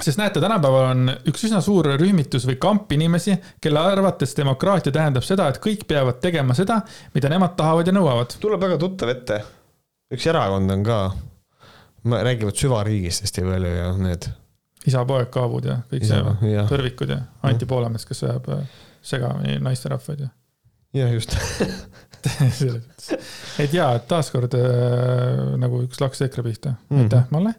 sest 0.03 0.19
näete, 0.19 0.41
tänapäeval 0.41 0.91
on 0.93 1.13
üks 1.29 1.45
üsna 1.49 1.61
suur 1.65 1.89
rühmitus 1.99 2.47
või 2.49 2.59
kamp 2.61 2.93
inimesi, 2.95 3.35
kelle 3.63 3.83
arvates 3.83 4.35
demokraatia 4.39 4.95
tähendab 4.95 5.27
seda, 5.27 5.49
et 5.51 5.61
kõik 5.63 5.87
peavad 5.91 6.21
tegema 6.23 6.55
seda, 6.59 6.81
mida 7.15 7.31
nemad 7.33 7.57
tahavad 7.59 7.89
ja 7.89 7.95
nõuavad. 7.97 8.37
tuleb 8.41 8.63
väga 8.63 8.79
tuttav 8.79 9.13
ette. 9.15 9.43
üks 10.15 10.27
erakond 10.27 10.71
on 10.71 10.85
ka, 10.87 10.99
räägivad 12.05 12.57
süvariigist 12.57 13.27
hästi 13.27 13.47
palju 13.47 13.75
ja 13.75 13.93
need. 13.99 14.29
isa-poeg 14.87 15.31
Kaabud 15.35 15.65
ja 15.67 15.81
kõik 15.91 16.07
Isa, 16.07 16.21
see 16.41 16.53
ja. 16.55 16.67
tõrvikud 16.71 17.11
ja 17.13 17.23
Anti 17.43 17.67
Poolamets, 17.67 18.07
kes 18.09 18.23
ajab 18.29 18.49
äh, 18.55 18.63
segamini 19.03 19.59
naisterahvaid 19.65 20.21
ja. 20.27 20.29
jah, 20.95 21.13
just 21.13 21.35
et 23.63 23.75
jaa, 23.75 23.91
et 23.99 24.07
taaskord 24.09 24.55
äh, 24.59 24.63
nagu 25.59 25.83
üks 25.87 26.01
laks 26.01 26.23
EKRE 26.29 26.47
pihta 26.47 26.77
mm, 26.89 27.05
aitäh, 27.05 27.27
Malle 27.35 27.57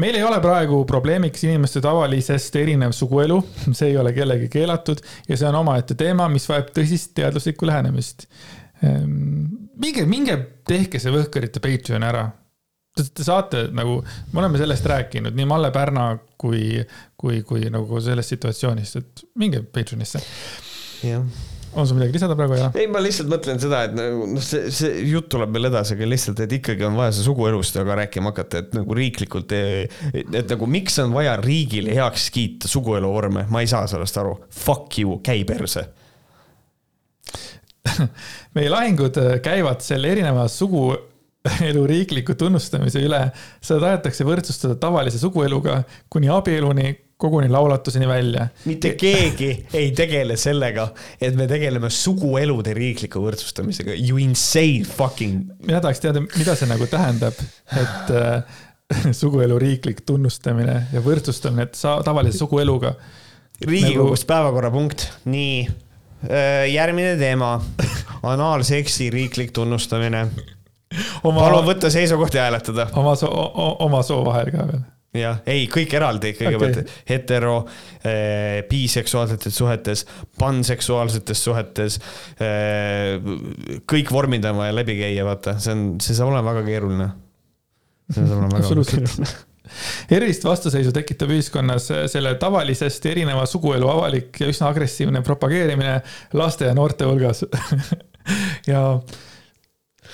meil 0.00 0.16
ei 0.16 0.24
ole 0.24 0.38
praegu 0.40 0.82
probleemiks 0.88 1.44
inimeste 1.44 1.82
tavalisest 1.84 2.56
erinev 2.56 2.94
suguelu, 2.96 3.38
see 3.76 3.92
ei 3.92 3.98
ole 4.00 4.14
kellegi 4.16 4.48
keelatud 4.52 5.02
ja 5.28 5.36
see 5.36 5.48
on 5.48 5.60
omaette 5.60 5.96
teema, 5.98 6.28
mis 6.32 6.48
vajab 6.48 6.72
tõsist 6.78 7.12
teaduslikku 7.18 7.68
lähenemist. 7.68 8.26
Ehm, 8.82 9.42
minge, 9.82 10.06
minge 10.08 10.38
tehke 10.68 11.00
see 11.02 11.12
Võhkerite 11.14 11.62
Patreon 11.62 12.06
ära. 12.08 12.26
Te 12.92 13.24
saate 13.24 13.66
nagu, 13.72 14.02
me 14.32 14.42
oleme 14.42 14.60
sellest 14.60 14.84
rääkinud 14.90 15.36
nii 15.36 15.48
Malle 15.48 15.70
Pärna 15.72 16.10
kui, 16.40 16.82
kui, 17.16 17.40
kui 17.48 17.64
nagu 17.72 18.00
sellest 18.04 18.34
situatsioonist, 18.34 19.00
et 19.00 19.26
minge 19.40 19.62
Patreonisse. 19.64 20.20
jah 21.06 21.24
on 21.72 21.86
sul 21.88 21.96
midagi 21.96 22.16
lisada 22.16 22.36
praegu 22.36 22.58
ja? 22.58 22.68
ei, 22.76 22.88
ma 22.90 23.00
lihtsalt 23.02 23.30
mõtlen 23.32 23.60
seda, 23.62 23.84
et 23.88 23.96
nagu 23.96 24.26
noh, 24.34 24.44
see, 24.44 24.68
see 24.74 25.06
jutt 25.08 25.30
tuleb 25.32 25.54
veel 25.56 25.70
edasi, 25.70 25.96
aga 25.96 26.08
lihtsalt, 26.10 26.42
et 26.44 26.56
ikkagi 26.58 26.86
on 26.88 26.98
vaja 26.98 27.14
see 27.16 27.26
suguelust 27.26 27.78
aga 27.80 27.96
rääkima 28.02 28.32
hakata, 28.32 28.62
et 28.64 28.76
nagu 28.76 28.98
riiklikult, 28.98 29.54
et 30.12 30.52
nagu 30.52 30.68
miks 30.70 30.98
on 31.02 31.14
vaja 31.16 31.38
riigil 31.40 31.88
heaks 31.92 32.28
kiita 32.34 32.70
sugueluvorme, 32.70 33.46
ma 33.52 33.64
ei 33.64 33.70
saa 33.70 33.88
sellest 33.90 34.20
aru. 34.20 34.36
Fuck 34.62 35.00
you, 35.02 35.18
käi 35.24 35.46
perse 35.48 35.88
meie 38.56 38.70
lahingud 38.70 39.16
käivad 39.42 39.82
selle 39.84 40.12
erineva 40.14 40.44
suguelu 40.50 41.86
riikliku 41.88 42.36
tunnustamise 42.38 43.02
üle. 43.02 43.24
seda 43.60 43.80
tahetakse 43.86 44.26
võrdsustada 44.26 44.76
tavalise 44.80 45.18
sugueluga 45.22 45.80
kuni 46.12 46.30
abieluni 46.32 46.92
koguni 47.22 47.48
laulatuseni 47.52 48.08
välja. 48.08 48.46
mitte 48.64 48.94
keegi 48.98 49.50
ei 49.74 49.90
tegele 49.96 50.36
sellega, 50.36 50.88
et 51.20 51.36
me 51.38 51.46
tegeleme 51.50 51.90
suguelude 51.90 52.74
riikliku 52.74 53.22
võrdsustamisega, 53.22 53.94
you 53.94 54.18
insane 54.22 54.82
fucking. 54.88 55.52
mina 55.66 55.80
tahaks 55.80 56.02
teada, 56.02 56.22
mida 56.24 56.56
see 56.58 56.70
nagu 56.70 56.88
tähendab, 56.90 57.38
et 57.78 58.12
äh, 58.18 58.60
suguelu 59.22 59.58
riiklik 59.62 60.02
tunnustamine 60.06 60.78
ja 60.92 61.02
võrdsustamine, 61.04 61.68
et 61.70 61.78
sa 61.78 61.98
tavalise 62.04 62.42
sugueluga. 62.42 62.94
riigikogust 63.62 64.26
nagu... 64.26 64.32
päevakorrapunkt, 64.34 65.06
nii 65.24 65.60
äh,. 65.68 66.66
järgmine 66.72 67.14
teema, 67.20 67.54
anaalseksi 68.22 69.10
riiklik 69.14 69.54
tunnustamine 69.54 70.26
oma.... 71.22 71.38
palun 71.40 71.70
võtta 71.70 71.90
seisukoht 71.90 72.34
ja 72.34 72.48
hääletada. 72.48 72.88
oma 72.98 73.14
soo, 73.18 73.46
oma 73.86 74.02
soo 74.06 74.24
vahel 74.26 74.50
ka 74.54 74.66
veel 74.72 74.82
jah, 75.16 75.42
ei, 75.48 75.66
kõik 75.72 75.92
eraldi, 75.98 76.32
kõigepealt 76.38 76.80
okay. 76.82 76.98
hetero 77.10 77.54
äh,, 78.00 78.62
biseksuaalsetes 78.70 79.56
suhetes, 79.60 80.06
panseksuaalsetes 80.40 81.44
suhetes 81.44 82.00
äh,. 82.40 83.20
kõik 83.88 84.12
vormid 84.12 84.46
on 84.48 84.60
vaja 84.62 84.76
läbi 84.76 84.96
käia, 85.02 85.26
vaata, 85.28 85.58
see 85.62 85.76
on, 85.76 85.86
see 86.02 86.16
saab 86.16 86.32
olema 86.32 86.54
väga 86.54 86.66
keeruline. 86.70 87.08
see 88.10 88.22
saab 88.24 88.38
olema 88.38 88.60
väga 88.60 88.84
keeruline 88.84 89.32
erilist 90.12 90.44
vastuseisu 90.44 90.92
tekitab 90.94 91.30
ühiskonnas 91.32 91.88
selle 92.12 92.34
tavalisest 92.40 93.06
erineva 93.12 93.44
suguelu 93.48 93.88
avalik 93.88 94.40
ja 94.42 94.48
üsna 94.50 94.70
agressiivne 94.72 95.22
propageerimine 95.24 96.00
laste 96.38 96.68
ja 96.68 96.74
noorte 96.76 97.08
hulgas 97.08 97.44
ja 98.72 98.82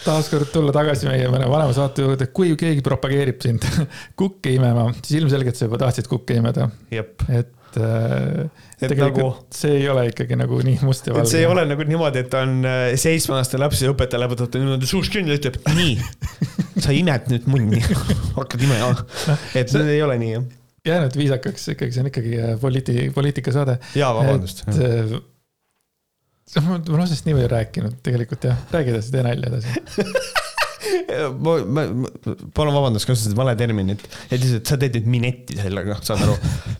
taaskord 0.05 0.51
tulla 0.53 0.73
tagasi 0.75 1.09
meie 1.09 1.29
mõne 1.33 1.49
vanema 1.51 1.75
saate 1.77 2.05
juurde, 2.05 2.31
kui 2.35 2.55
keegi 2.59 2.85
propageerib 2.85 3.41
sind 3.45 3.65
kukke 4.20 4.55
imema, 4.57 4.89
siis 5.03 5.20
ilmselgelt 5.23 5.59
sa 5.59 5.69
juba 5.69 5.81
tahtsid 5.85 6.11
kukke 6.11 6.39
imeda. 6.39 6.69
et 6.91 7.79
äh, 7.79 8.49
et 8.79 8.95
nagu, 8.95 9.31
see 9.55 9.81
ei 9.81 9.89
ole 9.91 10.07
ikkagi 10.12 10.39
nagu 10.39 10.61
nii 10.65 10.79
must 10.87 11.09
ja 11.09 11.16
valge. 11.16 11.33
see 11.33 11.43
ei 11.43 11.49
ole 11.51 11.65
nagu 11.69 11.87
niimoodi, 11.89 12.23
et 12.25 12.37
on 12.39 12.61
äh, 12.69 12.83
seitsmeaastane 13.01 13.65
laps 13.65 13.83
ja 13.83 13.93
õpetaja 13.93 14.23
läheb, 14.23 14.37
võtab 14.37 14.61
niimoodi 14.61 14.91
suust 14.91 15.12
kinni 15.15 15.35
ja 15.35 15.41
ütleb, 15.41 15.59
nii, 15.77 15.97
sa 16.85 16.95
imed 16.95 17.27
nüüd 17.33 17.49
munni, 17.51 17.83
hakkad 18.39 18.62
imema. 18.69 18.93
et 19.59 19.73
see 19.73 19.97
ei 19.97 20.05
ole 20.07 20.19
nii, 20.23 20.37
jah. 20.37 20.47
jää 20.93 21.01
nüüd 21.07 21.19
viisakaks, 21.25 21.73
ikkagi 21.75 21.97
see 21.97 22.05
on 22.05 22.12
ikkagi 22.12 22.39
äh, 22.39 22.55
poliiti-, 22.62 23.11
poliitikasaade. 23.15 23.81
jaa, 23.99 24.15
vabandust. 24.16 24.65
et 24.69 25.19
ma 26.57 26.79
olen 26.79 27.05
asjast 27.05 27.27
nii 27.29 27.37
palju 27.39 27.49
rääkinud 27.53 27.97
tegelikult 28.05 28.49
jah, 28.51 28.61
räägi 28.73 28.95
edasi, 28.95 29.15
tee 29.15 29.25
nalja 29.27 29.51
edasi 29.53 29.69
ma, 31.39 31.55
ma, 31.65 31.85
ma, 32.05 32.35
palun 32.56 32.77
vabandust, 32.77 33.09
kasutasid 33.09 33.36
vale 33.39 33.55
terminit, 33.59 34.05
et 34.28 34.36
lihtsalt 34.39 34.73
sa 34.73 34.78
teed 34.81 34.98
nüüd 34.98 35.09
minetti 35.15 35.59
sellega, 35.60 35.98
saad 36.05 36.24
aru. 36.27 36.36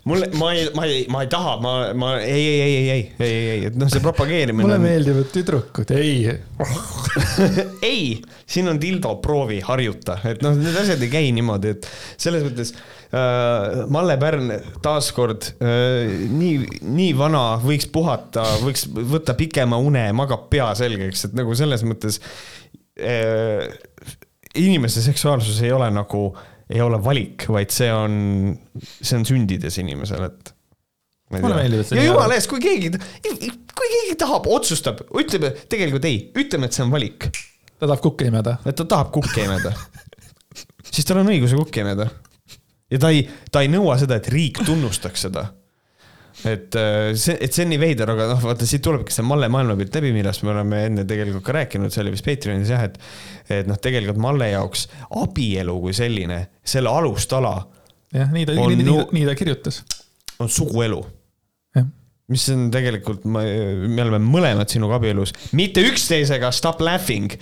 mulle, 0.09 0.29
ma 0.39 0.51
ei, 0.55 0.67
ma 0.77 0.85
ei, 0.89 1.01
ma 1.11 1.23
ei 1.25 1.31
taha, 1.31 1.55
ma, 1.63 1.73
ma 1.97 2.13
ei, 2.19 2.29
ei, 2.29 2.59
ei, 2.59 2.61
ei, 2.61 2.75
ei, 2.75 3.01
ei, 3.01 3.31
ei, 3.31 3.49
ei, 3.55 3.65
et 3.71 3.79
noh, 3.79 3.91
see 3.91 4.03
propageerimine. 4.03 4.67
mulle 4.67 4.79
meeldivad 4.83 5.33
tüdrukud, 5.33 5.95
ei 5.97 6.29
ei, 7.91 8.05
siin 8.49 8.71
on 8.71 8.79
Tildo, 8.81 9.17
proovi, 9.23 9.59
harjuta, 9.65 10.19
et 10.29 10.45
noh, 10.45 10.55
need 10.57 10.79
asjad 10.83 11.03
ei 11.05 11.11
käi 11.11 11.33
niimoodi, 11.35 11.75
et 11.77 11.91
selles 12.19 12.45
mõttes 12.47 12.75
Äh, 13.09 13.87
Malle 13.89 14.19
Pärn 14.21 14.51
taaskord 14.85 15.47
äh, 15.57 16.11
nii, 16.29 16.81
nii 16.93 17.15
vana, 17.17 17.55
võiks 17.63 17.87
puhata, 17.89 18.43
võiks 18.61 18.85
võtta 18.85 19.33
pikema 19.37 19.79
une, 19.81 20.03
magab 20.13 20.45
pea 20.51 20.67
selgeks, 20.77 21.25
et 21.25 21.33
nagu 21.39 21.55
selles 21.57 21.81
mõttes 21.89 22.19
inimese 24.59 25.03
seksuaalsus 25.05 25.61
ei 25.63 25.73
ole 25.75 25.89
nagu, 25.93 26.23
ei 26.69 26.81
ole 26.83 26.99
valik, 27.03 27.47
vaid 27.51 27.73
see 27.73 27.91
on, 27.93 28.15
see 28.83 29.17
on 29.17 29.27
sündides 29.27 29.79
inimesel, 29.81 30.25
et 30.29 30.53
mulle 31.35 31.55
meeldib, 31.55 31.83
et 31.83 31.91
see 31.91 32.01
ja 32.01 32.09
jumala 32.09 32.37
eest, 32.37 32.49
kui 32.51 32.61
keegi, 32.63 32.91
kui 33.23 33.93
keegi 33.95 34.17
tahab, 34.19 34.49
otsustab, 34.49 35.05
ütleme, 35.21 35.53
tegelikult 35.71 36.09
ei, 36.09 36.21
ütleme, 36.39 36.69
et 36.69 36.77
see 36.77 36.85
on 36.85 36.93
valik. 36.93 37.29
ta 37.79 37.87
tahab 37.87 38.03
kukke 38.03 38.27
imeda. 38.31 38.57
et 38.65 38.75
ta 38.75 38.87
tahab 38.89 39.13
kukke 39.15 39.45
imeda 39.45 39.75
siis 40.93 41.07
tal 41.07 41.21
on 41.21 41.31
õigus 41.31 41.55
kukke 41.57 41.83
imeda 41.83 42.09
ja 42.89 42.99
ta 43.01 43.11
ei, 43.13 43.23
ta 43.51 43.63
ei 43.63 43.71
nõua 43.71 43.97
seda, 44.01 44.17
et 44.19 44.29
riik 44.33 44.61
tunnustaks 44.65 45.27
seda. 45.27 45.49
Et 46.47 46.75
äh, 46.79 47.11
see, 47.19 47.35
et 47.41 47.55
see 47.55 47.65
on 47.65 47.73
nii 47.73 47.81
veider, 47.81 48.13
aga 48.13 48.29
noh, 48.31 48.41
vaata 48.43 48.67
siit 48.69 48.83
tulebki 48.85 49.15
see 49.15 49.25
Malle 49.27 49.49
maailmapilt 49.51 49.99
läbi, 49.99 50.13
millest 50.15 50.45
me 50.45 50.53
oleme 50.53 50.85
enne 50.87 51.05
tegelikult 51.09 51.45
ka 51.47 51.57
rääkinud, 51.59 51.93
see 51.93 52.03
oli 52.05 52.15
vist 52.15 52.27
Patreonis 52.27 52.71
jah, 52.71 52.85
et, 52.87 52.99
et 53.59 53.69
noh, 53.69 53.79
tegelikult 53.81 54.21
Malle 54.23 54.51
jaoks 54.53 54.87
abielu 55.21 55.77
kui 55.83 55.95
selline, 55.97 56.41
selle 56.63 56.93
alustala 56.93 57.55
jah, 58.15 58.31
nii 58.33 58.47
ta, 58.49 58.57
nii, 58.59 58.83
nii, 58.83 58.99
nii 59.19 59.29
ta 59.29 59.37
kirjutas. 59.39 59.83
on 60.39 60.51
suguelu 60.51 61.03
mis 62.29 62.45
on 62.53 62.67
tegelikult, 62.73 63.23
me 63.25 64.03
oleme 64.03 64.19
mõlemad 64.21 64.69
sinuga 64.69 64.99
abielus, 64.99 65.33
mitte 65.57 65.81
üksteisega, 65.89 66.51
stop 66.53 66.81
laughing. 66.85 67.33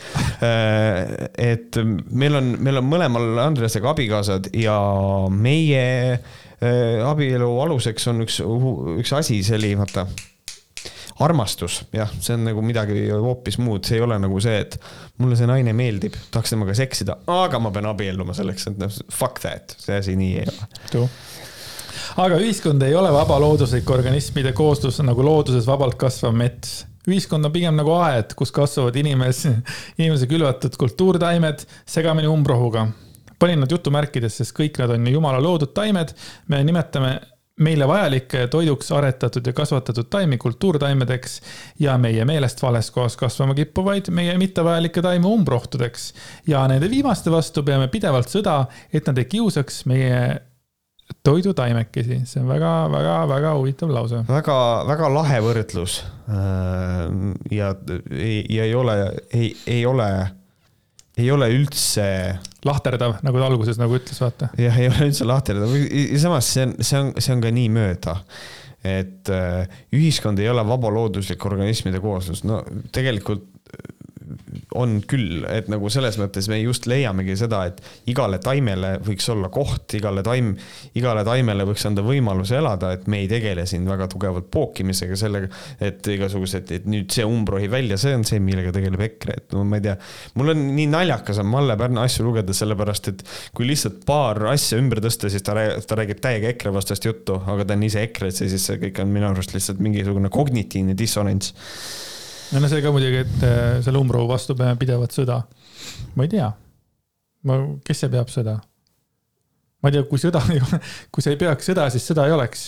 Äh, 0.43 1.27
et 1.35 1.75
meil 2.07 2.39
on, 2.39 2.53
meil 2.63 2.79
on 2.79 2.87
mõlemal 2.87 3.41
Andresega 3.43 3.91
abikaasad 3.91 4.51
ja 4.55 4.77
meie 5.33 5.83
abielu 7.05 7.51
aluseks 7.61 8.07
on 8.11 8.23
üks, 8.25 8.39
üks 8.97 9.13
asi, 9.13 9.43
see 9.45 9.59
oli, 9.59 9.75
vaata 9.77 10.07
armastus, 11.19 11.79
jah, 11.93 12.11
see 12.21 12.35
on 12.37 12.45
nagu 12.45 12.61
midagi 12.65 13.07
hoopis 13.09 13.57
muud, 13.61 13.85
see 13.87 13.97
ei 13.97 14.05
ole 14.05 14.19
nagu 14.21 14.39
see, 14.43 14.59
et 14.65 14.77
mulle 15.21 15.37
see 15.37 15.49
naine 15.49 15.73
meeldib, 15.77 16.17
tahaks 16.33 16.53
temaga 16.53 16.75
seksida, 16.77 17.17
aga 17.33 17.61
ma 17.61 17.71
pean 17.73 17.89
abielluma 17.89 18.35
selleks, 18.37 18.69
et 18.71 18.81
noh, 18.81 18.93
fuck 19.13 19.41
that, 19.45 19.73
see 19.81 19.97
asi 19.97 20.17
nii 20.19 20.43
ei 20.43 20.49
ole 20.51 21.07
aga 22.21 22.37
ühiskond 22.41 22.83
ei 22.85 22.95
ole 22.97 23.09
vaba 23.13 23.39
looduslik 23.41 23.89
organismide 23.93 24.53
kooslus 24.57 24.99
nagu 25.05 25.25
looduses 25.25 25.67
vabalt 25.69 25.97
kasvav 25.99 26.35
mets. 26.37 26.85
ühiskond 27.07 27.47
on 27.47 27.53
pigem 27.53 27.75
nagu 27.77 27.93
aed, 28.01 28.33
kus 28.37 28.51
kasvavad 28.51 28.95
inimese, 28.99 29.53
inimese 29.97 30.27
külvatud 30.29 30.75
kultuurtaimed 30.79 31.63
segamini 31.87 32.27
umbrohuga. 32.27 32.87
Panin 33.39 33.59
nad 33.63 33.71
jutumärkides, 33.71 34.37
sest 34.41 34.55
kõik 34.57 34.79
nad 34.81 34.93
on 34.95 35.07
ju 35.07 35.17
jumala 35.17 35.41
loodud 35.43 35.73
taimed. 35.77 36.13
me 36.47 36.63
nimetame 36.63 37.19
meile 37.57 37.87
vajalikke 37.89 38.47
toiduks 38.53 38.91
aretatud 38.93 39.47
ja 39.47 39.53
kasvatatud 39.53 40.09
taimi 40.13 40.37
kultuurtaimedeks 40.37 41.39
ja 41.81 41.97
meie 41.97 42.25
meelest 42.25 42.61
vales 42.61 42.91
kohas 42.93 43.17
kasvama 43.17 43.55
kippuvaid 43.57 44.11
meie 44.13 44.35
mittevajalikke 44.37 45.01
taimi 45.01 45.25
umbrohtudeks. 45.25 46.13
ja 46.47 46.67
nende 46.67 46.89
viimaste 46.89 47.31
vastu 47.33 47.63
peame 47.63 47.87
pidevalt 47.87 48.29
sõda, 48.29 48.65
et 48.93 49.09
nad 49.09 49.17
ei 49.17 49.25
kiusaks 49.25 49.85
meie 49.89 50.19
toidutaimekesi, 51.23 52.21
see 52.27 52.41
on 52.41 52.49
väga-väga-väga 52.51 53.53
huvitav 53.57 53.91
lause. 53.91 54.21
väga, 54.27 54.57
väga 54.87 55.09
lahe 55.13 55.39
võrdlus. 55.43 56.01
Äh, 56.29 57.07
ja, 57.51 57.73
ja 58.49 58.67
ei 58.67 58.75
ole, 58.75 58.97
ei, 59.33 59.53
ei 59.67 59.85
ole, 59.85 60.09
ei 61.17 61.31
ole 61.31 61.49
üldse. 61.55 62.07
Lahterdav, 62.67 63.17
nagu 63.25 63.41
ta 63.41 63.49
alguses 63.49 63.81
nagu 63.81 63.97
ütles, 63.97 64.21
vaata. 64.23 64.51
jah, 64.59 64.79
ei 64.79 64.91
ole 64.91 65.09
üldse 65.09 65.27
lahterdav 65.27 65.73
ja 65.73 66.21
samas 66.21 66.53
see 66.53 66.67
on, 66.67 66.77
see 66.83 67.01
on, 67.01 67.11
see 67.17 67.35
on 67.35 67.43
ka 67.43 67.53
nii 67.55 67.73
mööda 67.73 68.17
et 68.87 69.29
äh, 69.33 69.77
ühiskond 69.95 70.39
ei 70.39 70.49
ole 70.51 70.63
vabalooduslik 70.67 71.45
organismide 71.49 72.01
kooslus, 72.03 72.43
no 72.47 72.61
tegelikult 72.93 73.49
on 74.77 74.97
küll, 75.07 75.45
et 75.49 75.69
nagu 75.71 75.89
selles 75.93 76.17
mõttes 76.19 76.47
me 76.51 76.59
just 76.61 76.87
leiamegi 76.89 77.35
seda, 77.39 77.63
et 77.69 77.81
igale 78.11 78.39
taimele 78.43 78.95
võiks 79.05 79.27
olla 79.33 79.49
koht, 79.53 79.95
igale 79.97 80.23
taim, 80.25 80.53
igale 80.97 81.23
taimele 81.27 81.65
võiks 81.67 81.85
anda 81.89 82.03
võimaluse 82.05 82.57
elada, 82.59 82.91
et 82.95 83.07
me 83.11 83.21
ei 83.23 83.29
tegele 83.31 83.65
siin 83.69 83.87
väga 83.89 84.09
tugevalt 84.11 84.49
pookimisega, 84.53 85.17
sellega, 85.19 85.51
et 85.83 86.07
igasugused, 86.13 86.73
et 86.75 86.89
nüüd 86.89 87.11
see 87.13 87.25
umbrohi 87.27 87.69
välja, 87.71 87.99
see 88.01 88.15
on 88.17 88.25
see, 88.27 88.41
millega 88.43 88.73
tegeleb 88.75 89.05
EKRE, 89.09 89.37
et 89.41 89.55
no 89.55 89.63
ma 89.67 89.79
ei 89.79 89.87
tea. 89.87 89.97
mul 90.39 90.53
on 90.53 90.65
nii 90.77 90.89
naljakas 90.91 91.41
on 91.43 91.49
Malle 91.51 91.77
Pärna 91.79 92.05
asju 92.07 92.27
lugeda, 92.27 92.55
sellepärast 92.57 93.11
et 93.13 93.23
kui 93.57 93.69
lihtsalt 93.69 94.03
paar 94.07 94.43
asja 94.51 94.79
ümber 94.81 95.01
tõsta, 95.03 95.31
siis 95.33 95.45
ta, 95.45 95.55
ta 95.55 95.99
räägib 95.99 96.21
täiega 96.23 96.51
EKRE 96.53 96.75
vastast 96.75 97.07
juttu, 97.07 97.39
aga 97.45 97.67
ta 97.67 97.77
on 97.77 97.87
ise 97.87 98.03
EKRE-sse, 98.07 98.49
siis 98.51 98.67
see 98.69 98.81
kõik 98.87 99.01
on 99.03 99.13
minu 99.13 99.29
arust 99.31 99.55
lihtsalt 99.55 99.81
mingisugune 99.83 100.31
kognitiivne 100.33 100.97
dissonants 100.97 101.53
ja 102.51 102.61
no 102.63 102.71
see 102.71 102.81
ka 102.83 102.93
muidugi, 102.95 103.21
et 103.25 103.45
äh, 103.45 103.77
selle 103.85 104.01
umbrohu 104.01 104.29
vastu 104.29 104.55
peame 104.57 104.79
pidevat 104.79 105.15
sõda. 105.15 105.41
ma 106.15 106.25
ei 106.27 106.33
tea. 106.33 106.49
ma, 107.47 107.59
kes 107.85 108.03
see 108.03 108.11
peab 108.13 108.33
sõda? 108.33 108.57
ma 109.81 109.91
ei 109.91 109.97
tea, 109.97 110.07
kui 110.09 110.21
sõda 110.21 110.43
ei 110.53 110.61
ole, 110.63 110.81
kui 111.13 111.25
sa 111.25 111.33
ei 111.33 111.39
peaks 111.41 111.71
sõda, 111.71 111.87
siis 111.93 112.07
sõda 112.09 112.27
ei 112.27 112.35
oleks. 112.35 112.67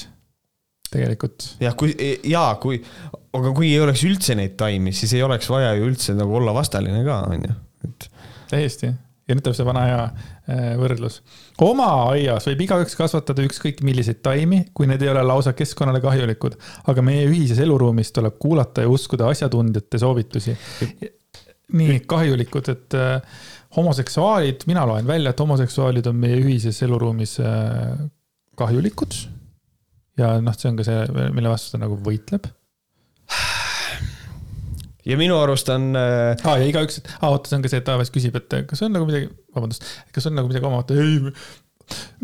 tegelikult. 0.91 1.51
jah, 1.63 1.75
kui, 1.79 1.93
jaa, 2.27 2.53
kui, 2.61 2.81
aga 3.39 3.53
kui 3.57 3.73
ei 3.73 3.83
oleks 3.83 4.05
üldse 4.07 4.37
neid 4.39 4.57
taimi, 4.59 4.95
siis 4.95 5.17
ei 5.17 5.25
oleks 5.25 5.51
vaja 5.51 5.75
ju 5.77 5.91
üldse 5.91 6.17
nagu 6.17 6.39
olla 6.41 6.55
vastaline 6.55 7.03
ka, 7.07 7.21
on 7.29 7.45
ju, 7.49 7.59
et. 7.89 8.09
täiesti 8.49 8.93
ja 9.29 9.37
nüüd 9.37 9.45
tuleb 9.45 9.57
see 9.59 9.67
vana 9.67 9.83
hea 9.85 10.01
äh, 10.05 10.71
võrdlus. 10.79 11.19
oma 11.65 11.89
aias 12.15 12.47
võib 12.49 12.65
igaüks 12.65 12.97
kasvatada 12.97 13.45
ükskõik 13.45 13.83
milliseid 13.85 14.23
taimi, 14.25 14.63
kui 14.73 14.89
need 14.89 15.03
ei 15.05 15.11
ole 15.13 15.23
lausa 15.27 15.53
keskkonnale 15.57 16.01
kahjulikud, 16.03 16.57
aga 16.89 17.05
meie 17.05 17.27
ühises 17.29 17.61
eluruumis 17.63 18.11
tuleb 18.15 18.39
kuulata 18.41 18.85
ja 18.85 18.91
uskuda 18.91 19.29
asjatundjate 19.29 20.01
soovitusi. 20.01 20.57
nii 21.79 21.99
kahjulikud, 22.09 22.69
et 22.73 22.95
äh, 22.97 23.41
homoseksuaalid, 23.77 24.65
mina 24.65 24.85
loen 24.89 25.07
välja, 25.07 25.29
et 25.29 25.39
homoseksuaalid 25.39 26.07
on 26.09 26.15
meie 26.17 26.39
ühises 26.41 26.81
eluruumis 26.87 27.37
äh, 27.45 28.07
kahjulikud. 28.57 29.19
ja 30.17 30.39
noh, 30.41 30.57
see 30.57 30.71
on 30.71 30.79
ka 30.79 30.87
see, 30.87 31.03
mille 31.35 31.53
vastu 31.53 31.77
ta 31.77 31.85
nagu 31.85 31.99
võitleb 32.03 32.49
ja 35.07 35.17
minu 35.19 35.39
arust 35.39 35.69
on 35.73 35.93
äh.... 35.95 36.35
aa, 36.43 36.59
ja 36.59 36.67
igaüks, 36.69 37.01
aa 37.19 37.31
oota, 37.31 37.51
see 37.51 37.59
on 37.59 37.65
ka 37.65 37.71
see, 37.71 37.81
et 37.81 37.87
Taaves 37.87 38.13
küsib, 38.13 38.35
et 38.39 38.59
kas 38.69 38.85
on 38.85 38.93
nagu 38.95 39.07
midagi, 39.09 39.31
vabandust, 39.55 39.87
kas 40.15 40.29
on 40.29 40.37
nagu 40.39 40.51
midagi 40.51 40.67
omamoodi, 40.69 40.99
ei 40.99 41.33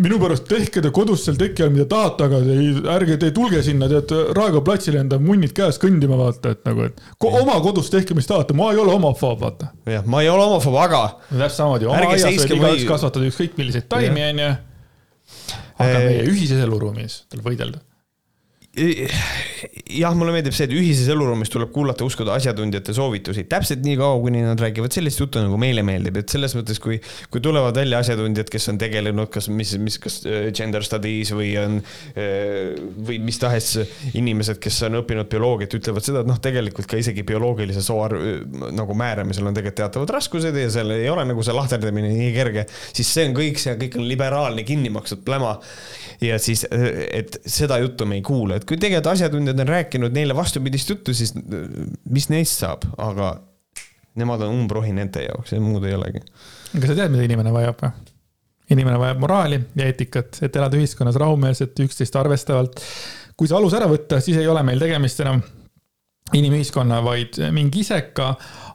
minu 0.05 0.17
pärast 0.21 0.45
tehke 0.49 0.81
te 0.83 0.91
kodus 0.93 1.23
seal 1.25 1.37
teki 1.39 1.63
all, 1.65 1.71
mida 1.73 1.87
tahate, 1.89 2.27
aga 2.27 2.41
ei, 2.53 2.67
ärge 2.95 3.17
te 3.21 3.31
tulge 3.35 3.61
sinna, 3.65 3.87
tead, 3.89 4.11
Raekoja 4.37 4.63
platsile 4.67 5.01
enda 5.01 5.17
munnid 5.21 5.55
käes 5.57 5.79
kõndima, 5.81 6.19
vaata, 6.19 6.53
et 6.53 6.61
nagu, 6.67 6.85
et 6.89 7.01
ko 7.21 7.31
oma 7.39 7.55
kodus 7.63 7.89
tehke, 7.93 8.17
mis 8.17 8.29
tahate, 8.29 8.53
ma 8.57 8.69
ei 8.73 8.81
ole 8.83 8.93
homofoob, 8.93 9.41
vaata. 9.41 9.71
jah, 9.89 10.05
ma 10.11 10.21
ei 10.25 10.29
ole 10.29 10.45
homofoob, 10.45 10.77
aga. 10.83 11.01
täpselt 11.31 11.57
samamoodi, 11.57 11.89
oma 11.89 12.13
aias 12.13 12.27
võib 12.43 12.55
igaüks 12.59 12.87
kasvatada 12.91 13.31
ükskõik 13.31 13.57
milliseid 13.61 13.89
taimi, 13.91 14.27
onju. 14.29 14.53
aga 15.79 16.05
meie 16.05 16.29
ühises 16.29 16.61
eluruumis 16.67 17.23
tuleb 17.31 17.53
võidelda 17.53 17.81
jah, 18.75 20.15
mulle 20.17 20.33
meeldib 20.35 20.55
see, 20.55 20.65
et 20.67 20.73
ühises 20.75 21.07
eluruumis 21.11 21.51
tuleb 21.53 21.71
kuulata, 21.75 22.03
uskuda 22.07 22.33
asjatundjate 22.35 22.95
soovitusi, 22.95 23.45
täpselt 23.49 23.83
nii 23.85 23.95
kaua, 23.99 24.17
kuni 24.23 24.41
nad 24.43 24.59
räägivad 24.59 24.93
sellist 24.95 25.21
juttu, 25.21 25.39
nagu 25.43 25.57
meile 25.61 25.83
meeldib, 25.85 26.17
et 26.19 26.31
selles 26.31 26.55
mõttes, 26.57 26.81
kui, 26.83 26.97
kui 27.31 27.43
tulevad 27.43 27.77
välja 27.79 28.01
asjatundjad, 28.03 28.49
kes 28.51 28.67
on 28.73 28.79
tegelenud, 28.81 29.29
kas, 29.31 29.47
mis, 29.53 29.75
mis, 29.81 29.97
kas 30.03 30.19
äh, 30.27 30.49
gender 30.55 30.83
studies 30.85 31.31
või 31.35 31.53
on 31.61 31.77
äh, 31.79 32.75
või 33.07 33.21
mis 33.23 33.39
tahes 33.41 33.71
inimesed, 34.13 34.59
kes 34.63 34.81
on 34.89 34.99
õppinud 35.01 35.29
bioloogiat, 35.31 35.77
ütlevad 35.79 36.07
seda, 36.07 36.25
et 36.25 36.31
noh, 36.31 36.41
tegelikult 36.43 36.89
ka 36.91 36.99
isegi 36.99 37.23
bioloogilise 37.27 37.83
soo 37.85 38.01
nagu 38.75 38.97
määramisel 38.97 39.47
on 39.47 39.55
tegelikult 39.55 39.79
teatavad 39.79 40.11
raskused 40.17 40.55
ja 40.59 40.67
seal 40.71 40.91
ei 40.95 41.07
ole 41.11 41.23
nagu 41.27 41.43
see 41.43 41.55
lahterdamine 41.55 42.11
nii 42.11 42.33
kerge, 42.35 42.65
siis 42.91 43.07
see 43.07 43.29
on 43.29 43.35
kõik, 43.37 43.59
see 43.61 43.75
kõik 43.79 43.97
on 43.99 44.07
liberaalne 44.09 44.65
kinni 44.67 44.91
makstud 44.93 45.23
pläma. 45.25 45.55
ja 46.23 46.37
siis, 46.39 46.65
et 46.71 47.39
seda 47.49 47.79
juttu 47.81 48.05
me 48.07 48.19
ei 48.19 48.23
kuule, 48.25 48.59
et 48.59 48.64
et 48.65 48.71
kui 48.71 48.81
tegelikult 48.81 49.11
asjatundjad 49.13 49.59
on 49.61 49.69
rääkinud 49.69 50.15
neile 50.15 50.35
vastupidist 50.35 50.89
juttu, 50.89 51.13
siis 51.13 51.35
mis 52.09 52.29
neist 52.33 52.63
saab, 52.63 52.87
aga 52.97 53.35
nemad 54.17 54.41
on 54.41 54.55
umbrohi 54.55 54.93
nende 54.95 55.21
jaoks 55.27 55.53
ja 55.53 55.61
muud 55.61 55.85
ei 55.85 55.93
olegi. 55.93 56.23
aga 56.73 56.89
sa 56.89 56.97
tead, 56.97 57.13
mida 57.13 57.27
inimene 57.27 57.53
vajab 57.53 57.83
või? 57.85 58.13
inimene 58.73 58.97
vajab 58.97 59.19
moraali 59.21 59.59
ja 59.77 59.85
eetikat, 59.85 60.39
et 60.41 60.55
elada 60.57 60.79
ühiskonnas 60.79 61.19
rahumeelselt, 61.21 61.77
üksteist 61.85 62.15
arvestavalt. 62.17 62.81
kui 63.37 63.51
see 63.51 63.57
alus 63.57 63.75
ära 63.77 63.89
võtta, 63.91 64.17
siis 64.23 64.39
ei 64.41 64.49
ole 64.49 64.63
meil 64.65 64.81
tegemist 64.81 65.21
enam 65.21 65.43
inimühiskonna, 66.33 67.03
vaid 67.05 67.37
mingi 67.53 67.83
iseka 67.85 68.31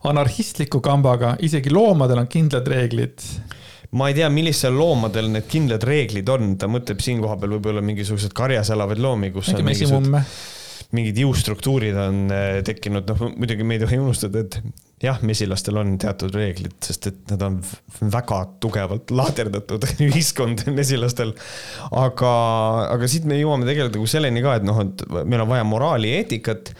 anarhistliku 0.07 0.79
kambaga, 0.85 1.35
isegi 1.43 1.73
loomadel 1.75 2.23
on 2.23 2.31
kindlad 2.31 2.69
reeglid 2.71 3.27
ma 3.99 4.09
ei 4.11 4.15
tea, 4.15 4.29
millistel 4.33 4.77
loomadel 4.77 5.33
need 5.35 5.49
kindlad 5.51 5.85
reeglid 5.87 6.31
on, 6.31 6.55
ta 6.61 6.71
mõtleb 6.71 7.03
siin 7.03 7.23
kohapeal 7.23 7.57
võib-olla 7.57 7.83
mingisugused 7.85 8.35
karjas 8.37 8.71
elavaid 8.75 9.03
loomi, 9.03 9.33
kus 9.35 9.51
on 9.55 9.65
mingisugused, 9.67 10.37
mingid 10.95 11.19
jõustruktuurid 11.23 11.99
on 12.03 12.23
äh, 12.35 12.61
tekkinud, 12.67 13.11
noh 13.11 13.35
muidugi 13.39 13.67
me 13.67 13.77
ei 13.77 13.83
tohi 13.83 13.99
unustada, 14.03 14.43
et 14.43 14.59
jah, 15.03 15.19
mesilastel 15.27 15.79
on 15.81 15.95
teatud 16.01 16.35
reeglid, 16.35 16.77
sest 16.85 17.11
et 17.11 17.21
nad 17.33 17.43
on 17.47 17.59
väga 18.13 18.41
tugevalt 18.63 19.13
laaderdatud 19.15 19.87
ühiskond 20.09 20.67
mesilastel. 20.75 21.35
aga, 21.91 22.33
aga 22.95 23.11
siit 23.11 23.27
me 23.29 23.39
jõuame 23.41 23.69
tegelikult 23.69 24.01
nagu 24.01 24.15
selleni 24.15 24.45
ka, 24.45 24.57
et 24.61 24.67
noh, 24.67 24.83
et 24.85 25.07
meil 25.25 25.47
on 25.47 25.51
vaja 25.51 25.67
moraali 25.67 26.13
ja 26.13 26.25
eetikat 26.25 26.75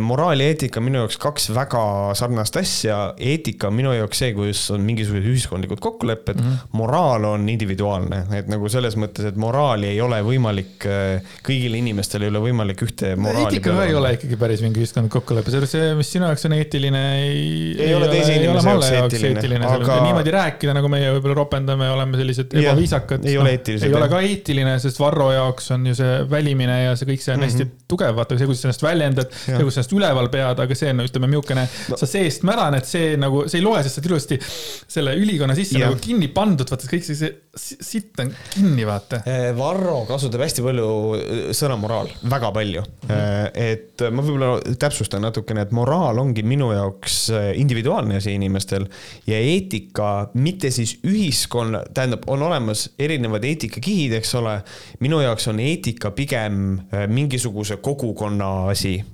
moraal 0.00 0.40
ja 0.40 0.52
eetika 0.52 0.80
on 0.80 0.86
minu 0.88 1.00
jaoks 1.02 1.18
kaks 1.22 1.48
väga 1.54 1.82
sarnast 2.18 2.56
asja. 2.60 2.98
eetika 3.18 3.70
on 3.70 3.76
minu 3.78 3.92
jaoks 3.96 4.22
see, 4.22 4.32
kus 4.36 4.62
on 4.74 4.84
mingisugused 4.86 5.26
ühiskondlikud 5.28 5.80
kokkulepped 5.82 6.40
mm. 6.40 6.48
-hmm. 6.48 6.76
moraal 6.78 7.24
on 7.32 7.48
individuaalne, 7.48 8.24
et 8.38 8.50
nagu 8.52 8.68
selles 8.72 8.96
mõttes, 9.00 9.26
et 9.28 9.36
moraali 9.36 9.88
ei 9.92 10.00
ole 10.04 10.20
võimalik, 10.26 10.86
eh, 10.86 11.34
kõigil 11.46 11.76
inimestel 11.78 12.26
ei 12.26 12.32
ole 12.32 12.42
võimalik 12.46 12.82
ühte 12.86 13.14
moraali. 13.16 13.48
eetika 13.48 13.76
ka 13.76 13.86
ei 13.86 13.94
ole 13.98 14.14
ikkagi 14.18 14.38
päris 14.40 14.64
mingi 14.64 14.82
ühiskondlik 14.82 15.14
kokkulepe, 15.16 15.54
see, 15.66 15.92
mis 15.98 16.12
sinu 16.12 16.28
jaoks 16.28 16.46
on 16.48 16.56
eetiline, 16.58 17.02
ei. 17.22 17.42
ei 17.78 17.94
ole 17.94 18.10
teise 18.12 18.36
inimese 18.38 18.68
jaoks 18.68 18.90
eetiline, 18.90 19.40
eetiline. 19.40 19.70
aga. 19.78 20.00
niimoodi 20.06 20.34
rääkida, 20.36 20.76
nagu 20.76 20.90
meie 20.92 21.12
võib-olla 21.16 21.38
ropendame, 21.42 21.90
oleme 21.92 22.20
sellised 22.20 22.56
ebaviisakad. 22.60 23.26
ei 23.28 23.38
ole 23.40 23.56
eetilised. 23.56 23.88
ei 23.88 23.96
ole 23.98 24.10
ka 24.12 24.22
eetiline, 24.26 24.76
sest 24.82 25.00
Varro 25.02 25.30
jaoks 25.32 25.70
on 25.76 25.86
ju 25.90 25.96
see 25.98 26.20
välimine 26.30 26.78
ja 26.84 26.96
see 26.98 27.08
kõik 27.08 27.24
see 27.24 27.34
on 27.34 27.40
mm 27.40 27.48
-hmm. 27.48 27.64
hästi 27.64 27.88
tugev, 27.88 28.14
vaata 28.16 28.38
see, 28.38 28.48
kuidas 28.48 28.62
sa 28.62 28.68
ennast 28.70 28.86
väljendad 28.86 29.34
see, 29.36 29.61
kus 29.68 29.78
ennast 29.78 29.94
üleval 29.96 30.28
pead, 30.32 30.62
aga 30.64 30.78
see 30.78 30.92
on, 30.92 31.04
ütleme, 31.06 31.30
niisugune 31.32 31.66
no., 31.66 31.98
sa 32.00 32.08
seest 32.08 32.46
mädaned, 32.48 32.86
see 32.88 33.14
nagu, 33.20 33.44
see 33.50 33.60
ei 33.60 33.66
loe, 33.66 33.82
sest 33.84 33.98
sa 33.98 34.02
oled 34.02 34.10
ilusti 34.10 34.38
selle 34.42 35.16
ülikonna 35.18 35.56
sisse 35.58 35.80
ja. 35.80 35.90
nagu 35.90 36.00
kinni 36.02 36.30
pandud, 36.34 36.68
vaata 36.72 36.90
kõik 36.90 37.06
see, 37.06 37.18
see 37.18 37.32
sitt 37.56 38.20
on 38.20 38.30
kinni, 38.50 38.84
vaata. 38.86 39.18
Eh, 39.28 39.50
Varro 39.56 40.02
kasutab 40.08 40.40
hästi 40.40 40.62
palju 40.64 40.86
eh, 41.18 41.40
sõna 41.56 41.76
moraal, 41.80 42.08
väga 42.30 42.48
palju 42.54 42.80
mm. 42.80 43.10
-hmm. 43.10 43.50
et 43.52 44.04
ma 44.08 44.24
võib-olla 44.24 44.76
täpsustan 44.80 45.20
natukene, 45.26 45.66
et 45.66 45.74
moraal 45.76 46.18
ongi 46.22 46.42
minu 46.42 46.70
jaoks 46.72 47.18
individuaalne 47.60 48.16
asi 48.16 48.32
inimestel 48.38 48.86
ja 49.26 49.36
eetika 49.36 50.30
mitte 50.34 50.70
siis 50.70 50.94
ühiskonna, 51.04 51.82
tähendab, 51.94 52.24
on 52.26 52.42
olemas 52.42 52.86
erinevad 52.98 53.44
eetikakihid, 53.44 54.16
eks 54.16 54.34
ole. 54.40 54.62
minu 55.00 55.20
jaoks 55.20 55.48
on 55.48 55.60
eetika 55.60 56.10
pigem 56.10 56.80
mingisuguse 57.08 57.76
kogukonna 57.76 58.68
asi. 58.68 59.04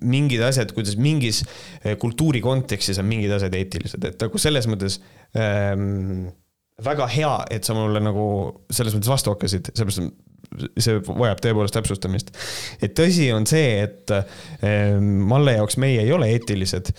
mingid 0.00 0.42
asjad, 0.42 0.72
kuidas 0.72 0.96
mingis 0.96 1.44
kultuuri 1.98 2.40
kontekstis 2.40 2.98
on 2.98 3.06
mingid 3.06 3.32
asjad 3.32 3.54
eetilised, 3.54 4.04
et 4.04 4.20
nagu 4.20 4.38
selles 4.38 4.68
mõttes 4.68 5.00
ähm, 5.36 6.28
väga 6.84 7.06
hea, 7.12 7.32
et 7.50 7.64
sa 7.64 7.76
mulle 7.76 8.00
nagu 8.02 8.26
selles 8.72 8.94
mõttes 8.96 9.10
vastu 9.12 9.34
hakkasid, 9.34 9.72
sellepärast 9.74 10.30
see 10.84 11.00
vajab 11.06 11.40
tõepoolest 11.40 11.76
täpsustamist. 11.76 12.32
et 12.82 12.94
tõsi 12.98 13.30
on 13.32 13.46
see, 13.48 13.82
et 13.86 14.12
ähm, 14.12 15.22
Malle 15.28 15.56
jaoks 15.56 15.78
meie 15.80 16.02
ei 16.04 16.12
ole 16.12 16.28
eetilised 16.34 16.92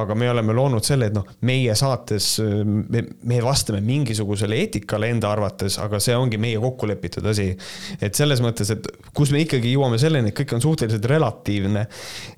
aga 0.00 0.14
me 0.16 0.28
oleme 0.30 0.54
loonud 0.56 0.84
selle, 0.86 1.10
et 1.10 1.16
noh, 1.16 1.26
meie 1.48 1.74
saates, 1.76 2.28
me, 2.64 3.02
me 3.28 3.40
vastame 3.44 3.82
mingisugusele 3.84 4.56
eetikale 4.62 5.10
enda 5.12 5.32
arvates, 5.34 5.76
aga 5.82 6.00
see 6.02 6.16
ongi 6.16 6.40
meie 6.40 6.60
kokku 6.62 6.88
lepitud 6.88 7.26
asi. 7.28 7.50
et 8.00 8.16
selles 8.16 8.40
mõttes, 8.44 8.72
et 8.72 8.88
kus 9.16 9.32
me 9.34 9.42
ikkagi 9.44 9.74
jõuame 9.74 10.00
selleni, 10.00 10.32
et 10.32 10.38
kõik 10.38 10.56
on 10.56 10.64
suhteliselt 10.64 11.08
relatiivne. 11.12 11.86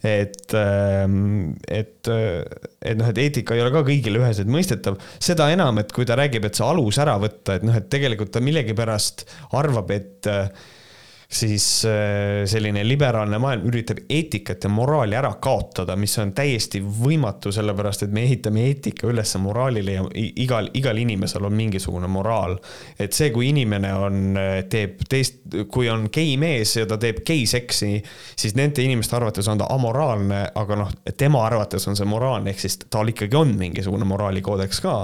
et, 0.02 0.56
ähm, 0.58 1.54
et, 1.68 2.10
et 2.10 2.98
noh, 2.98 3.10
et 3.10 3.24
eetika 3.26 3.54
ei 3.54 3.64
ole 3.64 3.74
ka 3.74 3.84
kõigile 3.86 4.22
üheselt 4.22 4.50
mõistetav, 4.50 4.98
seda 5.22 5.50
enam, 5.54 5.78
et 5.82 5.92
kui 5.94 6.06
ta 6.08 6.18
räägib, 6.18 6.48
et 6.48 6.58
see 6.58 6.66
alus 6.66 6.98
ära 7.02 7.16
võtta, 7.22 7.58
et 7.58 7.66
noh, 7.66 7.76
et 7.78 7.90
tegelikult 7.92 8.34
ta 8.34 8.42
millegipärast 8.44 9.28
arvab, 9.54 9.94
et 9.94 10.32
siis 11.34 11.84
äh, 11.84 12.44
selline 12.46 12.84
liberaalne 12.88 13.38
maailm 13.42 13.66
üritab 13.68 14.00
eetikat 14.08 14.64
ja 14.64 14.70
moraali 14.70 15.16
ära 15.18 15.32
kaotada, 15.42 15.96
mis 15.98 16.14
on 16.22 16.32
täiesti 16.36 16.80
võimatu, 16.82 17.52
sellepärast 17.54 18.06
et 18.06 18.14
me 18.14 18.24
ehitame 18.28 18.66
eetika 18.68 19.08
üles 19.10 19.34
moraalile 19.42 19.96
ja 19.96 20.04
igal, 20.14 20.70
igal 20.78 21.00
inimesel 21.02 21.48
on 21.48 21.56
mingisugune 21.58 22.08
moraal. 22.10 22.58
et 22.98 23.12
see, 23.12 23.30
kui 23.34 23.48
inimene 23.50 23.92
on, 23.94 24.20
äh, 24.38 24.52
teeb 24.70 25.02
teist, 25.08 25.42
kui 25.70 25.88
on 25.90 26.08
gei 26.12 26.36
mees 26.40 26.76
ja 26.76 26.86
ta 26.86 26.98
teeb 26.98 27.24
geiseksi, 27.26 28.02
siis 28.36 28.54
nende 28.54 28.82
inimeste 28.82 29.16
arvates 29.16 29.48
on 29.48 29.58
ta 29.58 29.66
amoraalne, 29.74 30.44
aga 30.54 30.78
noh, 30.78 30.92
tema 31.16 31.44
arvates 31.46 31.88
on 31.88 31.96
see 31.96 32.06
moraalne, 32.08 32.54
ehk 32.54 32.64
siis 32.66 32.78
tal 32.88 33.10
ikkagi 33.10 33.36
on 33.36 33.56
mingisugune 33.58 34.06
moraalikoodeks 34.08 34.80
ka 34.84 34.96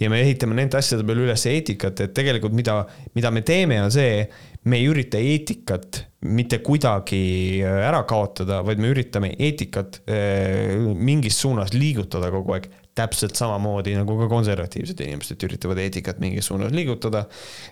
ja 0.00 0.10
me 0.10 0.20
ehitame 0.22 0.56
nende 0.58 0.78
asjade 0.78 1.04
peale 1.06 1.26
üles 1.26 1.44
eetikat, 1.48 2.00
et 2.04 2.14
tegelikult 2.16 2.54
mida, 2.56 2.82
mida 3.16 3.30
me 3.34 3.42
teeme, 3.46 3.78
on 3.84 3.92
see, 3.94 4.24
me 4.64 4.78
ei 4.78 4.86
ürita 4.90 5.18
eetikat 5.18 6.04
mitte 6.22 6.60
kuidagi 6.62 7.22
äh, 7.64 7.80
ära 7.88 8.04
kaotada, 8.08 8.60
vaid 8.66 8.78
me 8.82 8.92
üritame 8.92 9.32
eetikat 9.34 10.02
äh, 10.06 10.76
mingis 10.78 11.40
suunas 11.42 11.74
liigutada 11.74 12.30
kogu 12.34 12.58
aeg. 12.58 12.70
täpselt 12.92 13.38
samamoodi 13.40 13.94
nagu 13.96 14.18
ka 14.18 14.26
konservatiivsed 14.28 14.98
inimesed 15.00 15.40
üritavad 15.46 15.78
eetikat 15.80 16.18
mingis 16.20 16.50
suunas 16.50 16.74
liigutada. 16.76 17.24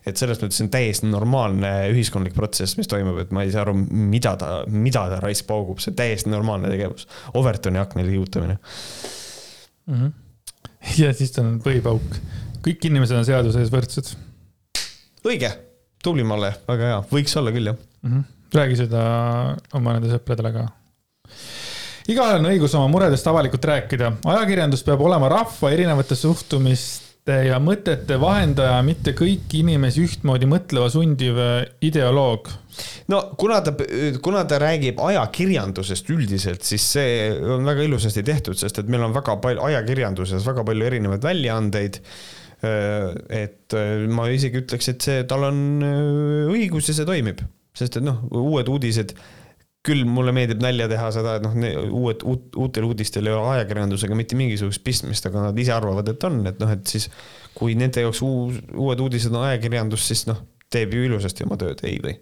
et 0.07 0.17
selles 0.17 0.41
mõttes 0.41 0.63
on 0.65 0.71
täiesti 0.73 1.07
normaalne 1.07 1.91
ühiskondlik 1.93 2.35
protsess, 2.35 2.79
mis 2.81 2.89
toimub, 2.89 3.21
et 3.21 3.31
ma 3.31 3.45
ei 3.45 3.53
saa 3.53 3.67
aru, 3.67 3.77
mida 3.77 4.35
ta, 4.41 4.51
mida 4.67 5.05
ta 5.13 5.21
raisk 5.21 5.47
paugub, 5.47 5.79
see 5.79 5.93
on 5.93 6.01
täiesti 6.01 6.33
normaalne 6.33 6.73
tegevus. 6.73 7.07
Overtoni 7.37 7.79
akna 7.79 8.03
liigutamine 8.09 8.57
mm. 9.87 9.95
-hmm. 9.95 10.13
ja 11.05 11.13
siis 11.15 11.39
on 11.39 11.59
põhipauk, 11.63 12.21
kõik 12.65 12.91
inimesed 12.91 13.21
on 13.21 13.29
seaduse 13.29 13.61
ees 13.61 13.71
võrdsed. 13.71 14.15
õige 15.29 15.53
tubli, 16.05 16.25
Malle, 16.27 16.53
väga 16.69 16.93
hea, 16.93 17.03
võiks 17.11 17.37
olla 17.41 17.53
küll, 17.55 17.73
jah 17.73 17.77
mm. 17.77 18.13
-hmm. 18.13 18.57
räägi 18.57 18.81
seda 18.85 19.03
oma 19.77 19.97
nende 19.97 20.13
sõpradele 20.15 20.55
ka. 20.55 20.65
igaühel 22.09 22.41
on 22.41 22.51
õigus 22.55 22.75
oma 22.79 22.89
muredest 22.93 23.29
avalikult 23.31 23.71
rääkida, 23.73 24.17
ajakirjandus 24.35 24.85
peab 24.87 25.05
olema 25.07 25.29
rahva 25.33 25.71
erinevate 25.71 26.17
suhtumiste 26.17 27.37
ja 27.47 27.61
mõtete 27.61 28.17
vahendaja, 28.21 28.81
mitte 28.83 29.13
kõiki 29.13 29.61
inimesi 29.61 30.03
ühtmoodi 30.07 30.49
mõtleva 30.49 30.89
sundiv 30.91 31.37
ideoloog. 31.85 32.49
no 33.13 33.23
kuna 33.37 33.61
ta, 33.61 33.77
kuna 34.23 34.45
ta 34.45 34.59
räägib 34.59 35.01
ajakirjandusest 35.05 36.11
üldiselt, 36.11 36.65
siis 36.65 36.93
see 36.97 37.31
on 37.45 37.65
väga 37.69 37.85
ilusasti 37.87 38.23
tehtud, 38.23 38.57
sest 38.57 38.79
et 38.79 38.89
meil 38.89 39.05
on 39.05 39.15
väga 39.15 39.37
palju, 39.37 39.63
ajakirjanduses 39.69 40.47
väga 40.47 40.65
palju 40.65 40.93
erinevaid 40.93 41.29
väljaandeid 41.29 42.01
Äh, 42.01 42.40
et 42.63 43.77
äh, 43.77 44.07
ma 44.13 44.29
isegi 44.33 44.61
ütleks, 44.61 44.91
et 44.93 45.05
see, 45.05 45.25
tal 45.29 45.47
on 45.49 45.61
äh, 45.87 46.49
õigus 46.53 46.91
ja 46.91 46.97
see 46.97 47.09
toimib, 47.09 47.41
sest 47.77 48.01
et 48.01 48.05
noh, 48.05 48.23
uued 48.37 48.69
uudised 48.69 49.15
küll 49.87 50.05
mulle 50.05 50.35
meeldib 50.37 50.61
nalja 50.61 50.91
teha 50.91 51.07
seda, 51.15 51.39
et 51.39 51.45
noh, 51.47 51.55
uued, 51.97 52.25
uut, 52.29 52.57
uutel 52.61 52.85
uudistel 52.91 53.31
ei 53.31 53.33
ole 53.33 53.55
ajakirjandusega 53.55 54.19
mitte 54.19 54.37
mingisugust 54.37 54.83
pistmist, 54.85 55.25
aga 55.31 55.47
nad 55.47 55.61
ise 55.61 55.73
arvavad, 55.73 56.11
et 56.13 56.27
on, 56.29 56.43
et 56.51 56.59
noh, 56.61 56.73
et 56.75 56.83
siis 56.91 57.09
kui 57.57 57.77
nende 57.81 58.05
jaoks 58.05 58.21
uus, 58.27 58.59
uued 58.77 59.01
uudised 59.07 59.33
on 59.33 59.47
ajakirjandus, 59.49 60.05
siis 60.11 60.27
noh, 60.29 60.43
teeb 60.71 60.93
ju 60.95 61.07
ilusasti 61.09 61.49
oma 61.49 61.57
tööd, 61.61 61.81
ei 61.89 61.97
või? 62.05 62.19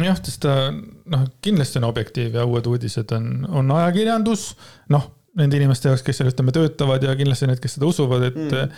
jah, 0.00 0.16
sest 0.16 0.40
ta 0.46 0.70
noh, 0.72 1.26
kindlasti 1.44 1.76
on 1.82 1.90
objektiiv 1.90 2.40
ja 2.40 2.46
uued 2.48 2.72
uudised 2.72 3.12
on, 3.12 3.28
on 3.60 3.76
ajakirjandus, 3.82 4.54
noh 4.96 5.10
nende 5.38 5.58
inimeste 5.58 5.90
jaoks, 5.90 6.04
kes 6.06 6.20
seal 6.20 6.30
ütleme 6.30 6.54
töötavad 6.54 7.04
ja 7.04 7.14
kindlasti 7.18 7.50
need, 7.50 7.60
kes 7.62 7.76
seda 7.78 7.88
usuvad, 7.90 8.28
et 8.28 8.38
mm. 8.38 8.76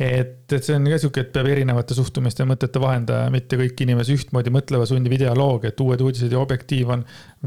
et, 0.00 0.44
et 0.56 0.66
see 0.66 0.76
on 0.78 0.86
ka 0.88 0.98
sihuke, 1.02 1.24
et 1.24 1.32
peab 1.34 1.48
erinevate 1.50 1.96
suhtumiste 1.96 2.44
ja 2.44 2.48
mõtete 2.48 2.82
vahendaja, 2.82 3.30
mitte 3.34 3.58
kõik 3.60 3.82
inimesi 3.84 4.16
ühtmoodi 4.18 4.52
mõtleva 4.54 4.86
sundiv 4.88 5.16
ideoloog, 5.18 5.66
et 5.68 5.82
Uued 5.82 6.04
uudised 6.06 6.32
ja 6.32 6.40
Objektiiv 6.40 6.94
on 6.94 7.02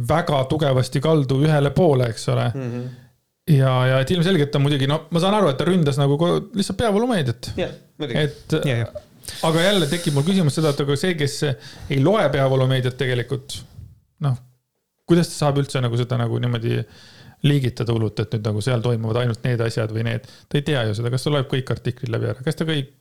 väga 0.10 0.44
tugevasti 0.52 1.02
kaldu 1.04 1.40
ühele 1.46 1.72
poole, 1.76 2.12
eks 2.14 2.30
ole 2.34 2.50
mm. 2.52 2.68
-hmm 2.68 2.92
ja, 3.50 3.72
ja 3.90 3.96
et 4.00 4.12
ilmselgelt 4.16 4.54
on 4.56 4.62
muidugi, 4.64 4.88
no 4.88 5.02
ma 5.12 5.20
saan 5.20 5.36
aru, 5.36 5.50
et 5.52 5.58
ta 5.60 5.66
ründas 5.68 5.98
nagu 6.00 6.16
lihtsalt 6.56 6.78
peavoolumeediat 6.80 7.50
yeah,. 7.58 7.74
et 8.00 8.56
yeah, 8.56 8.86
yeah. 8.86 8.94
aga 9.44 9.66
jälle 9.66 9.90
tekib 9.92 10.16
mul 10.16 10.24
küsimus 10.24 10.56
seda, 10.56 10.72
et 10.72 10.80
aga 10.80 10.96
see, 11.00 11.18
kes 11.20 11.36
ei 11.50 12.00
loe 12.00 12.24
peavoolumeediat 12.32 12.96
tegelikult, 13.02 13.58
noh, 14.24 14.38
kuidas 15.04 15.28
ta 15.34 15.42
saab 15.42 15.60
üldse 15.60 15.84
nagu 15.84 16.00
seda 16.00 16.22
nagu 16.22 16.40
niimoodi 16.40 16.78
äh, 16.80 17.04
liigitada 17.48 17.96
hullult, 17.96 18.20
et 18.24 18.36
nüüd 18.36 18.48
nagu 18.48 18.64
seal 18.64 18.84
toimuvad 18.84 19.22
ainult 19.24 19.44
need 19.48 19.62
asjad 19.66 19.92
või 19.94 20.06
need. 20.08 20.28
ta 20.50 20.60
ei 20.60 20.66
tea 20.68 20.86
ju 20.88 20.98
seda, 20.98 21.12
kas 21.14 21.26
ta 21.26 21.34
loeb 21.34 21.50
kõik 21.52 21.72
artiklid 21.76 22.14
läbi 22.14 22.32
ära, 22.32 22.46
kas 22.46 22.60
ta 22.60 22.68
kõik, 22.68 22.94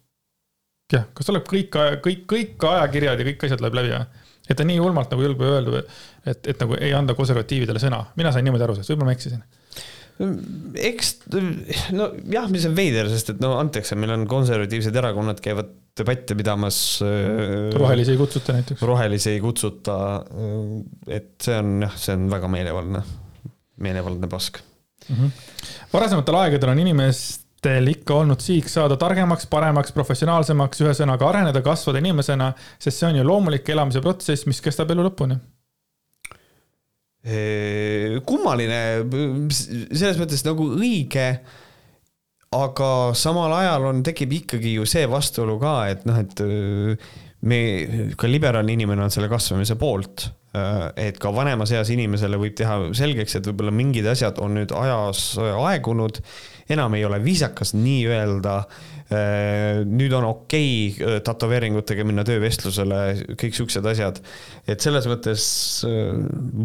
jah, 0.93 1.07
kas 1.15 1.29
ta 1.29 1.37
loeb 1.37 1.49
kõik, 1.49 1.79
kõik, 2.05 2.27
kõik 2.31 2.69
ajakirjad 2.73 3.23
ja 3.23 3.29
kõik 3.31 3.49
asjad 3.49 3.65
loeb 3.65 3.79
läbi 3.79 3.95
ära. 3.95 4.07
et 4.49 4.59
ta 4.59 4.67
nii 4.67 4.81
julmalt 4.81 5.15
nagu 5.15 5.29
julgeb 5.29 5.47
öelda, 5.47 5.85
et, 6.27 6.47
et 6.55 6.65
nagu 6.65 6.79
ei 6.81 6.95
anda 6.99 7.15
konservatiividele 7.19 7.83
sõna, 7.83 8.05
mina 8.19 8.35
sain 8.35 8.47
niimoodi 8.47 8.67
aru 8.67 8.79
sellest, 8.79 8.95
võib-olla 8.95 9.13
ma 9.13 9.19
eksisin 9.19 9.45
eks, 10.79 11.15
nojah, 11.97 12.51
mis 12.53 12.67
on 12.69 12.75
veider, 12.77 13.09
sest 13.11 13.33
et 13.33 13.41
no 13.43 13.55
antakse, 13.59 13.97
meil 13.99 14.13
on 14.15 14.27
konservatiivsed 14.31 14.97
erakonnad 15.01 15.41
käivad 15.43 15.73
debatte 15.99 16.37
pidamas. 16.37 16.77
Äh, 17.05 17.73
rohelisi 17.77 18.15
ei 18.15 18.21
kutsuta 18.21 18.55
näiteks. 18.57 18.85
rohelisi 18.87 19.33
ei 19.33 19.41
kutsuta. 19.41 19.97
et 21.07 21.35
see 21.43 21.59
on 21.59 21.75
jah, 21.87 21.99
see 22.01 22.17
on 22.17 22.31
väga 22.33 22.53
meelevaldne 22.53 23.03
meelevaldne 23.85 24.29
pask 24.31 24.59
mm. 25.09 25.17
-hmm. 25.17 25.31
varasematel 25.93 26.39
aegadel 26.43 26.75
on 26.75 26.83
inimestel 26.85 27.89
ikka 27.95 28.15
olnud 28.23 28.41
sihiks 28.41 28.75
saada 28.79 28.97
targemaks, 28.97 29.47
paremaks, 29.47 29.93
professionaalsemaks, 29.93 30.83
ühesõnaga 30.85 31.29
areneda, 31.29 31.63
kasvada 31.63 32.03
inimesena, 32.03 32.53
sest 32.79 32.99
see 32.99 33.09
on 33.09 33.21
ju 33.21 33.27
loomulik 33.27 33.69
elamise 33.69 34.01
protsess, 34.01 34.47
mis 34.47 34.61
kestab 34.61 34.91
elu 34.91 35.09
lõpuni 35.09 35.41
kummaline, 38.27 38.79
selles 39.95 40.17
mõttes 40.19 40.43
nagu 40.43 40.65
õige, 40.75 41.27
aga 42.51 42.89
samal 43.15 43.55
ajal 43.61 43.87
on, 43.93 44.03
tekib 44.03 44.33
ikkagi 44.41 44.75
ju 44.75 44.87
see 44.91 45.07
vastuolu 45.07 45.55
ka, 45.63 45.77
et 45.93 46.03
noh, 46.09 46.19
et 46.19 46.43
me, 47.47 47.61
ka 48.19 48.27
liberaalne 48.27 48.75
inimene 48.75 49.07
on 49.07 49.15
selle 49.15 49.31
kasvamise 49.31 49.79
poolt 49.79 50.27
Äh, 50.27 50.42
et 50.53 51.19
ka 51.21 51.31
vanemas 51.33 51.71
eas 51.73 51.89
inimesele 51.95 52.37
võib 52.41 52.57
teha 52.59 52.79
selgeks, 52.97 53.39
et 53.39 53.47
võib-olla 53.49 53.73
mingid 53.73 54.09
asjad 54.11 54.41
on 54.45 54.59
nüüd 54.59 54.75
ajas 54.77 55.31
äh, 55.41 55.55
aegunud, 55.71 56.21
enam 56.73 56.97
ei 56.99 57.07
ole 57.09 57.23
viisakas 57.25 57.73
nii 57.77 58.03
öelda. 58.13 58.59
Äh, 59.13 59.81
nüüd 59.89 60.13
on 60.17 60.29
okei 60.29 60.93
okay 60.93 61.25
tätoveeringutega 61.25 62.05
minna 62.09 62.25
töövestlusele, 62.29 63.01
kõik 63.41 63.57
siuksed 63.57 63.89
asjad. 63.89 64.21
et 64.69 64.81
selles 64.81 65.09
mõttes 65.09 65.45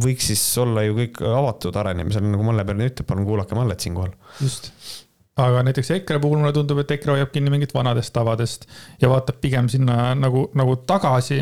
võiks 0.04 0.32
siis 0.32 0.46
olla 0.62 0.84
ju 0.86 0.96
kõik 1.02 1.24
avatud 1.24 1.76
arenemisele, 1.80 2.32
nagu 2.36 2.48
Malle 2.48 2.68
Pärn 2.68 2.88
ütleb, 2.88 3.08
palun 3.08 3.28
kuulake 3.28 3.56
Mallet 3.56 3.88
siinkohal. 3.88 4.16
just 4.40 4.72
aga 5.38 5.62
näiteks 5.68 5.92
EKRE 6.00 6.20
puhul 6.24 6.42
mulle 6.42 6.54
tundub, 6.56 6.82
et 6.82 6.92
EKRE 6.98 7.16
hoiab 7.16 7.32
kinni 7.34 7.52
mingit 7.54 7.74
vanadest 7.76 8.14
tavadest 8.16 8.68
ja 9.02 9.10
vaatab 9.12 9.40
pigem 9.44 9.70
sinna 9.70 10.16
nagu, 10.18 10.48
nagu 10.58 10.78
tagasi 10.90 11.40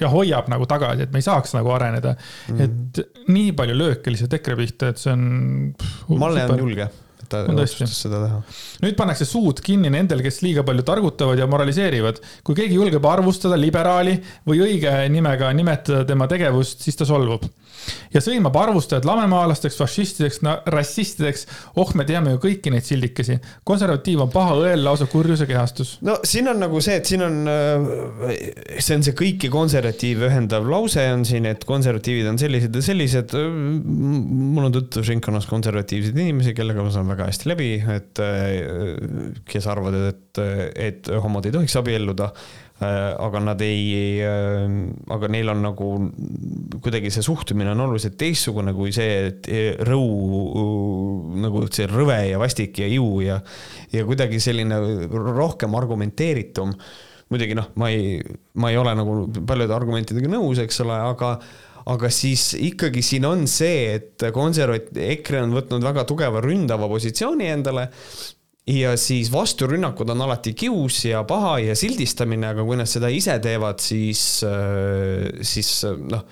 ja 0.00 0.12
hoiab 0.12 0.50
nagu 0.52 0.68
tagasi, 0.68 1.06
et 1.06 1.14
me 1.14 1.22
ei 1.22 1.26
saaks 1.26 1.54
nagu 1.56 1.72
areneda 1.74 2.14
mm. 2.14 2.58
-hmm. 2.58 2.62
et 2.64 3.28
nii 3.28 3.52
palju 3.58 3.76
lööke 3.78 4.12
lihtsalt 4.12 4.38
EKRE 4.40 4.56
pihta, 4.62 4.92
et 4.92 4.98
see 4.98 5.12
on. 5.12 5.74
Malle 6.08 6.44
on 6.44 6.58
julge, 6.58 6.88
ta 7.28 7.44
otsustas 7.48 7.96
seda 8.04 8.22
teha. 8.24 8.40
nüüd 8.84 8.98
pannakse 8.98 9.28
suud 9.28 9.62
kinni 9.64 9.92
nendel, 9.92 10.22
kes 10.24 10.42
liiga 10.44 10.64
palju 10.66 10.84
targutavad 10.88 11.38
ja 11.40 11.48
moraliseerivad. 11.50 12.20
kui 12.44 12.58
keegi 12.58 12.78
julgeb 12.80 13.06
arvustada 13.08 13.58
liberaali 13.60 14.18
või 14.48 14.62
õige 14.66 14.94
nimega 15.12 15.52
nimetada 15.56 16.04
tema 16.08 16.28
tegevust, 16.30 16.84
siis 16.84 16.98
ta 16.98 17.08
solvub 17.08 17.46
ja 18.14 18.22
sõimab 18.24 18.56
arvustajad 18.58 19.06
lamemaalasteks, 19.08 19.76
fašistideks, 19.78 20.40
rassistideks. 20.72 21.46
oh, 21.80 21.90
me 21.98 22.06
teame 22.08 22.34
ju 22.34 22.42
kõiki 22.42 22.72
neid 22.72 22.86
sildikesi. 22.86 23.38
konservatiiv 23.68 24.24
on 24.24 24.32
paha 24.32 24.56
õel, 24.62 24.84
lausa 24.84 25.08
kurjuse 25.10 25.46
kehastus. 25.48 25.96
no 26.06 26.18
siin 26.28 26.48
on 26.52 26.60
nagu 26.62 26.80
see, 26.84 26.98
et 27.00 27.08
siin 27.08 27.24
on, 27.24 27.38
äh, 27.48 28.38
see 28.78 28.98
on 28.98 29.06
see 29.06 29.16
kõiki 29.18 29.50
konservatiive 29.52 30.28
ühendav 30.28 30.68
lause 30.68 31.04
on 31.12 31.24
siin, 31.28 31.48
et 31.50 31.64
konservatiivid 31.68 32.28
on 32.32 32.40
sellised 32.40 32.74
ja 32.74 32.84
sellised. 32.84 33.36
mul 33.38 34.68
on 34.68 34.72
tutvusringkonnas 34.74 35.46
konservatiivseid 35.50 36.16
inimesi, 36.16 36.54
kellega 36.56 36.84
ma 36.84 36.92
saan 36.94 37.08
väga 37.08 37.17
hästi 37.26 37.50
läbi, 37.50 37.72
et 37.96 38.22
äh, 38.22 39.42
kes 39.48 39.66
arvavad, 39.66 39.98
et, 40.12 40.42
et 40.78 41.12
homod 41.24 41.48
ei 41.48 41.54
tohiks 41.58 41.76
abielluda 41.80 42.30
Äh, 42.78 43.10
aga 43.18 43.40
nad 43.42 43.62
ei, 43.66 44.20
äh, 44.22 44.68
aga 45.10 45.26
neil 45.34 45.48
on 45.50 45.64
nagu 45.64 45.86
kuidagi 46.78 47.10
see 47.10 47.24
suhtumine 47.26 47.72
on 47.72 47.80
oluliselt 47.88 48.14
teistsugune 48.20 48.70
kui 48.76 48.92
see, 48.94 49.16
et 49.32 49.48
rõu 49.88 51.32
nagu 51.42 51.64
see 51.74 51.88
rõve 51.90 52.20
ja 52.28 52.38
vastik 52.38 52.78
ja 52.78 52.86
iu 52.86 53.18
ja, 53.24 53.40
ja 53.90 54.04
kuidagi 54.06 54.38
selline 54.38 54.78
rohkem 55.10 55.74
argumenteeritum. 55.74 56.76
muidugi 57.34 57.58
noh, 57.58 57.66
ma 57.82 57.90
ei, 57.90 58.22
ma 58.62 58.70
ei 58.70 58.78
ole 58.78 58.94
nagu 58.94 59.24
paljude 59.26 59.74
argumentidega 59.74 60.30
nõus, 60.38 60.62
eks 60.62 60.78
ole, 60.86 61.02
aga 61.10 61.34
aga 61.88 62.10
siis 62.12 62.50
ikkagi 62.58 63.02
siin 63.04 63.24
on 63.28 63.46
see, 63.48 63.94
et 63.96 64.26
konservat-, 64.34 64.90
EKRE 64.92 65.44
on 65.46 65.54
võtnud 65.56 65.86
väga 65.88 66.04
tugeva 66.08 66.42
ründava 66.44 66.88
positsiooni 66.90 67.48
endale 67.48 67.88
ja 68.68 68.92
siis 69.00 69.30
vasturünnakud 69.32 70.10
on 70.12 70.26
alati 70.26 70.52
kius 70.58 71.00
ja 71.08 71.22
paha 71.28 71.56
ja 71.64 71.76
sildistamine, 71.78 72.50
aga 72.52 72.66
kui 72.66 72.76
nad 72.76 72.90
seda 72.90 73.08
ise 73.12 73.38
teevad, 73.40 73.80
siis, 73.80 74.22
siis 75.52 75.72
noh, 76.12 76.26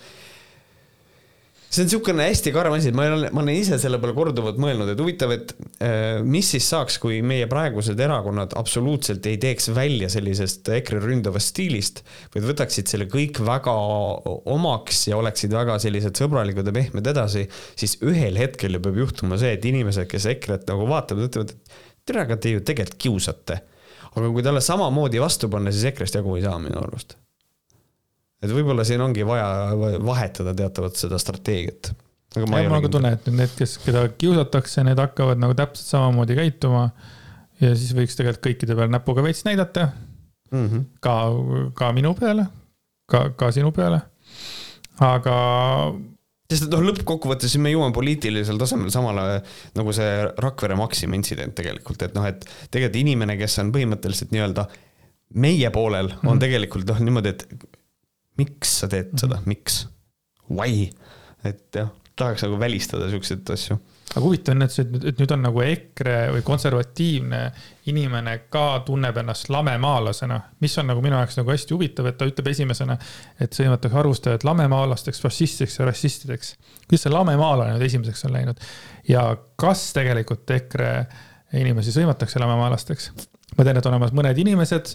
see 1.77 1.85
on 1.85 1.91
niisugune 1.91 2.25
hästi 2.25 2.53
karm 2.55 2.75
asi, 2.77 2.91
et 2.91 2.97
ma 2.97 3.05
olen, 3.11 3.27
ma 3.37 3.43
olen 3.43 3.59
ise 3.59 3.77
selle 3.81 3.99
peale 4.01 4.15
korduvalt 4.17 4.59
mõelnud, 4.63 4.89
et 4.93 5.01
huvitav, 5.03 5.33
et 5.35 5.53
äh, 5.85 6.23
mis 6.25 6.49
siis 6.55 6.69
saaks, 6.73 6.97
kui 7.03 7.19
meie 7.27 7.49
praegused 7.51 8.01
erakonnad 8.01 8.57
absoluutselt 8.57 9.27
ei 9.29 9.37
teeks 9.43 9.69
välja 9.77 10.09
sellisest 10.13 10.71
EKRE 10.79 11.03
ründavast 11.05 11.53
stiilist, 11.53 12.03
vaid 12.35 12.49
võtaksid 12.49 12.89
selle 12.93 13.09
kõik 13.13 13.43
väga 13.45 13.75
omaks 14.57 15.05
ja 15.11 15.21
oleksid 15.21 15.53
väga 15.57 15.77
sellised 15.83 16.17
sõbralikud 16.17 16.71
ja 16.71 16.77
pehmed 16.79 17.13
edasi, 17.13 17.45
siis 17.77 17.99
ühel 18.07 18.41
hetkel 18.41 18.79
ju 18.79 18.83
peab 18.87 19.03
juhtuma 19.05 19.41
see, 19.41 19.53
et 19.59 19.69
inimesed, 19.69 20.09
kes 20.11 20.31
EKRE-t 20.33 20.73
nagu 20.73 20.89
vaatavad, 20.89 21.29
ütlevad, 21.29 21.53
et 21.53 21.79
tere, 22.09 22.25
aga 22.25 22.41
te 22.41 22.57
ju 22.57 22.65
tegelikult 22.65 23.01
kiusate. 23.03 23.61
aga 24.17 24.33
kui 24.33 24.45
talle 24.45 24.65
samamoodi 24.65 25.21
vastu 25.21 25.53
panna, 25.53 25.75
siis 25.75 25.91
EKRE-st 25.93 26.23
jagu 26.23 26.39
ei 26.39 26.47
saa 26.47 26.57
minu 26.63 26.81
arust. 26.81 27.19
Et 28.43 28.53
võib-olla 28.53 28.85
siin 28.87 29.03
ongi 29.05 29.25
vaja 29.27 29.47
vahetada 30.05 30.55
teatavat 30.57 30.99
seda 31.01 31.21
strateegiat. 31.21 31.93
aga 32.37 32.49
ma, 32.51 32.63
ja, 32.63 32.73
ma 32.73 32.83
ka 32.85 32.91
tunnen, 32.93 33.17
et 33.17 33.31
need, 33.33 33.55
kes, 33.59 33.79
keda 33.85 34.07
kiusatakse, 34.19 34.85
need 34.87 35.01
hakkavad 35.01 35.41
nagu 35.43 35.57
täpselt 35.59 35.95
samamoodi 35.95 36.37
käituma. 36.39 36.89
ja 37.63 37.73
siis 37.75 37.95
võiks 37.97 38.19
tegelikult 38.19 38.51
kõikide 38.51 38.77
peale 38.77 38.93
näpuga 38.93 39.25
veits 39.25 39.47
näidata 39.49 39.89
mm. 40.51 40.67
-hmm. 40.67 40.85
ka, 41.01 41.17
ka 41.79 41.93
minu 41.97 42.13
peale, 42.19 42.49
ka, 43.11 43.31
ka 43.37 43.51
sinu 43.53 43.73
peale. 43.73 44.03
aga 45.01 45.37
sest 46.51 46.69
noh, 46.71 46.83
lõppkokkuvõttes 46.91 47.57
me 47.59 47.73
jõuame 47.73 47.95
poliitilisel 47.97 48.59
tasemel 48.61 48.93
samale 48.95 49.41
nagu 49.79 49.95
see 49.97 50.27
Rakvere 50.45 50.77
Maxima 50.79 51.17
intsident 51.19 51.57
tegelikult, 51.59 52.05
et 52.07 52.15
noh, 52.15 52.27
et 52.29 52.45
tegelikult 52.71 53.01
inimene, 53.01 53.39
kes 53.41 53.59
on 53.65 53.73
põhimõtteliselt 53.75 54.35
nii-öelda 54.37 54.69
meie 55.43 55.71
poolel, 55.75 56.13
on 56.23 56.37
mm. 56.37 56.43
tegelikult 56.45 56.87
noh, 56.93 57.03
niimoodi, 57.03 57.33
et 57.35 57.67
miks 58.41 58.79
sa 58.83 58.91
teed 58.93 59.15
seda, 59.19 59.41
mhm. 59.41 59.49
miks? 59.53 59.85
Why? 60.51 60.89
et 61.47 61.75
jah, 61.75 61.93
tahaks 62.19 62.43
nagu 62.47 62.59
välistada 62.59 63.11
siukseid 63.11 63.47
asju 63.55 63.77
aga 64.17 64.25
huvitav 64.25 64.55
on, 64.55 64.65
et 64.65 64.73
see, 64.73 64.87
et 65.11 65.19
nüüd 65.21 65.33
on 65.35 65.43
nagu 65.45 65.61
EKRE 65.61 66.15
või 66.37 66.45
konservatiivne 66.47 67.41
inimene 67.91 68.37
ka 68.53 68.65
tunneb 68.87 69.19
ennast 69.21 69.51
lamemaalasena, 69.53 70.39
mis 70.65 70.77
on 70.81 70.89
nagu 70.89 71.03
minu 71.05 71.19
jaoks 71.19 71.37
nagu 71.41 71.53
hästi 71.53 71.77
huvitav, 71.77 72.09
et 72.09 72.19
ta 72.19 72.29
ütleb 72.29 72.49
esimesena, 72.53 72.97
et 73.43 73.57
sõimatakse 73.57 74.01
arvustajad 74.01 74.47
lamemaalasteks, 74.49 75.21
fašistideks 75.25 75.79
ja 75.81 75.89
rassistideks. 75.91 76.55
kuidas 76.87 77.07
see 77.07 77.13
lamemaalane 77.13 77.77
nüüd 77.77 77.87
esimeseks 77.91 78.25
on 78.29 78.37
läinud 78.39 78.63
ja 79.09 79.29
kas 79.61 79.91
tegelikult 79.97 80.51
EKRE 80.57 80.93
inimesi 81.61 81.93
sõimatakse 81.93 82.41
lamemaalasteks? 82.41 83.11
Ma 83.57 83.65
tean, 83.65 83.81
et 83.81 83.89
on 83.89 83.95
olemas 83.97 84.15
mõned 84.17 84.39
inimesed 84.43 84.93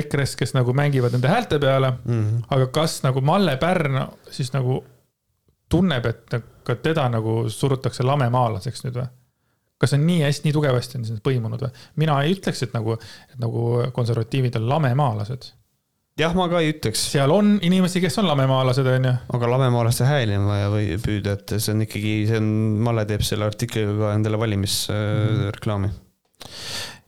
EKRE-s, 0.00 0.36
kes 0.38 0.54
nagu 0.56 0.74
mängivad 0.76 1.14
nende 1.14 1.30
häälte 1.30 1.58
peale 1.62 1.90
mm, 1.96 2.20
-hmm. 2.20 2.44
aga 2.56 2.70
kas 2.74 3.00
nagu 3.06 3.20
Malle 3.24 3.56
Pärn 3.60 4.00
siis 4.30 4.52
nagu 4.54 4.82
tunneb, 5.70 6.06
et 6.06 6.38
ka 6.64 6.76
teda 6.82 7.08
nagu 7.12 7.44
surutakse 7.50 8.06
lamemaalaseks 8.06 8.86
nüüd 8.86 9.00
või? 9.00 9.10
kas 9.84 9.92
on 9.96 10.06
nii 10.06 10.22
hästi, 10.22 10.46
nii 10.46 10.54
tugevasti 10.54 10.98
on 11.00 11.04
see 11.08 11.20
põimunud 11.24 11.66
või? 11.66 11.84
mina 12.00 12.20
ei 12.22 12.36
ütleks, 12.36 12.62
et 12.66 12.72
nagu, 12.76 12.96
et 13.32 13.38
nagu 13.42 13.84
konservatiivid 13.96 14.56
on 14.60 14.68
lamemaalased. 14.68 15.50
jah, 16.20 16.34
ma 16.38 16.46
ka 16.48 16.62
ei 16.62 16.72
ütleks. 16.76 17.08
seal 17.16 17.34
on 17.34 17.58
inimesi, 17.62 18.00
kes 18.04 18.18
on 18.22 18.30
lamemaalased, 18.30 18.86
on 18.86 19.10
ju. 19.10 19.14
aga 19.38 19.50
lamemaalaste 19.56 20.08
hääli 20.08 20.38
on 20.38 20.48
vaja 20.52 20.70
või 20.72 20.96
püüda, 21.02 21.36
et 21.38 21.56
see 21.58 21.74
on 21.74 21.84
ikkagi, 21.88 22.16
see 22.30 22.40
on, 22.40 22.48
Malle 22.86 23.06
teeb 23.10 23.26
selle 23.26 23.50
artikliga 23.50 23.98
ka 23.98 24.14
endale 24.18 24.40
valimisreklaami 24.40 25.88
mm. 25.88 25.94
-hmm 25.94 26.02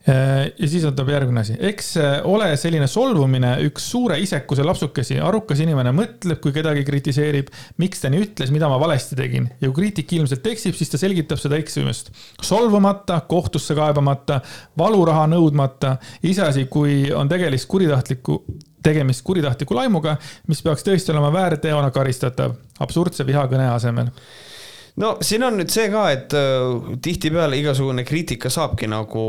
ja 0.07 0.67
siis 0.67 0.85
on 0.87 0.95
tuleb 0.95 1.09
järgmine 1.11 1.41
asi, 1.41 1.55
eks 1.69 1.89
äh, 1.99 2.13
ole 2.27 2.49
selline 2.59 2.87
solvumine 2.87 3.55
üks 3.67 3.89
suure 3.91 4.15
isekuse 4.23 4.63
lapsukesi, 4.63 5.17
arukas 5.23 5.59
inimene 5.63 5.91
mõtleb, 5.95 6.39
kui 6.43 6.53
kedagi 6.55 6.85
kritiseerib, 6.87 7.51
miks 7.81 8.03
ta 8.03 8.11
nii 8.13 8.23
ütles, 8.29 8.53
mida 8.55 8.69
ma 8.71 8.79
valesti 8.79 9.17
tegin? 9.19 9.49
Ja 9.59 9.67
kui 9.67 9.81
kriitik 9.81 10.15
ilmselt 10.15 10.47
eksib, 10.47 10.77
siis 10.79 10.93
ta 10.93 11.01
selgitab 11.01 11.41
seda 11.41 11.59
eksimust. 11.59 12.13
solvumata, 12.41 13.19
kohtusse 13.27 13.75
kaebamata, 13.75 14.39
valuraha 14.79 15.27
nõudmata, 15.33 15.97
iseasi, 16.23 16.67
kui 16.71 17.11
on 17.11 17.27
tegelist 17.29 17.67
kuritahtlikku, 17.67 18.39
tegemist 18.83 19.25
kuritahtliku 19.27 19.75
laimuga, 19.75 20.15
mis 20.47 20.63
peaks 20.63 20.87
tõesti 20.87 21.11
olema 21.11 21.33
väärteona 21.35 21.91
karistatav. 21.91 22.55
Absurdse 22.79 23.25
vihakõne 23.27 23.67
asemel 23.73 24.13
no 25.01 25.11
siin 25.25 25.45
on 25.45 25.59
nüüd 25.59 25.69
see 25.71 25.89
ka, 25.93 26.03
et 26.13 26.33
äh, 26.37 26.95
tihtipeale 27.03 27.59
igasugune 27.59 28.01
kriitika 28.07 28.49
saabki 28.53 28.89
nagu 28.89 29.23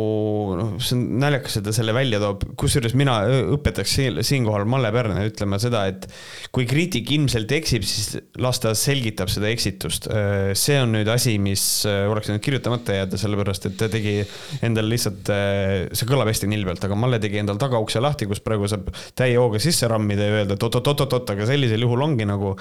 noh, 0.57 0.71
see 0.81 0.97
on 0.97 1.03
naljakas, 1.21 1.59
et 1.61 1.67
ta 1.67 1.75
selle 1.77 1.93
välja 1.97 2.21
toob, 2.23 2.47
kusjuures 2.59 2.95
mina 2.99 3.19
õpetaks 3.57 3.99
siinkohal 4.25 4.65
Malle 4.71 4.91
Pärne 4.95 5.27
ütlema 5.29 5.61
seda, 5.61 5.85
et 5.91 6.07
kui 6.55 6.65
kriitik 6.69 7.13
ilmselt 7.13 7.53
eksib, 7.59 7.85
siis 7.87 8.17
las 8.41 8.63
ta 8.65 8.73
selgitab 8.79 9.33
seda 9.33 9.51
eksitust. 9.53 10.09
Äh, 10.09 10.55
see 10.59 10.79
on 10.81 10.95
nüüd 10.97 11.11
asi, 11.13 11.37
mis 11.43 11.65
äh, 11.89 12.07
oleks 12.09 12.33
nüüd 12.33 12.43
kirjutamata 12.45 12.97
jääda, 13.03 13.21
sellepärast 13.21 13.69
et 13.69 13.77
ta 13.81 13.91
tegi 13.93 14.17
endal 14.65 14.89
lihtsalt, 14.89 15.29
see 15.29 16.09
kõlab 16.09 16.33
hästi 16.33 16.49
nilbelt, 16.51 16.83
aga 16.85 16.97
Malle 16.99 17.21
tegi 17.21 17.43
endal 17.43 17.61
tagaukse 17.61 18.01
lahti, 18.01 18.29
kus 18.31 18.41
praegu 18.45 18.69
saab 18.71 18.89
täie 19.19 19.37
hooga 19.37 19.61
sisse 19.63 19.89
rammida 19.91 20.25
ja 20.25 20.41
öelda, 20.41 20.57
et 20.57 20.65
oot-oot-oot-oot, 20.65 21.37
aga 21.37 21.49
sellisel 21.49 21.85
juhul 21.85 22.09
ongi 22.09 22.25
nagu, 22.29 22.55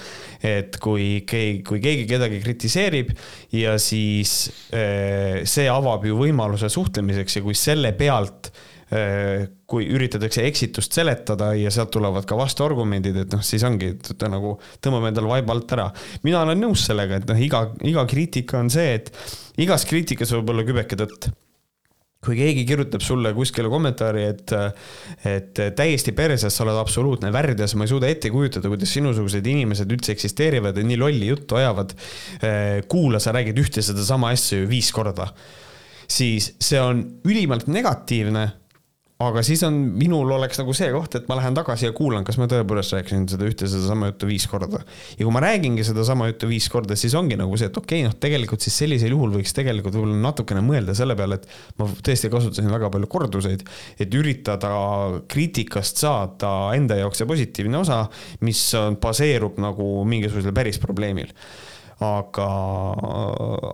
et 0.44 0.76
kui 0.84 1.24
keegi, 1.28 1.64
kui 1.68 1.80
keegi 1.84 2.06
kedagi 2.10 2.44
kritiseerib, 2.44 2.97
reageerib 2.98 3.14
ja 3.56 3.78
siis 3.82 4.50
eh, 4.72 5.44
see 5.46 5.68
avab 5.70 6.06
ju 6.06 6.18
võimaluse 6.18 6.70
suhtlemiseks 6.70 7.40
ja 7.40 7.46
kui 7.46 7.56
selle 7.56 7.94
pealt 7.98 8.52
eh, 8.92 9.48
kui 9.68 9.88
üritatakse 9.88 10.46
eksitust 10.48 10.94
seletada 10.94 11.54
ja 11.56 11.72
sealt 11.72 11.92
tulevad 11.92 12.26
ka 12.26 12.38
vastuargumendid, 12.40 13.18
et 13.24 13.34
noh, 13.34 13.44
siis 13.44 13.64
ongi, 13.68 13.94
et 13.98 14.30
nagu 14.30 14.58
tõmbab 14.82 15.10
endale 15.10 15.28
vaiba 15.28 15.54
alt 15.54 15.76
ära. 15.76 15.90
mina 16.24 16.44
olen 16.44 16.62
nõus 16.62 16.86
sellega, 16.88 17.18
et 17.18 17.28
noh, 17.28 17.40
iga, 17.40 17.68
iga 17.84 18.06
kriitika 18.08 18.60
on 18.60 18.70
see, 18.70 18.96
et 19.02 19.12
igas 19.58 19.86
kriitikas 19.86 20.32
võib 20.38 20.54
olla 20.54 20.68
kübeke 20.68 21.00
tõtt 21.00 21.32
kui 22.28 22.38
keegi 22.40 22.66
kirjutab 22.68 23.04
sulle 23.06 23.32
kuskile 23.36 23.72
kommentaari, 23.72 24.26
et, 24.34 24.54
et 25.28 25.64
täiesti 25.78 26.14
perses, 26.18 26.52
sa 26.54 26.66
oled 26.66 26.80
absoluutne 26.80 27.32
värdjas, 27.34 27.78
ma 27.80 27.88
ei 27.88 27.94
suuda 27.94 28.12
ette 28.12 28.32
kujutada, 28.34 28.70
kuidas 28.72 28.94
sinusugused 28.98 29.48
inimesed 29.48 29.96
üldse 29.96 30.14
eksisteerivad 30.16 30.78
ja 30.78 30.86
nii 30.88 31.00
lolli 31.00 31.32
juttu 31.32 31.60
ajavad. 31.60 31.96
kuula, 32.92 33.20
sa 33.24 33.34
räägid 33.36 33.58
ühte 33.64 33.84
sedasama 33.86 34.32
asja 34.36 34.62
ju 34.62 34.70
viis 34.70 34.92
korda. 34.96 35.32
siis 36.08 36.54
see 36.64 36.80
on 36.80 37.02
ülimalt 37.28 37.68
negatiivne 37.68 38.46
aga 39.24 39.42
siis 39.46 39.64
on, 39.66 39.78
minul 39.98 40.30
oleks 40.36 40.60
nagu 40.62 40.74
see 40.78 40.90
koht, 40.94 41.16
et 41.18 41.30
ma 41.30 41.40
lähen 41.40 41.56
tagasi 41.58 41.88
ja 41.88 41.94
kuulan, 41.96 42.26
kas 42.26 42.38
ma 42.38 42.46
tõepoolest 42.52 42.94
rääkisin 42.94 43.24
seda 43.32 43.48
ühte 43.50 43.66
sedasama 43.70 44.12
juttu 44.12 44.30
viis 44.30 44.46
korda. 44.50 44.84
ja 45.18 45.24
kui 45.24 45.34
ma 45.34 45.42
räägingi 45.42 45.86
sedasama 45.88 46.28
juttu 46.30 46.50
viis 46.52 46.68
korda, 46.70 46.96
siis 47.00 47.16
ongi 47.18 47.38
nagu 47.40 47.58
see, 47.58 47.72
et 47.72 47.80
okei 47.82 48.04
okay,, 48.04 48.08
noh, 48.12 48.18
tegelikult 48.22 48.62
siis 48.62 48.78
sellisel 48.84 49.16
juhul 49.16 49.34
võiks 49.40 49.56
tegelikult 49.58 49.98
võib-olla 49.98 50.20
natukene 50.28 50.62
mõelda 50.66 50.94
selle 50.98 51.18
peale, 51.18 51.40
et 51.42 51.80
ma 51.82 51.90
tõesti 51.90 52.30
kasutasin 52.34 52.70
väga 52.70 52.92
palju 52.94 53.10
korduseid, 53.10 53.66
et 53.98 54.20
üritada 54.20 54.70
kriitikast 55.32 56.04
saada 56.06 56.54
enda 56.78 57.00
jaoks 57.02 57.24
see 57.24 57.30
positiivne 57.30 57.82
osa, 57.82 58.04
mis 58.46 58.62
baseerub 59.02 59.58
nagu 59.64 59.90
mingisugusel 60.06 60.54
päris 60.54 60.78
probleemil 60.84 61.34
aga, 62.06 62.48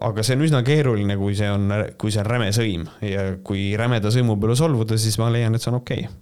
aga 0.09 0.23
see 0.23 0.37
on 0.37 0.45
üsna 0.45 0.61
keeruline, 0.63 1.17
kui 1.19 1.35
see 1.35 1.49
on, 1.51 1.71
kui 1.99 2.13
see 2.13 2.23
on 2.23 2.29
räme 2.29 2.51
sõim 2.55 2.85
ja 3.03 3.33
kui 3.43 3.71
rämeda 3.79 4.13
sõimu 4.13 4.37
peale 4.39 4.55
solvuda, 4.59 4.99
siis 5.01 5.19
ma 5.19 5.31
leian, 5.33 5.55
et 5.55 5.63
see 5.63 5.73
on 5.73 5.81
okei 5.81 6.05
okay 6.05 6.21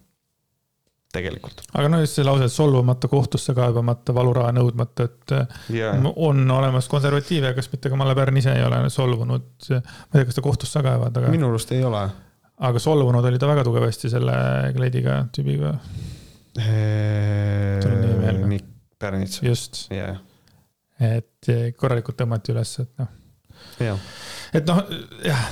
tegelikult. 1.11 1.61
aga 1.73 1.89
no 1.91 1.99
just 2.01 2.17
see 2.17 2.25
lause, 2.25 2.47
et 2.47 2.53
solvumata, 2.53 3.09
kohtusse 3.11 3.55
kaebamata, 3.57 4.15
valuraha 4.15 4.53
nõudmata, 4.55 5.07
et 5.09 5.35
yeah. 5.75 5.99
on 6.15 6.43
olemas 6.55 6.87
konservatiive, 6.91 7.53
kas 7.57 7.69
mitte 7.73 7.91
ka 7.91 7.99
Malle 7.99 8.15
Pärn 8.17 8.39
ise 8.41 8.55
ei 8.55 8.65
ole 8.65 8.81
solvunud. 8.93 9.49
ma 9.69 9.81
ei 9.81 10.17
tea, 10.17 10.27
kas 10.29 10.39
ta 10.39 10.45
kohtusse 10.45 10.83
kaevad, 10.85 11.21
aga. 11.21 11.33
minu 11.33 11.51
arust 11.51 11.75
ei 11.75 11.83
ole. 11.87 12.05
aga 12.71 12.83
solvunud 12.83 13.27
oli 13.27 13.41
ta 13.41 13.51
väga 13.51 13.65
tugevasti 13.67 14.11
selle 14.13 14.35
kleidiga 14.77 15.21
tüübiga. 15.35 15.75
Mikk 18.51 18.67
Pärnits. 18.99 19.41
just 19.43 19.87
yeah.. 19.91 20.19
Et 21.01 21.51
korralikult 21.77 22.19
tõmmati 22.19 22.53
üles, 22.53 22.77
et 22.83 23.01
noh. 23.01 23.13
et 24.53 24.67
noh, 24.67 24.81
jah 25.25 25.45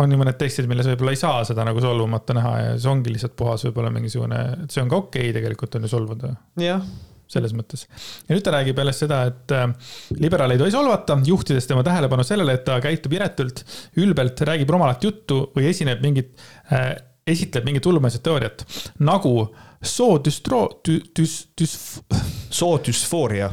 on 0.00 0.12
ju 0.12 0.16
mõned 0.16 0.38
tekstid, 0.40 0.68
milles 0.70 0.88
võib-olla 0.88 1.12
ei 1.12 1.20
saa 1.20 1.42
seda 1.44 1.66
nagu 1.68 1.80
solvumata 1.84 2.36
näha 2.36 2.52
ja 2.58 2.74
see 2.80 2.90
ongi 2.92 3.12
lihtsalt 3.12 3.34
puhas 3.36 3.64
võib-olla 3.66 3.90
mingisugune, 3.92 4.38
et 4.64 4.74
see 4.74 4.82
on 4.84 4.90
ka 4.92 5.00
okei 5.02 5.28
okay, 5.28 5.36
tegelikult 5.36 5.76
on 5.76 5.86
ju 5.86 5.92
solvuda. 5.92 6.34
jah 6.62 6.84
selles 7.32 7.54
mõttes. 7.56 7.86
ja 8.28 8.36
nüüd 8.36 8.44
ta 8.44 8.52
räägib 8.52 8.78
jälle 8.82 8.92
seda, 8.96 9.22
et 9.30 9.54
äh, 9.56 9.94
liberaal 10.20 10.52
ei 10.54 10.60
tohi 10.60 10.74
solvata, 10.74 11.16
juhtides 11.24 11.68
tema 11.68 11.84
tähelepanu 11.86 12.26
sellele, 12.26 12.58
et 12.58 12.66
ta 12.66 12.76
käitub 12.84 13.14
iretult, 13.16 13.64
ülbelt, 14.02 14.44
räägib 14.48 14.72
rumalat 14.72 15.04
juttu 15.06 15.46
või 15.56 15.70
esineb 15.70 16.02
mingit 16.04 16.34
äh,, 16.72 16.92
esitleb 17.26 17.68
mingit 17.68 17.86
hullumeelset 17.86 18.24
teooriat 18.26 18.66
nagu 19.06 19.34
soodüstro-, 19.78 20.68
düs-, 20.84 21.06
düs-, 21.16 21.44
düs-. 21.58 22.02
soodüsfooria. 22.50 23.52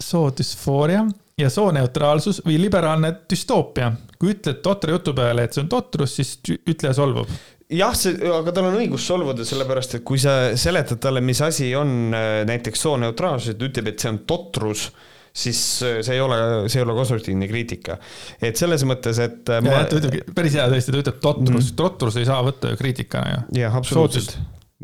Soodüsfooria 0.00 1.04
ja 1.40 1.50
sooneutraalsus 1.50 2.42
või 2.46 2.58
liberaalne 2.60 3.14
düstoopia. 3.30 3.92
kui 4.18 4.34
ütled 4.34 4.60
totra 4.64 4.92
jutu 4.92 5.14
peale, 5.16 5.46
et 5.46 5.56
see 5.56 5.64
on 5.64 5.70
totrus, 5.72 6.18
siis 6.18 6.36
ütleja 6.68 6.92
solvub 6.96 7.30
jah, 7.70 7.94
see, 7.96 8.16
aga 8.34 8.54
tal 8.54 8.68
on 8.70 8.80
õigus 8.80 9.06
solvuda, 9.06 9.46
sellepärast 9.46 9.98
et 9.98 10.04
kui 10.06 10.20
sa 10.20 10.56
seletad 10.58 11.00
talle, 11.02 11.22
mis 11.24 11.40
asi 11.44 11.70
on 11.78 12.14
äh, 12.16 12.42
näiteks 12.48 12.84
sooneutraalsus, 12.86 13.54
et 13.54 13.64
ütleb, 13.70 13.92
et 13.92 14.02
see 14.02 14.10
on 14.12 14.20
totrus, 14.28 14.88
siis 15.30 15.60
äh, 15.86 16.00
see 16.06 16.18
ei 16.18 16.24
ole, 16.24 16.40
see 16.66 16.80
ei 16.80 16.86
ole 16.86 16.96
konstruktiivne 16.98 17.48
kriitika. 17.50 17.98
et 18.42 18.58
selles 18.60 18.84
mõttes, 18.88 19.22
et 19.22 19.54
äh, 19.54 19.62
ma.... 19.64 19.84
ta 19.86 20.00
ütleb 20.00 20.34
päris 20.36 20.58
hea 20.58 20.66
tõesti, 20.72 20.96
ta 20.96 21.04
ütleb 21.04 21.22
totrus 21.22 21.70
mm, 21.70 21.76
totrus 21.78 22.18
ei 22.20 22.28
saa 22.28 22.42
võtta 22.46 22.74
ju 22.74 22.80
kriitikana 22.80 23.34
ju. 23.36 23.42
jah, 23.62 23.78
absoluutselt. 23.80 24.36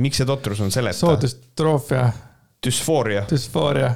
miks 0.02 0.22
see 0.22 0.28
totrus 0.28 0.62
on 0.62 0.74
seleta? 0.74 1.00
soodustroofia. 1.02 2.08
düsfooria. 2.66 3.26
düsfooria 3.30 3.94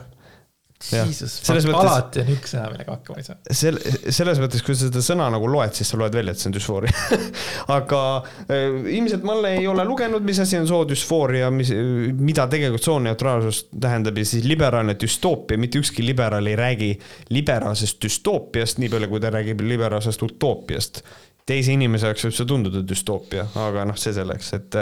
Jesus, 0.80 1.34
mõttes, 1.44 1.66
alati 1.76 2.22
on 2.22 2.30
üks 2.32 2.54
sõna, 2.54 2.70
millega 2.72 2.94
hakkama 2.94 3.20
ei 3.20 3.26
saa. 3.26 3.36
sel-, 3.52 3.80
selles 4.16 4.40
mõttes, 4.40 4.62
kui 4.64 4.72
sa 4.72 4.88
seda 4.88 5.02
sõna 5.04 5.26
nagu 5.32 5.50
loed, 5.52 5.74
siis 5.76 5.92
sa 5.92 5.98
loed 6.00 6.16
välja, 6.16 6.32
et 6.32 6.40
see 6.40 6.48
on 6.48 6.56
düsfooria 6.56 6.94
aga 7.78 8.00
äh, 8.46 8.78
ilmselt 8.96 9.26
Malle 9.28 9.52
ei 9.58 9.68
ole 9.68 9.84
lugenud, 9.84 10.24
mis 10.24 10.40
asi 10.40 10.56
on 10.56 10.68
soodüsfooria, 10.70 11.50
mis, 11.52 11.74
mida 12.16 12.48
tegelikult 12.50 12.86
sooneutraalsus 12.88 13.66
tähendab 13.76 14.22
ja 14.22 14.24
siis 14.32 14.48
liberaalne 14.48 14.96
düstoopia, 15.00 15.60
mitte 15.60 15.82
ükski 15.84 16.06
liberaal 16.06 16.48
ei 16.48 16.56
räägi 16.58 16.92
liberaalsest 17.36 18.00
düstoopiast, 18.00 18.80
nii 18.80 18.92
palju 18.94 19.12
kui 19.12 19.20
ta 19.20 19.34
räägib 19.36 19.60
liberaalsest 19.68 20.24
utoopiast 20.30 21.04
teise 21.50 21.74
inimese 21.74 22.10
jaoks 22.10 22.26
võib 22.26 22.36
see 22.36 22.48
tunduda 22.48 22.82
düstoopia, 22.86 23.46
aga 23.66 23.84
noh, 23.88 23.98
see 24.00 24.14
selleks, 24.16 24.52
et, 24.56 24.78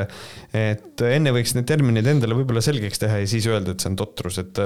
et 0.57 1.05
enne 1.09 1.33
võiks 1.35 1.55
need 1.57 1.69
terminid 1.69 2.09
endale 2.11 2.37
võib-olla 2.39 2.63
selgeks 2.65 3.03
teha 3.03 3.21
ja 3.23 3.31
siis 3.31 3.49
öelda, 3.51 3.75
et 3.75 3.85
see 3.85 3.93
on 3.93 3.99
totrus, 3.99 4.41
et 4.43 4.63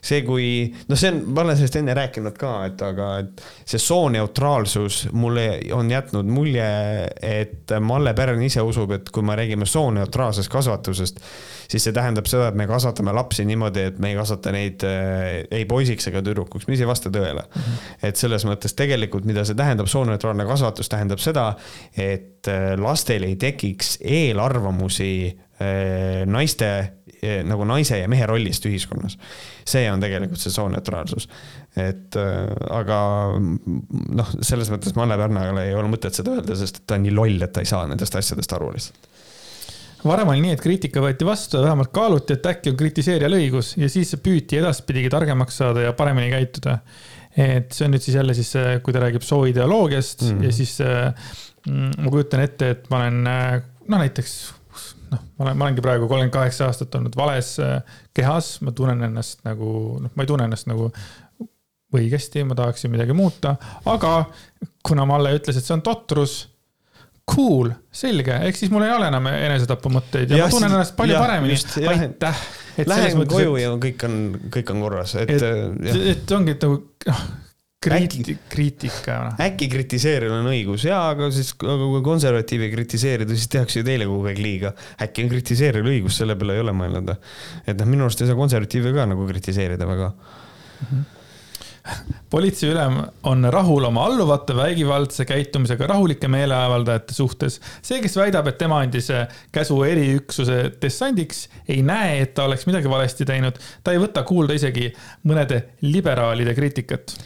see, 0.00 0.22
kui 0.26 0.48
noh, 0.88 0.98
see 0.98 1.12
on, 1.12 1.22
ma 1.32 1.44
olen 1.44 1.58
sellest 1.60 1.78
enne 1.82 1.96
rääkinud 1.98 2.38
ka, 2.40 2.52
et 2.70 2.84
aga 2.86 3.10
et 3.22 3.44
see 3.68 3.80
sooneutraalsus 3.82 5.02
mulle 5.12 5.46
on 5.76 5.90
jätnud 5.92 6.28
mulje, 6.32 6.68
et 7.22 7.76
Malle 7.82 8.14
Pärn 8.16 8.42
ise 8.44 8.64
usub, 8.64 8.96
et 8.96 9.12
kui 9.12 9.24
me 9.26 9.36
räägime 9.38 9.68
sooneutraalsest 9.68 10.52
kasvatusest, 10.52 11.20
siis 11.72 11.86
see 11.86 11.94
tähendab 11.96 12.28
seda, 12.30 12.50
et 12.50 12.58
me 12.58 12.66
kasvatame 12.68 13.14
lapsi 13.16 13.46
niimoodi, 13.48 13.86
et 13.92 14.00
me 14.02 14.12
ei 14.12 14.18
kasvata 14.18 14.52
neid 14.54 14.84
äh, 14.86 15.42
ei 15.50 15.66
poisiks 15.68 16.10
ega 16.10 16.22
tüdrukuks, 16.24 16.68
mis 16.70 16.82
ei 16.82 16.88
vasta 16.88 17.12
tõele 17.12 17.44
mm. 17.44 17.60
-hmm. 17.60 17.92
et 18.08 18.20
selles 18.20 18.44
mõttes 18.48 18.76
tegelikult, 18.78 19.28
mida 19.28 19.46
see 19.48 19.58
tähendab, 19.58 19.88
sooneutraalne 19.90 20.46
kasvatus 20.48 20.92
tähendab 20.92 21.22
seda, 21.22 21.52
et 21.96 22.50
äh, 22.50 22.72
lastel 22.80 23.28
ei 23.28 23.38
tekiks 23.40 23.98
eelarvamusi 24.02 25.14
äh, 25.32 26.26
naiste 26.26 26.72
nagu 27.46 27.62
naise 27.62 28.00
ja 28.00 28.08
mehe 28.10 28.26
rollist 28.26 28.64
ühiskonnas. 28.66 29.14
see 29.64 29.84
on 29.92 30.00
tegelikult 30.02 30.40
see 30.42 30.50
sooneutraalsus. 30.50 31.28
et 31.78 32.16
aga 32.18 32.98
noh, 33.38 34.32
selles 34.42 34.72
mõttes 34.74 34.96
Malle 34.98 35.14
Pärnale 35.20 35.68
ei 35.68 35.76
ole 35.78 35.86
mõtet 35.92 36.18
seda 36.18 36.34
öelda, 36.34 36.56
sest 36.58 36.82
ta 36.82 36.98
on 36.98 37.06
nii 37.06 37.14
loll, 37.14 37.38
et 37.46 37.52
ta 37.54 37.62
ei 37.62 37.70
saa 37.70 37.86
nendest 37.86 38.18
asjadest 38.18 38.58
aru 38.58 38.72
lihtsalt 38.74 39.11
varem 40.04 40.32
oli 40.32 40.42
nii, 40.44 40.54
et 40.56 40.62
kriitika 40.62 41.02
võeti 41.02 41.26
vastu 41.26 41.58
ja 41.58 41.66
vähemalt 41.66 41.92
kaaluti, 41.94 42.36
et 42.36 42.46
äkki 42.52 42.72
on 42.72 42.78
kritiseerijal 42.80 43.36
õigus 43.38 43.74
ja 43.80 43.90
siis 43.92 44.14
püüti 44.22 44.58
edaspidigi 44.60 45.10
targemaks 45.12 45.60
saada 45.62 45.86
ja 45.86 45.92
paremini 45.96 46.32
käituda. 46.32 46.78
et 47.36 47.72
see 47.72 47.86
on 47.86 47.94
nüüd 47.94 48.04
siis 48.04 48.16
jälle 48.18 48.34
siis, 48.36 48.52
kui 48.82 48.92
ta 48.92 49.00
räägib 49.00 49.22
sooideoloogiast 49.24 50.22
mm 50.22 50.28
-hmm. 50.28 50.44
ja 50.44 50.52
siis 50.52 50.78
mm, 51.66 51.92
ma 51.98 52.10
kujutan 52.10 52.40
ette, 52.40 52.70
et 52.70 52.90
ma 52.90 52.96
olen 52.96 53.22
noh, 53.24 53.98
näiteks 53.98 54.52
noh, 55.10 55.20
ma 55.38 55.44
olen, 55.44 55.56
ma 55.56 55.64
olengi 55.64 55.80
praegu 55.80 56.08
kolmkümmend 56.08 56.32
kaheksa 56.32 56.66
aastat 56.66 56.94
olnud 56.94 57.16
vales 57.16 57.56
kehas, 58.14 58.60
ma 58.60 58.72
tunnen 58.72 59.02
ennast 59.02 59.44
nagu, 59.44 59.98
noh, 60.02 60.10
ma 60.14 60.22
ei 60.22 60.26
tunne 60.26 60.44
ennast 60.44 60.66
nagu 60.66 60.92
õigesti, 61.92 62.44
ma 62.44 62.54
tahaksin 62.54 62.90
midagi 62.90 63.12
muuta, 63.12 63.56
aga 63.84 64.24
kuna 64.82 65.04
Malle 65.06 65.34
ütles, 65.36 65.56
et 65.56 65.64
see 65.64 65.74
on 65.74 65.82
totrus 65.82 66.51
cool, 67.28 67.70
selge, 67.94 68.34
ehk 68.48 68.58
siis 68.58 68.72
mul 68.72 68.86
ei 68.86 68.94
ole 68.94 69.06
enam 69.12 69.28
enesetapumõtteid 69.30 70.32
ja, 70.32 70.42
ja 70.42 70.48
ma 70.48 70.54
tunnen 70.54 70.74
ennast 70.74 70.96
palju 70.98 71.14
ja, 71.14 71.22
paremini. 71.22 71.60
aitäh. 71.92 72.42
Lähen 72.88 73.22
koju 73.28 73.54
et, 73.58 73.62
ja 73.62 73.70
kõik 73.80 74.02
on, 74.08 74.18
kõik 74.52 74.72
on 74.72 74.82
korras, 74.82 75.14
et. 75.20 75.30
et, 75.30 75.44
äh, 75.44 76.02
et 76.14 76.34
ongi, 76.34 76.56
et 76.56 76.66
nagu 76.66 76.80
noh 77.06 77.24
kriiti-, 77.82 78.36
kriitika. 78.48 79.16
Noh. 79.26 79.40
äkki 79.42 79.68
kritiseerida 79.72 80.38
on 80.38 80.50
õigus 80.52 80.86
ja, 80.86 81.00
aga 81.12 81.30
siis, 81.34 81.52
aga 81.58 81.88
kui 81.94 82.02
konservatiivi 82.06 82.70
kritiseerida, 82.74 83.34
siis 83.36 83.50
tehakse 83.52 83.80
ju 83.80 83.86
teile 83.86 84.06
kogu 84.10 84.28
aeg 84.30 84.42
liiga. 84.42 84.74
äkki 85.02 85.26
on 85.26 85.32
kritiseerida 85.32 85.90
õigus, 85.94 86.20
selle 86.20 86.36
peale 86.38 86.58
ei 86.58 86.64
ole 86.64 86.74
mõelnud. 86.76 87.16
et 87.66 87.74
noh, 87.78 87.90
minu 87.90 88.06
arust 88.06 88.22
ei 88.22 88.30
saa 88.30 88.38
konservatiive 88.38 88.94
ka 88.94 89.08
nagu 89.10 89.26
kritiseerida 89.30 89.88
väga 89.88 90.12
mm. 90.12 90.86
-hmm 90.86 91.10
politseiülem 92.30 92.98
on 93.28 93.46
rahul 93.52 93.84
oma 93.84 94.04
alluvate 94.06 94.56
vägivaldse 94.56 95.24
käitumisega 95.28 95.86
rahulike 95.90 96.28
meeleavaldajate 96.28 97.14
suhtes. 97.14 97.60
see, 97.82 98.00
kes 98.02 98.16
väidab, 98.16 98.48
et 98.48 98.58
tema 98.58 98.80
andis 98.84 99.10
käsu 99.52 99.82
eriüksuse 99.86 100.58
dessandiks, 100.82 101.48
ei 101.68 101.82
näe, 101.86 102.20
et 102.22 102.34
ta 102.34 102.46
oleks 102.48 102.66
midagi 102.70 102.90
valesti 102.90 103.26
teinud. 103.28 103.58
ta 103.84 103.92
ei 103.92 104.02
võta 104.02 104.24
kuulda 104.28 104.58
isegi 104.58 104.92
mõnede 105.28 105.62
liberaalide 105.82 106.54
kriitikat. 106.54 107.16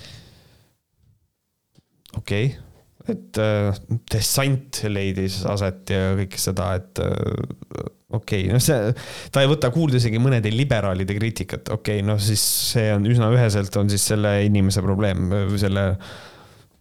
okei 2.17 2.47
okay 2.47 2.67
et 3.07 3.39
äh, 3.39 3.77
dessant 4.11 4.81
leidis 4.91 5.41
aset 5.47 5.93
ja 5.95 6.15
kõike 6.19 6.41
seda, 6.43 6.73
et 6.81 7.03
äh, 7.03 7.93
okei 8.17 8.47
okay,, 8.47 8.53
noh, 8.55 8.63
see, 8.63 8.93
ta 9.33 9.43
ei 9.45 9.51
võta 9.51 9.71
kuulda 9.75 10.01
isegi 10.01 10.21
mõnede 10.23 10.53
liberaalide 10.55 11.17
kriitikat, 11.19 11.71
okei 11.75 12.01
okay,, 12.01 12.07
noh 12.07 12.21
siis 12.23 12.43
see 12.73 12.89
on 12.95 13.07
üsna 13.09 13.31
üheselt 13.35 13.77
on 13.81 13.91
siis 13.93 14.07
selle 14.13 14.39
inimese 14.47 14.85
probleem 14.85 15.29
selle 15.61 15.91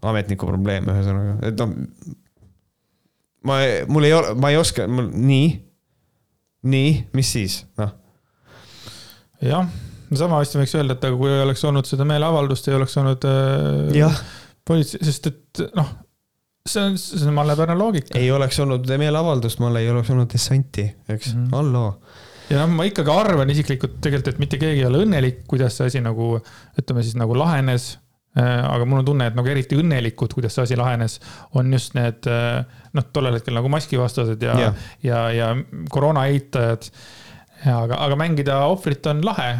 ametniku 0.05 0.49
probleem, 0.49 0.87
ühesõnaga, 0.91 1.35
et 1.49 1.61
noh. 1.61 1.73
ma, 3.47 3.59
mul 3.91 4.07
ei 4.07 4.13
ole, 4.17 4.35
ma 4.41 4.51
ei 4.53 4.59
oska, 4.59 4.85
nii, 4.87 5.49
nii, 6.69 6.93
mis 7.17 7.33
siis, 7.37 7.59
noh. 7.81 7.93
jah, 9.41 9.69
sama 10.13 10.41
hästi 10.41 10.61
võiks 10.61 10.77
öelda, 10.77 10.97
et 10.97 11.09
aga 11.09 11.19
kui 11.19 11.33
ei 11.33 11.43
oleks 11.45 11.65
olnud 11.65 11.89
seda 11.89 12.07
meeleavaldust, 12.07 12.69
ei 12.69 12.77
oleks 12.77 12.97
olnud 13.01 13.29
äh, 13.29 14.25
politsei, 14.67 15.01
sest 15.05 15.31
et 15.31 15.67
noh 15.77 15.93
see 16.69 16.81
on, 16.81 16.97
see 16.97 17.27
on 17.27 17.35
mallepärane 17.37 17.77
loogika. 17.77 18.19
ei 18.19 18.31
oleks 18.31 18.59
olnud 18.63 18.89
meeleavaldust, 18.97 19.59
mul 19.61 19.77
ei 19.79 19.89
oleks 19.89 20.09
olnud 20.13 20.31
dessanti, 20.31 20.85
eks 21.09 21.33
mm, 21.33 21.43
-hmm. 21.43 21.51
halloo. 21.55 21.91
ja 22.49 22.63
noh, 22.63 22.71
ma 22.79 22.87
ikkagi 22.89 23.11
arvan 23.13 23.51
isiklikult 23.53 23.99
tegelikult, 24.01 24.33
et 24.33 24.41
mitte 24.41 24.57
keegi 24.61 24.81
ei 24.81 24.87
ole 24.87 25.03
õnnelik, 25.05 25.43
kuidas 25.51 25.77
see 25.77 25.91
asi 25.91 26.01
nagu, 26.05 26.39
ütleme 26.81 27.05
siis 27.05 27.19
nagu 27.21 27.37
lahenes. 27.37 27.95
Äh, 28.35 28.65
aga 28.67 28.83
mul 28.83 28.99
on 28.99 29.05
tunne, 29.07 29.29
et 29.29 29.35
nagu 29.37 29.47
eriti 29.47 29.77
õnnelikud, 29.79 30.33
kuidas 30.35 30.57
see 30.57 30.65
asi 30.65 30.75
lahenes, 30.75 31.21
on 31.55 31.69
just 31.71 31.93
need 31.95 32.27
äh, 32.27 32.65
noh, 32.91 33.05
tollel 33.15 33.37
hetkel 33.37 33.55
nagu 33.55 33.69
maskivastased 33.71 34.41
ja 34.43 34.57
yeah., 34.59 34.81
ja, 35.03 35.21
ja 35.31 35.51
koroona 35.89 36.25
eitajad. 36.27 36.89
aga, 37.63 37.95
aga 37.95 38.17
mängida 38.19 38.57
ohvrit 38.67 39.07
on 39.07 39.23
lahe, 39.23 39.53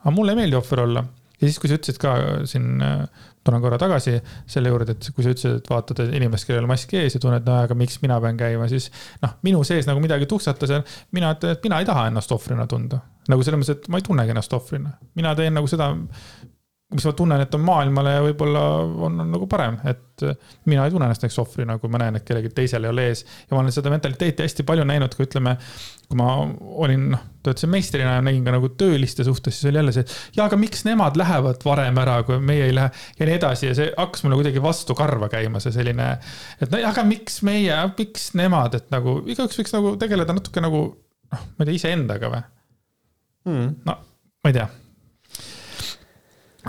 aga 0.00 0.14
mulle 0.16 0.32
ei 0.32 0.40
meeldi 0.40 0.56
ohver 0.56 0.86
olla 0.86 1.04
ja 1.42 1.48
siis, 1.48 1.58
kui 1.58 1.68
sa 1.68 1.76
ütlesid 1.76 1.98
ka 2.00 2.14
siin 2.48 2.80
äh, 2.80 3.04
tulen 3.44 3.62
korra 3.62 3.78
tagasi 3.80 4.16
selle 4.50 4.72
juurde, 4.72 4.94
et 4.96 5.08
kui 5.14 5.24
sa 5.24 5.32
ütlesid, 5.34 5.60
et 5.62 5.70
vaatad 5.70 6.02
inimest, 6.06 6.46
kellel 6.48 6.68
mask 6.70 6.94
ees 6.98 7.16
ja 7.16 7.22
tunned, 7.22 7.46
no 7.46 7.58
aga 7.64 7.76
miks 7.78 7.98
mina 8.02 8.18
pean 8.22 8.38
käima, 8.40 8.68
siis 8.70 8.88
noh, 9.22 9.36
minu 9.46 9.62
sees 9.66 9.88
nagu 9.88 10.02
midagi 10.02 10.28
tuksatas 10.30 10.74
ja 10.76 10.82
mina 11.16 11.34
ütlen, 11.36 11.56
et 11.56 11.66
mina 11.66 11.82
ei 11.82 11.88
taha 11.88 12.08
ennast 12.12 12.32
ohvrina 12.34 12.68
tunda. 12.70 13.02
nagu 13.30 13.44
selles 13.46 13.60
mõttes, 13.60 13.78
et 13.78 13.90
ma 13.92 14.00
ei 14.00 14.06
tunnegi 14.06 14.34
ennast 14.34 14.54
ohvrina, 14.56 14.96
mina 15.18 15.34
teen 15.38 15.54
nagu 15.54 15.68
seda, 15.70 15.92
mis 16.92 17.06
ma 17.08 17.12
tunnen, 17.16 17.40
et 17.44 17.54
on 17.56 17.62
maailmale 17.64 18.14
ja 18.16 18.22
võib-olla 18.24 18.62
on, 19.06 19.20
on 19.24 19.32
nagu 19.32 19.46
parem, 19.50 19.78
et 19.88 20.24
mina 20.68 20.84
ei 20.84 20.92
tunne 20.92 21.08
ennast 21.08 21.24
näiteks 21.24 21.38
ohvrina, 21.42 21.78
kui 21.80 21.90
ma 21.92 22.00
näen, 22.02 22.18
et 22.18 22.24
kellelgi 22.26 22.52
teisel 22.54 22.84
ei 22.86 22.92
ole 22.92 23.06
ees. 23.10 23.24
ja 23.48 23.56
ma 23.56 23.62
olen 23.62 23.74
seda 23.74 23.90
mentaliteeti 23.92 24.44
hästi 24.44 24.66
palju 24.68 24.84
näinud, 24.88 25.14
kui 25.16 25.26
ütleme, 25.26 25.54
kui 26.08 26.18
ma 26.20 26.28
olin, 26.84 27.08
noh, 27.14 27.22
töötasin 27.42 27.72
meistrina 27.72 28.16
ja 28.18 28.24
nägin 28.24 28.44
ka 28.46 28.54
nagu 28.54 28.70
tööliste 28.78 29.24
suhtes, 29.26 29.56
siis 29.58 29.70
oli 29.70 29.80
jälle 29.80 29.94
see, 29.96 30.04
et 30.04 30.38
ja 30.38 30.46
aga 30.46 30.58
miks 30.60 30.84
nemad 30.88 31.18
lähevad 31.18 31.64
varem 31.66 32.02
ära, 32.04 32.18
kui 32.28 32.38
meie 32.42 32.68
ei 32.68 32.76
lähe 32.76 32.92
ja 33.18 33.28
nii 33.30 33.38
edasi 33.40 33.70
ja 33.70 33.78
see 33.78 33.88
hakkas 33.96 34.26
mulle 34.26 34.40
kuidagi 34.42 34.62
vastu 34.62 34.96
karva 34.98 35.30
käima, 35.32 35.62
see 35.64 35.74
selline, 35.74 36.12
et 36.60 36.72
no 36.72 36.82
aga 36.92 37.06
miks 37.08 37.40
meie, 37.46 37.80
miks 37.98 38.30
nemad, 38.38 38.78
et 38.78 38.92
nagu 38.94 39.20
igaüks 39.26 39.62
võiks 39.62 39.74
nagu 39.76 39.96
tegeleda 40.00 40.36
natuke 40.36 40.62
nagu 40.64 40.84
noh, 40.92 41.48
ma 41.56 41.64
ei 41.64 41.72
tea, 41.72 41.80
iseendaga 41.80 42.32
või 42.32 42.44
hmm.? 43.48 43.74
no 43.88 43.98
ma 44.42 44.50
ei 44.50 44.58
tea 44.60 44.68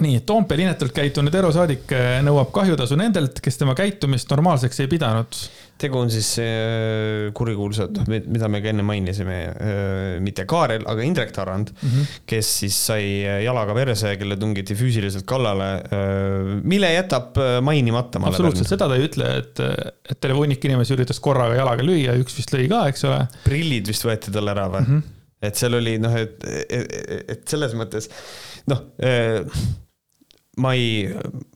nii, 0.02 0.22
Toompea 0.26 0.64
inetult 0.64 0.94
käitunud 0.96 1.36
erosaadik 1.38 1.92
eh, 1.94 2.16
nõuab 2.26 2.50
kahjutasu 2.54 2.98
nendelt, 2.98 3.38
kes 3.44 3.60
tema 3.60 3.76
käitumist 3.78 4.32
normaalseks 4.34 4.82
ei 4.82 4.90
pidanud. 4.90 5.38
tegu 5.84 5.98
on 6.00 6.10
siis 6.14 6.28
äh, 6.40 7.34
kurikuulsad, 7.36 7.98
mida 8.08 8.48
me 8.48 8.62
ka 8.64 8.70
enne 8.72 8.86
mainisime 8.86 9.38
äh,, 9.52 9.76
mitte 10.24 10.46
Kaarel, 10.50 10.86
aga 10.88 11.04
Indrek 11.04 11.34
Tarand 11.36 11.74
mm, 11.74 11.90
-hmm. 11.90 12.14
kes 12.30 12.52
siis 12.60 12.78
sai 12.88 13.04
jalaga 13.44 13.74
perse, 13.74 14.16
kelle 14.18 14.38
tungiti 14.38 14.76
füüsiliselt 14.80 15.26
kallale 15.30 15.70
äh,, 15.84 16.54
mille 16.64 16.94
jätab 16.94 17.38
mainimata. 17.62 18.22
absoluutselt, 18.24 18.70
seda 18.70 18.88
ta 18.88 18.96
ei 18.96 19.10
ütle, 19.10 19.30
et, 19.44 19.60
et 20.10 20.20
terve 20.20 20.40
hunnik 20.40 20.66
inimesi 20.66 20.96
üritas 20.96 21.20
korraga 21.20 21.58
jalaga 21.60 21.86
lüüa, 21.86 22.18
üks 22.22 22.38
vist 22.38 22.54
lõi 22.56 22.70
ka, 22.72 22.88
eks 22.94 23.06
ole. 23.10 23.22
prillid 23.44 23.94
vist 23.94 24.08
võeti 24.08 24.34
tal 24.34 24.48
ära 24.56 24.70
või 24.70 24.88
mm? 24.88 24.98
-hmm. 24.98 25.48
et 25.50 25.56
seal 25.56 25.82
oli 25.82 25.98
noh, 26.02 26.18
et, 26.18 26.50
et, 26.70 27.00
et 27.38 27.48
selles 27.50 27.78
mõttes 27.78 28.10
noh 28.72 28.86
ma 30.62 30.74
ei, 30.78 31.06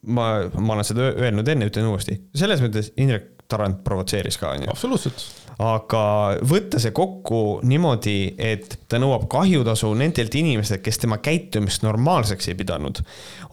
ma, 0.09 0.29
ma 0.57 0.77
olen 0.77 0.87
seda 0.87 1.11
öelnud 1.13 1.47
enne, 1.47 1.69
ütlen 1.69 1.89
uuesti, 1.91 2.17
selles 2.37 2.63
mõttes 2.63 2.93
Indrek 2.97 3.33
Tarand 3.47 3.83
provotseeris 3.83 4.35
ka, 4.41 4.49
onju. 4.57 4.67
absoluutselt. 4.73 5.21
aga 5.63 6.01
võtta 6.45 6.81
see 6.83 6.91
kokku 6.93 7.61
niimoodi, 7.65 8.33
et 8.37 8.73
ta 8.91 8.99
nõuab 8.99 9.23
kahjutasu 9.31 9.93
nendelt 9.97 10.35
inimestelt, 10.35 10.83
kes 10.83 10.99
tema 11.01 11.17
käitumist 11.23 11.85
normaalseks 11.85 12.51
ei 12.51 12.57
pidanud, 12.59 12.99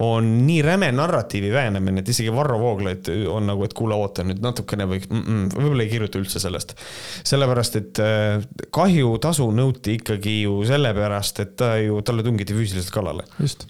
on 0.03 0.33
nii 0.49 0.65
räme 0.66 0.89
narratiivi 0.93 1.53
väänamine, 1.55 2.03
et 2.03 2.11
isegi 2.11 2.33
Varro 2.35 2.59
Vooglaid 2.61 3.12
on 3.31 3.47
nagu, 3.53 3.62
et 3.65 3.77
kuule, 3.79 3.95
oota 3.95 4.27
nüüd 4.27 4.43
natukene 4.43 4.89
võiks 4.91 5.07
mm, 5.12 5.23
-mm, 5.23 5.45
võib-olla 5.55 5.87
ei 5.87 5.93
kirjuta 5.93 6.19
üldse 6.21 6.43
sellest. 6.43 6.75
sellepärast, 7.23 7.79
et 7.79 8.03
äh, 8.03 8.49
kahjutasu 8.75 9.47
nõuti 9.55 9.95
ikkagi 10.01 10.41
ju 10.43 10.59
sellepärast, 10.66 11.41
et 11.47 11.55
ta 11.62 11.77
ju, 11.79 12.03
talle 12.03 12.27
tungiti 12.27 12.57
füüsiliselt 12.57 12.93
kallale. 12.99 13.29
just 13.39 13.69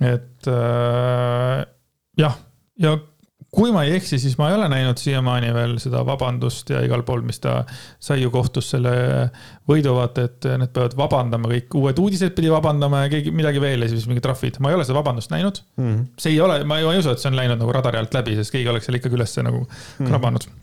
et 0.00 0.48
äh, 0.50 1.66
jah, 2.18 2.38
ja 2.80 2.96
kui 3.54 3.70
ma 3.74 3.84
ei 3.86 3.94
eksi, 3.98 4.18
siis 4.18 4.34
ma 4.38 4.48
ei 4.50 4.56
ole 4.56 4.66
näinud 4.70 4.98
siiamaani 4.98 5.52
veel 5.54 5.76
seda 5.82 6.02
vabandust 6.06 6.72
ja 6.74 6.80
igal 6.84 7.04
pool, 7.06 7.22
mis 7.26 7.38
ta 7.42 7.60
sai 8.02 8.24
ju 8.24 8.32
kohtus 8.34 8.72
selle 8.74 8.94
võidu, 9.70 9.94
vaata, 9.94 10.26
et 10.28 10.48
need 10.58 10.72
peavad 10.74 10.96
vabandama, 10.98 11.52
kõik 11.52 11.78
uued 11.78 12.02
uudised 12.02 12.34
pidi 12.34 12.50
vabandama 12.52 13.04
ja 13.04 13.12
keegi 13.14 13.34
midagi 13.36 13.62
veel 13.62 13.86
ja 13.86 13.92
siis 13.92 14.08
mingid 14.10 14.26
trahvid. 14.26 14.58
ma 14.58 14.72
ei 14.72 14.78
ole 14.80 14.88
seda 14.88 14.98
vabandust 14.98 15.30
näinud 15.34 15.62
mm. 15.76 15.86
-hmm. 15.86 16.04
see 16.18 16.34
ei 16.34 16.42
ole, 16.42 16.60
ma 16.66 16.80
ei 16.82 16.90
usu, 16.98 17.14
et 17.14 17.22
see 17.22 17.30
on 17.30 17.38
läinud 17.38 17.62
nagu 17.62 17.72
radari 17.78 18.02
alt 18.02 18.14
läbi, 18.14 18.36
sest 18.40 18.54
keegi 18.54 18.74
oleks 18.74 18.90
selle 18.90 19.02
ikkagi 19.02 19.20
üles 19.20 19.38
nagu 19.42 19.62
mm 19.62 20.06
-hmm. 20.06 20.60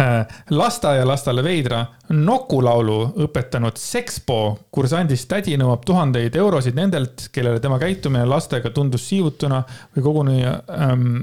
Äh, 0.00 0.26
lasteaialastele 0.50 1.42
veidra 1.44 1.84
nokulaulu 2.10 2.98
õpetanud 3.26 3.76
Sexpo 3.78 4.38
kursandist 4.74 5.28
tädi 5.30 5.54
nõuab 5.60 5.84
tuhandeid 5.86 6.34
eurosid 6.34 6.74
nendelt, 6.74 7.28
kellele 7.34 7.60
tema 7.62 7.78
käitumine 7.78 8.24
lastega 8.26 8.72
tundus 8.74 9.06
siivutuna 9.08 9.60
või 9.94 10.02
koguni 10.02 10.40
ähm, 10.46 11.20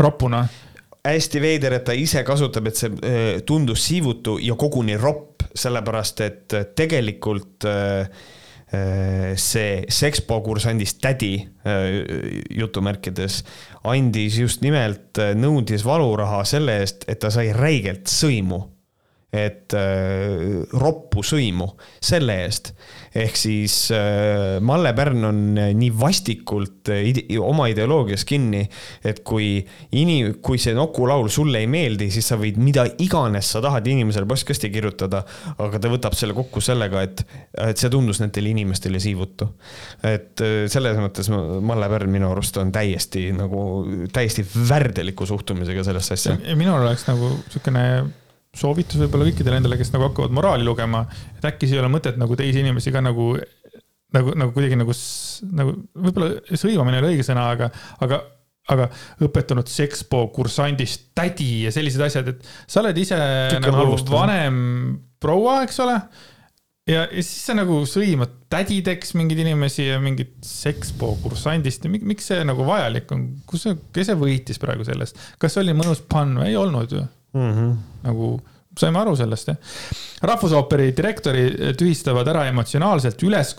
ropuna. 0.00 0.46
hästi 1.04 1.40
veider, 1.40 1.76
et 1.76 1.84
ta 1.84 1.92
ise 1.92 2.22
kasutab, 2.24 2.70
et 2.70 2.80
see 2.80 2.94
äh, 2.94 3.42
tundus 3.46 3.84
siivutu 3.84 4.38
ja 4.40 4.56
koguni 4.56 4.96
ropp, 4.96 5.44
sellepärast 5.54 6.20
et 6.24 6.56
tegelikult 6.74 7.68
äh, 7.68 8.08
Äh, 8.08 8.43
see 9.36 9.84
Sexpo 9.92 10.40
kursandist 10.42 11.00
tädi 11.04 11.36
äh, 11.66 11.84
jutumärkides 12.50 13.42
andis 13.84 14.38
just 14.40 14.64
nimelt, 14.64 15.12
äh, 15.20 15.34
nõudis 15.38 15.84
valuraha 15.86 16.42
selle 16.48 16.80
eest, 16.82 17.04
et 17.08 17.20
ta 17.22 17.30
sai 17.34 17.50
räigelt 17.56 18.08
sõimu 18.10 18.62
et 19.34 19.74
äh, 19.74 20.62
roppu 20.78 21.24
sõimu 21.26 21.66
selle 22.02 22.36
eest. 22.44 22.72
ehk 23.14 23.36
siis 23.38 23.74
äh, 23.94 24.60
Malle 24.62 24.92
Pärn 24.94 25.26
on 25.26 25.40
äh, 25.58 25.72
nii 25.74 25.90
vastikult 25.98 26.90
äh, 26.92 27.02
ide 27.10 27.38
oma 27.42 27.66
ideoloogias 27.70 28.24
kinni, 28.28 28.62
et 29.04 29.22
kui 29.26 29.58
inim-, 29.98 30.36
kui 30.44 30.60
see 30.62 30.74
Nuku 30.74 31.06
laul 31.10 31.30
sulle 31.32 31.62
ei 31.62 31.68
meeldi, 31.70 32.10
siis 32.14 32.30
sa 32.30 32.38
võid 32.38 32.58
mida 32.62 32.86
iganes 33.02 33.50
sa 33.54 33.62
tahad 33.64 33.86
inimesele 33.90 34.28
postkasti 34.30 34.70
kirjutada, 34.74 35.24
aga 35.58 35.82
ta 35.82 35.92
võtab 35.92 36.16
selle 36.18 36.36
kokku 36.36 36.62
sellega, 36.64 37.04
et, 37.06 37.24
et 37.68 37.80
see 37.80 37.92
tundus 37.92 38.22
nendele 38.22 38.54
inimestele 38.54 39.02
siivutu. 39.02 39.50
et 40.02 40.42
äh, 40.44 40.56
selles 40.70 40.98
mõttes 41.00 41.30
Malle 41.30 41.90
Pärn 41.90 42.12
minu 42.14 42.30
arust 42.30 42.58
on 42.62 42.72
täiesti 42.74 43.30
nagu, 43.34 43.64
täiesti 44.14 44.46
värdeliku 44.68 45.26
suhtumisega 45.26 45.86
sellesse 45.86 46.18
asja. 46.18 46.38
minul 46.54 46.82
oleks 46.82 47.08
nagu 47.10 47.34
niisugune 47.34 47.88
soovitus 48.58 49.00
võib-olla 49.02 49.28
kõikidele 49.30 49.58
nendele, 49.58 49.78
kes 49.80 49.92
nagu 49.94 50.08
hakkavad 50.08 50.34
moraali 50.34 50.66
lugema, 50.66 51.04
et 51.38 51.48
äkki 51.50 51.68
siis 51.68 51.78
ei 51.78 51.82
ole 51.82 51.92
mõtet 51.92 52.20
nagu 52.20 52.36
teisi 52.38 52.62
inimesi 52.62 52.92
ka 52.94 53.02
nagu, 53.04 53.32
nagu, 54.14 54.36
nagu 54.38 54.54
kuidagi 54.54 54.78
nagu, 54.80 54.94
nagu 55.58 55.76
võib-olla 56.06 56.58
sõimamine 56.58 56.98
ei 56.98 57.04
ole 57.04 57.12
õige 57.14 57.26
sõna, 57.26 57.50
aga, 57.56 57.70
aga 58.04 58.22
aga 58.72 58.88
õpetanud 59.24 59.68
sekspo 59.68 60.22
kursandist 60.32 61.10
tädi 61.16 61.64
ja 61.66 61.72
sellised 61.74 62.04
asjad, 62.04 62.30
et 62.32 62.46
sa 62.64 62.80
oled 62.80 63.00
ise 63.00 63.18
Kõik 63.18 63.66
nagu 63.66 63.80
halvustada. 63.82 64.14
vanem 64.14 64.54
proua, 65.20 65.58
eks 65.66 65.80
ole. 65.84 65.98
ja, 66.88 67.02
ja 67.04 67.20
siis 67.20 67.42
sa 67.48 67.56
nagu 67.58 67.82
sõimad 67.88 68.38
tädideks 68.52 69.12
mingeid 69.18 69.42
inimesi 69.44 69.90
ja 69.90 69.98
mingit 70.00 70.38
sekspo 70.48 71.12
kursandist 71.22 71.84
ja 71.84 71.92
miks 71.92 72.30
see 72.32 72.40
nagu 72.46 72.64
vajalik 72.68 73.12
on, 73.12 73.26
kus 73.48 73.66
see, 73.66 73.76
kes 73.92 74.10
see 74.10 74.20
võitis 74.20 74.62
praegu 74.62 74.86
sellest, 74.88 75.20
kas 75.40 75.60
oli 75.60 75.76
mõnus 75.76 76.00
pann 76.08 76.40
või 76.40 76.54
ei 76.54 76.58
olnud 76.60 76.96
ju? 76.96 77.04
Mm. 77.34 77.52
-hmm. 77.52 77.72
nagu 78.08 78.34
saime 78.78 78.98
aru 78.98 79.14
sellest, 79.16 79.48
jah. 79.48 79.56
rahvusooperi 80.30 80.90
direktori 80.96 81.74
tühistavad 81.78 82.28
ära 82.32 82.46
emotsionaalselt 82.50 83.22
üles 83.22 83.54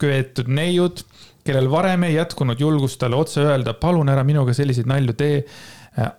köetud 0.00 0.48
neiud, 0.48 1.04
kellel 1.44 1.68
varem 1.70 2.06
ei 2.08 2.14
jätkunud 2.14 2.60
julgust 2.60 3.00
talle 3.00 3.16
otse 3.20 3.44
öelda, 3.44 3.74
palun 3.74 4.08
ära 4.08 4.24
minuga 4.24 4.54
selliseid 4.56 4.88
nalju 4.88 5.12
tee. 5.12 5.44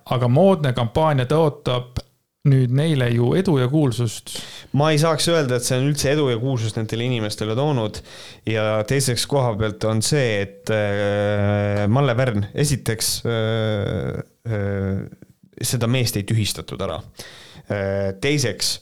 aga 0.08 0.28
moodne 0.28 0.70
kampaania 0.72 1.26
tõotab 1.28 1.98
nüüd 2.46 2.72
neile 2.72 3.08
ju 3.12 3.32
edu 3.36 3.58
ja 3.60 3.66
kuulsust. 3.68 4.38
ma 4.78 4.90
ei 4.92 5.00
saaks 5.02 5.28
öelda, 5.32 5.58
et 5.58 5.66
see 5.66 5.76
on 5.76 5.88
üldse 5.90 6.12
edu 6.12 6.28
ja 6.30 6.38
kuulsust 6.40 6.78
nendele 6.78 7.06
inimestele 7.10 7.56
toonud. 7.58 8.00
ja 8.46 8.82
teiseks 8.88 9.26
koha 9.30 9.54
pealt 9.58 9.84
on 9.84 10.02
see, 10.06 10.42
et 10.46 10.72
äh, 10.74 11.84
Malle 11.90 12.14
Pärn, 12.18 12.46
esiteks 12.54 13.10
äh, 13.26 14.22
äh, 14.46 15.25
seda 15.64 15.88
meest 15.90 16.16
ei 16.18 16.24
tühistatud 16.28 16.80
ära. 16.84 16.98
Äh, 17.66 18.14
teiseks, 18.22 18.72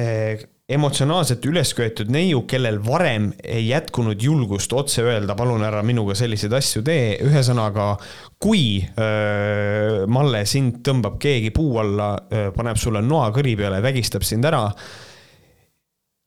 äh, 0.00 0.46
emotsionaalselt 0.66 1.44
üles 1.46 1.70
köetud 1.78 2.10
neiu, 2.10 2.40
kellel 2.50 2.80
varem 2.82 3.28
ei 3.44 3.68
jätkunud 3.68 4.22
julgust 4.22 4.72
otse 4.74 5.04
öelda, 5.06 5.36
palun 5.38 5.62
ära 5.62 5.82
minuga 5.86 6.16
selliseid 6.18 6.56
asju 6.58 6.82
tee, 6.86 7.12
ühesõnaga, 7.22 7.92
kui 8.42 8.80
äh, 8.82 10.06
Malle 10.10 10.42
sind 10.50 10.80
tõmbab 10.86 11.20
keegi 11.22 11.52
puu 11.54 11.78
alla, 11.82 12.14
paneb 12.56 12.80
sulle 12.80 13.04
noa 13.04 13.30
kõri 13.34 13.54
peale, 13.58 13.82
vägistab 13.84 14.26
sind 14.26 14.48
ära 14.48 14.64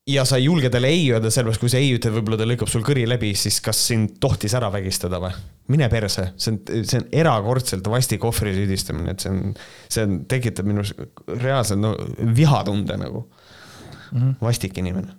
ja 0.10 0.26
sa 0.26 0.40
ei 0.40 0.46
julge 0.46 0.70
talle 0.74 0.90
ei 0.92 1.06
öelda, 1.14 1.32
sellepärast 1.34 1.62
kui 1.62 1.72
sa 1.72 1.80
ei 1.80 1.92
ütled, 1.96 2.14
võib-olla 2.16 2.40
ta 2.40 2.48
lõikab 2.48 2.70
sul 2.72 2.84
kõri 2.86 3.06
läbi, 3.10 3.32
siis 3.38 3.60
kas 3.64 3.80
sind 3.92 4.18
tohtis 4.22 4.56
ära 4.58 4.72
vägistada 4.74 5.22
või? 5.22 5.32
mine 5.70 5.86
perse, 5.92 6.32
see 6.42 6.54
on, 6.56 6.60
see 6.90 6.98
on 6.98 7.08
erakordselt 7.22 7.88
vastik 7.94 8.24
ohvri 8.26 8.56
süüdistamine, 8.56 9.14
et 9.14 9.22
see 9.22 9.34
on, 9.34 9.56
see 9.86 10.06
on, 10.08 10.16
tekitab 10.30 10.70
minus 10.70 10.96
reaalselt 11.30 11.82
no 11.84 11.94
vihatunde 12.36 12.98
nagu 12.98 13.26
mm. 13.28 14.20
-hmm. 14.20 14.36
vastik 14.42 14.78
inimene. 14.82 15.14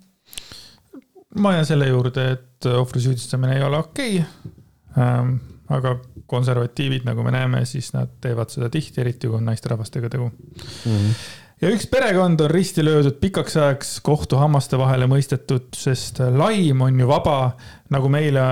ma 1.38 1.54
jään 1.54 1.66
selle 1.66 1.88
juurde, 1.88 2.30
et 2.32 2.66
ohvri 2.66 3.00
süüdistamine 3.00 3.56
ei 3.56 3.62
ole 3.62 3.78
okei 3.78 4.18
okay. 4.18 4.52
ähm,. 4.98 5.36
aga 5.70 6.00
konservatiivid, 6.26 7.04
nagu 7.06 7.22
me 7.22 7.30
näeme, 7.30 7.64
siis 7.64 7.92
nad 7.92 8.10
teevad 8.20 8.50
seda 8.50 8.68
tihti, 8.70 9.00
eriti 9.00 9.26
kui 9.26 9.36
on 9.36 9.44
naisterahvastega 9.44 10.08
tegu 10.08 10.30
mm. 10.30 10.96
-hmm 10.96 11.39
ja 11.60 11.70
üks 11.72 11.88
perekond 11.90 12.40
on 12.40 12.50
risti 12.50 12.84
löödud 12.84 13.18
pikaks 13.20 13.56
ajaks 13.56 13.96
kohtu 14.04 14.38
hammaste 14.40 14.78
vahele 14.80 15.08
mõistetud, 15.10 15.72
sest 15.76 16.22
laim 16.34 16.86
on 16.86 17.00
ju 17.02 17.08
vaba, 17.10 17.56
nagu 17.92 18.08
meile 18.12 18.44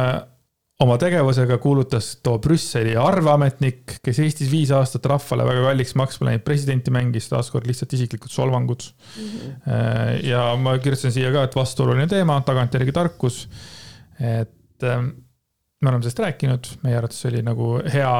oma 0.79 0.95
tegevusega 1.01 1.57
kuulutas 1.59 2.13
too 2.23 2.39
Brüsseli 2.43 2.95
arveametnik, 3.01 3.97
kes 4.05 4.21
Eestis 4.23 4.51
viis 4.53 4.71
aastat 4.75 5.09
rahvale 5.11 5.47
väga 5.49 5.65
kalliks 5.67 5.97
maksma 5.99 6.29
läinud 6.29 6.45
presidenti 6.47 6.93
mängis, 6.95 7.27
taaskord 7.33 7.67
lihtsalt 7.67 7.97
isiklikud 7.99 8.31
solvangud 8.31 8.85
mm. 8.87 9.25
-hmm. 9.25 10.27
ja 10.29 10.45
ma 10.57 10.77
kirjutasin 10.79 11.15
siia 11.17 11.33
ka, 11.35 11.49
et 11.49 11.57
vastuoluline 11.57 12.07
teema, 12.07 12.41
tagantjärgi 12.47 12.93
tarkus. 12.93 13.49
et 14.21 14.83
ähm, 14.83 15.09
me 15.81 15.91
oleme 15.91 16.03
sellest 16.03 16.19
rääkinud, 16.19 16.69
meie 16.83 16.97
arvates 16.99 17.27
oli 17.27 17.43
nagu 17.43 17.81
hea 17.93 18.15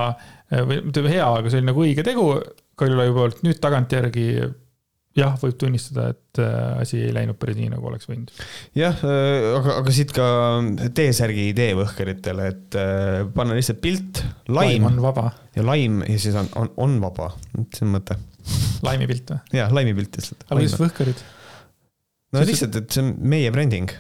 või 0.51 0.81
ütleme 0.83 1.11
hea, 1.11 1.27
aga 1.27 1.51
see 1.51 1.61
oli 1.61 1.67
nagu 1.67 1.85
õige 1.85 2.05
tegu 2.07 2.31
Kaljulaiu 2.79 3.15
poolt, 3.15 3.41
nüüd 3.43 3.59
tagantjärgi 3.59 4.27
jah, 5.19 5.35
võib 5.43 5.57
tunnistada, 5.61 6.09
et 6.15 6.41
äh, 6.43 6.83
asi 6.83 7.01
ei 7.07 7.15
läinud 7.15 7.39
päris 7.41 7.59
nii, 7.59 7.71
nagu 7.73 7.91
oleks 7.91 8.09
võinud. 8.11 8.33
jah, 8.79 8.99
äh, 9.07 9.49
aga, 9.59 9.79
aga 9.83 9.95
siit 9.95 10.15
ka 10.17 10.29
T-särgi 10.97 11.49
idee 11.53 11.75
võhkeritele, 11.79 12.51
et 12.53 12.79
äh, 12.79 13.23
panna 13.35 13.57
lihtsalt 13.59 13.83
pilt, 13.85 14.23
laim. 14.47 14.79
laim 14.79 14.91
on 14.93 15.01
vaba. 15.09 15.31
ja 15.57 15.67
laim 15.67 16.03
ja 16.07 16.19
siis 16.21 16.39
on, 16.39 16.51
on, 16.61 16.71
on 16.87 16.99
vaba, 17.05 17.33
see 17.75 17.87
on 17.87 17.97
mõte. 17.99 18.19
laimipilt 18.87 19.35
või? 19.35 19.43
jah, 19.61 19.75
laimipilt 19.75 20.21
lihtsalt. 20.21 20.47
aga 20.49 20.61
kuidas 20.61 20.79
võhkarid? 20.81 21.27
No 22.29 22.43
see 22.43 22.51
lihtsalt, 22.51 22.75
et 22.77 22.93
see 22.93 23.01
on 23.01 23.13
meie 23.33 23.49
bränding, 23.53 23.93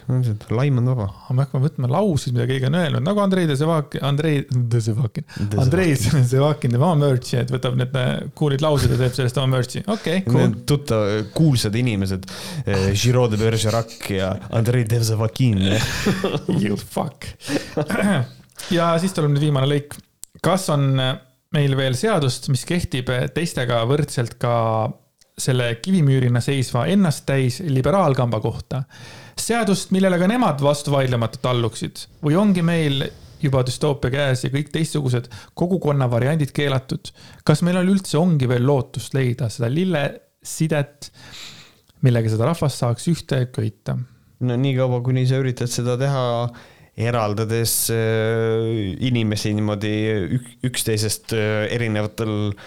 laim 0.52 0.80
on 0.82 0.90
vaba. 0.90 1.06
me 1.32 1.46
hakkame 1.46 1.64
võtma 1.64 1.88
lauseid, 1.94 2.34
mida 2.36 2.44
keegi 2.50 2.68
on 2.68 2.76
öelnud, 2.76 3.04
nagu 3.06 3.22
Andrei 3.22 3.48
Dezevakin, 3.48 4.02
Andrei 4.04 4.42
Dezevakin, 4.74 5.24
Andrei 5.62 5.94
Dezevakin 5.96 6.74
teeb 6.74 6.84
oma 6.84 6.98
merch'i, 7.06 7.38
et 7.40 7.52
võtab 7.54 7.78
need 7.80 7.96
cool'id 8.38 8.64
laused 8.64 8.92
ja 8.92 9.00
teeb 9.00 9.16
sellest 9.16 9.40
oma 9.40 9.56
merch'i, 9.56 9.80
okei 9.86 10.20
okay,, 10.20 10.26
cool. 10.28 10.58
tuttav, 10.68 11.06
kuulsad 11.36 11.78
inimesed, 11.80 12.28
eh, 12.66 12.90
Giro 12.92 13.24
de 13.32 13.40
Bergerac 13.40 13.96
ja 14.12 14.34
Andrei 14.58 14.84
Dezevakin 14.88 15.64
You 16.62 16.76
fuck. 16.76 17.30
ja 18.76 18.92
siis 19.00 19.16
tuleb 19.16 19.32
nüüd 19.32 19.48
viimane 19.48 19.72
lõik. 19.72 19.96
kas 20.44 20.68
on 20.74 20.90
meil 21.56 21.76
veel 21.80 21.96
seadust, 21.96 22.50
mis 22.52 22.68
kehtib 22.68 23.08
teistega 23.32 23.80
võrdselt 23.88 24.36
ka 24.40 24.56
selle 25.38 25.70
kivimüürina 25.82 26.40
seisva 26.44 26.86
ennasttäis 26.90 27.62
liberaalkamba 27.66 28.40
kohta. 28.40 28.82
seadust, 29.38 29.92
millele 29.94 30.18
ka 30.18 30.26
nemad 30.26 30.62
vastu 30.62 30.90
vaidlematult 30.90 31.46
alluksid 31.46 32.00
või 32.26 32.36
ongi 32.36 32.62
meil 32.62 33.04
juba 33.42 33.62
düstoopia 33.66 34.10
käes 34.10 34.42
ja 34.44 34.50
kõik 34.50 34.72
teistsugused 34.74 35.28
kogukonna 35.54 36.08
variandid 36.10 36.50
keelatud. 36.54 37.12
kas 37.44 37.62
meil 37.62 37.78
on 37.78 37.92
üldse 37.94 38.18
ongi 38.18 38.48
veel 38.48 38.66
lootust 38.66 39.14
leida 39.14 39.48
seda 39.48 39.70
lillesidet, 39.70 41.12
millega 42.02 42.32
seda 42.32 42.50
rahvast 42.50 42.82
saaks 42.82 43.08
ühte 43.12 43.44
köita? 43.54 43.98
no 44.40 44.56
niikaua, 44.56 45.00
kuni 45.06 45.26
sa 45.26 45.38
üritad 45.38 45.70
seda 45.70 45.96
teha 46.00 46.26
eraldades 46.98 47.92
äh, 47.94 48.98
inimesi 49.06 49.54
niimoodi 49.54 49.94
üksteisest 50.66 51.34
äh, 51.38 51.68
erinevatel 51.70 52.50
äh, 52.50 52.62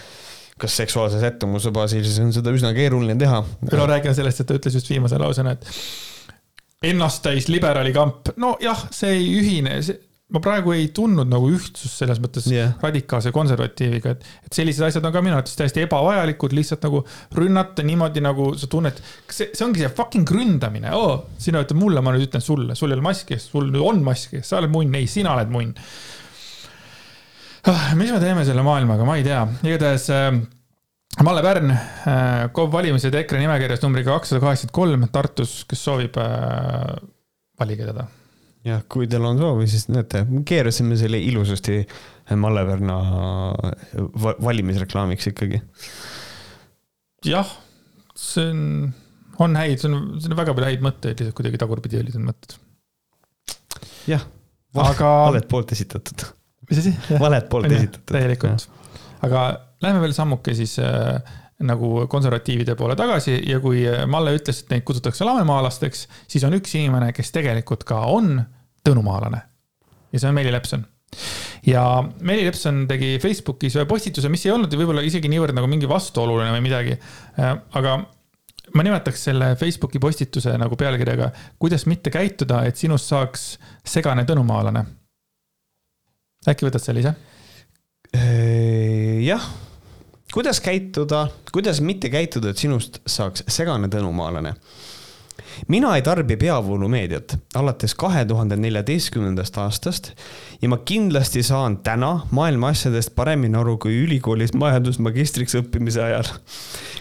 kas 0.62 0.78
seksuaalse 0.84 1.22
sättumuse 1.22 1.74
baasil, 1.76 2.06
siis 2.06 2.22
on 2.24 2.32
seda 2.36 2.54
üsna 2.54 2.74
keeruline 2.78 3.18
teha. 3.20 3.42
no 3.72 3.90
räägime 3.90 4.16
sellest, 4.18 4.44
et 4.44 4.50
ta 4.50 4.60
ütles 4.60 4.78
just 4.78 4.92
viimase 4.92 5.20
lausena, 5.22 5.56
et 5.58 5.68
ennasttäis 6.92 7.50
liberaali 7.52 7.94
kamp, 7.94 8.34
nojah, 8.42 8.88
see 8.94 9.14
ei 9.18 9.28
ühine, 9.40 9.76
ma 10.32 10.40
praegu 10.44 10.72
ei 10.74 10.88
tundnud 10.96 11.28
nagu 11.30 11.50
ühtsust 11.52 12.00
selles 12.00 12.22
mõttes 12.24 12.48
yeah. 12.50 12.72
radikaalse 12.82 13.34
konservatiiviga, 13.36 14.16
et, 14.16 14.30
et 14.48 14.60
sellised 14.62 14.86
asjad 14.88 15.06
on 15.08 15.14
ka 15.14 15.24
minu 15.24 15.36
arvates 15.36 15.58
täiesti 15.60 15.84
ebavajalikud, 15.86 16.56
lihtsalt 16.56 16.88
nagu 16.88 17.04
rünnata 17.38 17.86
niimoodi, 17.86 18.24
nagu 18.24 18.52
sa 18.60 18.70
tunned, 18.72 19.02
see, 19.28 19.52
see 19.52 19.66
ongi 19.68 19.84
see 19.84 19.92
fucking 19.98 20.38
ründamine 20.38 20.96
oh,, 20.98 21.28
sina 21.42 21.62
ütled 21.66 21.80
mulle, 21.82 22.04
ma 22.06 22.16
nüüd 22.16 22.30
ütlen 22.30 22.46
sulle, 22.46 22.78
sul 22.80 22.94
ei 22.94 22.98
ole 22.98 23.06
maski, 23.12 23.38
sul 23.44 23.70
on 23.84 24.02
maski, 24.08 24.42
sa 24.48 24.62
oled 24.62 24.74
munn, 24.74 24.98
ei, 25.02 25.10
sina 25.12 25.36
oled 25.36 25.52
munn 25.54 25.76
mis 28.00 28.10
me 28.10 28.20
teeme 28.22 28.44
selle 28.48 28.64
maailmaga, 28.66 29.06
ma 29.06 29.18
ei 29.20 29.26
tea, 29.26 29.42
igatahes 29.68 30.08
äh, 30.14 30.32
Malle 31.26 31.44
Pärn 31.44 31.74
äh,, 31.74 32.48
KOV 32.56 32.72
valimised 32.74 33.16
EKRE 33.20 33.42
nimekirjas 33.44 33.84
numbriga 33.84 34.16
kakssada 34.16 34.42
kaheksakümmend 34.44 34.78
kolm 34.78 35.06
Tartus, 35.14 35.62
kes 35.70 35.84
soovib 35.86 36.18
äh,, 36.22 36.96
valige 37.62 37.90
teda. 37.90 38.08
jah, 38.66 38.82
kui 38.90 39.10
teil 39.12 39.28
on 39.28 39.42
soovi, 39.42 39.68
siis 39.70 39.90
näete, 39.92 40.24
keerasime 40.48 40.98
selle 41.00 41.22
ilusasti 41.22 41.84
Malle 42.40 42.64
Pärna 42.66 42.98
valimisreklaamiks 44.48 45.32
ikkagi. 45.34 45.62
jah, 47.28 47.56
see 48.18 48.50
on, 48.50 48.66
on 49.44 49.62
häid, 49.62 49.78
see 49.84 49.92
on, 49.92 50.04
see 50.18 50.32
on 50.32 50.40
väga 50.40 50.58
palju 50.58 50.72
häid 50.72 50.86
mõtteid, 50.86 51.20
lihtsalt 51.20 51.38
kuidagi 51.38 51.62
tagurpidi 51.62 52.02
olid 52.02 52.18
need 52.18 52.30
mõtted. 52.32 52.60
jah, 54.10 54.30
aga. 54.74 55.18
valet 55.28 55.52
poolt 55.52 55.76
esitatud 55.76 56.32
mis 56.72 56.81
asi? 56.81 56.95
valet 57.26 57.49
poolt 57.52 57.69
esitatud. 57.72 58.07
täielikult. 58.11 58.68
aga 59.27 59.45
lähme 59.84 60.02
veel 60.03 60.15
sammuke 60.15 60.56
siis 60.57 60.77
äh, 60.81 61.19
nagu 61.65 62.06
konservatiivide 62.10 62.76
poole 62.76 62.95
tagasi 62.98 63.35
ja 63.49 63.60
kui 63.61 63.84
Malle 64.10 64.34
ütles, 64.38 64.64
et 64.64 64.72
neid 64.73 64.85
kutsutakse 64.88 65.26
lamemaalasteks, 65.27 66.07
siis 66.31 66.45
on 66.48 66.56
üks 66.57 66.73
inimene, 66.80 67.11
kes 67.14 67.34
tegelikult 67.35 67.85
ka 67.88 68.02
on 68.10 68.39
tõnumaalane. 68.88 69.43
ja 70.11 70.19
see 70.19 70.30
on 70.30 70.38
Meeli 70.38 70.53
Lepson. 70.53 70.85
ja 71.68 71.84
Meeli 72.22 72.48
Lepson 72.48 72.85
tegi 72.89 73.18
Facebookis 73.22 73.77
ühe 73.77 73.85
postituse, 73.89 74.30
mis 74.30 74.45
ei 74.45 74.56
olnud 74.56 74.73
võib-olla 74.73 75.06
isegi 75.06 75.30
niivõrd 75.31 75.56
nagu 75.57 75.69
mingi 75.69 75.89
vastuoluline 75.89 76.56
või 76.56 76.65
midagi. 76.65 76.98
Äh, 77.39 77.53
aga 77.77 77.99
ma 78.73 78.88
nimetaks 78.88 79.27
selle 79.30 79.53
Facebooki 79.60 79.99
postituse 79.99 80.56
nagu 80.57 80.77
pealkirjaga, 80.80 81.31
kuidas 81.60 81.85
mitte 81.85 82.14
käituda, 82.14 82.64
et 82.65 82.80
sinust 82.80 83.11
saaks 83.11 83.53
segane 83.85 84.26
tõnumaalane 84.26 84.85
äkki 86.50 86.66
võtad 86.66 86.82
selle 86.82 87.04
ise? 87.04 87.14
Äh, 88.18 89.22
jah, 89.26 89.44
kuidas 90.34 90.62
käituda, 90.64 91.28
kuidas 91.54 91.82
mitte 91.86 92.10
käituda, 92.10 92.52
et 92.52 92.62
sinust 92.62 93.02
saaks 93.06 93.46
segane 93.52 93.92
tõnumaalane? 93.92 94.56
mina 95.68 95.92
ei 95.96 96.02
tarbi 96.02 96.38
peavoolumeediat 96.40 97.36
alates 97.60 97.94
kahe 98.00 98.24
tuhande 98.26 98.56
neljateistkümnendast 98.58 99.58
aastast 99.62 100.12
ja 100.62 100.70
ma 100.72 100.78
kindlasti 100.86 101.44
saan 101.44 101.78
täna 101.86 102.12
maailma 102.32 102.72
asjadest 102.74 103.14
paremini 103.16 103.58
aru 103.60 103.76
kui 103.82 103.98
ülikoolis 104.06 104.54
majandusmagistriks 104.58 105.58
õppimise 105.60 106.02
ajal. 106.06 106.30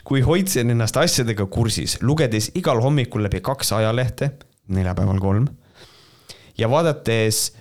kui 0.05 0.21
hoidsin 0.27 0.71
ennast 0.75 0.97
asjadega 0.97 1.47
kursis, 1.47 1.99
lugedes 2.03 2.51
igal 2.59 2.83
hommikul 2.83 3.23
läbi 3.25 3.41
kaks 3.41 3.73
ajalehte, 3.79 4.33
neljapäeval 4.69 5.21
kolm, 5.23 5.49
ja 6.59 6.71
vaadates 6.71 7.53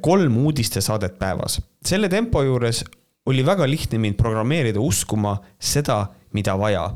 kolm 0.00 0.36
uudistesaadet 0.36 1.18
päevas. 1.18 1.60
selle 1.86 2.08
tempo 2.08 2.42
juures 2.42 2.84
oli 3.26 3.46
väga 3.46 3.66
lihtne 3.68 3.98
mind 3.98 4.14
programmeerida 4.16 4.80
uskuma 4.80 5.36
seda, 5.60 6.06
mida 6.32 6.58
vaja. 6.58 6.90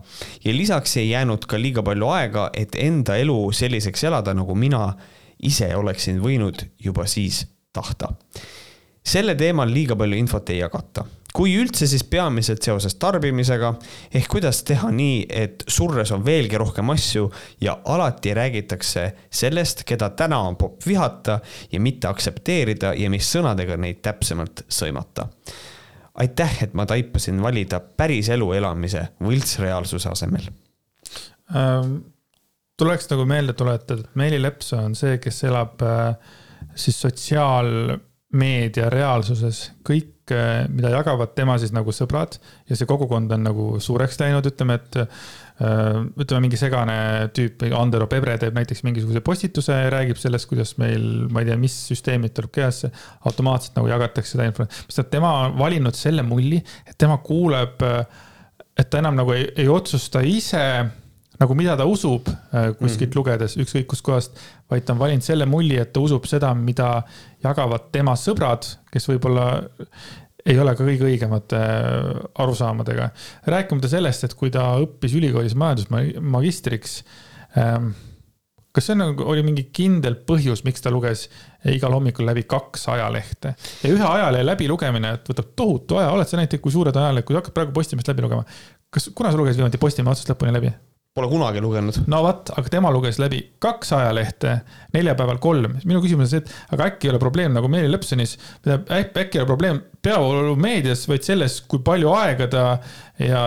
ja 0.45 0.55
lisaks 0.57 0.97
ei 0.97 1.11
jäänud 1.11 1.47
ka 1.47 1.61
liiga 1.61 1.83
palju 1.83 2.09
aega, 2.09 2.51
et 2.55 2.77
enda 2.79 3.17
elu 3.17 3.53
selliseks 3.53 4.05
elada, 4.05 4.35
nagu 4.35 4.55
mina 4.55 4.93
ise 5.43 5.75
oleksin 5.77 6.21
võinud 6.23 6.65
juba 6.79 7.07
siis 7.07 7.47
tahta. 7.73 8.13
selle 9.05 9.35
teemal 9.35 9.73
liiga 9.73 9.97
palju 9.97 10.17
infot 10.17 10.51
ei 10.51 10.63
jagata 10.63 11.05
kui 11.33 11.55
üldse, 11.57 11.87
siis 11.89 12.05
peamiselt 12.05 12.63
seoses 12.65 12.95
tarbimisega 13.01 13.73
ehk 14.15 14.29
kuidas 14.35 14.63
teha 14.69 14.91
nii, 14.93 15.25
et 15.29 15.65
surres 15.71 16.13
on 16.13 16.25
veelgi 16.27 16.61
rohkem 16.61 16.93
asju 16.93 17.29
ja 17.65 17.79
alati 17.95 18.35
räägitakse 18.37 19.07
sellest, 19.33 19.85
keda 19.89 20.11
täna 20.19 20.43
on 20.49 20.59
popp 20.61 20.87
vihata 20.87 21.41
ja 21.73 21.81
mitte 21.81 22.11
aktsepteerida 22.11 22.95
ja 22.99 23.11
mis 23.13 23.31
sõnadega 23.33 23.79
neid 23.81 24.03
täpsemalt 24.05 24.67
sõimata. 24.69 25.29
aitäh, 26.15 26.63
et 26.63 26.75
ma 26.75 26.87
taipasin 26.87 27.43
valida 27.43 27.81
päris 27.81 28.29
elu 28.29 28.53
elamise 28.53 29.09
võltsreaalsuse 29.21 30.09
asemel 30.13 30.51
ähm,. 31.57 31.97
tuleks 32.77 33.09
nagu 33.11 33.25
meelde 33.25 33.53
tuletada, 33.53 34.01
et 34.01 34.17
Meeli 34.17 34.43
Lepsa 34.43 34.83
on 34.83 34.95
see, 34.95 35.19
kes 35.19 35.45
elab 35.45 35.83
äh, 35.83 36.17
siis 36.75 37.01
sotsiaalmeedia 38.33 38.89
reaalsuses, 38.91 39.71
kõik 39.85 40.13
kõik, 40.23 40.71
mida 40.73 40.91
jagavad 40.93 41.35
tema 41.35 41.57
siis 41.59 41.73
nagu 41.75 41.93
sõbrad 41.93 42.39
ja 42.69 42.77
see 42.77 42.87
kogukond 42.87 43.33
on 43.33 43.43
nagu 43.43 43.81
suureks 43.81 44.19
läinud, 44.21 44.47
ütleme, 44.47 44.77
et 44.79 44.97
äh, 45.03 46.07
ütleme, 46.17 46.47
mingi 46.47 46.57
segane 46.57 47.29
tüüp, 47.35 47.65
Andero 47.75 48.07
Pebre 48.07 48.37
teeb 48.39 48.55
näiteks 48.55 48.83
mingisuguse 48.87 49.21
postituse 49.21 49.73
ja 49.73 49.91
räägib 49.93 50.21
sellest, 50.21 50.49
kuidas 50.51 50.77
meil, 50.79 51.27
ma 51.31 51.43
ei 51.43 51.51
tea, 51.51 51.59
mis 51.61 51.75
süsteemid 51.91 52.35
tuleb 52.37 52.53
kehasse, 52.55 52.93
automaatselt 53.27 53.77
nagu 53.77 53.91
jagatakse 53.91 54.37
seda 54.37 54.49
infot. 54.49 54.71
mis 54.71 54.95
tähendab, 54.95 55.13
tema 55.13 55.33
on 55.47 55.59
valinud 55.59 55.99
selle 55.99 56.23
mulli, 56.27 56.63
et 56.87 56.99
tema 56.99 57.19
kuuleb, 57.19 57.83
et 58.79 58.91
ta 58.91 59.03
enam 59.03 59.19
nagu 59.19 59.35
ei, 59.35 59.49
ei 59.57 59.69
otsusta 59.69 60.23
ise 60.25 60.65
nagu 61.43 61.57
mida 61.59 61.77
ta 61.79 61.87
usub 61.89 62.29
äh, 62.31 62.71
kuskilt 62.79 63.11
mm. 63.11 63.19
lugedes, 63.19 63.59
ükskõik 63.61 63.89
kuskohast, 63.93 64.39
vaid 64.71 64.87
ta 64.87 64.95
on 64.95 65.03
valinud 65.03 65.27
selle 65.27 65.47
mulli, 65.51 65.79
et 65.83 65.93
ta 65.95 66.03
usub 66.03 66.27
seda, 66.31 66.53
mida 66.55 66.95
jagavad 67.43 67.91
tema 67.95 68.15
sõbrad, 68.19 68.69
kes 68.93 69.09
võib-olla 69.11 69.47
ei 70.47 70.59
ole 70.59 70.75
ka 70.75 70.87
kõige 70.87 71.07
õigemate 71.07 71.59
äh, 71.59 72.23
arusaamadega. 72.43 73.11
rääkimata 73.51 73.91
sellest, 73.91 74.27
et 74.27 74.39
kui 74.39 74.51
ta 74.55 74.73
õppis 74.83 75.19
ülikoolis 75.19 75.59
majandusmagistriks 75.59 77.03
ähm,. 77.59 77.93
kas 78.73 78.87
see 78.89 78.97
nagu 78.97 79.27
oli 79.29 79.43
mingi 79.45 79.67
kindel 79.69 80.17
põhjus, 80.27 80.63
miks 80.65 80.81
ta 80.81 80.91
luges 80.91 81.27
igal 81.69 81.93
hommikul 81.93 82.25
läbi 82.25 82.47
kaks 82.49 82.87
ajalehte 82.89 83.53
ja 83.83 83.91
ühe 83.93 84.07
ajalehe 84.09 84.47
läbilugemine 84.47 85.19
võtab 85.29 85.53
tohutu 85.57 86.01
aja, 86.01 86.15
oled 86.15 86.31
sa 86.31 86.41
näinud, 86.41 86.57
kui 86.65 86.73
suured 86.73 86.97
ajalehed, 86.97 87.27
kui 87.29 87.37
sa 87.37 87.43
hakkad 87.43 87.59
praegu 87.59 87.77
Postimehest 87.77 88.09
läbi 88.15 88.25
lugema. 88.25 88.47
kas, 88.91 89.11
kuna 89.15 89.31
sa 89.31 89.39
lugesid 89.39 89.61
viimati 89.61 89.83
Postimehe 89.83 90.17
otsast 90.17 90.33
lõpuni 90.33 90.57
läbi? 90.57 90.73
Pole 91.13 91.29
kunagi 91.29 91.61
lugenud. 91.61 91.97
no 92.09 92.23
vot, 92.25 92.49
aga 92.57 92.71
tema 92.73 92.89
luges 92.89 93.19
läbi 93.21 93.43
kaks 93.61 93.91
ajalehte, 93.93 94.55
neljapäeval 94.95 95.37
kolm. 95.45 95.75
minu 95.85 96.01
küsimus 96.01 96.25
on 96.25 96.31
see, 96.31 96.41
et 96.41 96.73
aga 96.73 96.87
äkki 96.89 97.11
ei 97.11 97.13
ole 97.13 97.19
probleem 97.21 97.53
nagu 97.53 97.69
Meeli 97.69 97.91
Lepsonis, 97.93 98.39
äkki 98.65 99.37
ei 99.37 99.43
ole 99.43 99.51
probleem 99.51 99.83
peavoolumeedias, 100.03 101.05
vaid 101.11 101.27
selles, 101.27 101.59
kui 101.69 101.83
palju 101.85 102.15
aega 102.17 102.47
ta 102.55 102.63
ja 103.21 103.43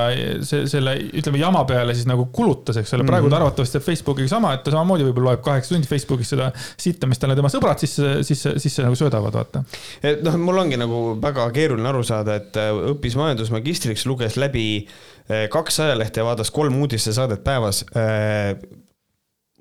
see, 0.46 0.68
selle, 0.70 0.94
ütleme 1.18 1.42
jama 1.42 1.64
peale 1.66 1.96
siis 1.98 2.06
nagu 2.06 2.28
kulutas, 2.36 2.78
eks 2.84 2.94
ole. 3.00 3.08
praegu 3.10 3.32
ta 3.32 3.40
mhm. 3.40 3.40
arvatavasti 3.42 3.80
teeb 3.80 3.88
Facebookiga 3.88 4.30
sama, 4.36 4.54
et 4.54 4.62
ta 4.62 4.76
samamoodi 4.76 5.10
võib-olla 5.10 5.34
loeb 5.34 5.44
kaheksa 5.50 5.74
tundi 5.74 5.90
Facebookis 5.90 6.36
seda 6.36 6.52
sitta, 6.62 7.10
mis 7.10 7.24
talle 7.24 7.34
tema 7.42 7.50
sõbrad 7.50 7.82
sisse, 7.82 8.20
sisse, 8.30 8.54
sisse 8.62 8.86
nagu 8.86 9.02
söödavad, 9.02 9.42
vaata. 9.42 9.66
et 10.06 10.22
noh, 10.22 10.38
mul 10.38 10.62
ongi 10.68 10.78
nagu 10.78 11.02
väga 11.18 11.50
keeruline 11.58 11.90
aru 11.90 12.06
saada, 12.06 12.38
et 12.38 12.62
äh, 12.62 12.70
õppis 12.94 13.18
majandusmagistriks, 13.18 14.06
luges 14.06 14.38
läbi 14.38 14.68
Eh, 14.86 15.15
kaks 15.28 15.80
ajalehte 15.80 16.22
ja 16.22 16.26
vaatas 16.28 16.52
kolm 16.54 16.76
uudistesaadet 16.84 17.44
päevas. 17.44 17.84
Eh, 17.98 18.58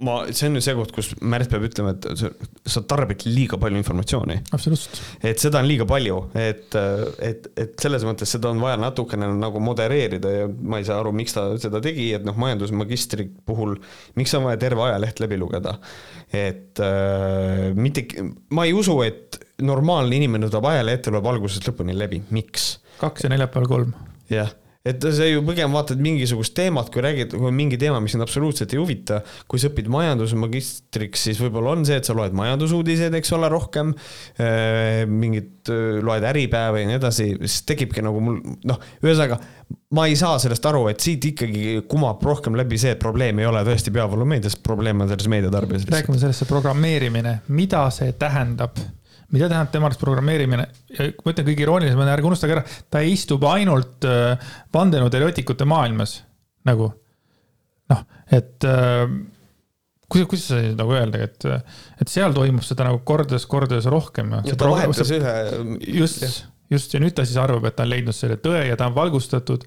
ma, 0.04 0.16
see 0.34 0.48
on 0.48 0.58
ju 0.58 0.62
see 0.64 0.74
koht, 0.76 0.92
kus 0.94 1.10
Märt 1.24 1.50
peab 1.52 1.64
ütlema, 1.68 1.94
et 1.94 2.70
sa 2.70 2.82
tarbid 2.88 3.24
liiga 3.28 3.58
palju 3.60 3.78
informatsiooni. 3.80 4.40
absoluutselt. 4.56 5.00
et 5.24 5.40
seda 5.40 5.60
on 5.62 5.68
liiga 5.68 5.86
palju, 5.88 6.18
et, 6.38 6.74
et, 7.22 7.46
et 7.60 7.76
selles 7.80 8.04
mõttes 8.06 8.34
seda 8.36 8.50
on 8.50 8.62
vaja 8.62 8.78
natukene 8.80 9.28
nagu 9.38 9.62
modereerida 9.62 10.32
ja 10.34 10.48
ma 10.50 10.80
ei 10.80 10.88
saa 10.88 10.98
aru, 11.02 11.14
miks 11.16 11.36
ta 11.36 11.46
seda 11.62 11.80
tegi, 11.84 12.10
et 12.18 12.26
noh, 12.26 12.36
majandusmagistri 12.40 13.28
puhul, 13.46 13.76
miks 14.18 14.34
on 14.36 14.48
vaja 14.48 14.60
terve 14.66 14.84
ajaleht 14.88 15.22
läbi 15.22 15.38
lugeda. 15.40 15.78
et 16.34 16.82
äh, 16.82 17.70
mitte, 17.78 18.08
ma 18.50 18.66
ei 18.66 18.74
usu, 18.76 18.98
et 19.06 19.40
normaalne 19.62 20.18
inimene 20.18 20.50
võtab 20.50 20.68
ajalehte, 20.72 21.14
loeb 21.14 21.30
algusest 21.30 21.70
lõpuni 21.70 21.96
läbi, 21.96 22.24
miks? 22.34 22.74
kaks 22.98 23.26
ja 23.26 23.32
neljapäeval 23.32 23.70
kolm. 23.70 23.96
jah 24.32 24.52
et 24.84 25.04
sa 25.16 25.24
ju 25.24 25.40
pigem 25.46 25.72
vaatad 25.72 26.00
mingisugust 26.04 26.52
teemat, 26.56 26.90
kui 26.92 27.00
räägid, 27.04 27.32
kui 27.32 27.48
on 27.48 27.56
mingi 27.56 27.78
teema, 27.80 28.02
mis 28.04 28.12
sind 28.12 28.24
absoluutselt 28.24 28.72
ei 28.74 28.80
huvita. 28.80 29.22
kui 29.48 29.60
sa 29.60 29.70
õpid 29.70 29.88
majandusmagistriks, 29.92 31.22
siis 31.28 31.40
võib-olla 31.40 31.72
on 31.72 31.86
see, 31.88 31.96
et 32.00 32.04
sa 32.04 32.16
loed 32.16 32.36
majandusuudiseid, 32.36 33.14
eks 33.16 33.32
ole, 33.32 33.48
rohkem. 33.52 33.94
Äh, 34.36 35.04
mingit, 35.08 35.70
äh, 35.72 36.02
loed 36.04 36.26
Äripäeva 36.28 36.82
ja 36.82 36.90
nii 36.90 36.98
edasi, 37.00 37.30
siis 37.46 37.62
tekibki 37.68 38.04
nagu 38.04 38.20
mul 38.24 38.42
noh, 38.68 38.82
ühesõnaga 39.00 39.40
ma 39.96 40.04
ei 40.10 40.18
saa 40.18 40.36
sellest 40.42 40.66
aru, 40.68 40.82
et 40.90 41.00
siit 41.00 41.24
ikkagi 41.30 41.78
kumab 41.88 42.20
rohkem 42.26 42.58
läbi 42.58 42.76
see, 42.80 42.92
et 42.92 43.00
probleem 43.00 43.40
ei 43.40 43.48
ole 43.48 43.62
tõesti 43.64 43.92
peavoolumeedias, 43.94 44.58
probleem 44.64 45.00
on 45.00 45.08
selles 45.08 45.30
meediatarbijases. 45.32 45.88
räägime 45.94 46.20
sellest, 46.20 46.44
see 46.44 46.50
programmeerimine, 46.50 47.38
mida 47.48 47.86
see 47.94 48.12
tähendab 48.20 48.76
mida 49.32 49.48
tähendab 49.50 49.72
tema 49.72 49.88
arust 49.88 50.02
programmeerimine? 50.02 50.66
ma 50.98 51.32
ütlen 51.32 51.46
kõige 51.48 51.64
iroonilisem 51.64 52.00
on, 52.00 52.10
ärge 52.12 52.28
unustage 52.28 52.56
ära, 52.56 52.64
ta 52.90 53.02
istub 53.06 53.44
ainult 53.48 54.06
äh, 54.08 54.50
vandenõuteoreetikute 54.74 55.68
maailmas 55.68 56.18
nagu. 56.68 56.90
noh, 57.92 58.02
et 58.32 58.66
äh, 58.68 59.04
kuidas, 60.08 60.28
kuidas 60.30 60.48
sa 60.50 60.60
nagu 60.78 60.96
öelda, 60.96 61.22
et, 61.28 61.48
et 62.00 62.12
seal 62.12 62.36
toimub 62.36 62.66
seda 62.66 62.88
nagu 62.88 63.02
kordades, 63.06 63.46
kordades 63.50 63.88
rohkem. 63.90 64.36
ta 64.50 64.70
vahetas 64.70 65.14
ühe. 65.14 65.34
just, 66.00 66.44
just 66.72 66.94
ja 66.94 67.02
nüüd 67.02 67.16
ta 67.16 67.26
siis 67.26 67.40
arvab, 67.40 67.66
et 67.68 67.76
ta 67.76 67.86
on 67.86 67.92
leidnud 67.92 68.16
selle 68.16 68.38
tõe 68.42 68.66
ja 68.68 68.78
ta 68.80 68.90
on 68.90 68.96
valgustatud. 68.96 69.66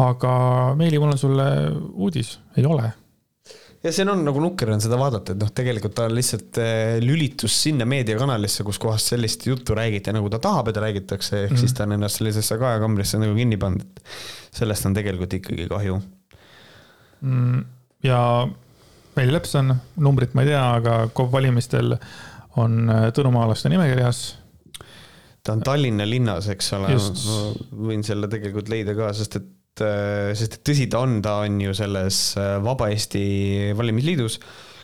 aga 0.00 0.32
Meeli, 0.78 0.98
mul 0.98 1.12
on 1.12 1.20
sulle 1.20 1.46
uudis, 1.92 2.38
ei 2.56 2.64
ole 2.66 2.92
ja 3.84 3.92
see 3.94 4.04
on 4.08 4.22
nagu 4.26 4.42
nukker 4.42 4.70
on 4.74 4.82
seda 4.82 4.98
vaadata, 5.00 5.34
et 5.34 5.40
noh, 5.40 5.50
tegelikult 5.56 5.94
ta 5.96 6.06
lihtsalt 6.12 6.60
eh, 6.60 6.98
lülitus 7.04 7.56
sinna 7.64 7.86
meediakanalisse, 7.88 8.64
kus 8.66 8.80
kohas 8.82 9.06
sellist 9.12 9.46
juttu 9.48 9.76
räägiti, 9.76 10.12
nagu 10.16 10.30
ta 10.32 10.40
tahab, 10.42 10.68
et 10.70 10.80
räägitakse, 10.84 11.44
ehk 11.44 11.50
mm 11.50 11.56
-hmm. 11.56 11.60
siis 11.60 11.76
ta 11.76 11.86
on 11.88 11.96
ennast 11.96 12.20
sellisesse 12.20 12.58
kaekambrisse 12.60 13.20
nagu 13.20 13.36
kinni 13.36 13.56
pannud, 13.60 13.82
et 13.82 14.02
sellest 14.60 14.86
on 14.86 14.96
tegelikult 14.96 15.38
ikkagi 15.40 15.68
kahju 15.68 16.00
mm,. 17.20 17.64
ja 18.02 18.48
Meili 19.16 19.32
Lepson, 19.32 19.74
numbrit 19.96 20.34
ma 20.34 20.42
ei 20.42 20.52
tea, 20.52 20.66
aga 20.74 21.08
KOV 21.14 21.32
valimistel 21.32 21.96
on 22.56 22.90
eh, 22.90 23.08
tõnumaalaste 23.16 23.72
nimekirjas. 23.72 24.36
ta 25.42 25.52
on 25.56 25.64
Tallinna 25.64 26.04
linnas, 26.04 26.48
eks 26.48 26.72
ole, 26.76 26.92
ma 26.92 27.88
võin 27.88 28.04
selle 28.04 28.28
tegelikult 28.28 28.68
leida 28.68 28.94
ka, 28.94 29.12
sest 29.16 29.40
et 29.40 29.48
Äh, 29.84 30.30
sest 30.38 30.58
et 30.58 30.64
tõsi 30.66 30.86
ta 30.90 31.02
on, 31.06 31.18
ta 31.24 31.40
on 31.46 31.58
ju 31.62 31.74
selles 31.76 32.20
äh, 32.40 32.56
Vaba 32.64 32.90
Eesti 32.92 33.72
Valimisliidus, 33.78 34.38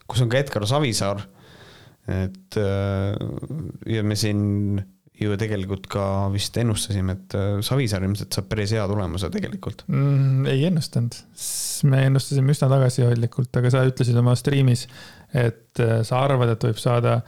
kus 0.09 0.23
on 0.25 0.31
ka 0.33 0.41
Edgar 0.41 0.67
Savisaar. 0.69 1.25
et 2.07 2.59
äh, 2.61 3.17
ja 3.91 4.03
me 4.07 4.15
siin 4.19 4.79
ju 5.17 5.35
tegelikult 5.41 5.89
ka 5.91 6.29
vist 6.31 6.57
ennustasime, 6.61 7.15
et 7.17 7.37
Savisaar 7.65 8.05
ilmselt 8.05 8.37
saab 8.37 8.51
päris 8.51 8.75
hea 8.77 8.83
tulemuse 8.87 9.31
tegelikult 9.33 9.87
mm,. 9.89 10.45
ei 10.53 10.67
ennustanud, 10.69 11.17
me 11.89 12.03
ennustasime 12.11 12.53
üsna 12.53 12.69
tagasihoidlikult, 12.75 13.49
aga 13.57 13.73
sa 13.73 13.87
ütlesid 13.89 14.19
oma 14.21 14.37
striimis, 14.37 14.85
et 15.33 15.81
sa 15.81 16.21
arvad, 16.21 16.53
et 16.53 16.69
võib 16.69 16.83
saada 16.83 17.23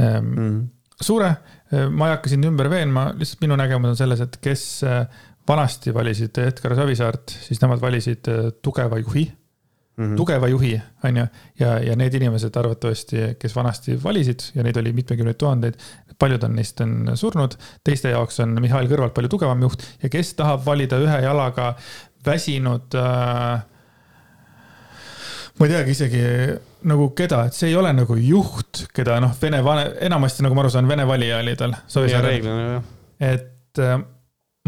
ähm, 0.00 0.30
mm. 0.32 0.56
suure. 1.04 1.34
ma 1.92 2.08
ei 2.08 2.16
hakka 2.16 2.32
sind 2.32 2.48
ümber 2.48 2.72
veenma, 2.72 3.10
lihtsalt 3.20 3.44
minu 3.44 3.60
nägemus 3.60 3.92
on 3.92 4.00
selles, 4.00 4.24
et 4.24 4.40
kes 4.40 4.64
vanasti 5.48 5.94
valisid 5.94 6.38
Edgar 6.40 6.76
Savisaart, 6.76 7.34
siis 7.46 7.60
nemad 7.62 7.82
valisid 7.82 8.30
äh, 8.32 8.52
tugeva 8.62 8.98
juhi 8.98 9.26
mm. 9.96 10.04
-hmm. 10.04 10.16
tugeva 10.16 10.48
juhi, 10.48 10.80
on 11.04 11.16
ju, 11.16 11.26
ja, 11.60 11.78
ja 11.78 11.96
need 11.96 12.14
inimesed 12.14 12.56
arvatavasti, 12.56 13.16
kes 13.38 13.56
vanasti 13.56 13.98
valisid 14.04 14.40
ja 14.54 14.62
neid 14.62 14.76
oli 14.76 14.92
mitmekümneid 14.92 15.36
tuhandeid, 15.38 15.74
paljud 16.18 16.42
on 16.42 16.56
neist 16.56 16.80
on 16.80 17.10
surnud, 17.14 17.56
teiste 17.84 18.10
jaoks 18.10 18.40
on 18.40 18.56
Mihhail 18.60 18.88
Kõrvalt 18.88 19.14
palju 19.14 19.28
tugevam 19.28 19.62
juht 19.62 19.82
ja 20.02 20.08
kes 20.08 20.34
tahab 20.34 20.66
valida 20.66 20.98
ühe 20.98 21.20
jalaga 21.22 21.74
väsinud 22.26 22.94
äh, 22.94 23.62
ma 25.58 25.66
ei 25.66 25.70
teagi 25.70 25.90
isegi 25.90 26.22
nagu 26.90 27.10
keda, 27.16 27.44
et 27.46 27.56
see 27.56 27.70
ei 27.70 27.76
ole 27.76 27.92
nagu 27.94 28.16
juht, 28.18 28.86
keda 28.94 29.20
noh, 29.22 29.36
Vene, 29.40 29.60
enamasti 30.00 30.44
nagu 30.44 30.56
ma 30.56 30.64
aru 30.64 30.72
saan, 30.74 30.88
Vene 30.90 31.06
valija 31.06 31.38
oli 31.44 31.54
tal. 31.56 31.76
et 33.20 33.78
äh, 33.78 34.00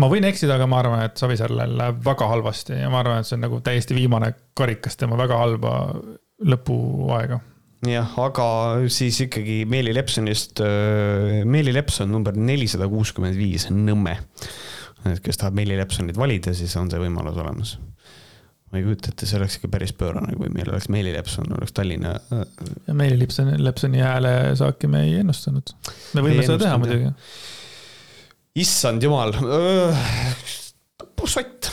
ma 0.01 0.09
võin 0.13 0.27
eksida, 0.29 0.57
aga 0.59 0.69
ma 0.71 0.81
arvan, 0.83 1.03
et 1.07 1.21
Savisaarel 1.21 1.77
läheb 1.79 2.01
väga 2.05 2.29
halvasti 2.31 2.77
ja 2.83 2.93
ma 2.93 3.01
arvan, 3.03 3.23
et 3.23 3.29
see 3.29 3.39
on 3.39 3.45
nagu 3.47 3.61
täiesti 3.65 3.97
viimane 3.97 4.33
karikas 4.59 4.99
tema 5.01 5.19
väga 5.19 5.41
halba 5.41 5.73
lõpuaega. 6.45 7.41
jah, 7.89 8.15
aga 8.21 8.47
siis 8.93 9.23
ikkagi 9.25 9.63
Meeli 9.69 9.95
Lepsonist, 9.97 10.61
äh, 10.65 11.43
Meeli 11.49 11.75
Lepson 11.75 12.13
number 12.13 12.37
nelisada 12.37 12.89
kuuskümmend 12.93 13.39
viis, 13.39 13.71
Nõmme. 13.73 14.19
et 15.07 15.21
kes 15.25 15.41
tahab 15.41 15.57
Meeli 15.57 15.79
Lepsonit 15.79 16.17
valida, 16.19 16.55
siis 16.55 16.77
on 16.77 16.91
see 16.93 17.01
võimalus 17.01 17.41
olemas 17.41 17.77
ma 18.67 18.81
ei 18.81 18.83
kujuta 18.83 19.13
ette, 19.13 19.29
see 19.31 19.39
oleks 19.39 19.61
ikka 19.61 19.69
päris 19.71 19.93
pöörane, 19.97 20.35
kui 20.37 20.49
meil 20.53 20.69
oleks 20.73 20.89
Meeli 20.93 21.13
Lepson, 21.15 21.47
oleks 21.55 21.73
Tallinna. 21.73 22.17
Äh, 22.35 22.73
ja 22.89 22.95
Meeli 22.99 23.17
Lepson, 23.21 23.53
Lepsoni 23.63 24.03
hääle 24.03 24.33
saaki 24.59 24.91
me 24.91 25.07
ei 25.07 25.21
ennustanud. 25.23 25.71
me 26.19 26.25
võime 26.27 26.43
ei 26.43 26.51
seda 26.51 26.67
teha 26.67 26.81
muidugi 26.83 27.15
issand 28.57 29.05
jumal, 29.05 29.35
sott 31.27 31.69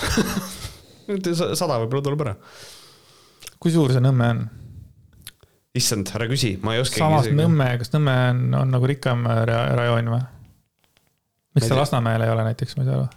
sada 1.57 1.79
võib-olla 1.83 2.03
tuleb 2.03 2.23
ära. 2.25 2.35
kui 3.61 3.71
suur 3.73 3.93
see 3.93 4.03
Nõmme 4.03 4.29
on? 4.33 4.43
issand, 5.77 6.11
ära 6.13 6.27
küsi, 6.29 6.53
ma 6.61 6.75
ei 6.75 6.83
oska. 6.83 6.99
samas. 7.01 7.29
Nõmme, 7.33 7.69
kas 7.81 7.93
Nõmme 7.95 8.15
on, 8.29 8.45
on 8.61 8.73
nagu 8.75 8.89
rikkam 8.89 9.25
rajoon 9.27 10.11
või? 10.13 10.23
miks 11.53 11.69
ta 11.69 11.77
Lasnamäel 11.77 12.25
ei 12.25 12.33
ole 12.33 12.47
näiteks, 12.49 12.77
ma 12.77 12.85
ei 12.85 12.89
saa 12.89 12.99
aru. 13.01 13.07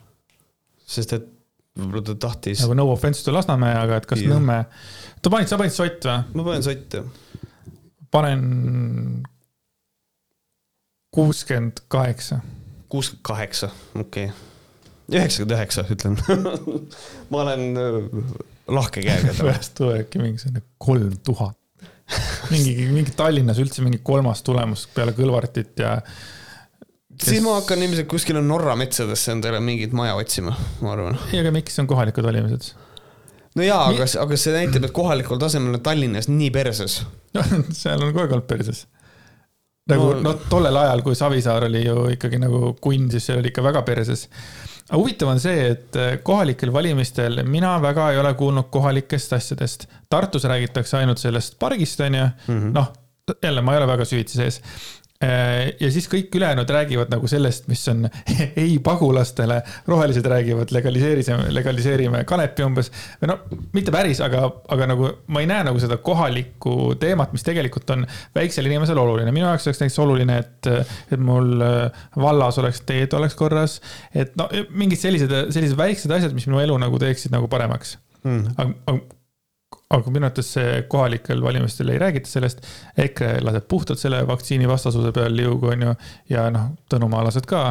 sest 0.96 1.16
et 1.16 1.30
võib-olla 1.76 2.04
ta 2.10 2.18
tahtis. 2.28 2.62
nagu 2.64 2.76
no 2.78 2.88
offense 2.92 3.24
to 3.24 3.34
Lasnamäe, 3.34 3.76
aga 3.80 4.00
et 4.00 4.08
kas 4.08 4.24
ja. 4.24 4.32
Nõmme, 4.32 4.62
sa 5.20 5.32
panid, 5.32 5.52
sa 5.52 5.60
panid 5.60 5.76
sott 5.76 6.08
või? 6.08 6.18
ma 6.36 6.50
panen 6.50 6.66
sott, 6.66 6.98
jah. 7.00 7.40
panen 8.14 8.44
kuuskümmend 11.16 11.86
kaheksa 11.92 12.42
kuuskümmend 12.96 13.24
kaheksa, 13.26 13.70
okei 13.94 14.30
okay.. 14.30 15.18
üheksakümmend 15.20 15.56
üheksa, 15.58 15.84
ütlen 15.92 16.16
ma 17.30 17.42
olen 17.44 17.66
äh, 17.80 18.00
lahke 18.72 19.04
käega. 19.04 19.34
pärast 19.36 19.76
tuleb 19.78 20.06
äkki 20.06 20.22
mingisugune 20.22 20.64
kolm 20.78 21.12
tuhat. 21.26 21.58
mingi, 22.52 22.74
mingi 22.94 23.12
Tallinnas 23.18 23.60
üldse 23.62 23.84
mingi 23.84 24.00
kolmas 24.06 24.42
tulemus 24.46 24.86
peale 24.94 25.14
Kõlvartit 25.16 25.82
ja 25.82 25.96
kes.... 26.06 27.28
siis 27.28 27.44
ma 27.44 27.58
hakkan 27.58 27.82
ilmselt 27.82 28.08
kuskile 28.10 28.42
Norra 28.42 28.76
metsadesse 28.78 29.34
endale 29.34 29.60
mingit 29.60 29.94
maja 29.96 30.14
otsima, 30.18 30.54
ma 30.80 30.92
arvan. 30.94 31.18
ei, 31.32 31.40
aga 31.42 31.52
miks 31.54 31.78
on 31.82 31.90
kohalikud 31.90 32.26
valimised? 32.26 32.72
no 33.58 33.66
jaa, 33.66 33.88
aga, 33.90 34.08
aga 34.22 34.40
see 34.40 34.54
näitab, 34.54 34.86
et 34.88 34.94
kohalikul 34.96 35.42
tasemel 35.42 35.80
on 35.80 35.84
Tallinnas 35.84 36.30
nii 36.32 36.52
perses 36.54 37.00
seal 37.82 38.00
on 38.00 38.12
kogu 38.12 38.24
aeg 38.24 38.38
olnud 38.38 38.48
perses 38.50 38.86
nagu 39.90 40.08
no, 40.16 40.22
noh, 40.24 40.46
tollel 40.50 40.76
ajal, 40.80 41.02
kui 41.06 41.18
Savisaar 41.18 41.68
oli 41.68 41.84
ju 41.84 42.08
ikkagi 42.16 42.40
nagu 42.42 42.72
kunn, 42.82 43.10
siis 43.12 43.28
see 43.28 43.38
oli 43.38 43.52
ikka 43.52 43.64
väga 43.66 43.82
perses. 43.86 44.26
aga 44.88 44.98
huvitav 45.00 45.32
on 45.32 45.40
see, 45.42 45.70
et 45.72 45.98
eh, 46.00 46.18
kohalikel 46.26 46.72
valimistel 46.74 47.42
mina 47.46 47.76
väga 47.82 48.10
ei 48.12 48.20
ole 48.22 48.34
kuulnud 48.34 48.70
kohalikest 48.70 49.32
asjadest. 49.38 49.88
Tartus 50.10 50.44
räägitakse 50.44 50.98
ainult 50.98 51.22
sellest 51.22 51.58
pargist, 51.58 52.00
on 52.00 52.14
ju 52.14 52.28
-hmm., 52.48 52.70
noh, 52.74 52.92
jälle 53.42 53.62
ma 53.62 53.74
ei 53.74 53.82
ole 53.82 53.86
väga 53.86 54.04
süvitsi 54.04 54.38
sees 54.38 54.62
ja 55.80 55.90
siis 55.92 56.08
kõik 56.12 56.34
ülejäänud 56.36 56.70
räägivad 56.70 57.10
nagu 57.12 57.28
sellest, 57.30 57.68
mis 57.70 57.82
on 57.88 58.04
ei 58.64 58.76
pagulastele, 58.84 59.62
rohelised 59.88 60.26
räägivad 60.28 60.72
legaliseerisime, 60.74 61.48
legaliseerime 61.54 62.24
kanepi 62.28 62.64
umbes. 62.66 62.90
või 63.22 63.30
no 63.32 63.38
mitte 63.72 63.94
päris, 63.94 64.20
aga, 64.24 64.44
aga 64.68 64.90
nagu 64.92 65.10
ma 65.32 65.42
ei 65.44 65.50
näe 65.50 65.64
nagu 65.70 65.80
seda 65.82 65.96
kohalikku 65.96 66.94
teemat, 67.00 67.32
mis 67.32 67.46
tegelikult 67.46 67.90
on 67.96 68.06
väiksel 68.36 68.68
inimesel 68.68 68.98
oluline. 69.00 69.32
minu 69.32 69.48
jaoks 69.48 69.68
oleks 69.70 69.84
näiteks 69.84 69.98
oluline, 70.04 70.38
et, 70.44 70.72
et 71.12 71.20
mul 71.20 71.64
äh, 71.64 72.06
vallas 72.16 72.60
oleks 72.62 72.82
teed 72.86 73.16
oleks 73.16 73.34
korras. 73.38 73.80
et 74.14 74.36
no 74.36 74.50
mingid 74.70 75.00
sellised, 75.00 75.32
sellised 75.54 75.78
väiksed 75.78 76.12
asjad, 76.12 76.34
mis 76.36 76.48
minu 76.50 76.60
elu 76.60 76.76
nagu 76.86 77.00
teeksid 77.00 77.32
nagu 77.32 77.48
paremaks 77.48 77.96
mm.. 78.24 78.56
aga, 78.56 78.72
aga 78.92 79.16
aga 79.90 80.10
minu 80.10 80.26
arvates 80.26 80.48
see 80.56 80.82
kohalikel 80.90 81.42
valimistel 81.42 81.92
ei 81.92 81.98
räägita 82.02 82.30
sellest. 82.30 82.64
EKRE 82.98 83.36
laseb 83.46 83.68
puhtalt 83.70 84.02
selle 84.02 84.22
vaktsiini 84.26 84.68
vastasuse 84.68 85.12
peal 85.14 85.36
liugu, 85.36 85.70
on 85.74 85.86
ju, 85.88 85.94
ja 86.32 86.48
noh, 86.50 86.72
tõnumaalased 86.90 87.46
ka. 87.46 87.62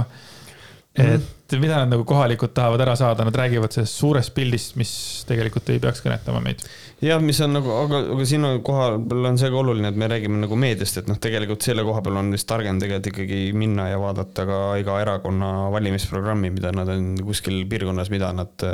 Mhm. 0.98 1.28
Et 1.46 1.60
mida 1.62 1.84
nad 1.84 1.94
nagu 1.94 2.06
kohalikud 2.08 2.56
tahavad 2.58 2.82
ära 2.86 2.96
saada, 3.00 3.28
nad 3.28 3.36
räägivad 3.38 3.76
sellest 3.76 4.00
suurest 4.02 4.34
pildist, 4.36 4.76
mis 4.80 4.92
tegelikult 5.30 5.70
ei 5.74 5.82
peaks 5.84 6.02
kõnetama 6.06 6.42
meid 6.44 6.64
jah, 7.04 7.20
mis 7.24 7.40
on 7.44 7.56
nagu, 7.56 7.72
aga, 7.76 8.00
aga 8.14 8.26
sinu 8.28 8.52
koha 8.66 8.88
peal 9.10 9.28
on 9.28 9.40
see 9.40 9.50
ka 9.52 9.60
oluline, 9.60 9.90
et 9.92 9.98
me 10.00 10.08
räägime 10.10 10.40
nagu 10.40 10.58
meediast, 10.60 11.02
et 11.02 11.10
noh, 11.10 11.18
tegelikult 11.22 11.66
selle 11.66 11.84
koha 11.88 12.02
peal 12.06 12.20
on 12.22 12.32
vist 12.34 12.48
targem 12.50 12.80
tegelikult 12.82 13.10
ikkagi 13.12 13.40
minna 13.58 13.90
ja 13.92 14.00
vaadata 14.02 14.46
ka 14.48 14.60
iga 14.80 14.98
erakonna 15.04 15.52
valimisprogrammi, 15.74 16.54
mida 16.56 16.72
nad 16.76 16.92
on 16.94 17.12
kuskil 17.26 17.62
piirkonnas, 17.72 18.12
mida 18.14 18.32
nad, 18.36 18.68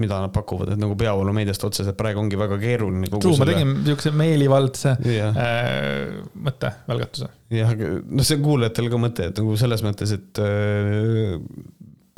mida 0.00 0.20
nad 0.24 0.34
pakuvad, 0.34 0.74
et 0.74 0.82
nagu 0.82 0.96
peavoolumeediast 1.00 1.64
otseselt 1.70 1.98
praegu 1.98 2.22
ongi 2.22 2.38
väga 2.40 2.60
keeruline. 2.62 3.10
True, 3.16 3.38
ma 3.40 3.48
tegin 3.48 3.74
niisuguse 3.80 4.12
meelivaldse 4.16 4.94
yeah. 5.08 5.32
äh, 5.32 6.20
mõtte, 6.44 6.74
välgatuse. 6.90 7.32
jah, 7.54 7.72
noh, 7.72 8.26
see 8.26 8.38
on 8.38 8.44
kuulajatel 8.44 8.92
ka 8.92 9.02
mõte, 9.08 9.32
et 9.32 9.40
nagu 9.40 9.56
selles 9.60 9.84
mõttes, 9.86 10.12
et 10.18 10.44
äh, 10.44 11.38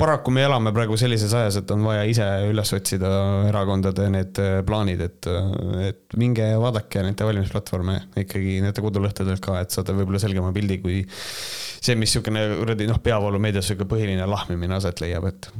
paraku 0.01 0.33
me 0.33 0.43
elame 0.45 0.71
praegu 0.75 0.97
sellises 0.99 1.33
ajas, 1.37 1.59
et 1.61 1.71
on 1.73 1.83
vaja 1.85 2.03
ise 2.09 2.27
üles 2.49 2.73
otsida 2.75 3.11
erakondade 3.49 4.07
need 4.13 4.39
äh, 4.41 4.59
plaanid, 4.67 5.03
et, 5.05 5.29
äh, 5.29 5.89
et 5.91 6.15
minge 6.19 6.47
vaadake 6.61 7.03
nende 7.05 7.27
valimisplatvorme 7.27 7.97
ikkagi 8.23 8.59
nende 8.65 8.83
kodulõhtedelt 8.83 9.43
ka, 9.43 9.59
et 9.61 9.75
saada 9.75 9.95
võib-olla 9.97 10.21
selgema 10.21 10.51
pildi, 10.55 10.79
kui 10.83 11.01
see, 11.07 11.95
mis 11.95 12.09
niisugune 12.09 12.45
kuradi 12.61 12.89
noh, 12.89 13.01
peavoolumeedias 13.03 13.67
niisugune 13.69 13.91
põhiline 13.93 14.29
lahmimine 14.29 14.77
aset 14.79 15.03
leiab, 15.03 15.27
et, 15.31 15.51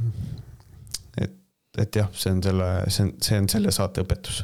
et, 1.26 1.36
et 1.86 2.00
jah, 2.02 2.10
see 2.16 2.34
on 2.34 2.42
selle, 2.44 2.72
see 2.88 3.06
on, 3.06 3.14
see 3.22 3.42
on 3.42 3.52
selle 3.56 3.74
saate 3.74 4.04
õpetus. 4.06 4.42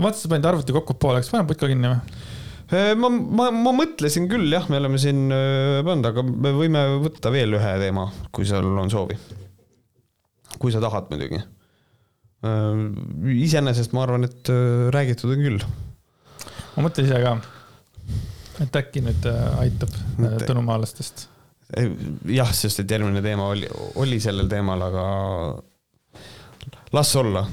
vaatasid, 0.00 0.32
panid 0.32 0.50
arvuti 0.52 0.74
kokku 0.76 0.98
pooleks, 1.06 1.30
paneme 1.32 1.52
putka 1.52 1.70
kinni 1.70 1.94
või? 1.94 2.34
Äh, 2.66 2.96
ma, 2.98 3.08
ma, 3.10 3.50
ma 3.54 3.72
mõtlesin 3.76 4.24
küll 4.30 4.50
jah, 4.50 4.64
me 4.72 4.80
oleme 4.80 4.98
siin 4.98 5.28
äh, 5.30 5.80
pannud, 5.86 6.08
aga 6.08 6.24
me 6.26 6.50
võime 6.56 6.80
võtta 7.04 7.30
veel 7.30 7.54
ühe 7.54 7.74
teema, 7.78 8.08
kui 8.34 8.46
sul 8.48 8.72
on 8.82 8.90
soovi. 8.90 9.18
kui 10.58 10.72
sa 10.74 10.80
tahad 10.82 11.06
muidugi. 11.12 11.38
Äh, 12.42 12.82
iseenesest 13.36 13.94
ma 13.94 14.02
arvan, 14.02 14.26
et 14.26 14.50
räägitud 14.94 15.36
on 15.36 15.46
küll. 15.46 15.62
ma 16.74 16.88
mõtlen 16.88 17.06
ise 17.06 17.22
ka, 17.22 17.36
et 18.66 18.82
äkki 18.82 19.04
nüüd 19.06 19.30
aitab 19.62 19.94
tõnumaalastest. 20.42 21.28
jah, 22.26 22.50
sest 22.50 22.82
et 22.82 22.90
järgmine 22.90 23.22
teema 23.22 23.46
oli, 23.54 23.70
oli 24.02 24.18
sellel 24.22 24.50
teemal, 24.50 24.82
aga 24.90 25.06
las 26.94 27.14
olla 27.14 27.46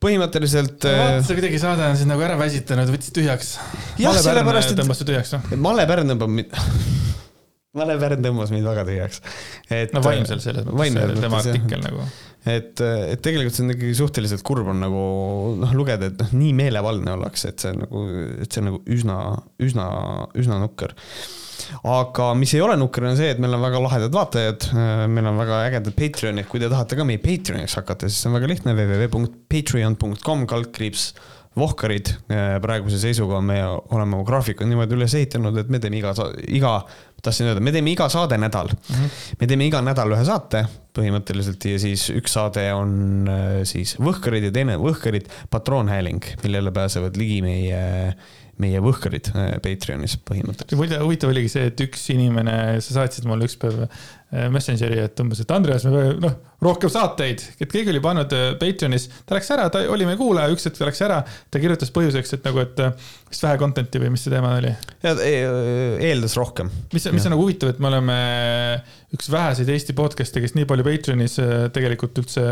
põhimõtteliselt. 0.00 0.86
vaata, 0.86 1.20
see 1.26 1.36
kuidagi 1.38 1.60
saade 1.62 1.84
on 1.90 1.98
siis 1.98 2.08
nagu 2.08 2.24
ära 2.24 2.38
väsitanud, 2.40 2.90
võttis 2.94 3.12
tühjaks. 3.16 3.52
jah, 4.00 4.16
sellepärast, 4.16 4.72
et. 4.72 4.80
tõmbas 4.80 5.04
tühjaks, 5.04 5.34
noh. 5.36 5.52
Male 5.68 5.86
Pärn 5.90 6.14
tõmbab 6.14 6.32
mind 6.32 6.56
Male 7.78 7.94
Pärn 8.00 8.24
tõmbas 8.24 8.50
mind 8.54 8.66
väga 8.66 8.86
tühjaks. 8.88 9.22
et. 9.68 9.92
no 9.94 10.02
vaimselt 10.04 10.44
selles 10.44 10.66
mõttes, 10.66 11.20
tema 11.20 11.42
artikkel 11.42 11.84
nagu. 11.84 12.06
et, 12.48 12.80
et 12.80 13.20
tegelikult 13.22 13.58
see 13.58 13.66
on 13.66 13.74
ikkagi 13.76 13.98
suhteliselt 14.00 14.46
kurb 14.46 14.72
on 14.72 14.80
nagu 14.86 15.04
noh, 15.60 15.76
lugeda, 15.76 16.08
et 16.08 16.24
noh, 16.24 16.32
nii 16.40 16.56
meelevaldne 16.64 17.14
ollakse, 17.18 17.52
et 17.52 17.62
see 17.62 17.74
on 17.74 17.84
nagu, 17.84 18.06
et 18.40 18.48
see 18.48 18.64
on 18.64 18.70
nagu 18.72 18.82
üsna, 18.96 19.20
üsna, 19.68 19.86
üsna 20.40 20.58
nukker 20.64 20.96
aga 21.88 22.30
mis 22.38 22.54
ei 22.56 22.62
ole 22.64 22.76
nukker, 22.80 23.08
on 23.10 23.18
see, 23.18 23.32
et 23.34 23.42
meil 23.42 23.56
on 23.56 23.64
väga 23.64 23.82
lahedad 23.84 24.14
vaatajad, 24.14 24.70
meil 25.10 25.32
on 25.32 25.40
väga 25.40 25.64
ägedad 25.68 25.96
Patreonid, 25.96 26.48
kui 26.50 26.62
te 26.62 26.70
tahate 26.72 26.98
ka 26.98 27.06
meie 27.08 27.22
Patreoniks 27.22 27.78
hakata, 27.80 28.10
siis 28.10 28.28
on 28.28 28.38
väga 28.38 28.50
lihtne, 28.50 28.76
www.patreon.com 28.78 30.48
kaldkriips 30.50 31.12
vohkarid, 31.58 32.12
praeguse 32.62 33.00
seisuga 33.02 33.40
me 33.42 33.58
oleme 33.66 34.16
oma 34.16 34.24
graafiku 34.26 34.66
niimoodi 34.68 34.94
üles 34.94 35.16
ehitanud, 35.18 35.56
et 35.58 35.70
me 35.72 35.80
teeme 35.82 35.98
iga, 35.98 36.12
iga, 36.46 36.74
tahtsin 37.24 37.50
öelda, 37.50 37.62
me 37.64 37.72
teeme 37.74 37.90
iga 37.90 38.06
saade 38.12 38.38
nädal 38.38 38.70
mm. 38.70 38.94
-hmm. 38.94 39.24
me 39.40 39.48
teeme 39.50 39.66
iga 39.66 39.80
nädal 39.82 40.14
ühe 40.14 40.24
saate 40.24 40.62
põhimõtteliselt 40.96 41.66
ja 41.66 41.78
siis 41.82 42.06
üks 42.14 42.36
saade 42.38 42.64
on 42.74 43.26
siis 43.66 43.96
Võhkarid 43.98 44.46
ja 44.46 44.52
teine 44.54 44.78
Võhkarid 44.78 45.26
patroonhääling, 45.50 46.22
millele 46.42 46.70
pääsevad 46.70 47.18
ligi 47.18 47.42
meie 47.42 47.82
äh, 48.08 48.14
meie 48.60 48.80
võhkarid 48.84 49.30
äh, 49.32 49.50
Patreonis 49.62 50.16
põhimõtteliselt. 50.26 50.78
muide, 50.78 51.00
huvitav 51.02 51.32
oligi 51.32 51.52
see, 51.52 51.68
et 51.70 51.82
üks 51.84 52.06
inimene, 52.14 52.54
sa 52.84 53.00
saatsid 53.00 53.26
mulle 53.28 53.48
üks 53.48 53.56
päev 53.60 53.82
äh, 53.84 54.46
Messengeri, 54.52 55.00
et 55.04 55.20
umbes, 55.22 55.42
et 55.42 55.52
Andreas, 55.54 55.86
noh, 55.86 56.36
rohkem 56.62 56.92
saateid, 56.92 57.42
et 57.58 57.72
keegi 57.72 57.92
oli 57.92 58.02
pannud 58.04 58.32
äh, 58.36 58.46
Patreonis, 58.60 59.08
ta 59.26 59.36
läks 59.38 59.50
ära, 59.56 59.66
ta 59.72 59.82
oli 59.92 60.08
meie 60.08 60.20
kuulaja, 60.20 60.52
üks 60.54 60.68
hetk 60.68 60.78
ta 60.78 60.88
läks 60.88 61.02
ära, 61.06 61.20
ta 61.24 61.62
kirjutas 61.62 61.92
põhjuseks, 61.96 62.36
et 62.36 62.48
nagu, 62.48 62.62
et 62.64 62.80
vist 63.30 63.46
vähe 63.46 63.60
content'i 63.60 64.02
või 64.02 64.14
mis 64.14 64.26
see 64.26 64.34
teema 64.34 64.54
oli? 64.60 64.72
ja 65.04 65.14
eeldas 66.10 66.36
rohkem. 66.38 66.72
mis, 66.94 67.10
mis 67.14 67.28
on 67.28 67.36
nagu 67.36 67.44
huvitav, 67.44 67.72
et 67.72 67.82
me 67.82 67.90
oleme 67.92 68.16
üks 69.16 69.30
väheseid 69.32 69.70
Eesti 69.72 69.96
podcast'e, 69.98 70.42
kes 70.44 70.56
nii 70.58 70.68
palju 70.70 70.86
Patreonis 70.86 71.38
tegelikult 71.74 72.18
üldse, 72.22 72.48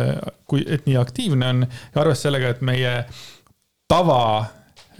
kui, 0.48 0.64
et 0.66 0.88
nii 0.88 0.98
aktiivne 1.00 1.52
on 1.54 1.66
ja 1.66 2.00
arvestades 2.00 2.28
sellega, 2.28 2.54
et 2.56 2.64
meie 2.66 2.94
tava 3.88 4.22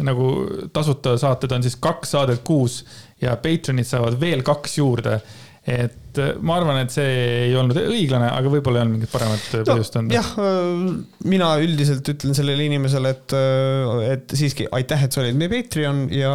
nagu 0.07 0.31
tasuta 0.75 1.17
saated 1.21 1.53
on 1.57 1.65
siis 1.65 1.77
kaks 1.83 2.15
saadet 2.15 2.43
kuus 2.47 2.83
ja 3.23 3.37
Patreonid 3.43 3.89
saavad 3.89 4.19
veel 4.21 4.45
kaks 4.47 4.79
juurde. 4.79 5.21
et 5.69 6.17
äh, 6.17 6.31
ma 6.41 6.55
arvan, 6.57 6.79
et 6.81 6.93
see 6.95 7.09
ei 7.49 7.57
olnud 7.59 7.77
õiglane, 7.77 8.31
aga 8.33 8.49
võib-olla 8.49 8.79
ei 8.79 8.87
olnud 8.87 8.97
mingit 8.97 9.11
paremat 9.13 9.43
no, 9.53 9.65
põhjust 9.69 9.99
anda. 10.01 10.15
jah, 10.17 10.31
äh, 10.41 11.27
mina 11.29 11.51
üldiselt 11.61 12.09
ütlen 12.09 12.37
sellele 12.39 12.65
inimesele, 12.71 13.13
et, 13.13 13.35
äh, 13.37 14.05
et 14.15 14.37
siiski 14.39 14.65
aitäh, 14.79 15.05
et 15.05 15.13
sa 15.13 15.21
olid 15.21 15.37
meie 15.37 15.53
Patreon 15.53 16.07
ja 16.15 16.33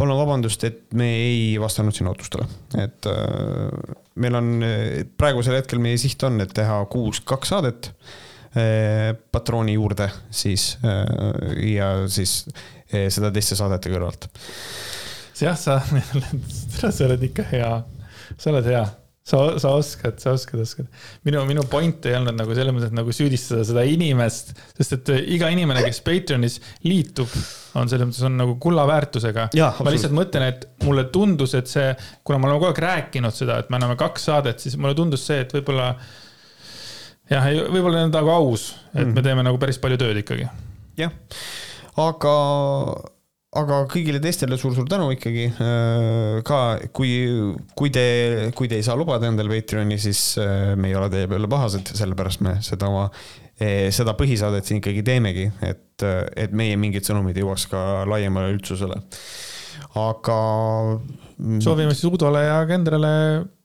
palun 0.00 0.18
vabandust, 0.18 0.66
et 0.66 0.82
me 0.98 1.12
ei 1.20 1.44
vastanud 1.62 1.94
sinu 1.94 2.10
ootustele, 2.10 2.48
et 2.80 3.06
meil 4.20 4.40
on 4.40 4.50
praegusel 5.20 5.60
hetkel 5.60 5.78
meie 5.82 6.00
siht 6.02 6.26
on, 6.26 6.42
et 6.42 6.50
teha 6.56 6.82
kuus, 6.90 7.22
kaks 7.22 7.54
saadet 7.54 7.92
patrooni 9.30 9.76
juurde 9.76 10.08
siis 10.34 10.72
eh, 10.82 11.74
ja 11.76 11.92
siis 12.10 12.44
eh, 12.90 13.06
seda 13.12 13.30
teiste 13.34 13.58
saadete 13.58 13.92
kõrvalt. 13.92 14.26
jah, 15.40 15.58
sa, 15.58 15.78
sa 16.80 16.90
oled 17.06 17.28
ikka 17.30 17.46
hea, 17.52 17.74
sa 18.36 18.50
oled 18.50 18.66
hea 18.66 18.82
sa, 19.30 19.58
sa 19.58 19.70
oskad, 19.76 20.18
sa 20.20 20.32
oskad, 20.34 20.60
oskad. 20.60 20.86
minu, 21.26 21.42
minu 21.48 21.64
point 21.70 22.06
ei 22.08 22.16
olnud 22.18 22.36
nagu 22.38 22.54
selles 22.56 22.74
mõttes 22.74 22.94
nagu 22.96 23.12
süüdistada 23.14 23.64
seda 23.68 23.84
inimest, 23.86 24.54
sest 24.78 24.96
et 24.96 25.12
iga 25.36 25.50
inimene, 25.52 25.82
kes 25.86 26.02
Patreonis 26.06 26.58
liitub, 26.86 27.30
on 27.78 27.90
selles 27.90 28.08
mõttes 28.08 28.26
on 28.26 28.38
nagu 28.40 28.56
kulla 28.62 28.86
väärtusega. 28.90 29.50
ma 29.54 29.94
lihtsalt 29.94 30.16
mõtlen, 30.16 30.48
et 30.50 30.66
mulle 30.86 31.06
tundus, 31.14 31.54
et 31.58 31.70
see, 31.70 31.92
kuna 32.24 32.40
me 32.40 32.48
oleme 32.48 32.58
kogu 32.58 32.72
aeg 32.72 32.82
rääkinud 32.86 33.36
seda, 33.36 33.60
et 33.60 33.70
me 33.70 33.78
anname 33.78 33.98
kaks 34.00 34.26
saadet, 34.30 34.62
siis 34.62 34.78
mulle 34.80 34.96
tundus 34.98 35.26
see, 35.28 35.44
et 35.44 35.54
võib-olla 35.54 35.92
jah, 37.30 37.48
võib-olla 37.70 38.04
on 38.06 38.12
nagu 38.14 38.34
aus, 38.34 38.72
et 38.94 39.04
mm. 39.04 39.14
me 39.16 39.24
teeme 39.24 39.46
nagu 39.46 39.60
päris 39.62 39.80
palju 39.82 39.98
tööd 40.00 40.20
ikkagi. 40.22 40.48
jah, 41.00 41.12
aga, 42.00 42.34
aga 43.60 43.82
kõigile 43.90 44.20
teistele 44.22 44.58
suur-suur 44.60 44.88
tänu 44.90 45.10
ikkagi. 45.14 45.50
Äh, 45.62 46.40
ka 46.46 46.62
kui, 46.96 47.12
kui 47.78 47.92
te, 47.94 48.06
kui 48.58 48.70
te 48.70 48.80
ei 48.80 48.86
saa 48.86 48.98
lubada 48.98 49.30
endale 49.30 49.52
Patreoni, 49.52 50.00
siis 50.02 50.24
äh, 50.42 50.74
me 50.76 50.90
ei 50.90 50.98
ole 50.98 51.10
teie 51.12 51.30
peale 51.30 51.50
pahased, 51.50 51.94
sellepärast 52.00 52.44
me 52.46 52.58
seda 52.66 52.90
oma 52.90 53.08
eh, 53.60 53.88
seda 53.94 54.16
põhisaadet 54.18 54.66
siin 54.66 54.82
ikkagi 54.82 55.04
teemegi, 55.06 55.46
et, 55.66 56.06
et 56.36 56.56
meie 56.56 56.78
mingid 56.80 57.06
sõnumid 57.06 57.38
jõuaks 57.38 57.68
ka 57.70 57.86
laiemale 58.10 58.54
üldsusele. 58.56 58.98
aga 60.00 60.36
soovime 61.62 61.94
siis 61.94 62.10
Udole 62.10 62.44
ja 62.44 62.60
Kendrale 62.68 63.14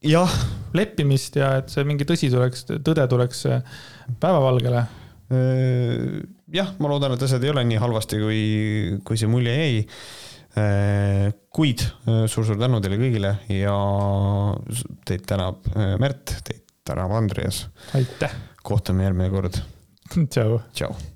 jah, 0.05 0.35
leppimist 0.75 1.39
ja 1.39 1.55
et 1.61 1.71
see 1.73 1.85
mingi 1.87 2.07
tõsi 2.07 2.29
tuleks, 2.33 2.67
tõde 2.85 3.07
tuleks 3.11 3.45
päevavalgele. 4.21 4.85
Äh, 5.33 6.21
jah, 6.53 6.75
ma 6.79 6.91
loodan, 6.91 7.15
et 7.15 7.25
asjad 7.25 7.43
ei 7.45 7.53
ole 7.53 7.65
nii 7.65 7.81
halvasti, 7.81 8.21
kui, 8.21 8.41
kui 9.07 9.19
see 9.19 9.31
mulje 9.31 9.55
jäi. 9.55 9.81
Äh, 10.55 11.31
kuid 11.55 11.83
äh, 11.83 12.25
suur-suur 12.31 12.59
tänu 12.61 12.79
teile 12.83 12.99
kõigile 13.01 13.33
ja 13.51 13.73
teid 15.07 15.25
tänab 15.27 15.67
Märt, 15.99 16.37
teid 16.47 16.63
tänab 16.87 17.11
Andreas. 17.17 17.65
aitäh. 17.97 18.37
kohtume 18.63 19.09
järgmine 19.09 19.33
kord. 19.33 19.59
tšau. 20.31 20.61
tšau 20.71 21.14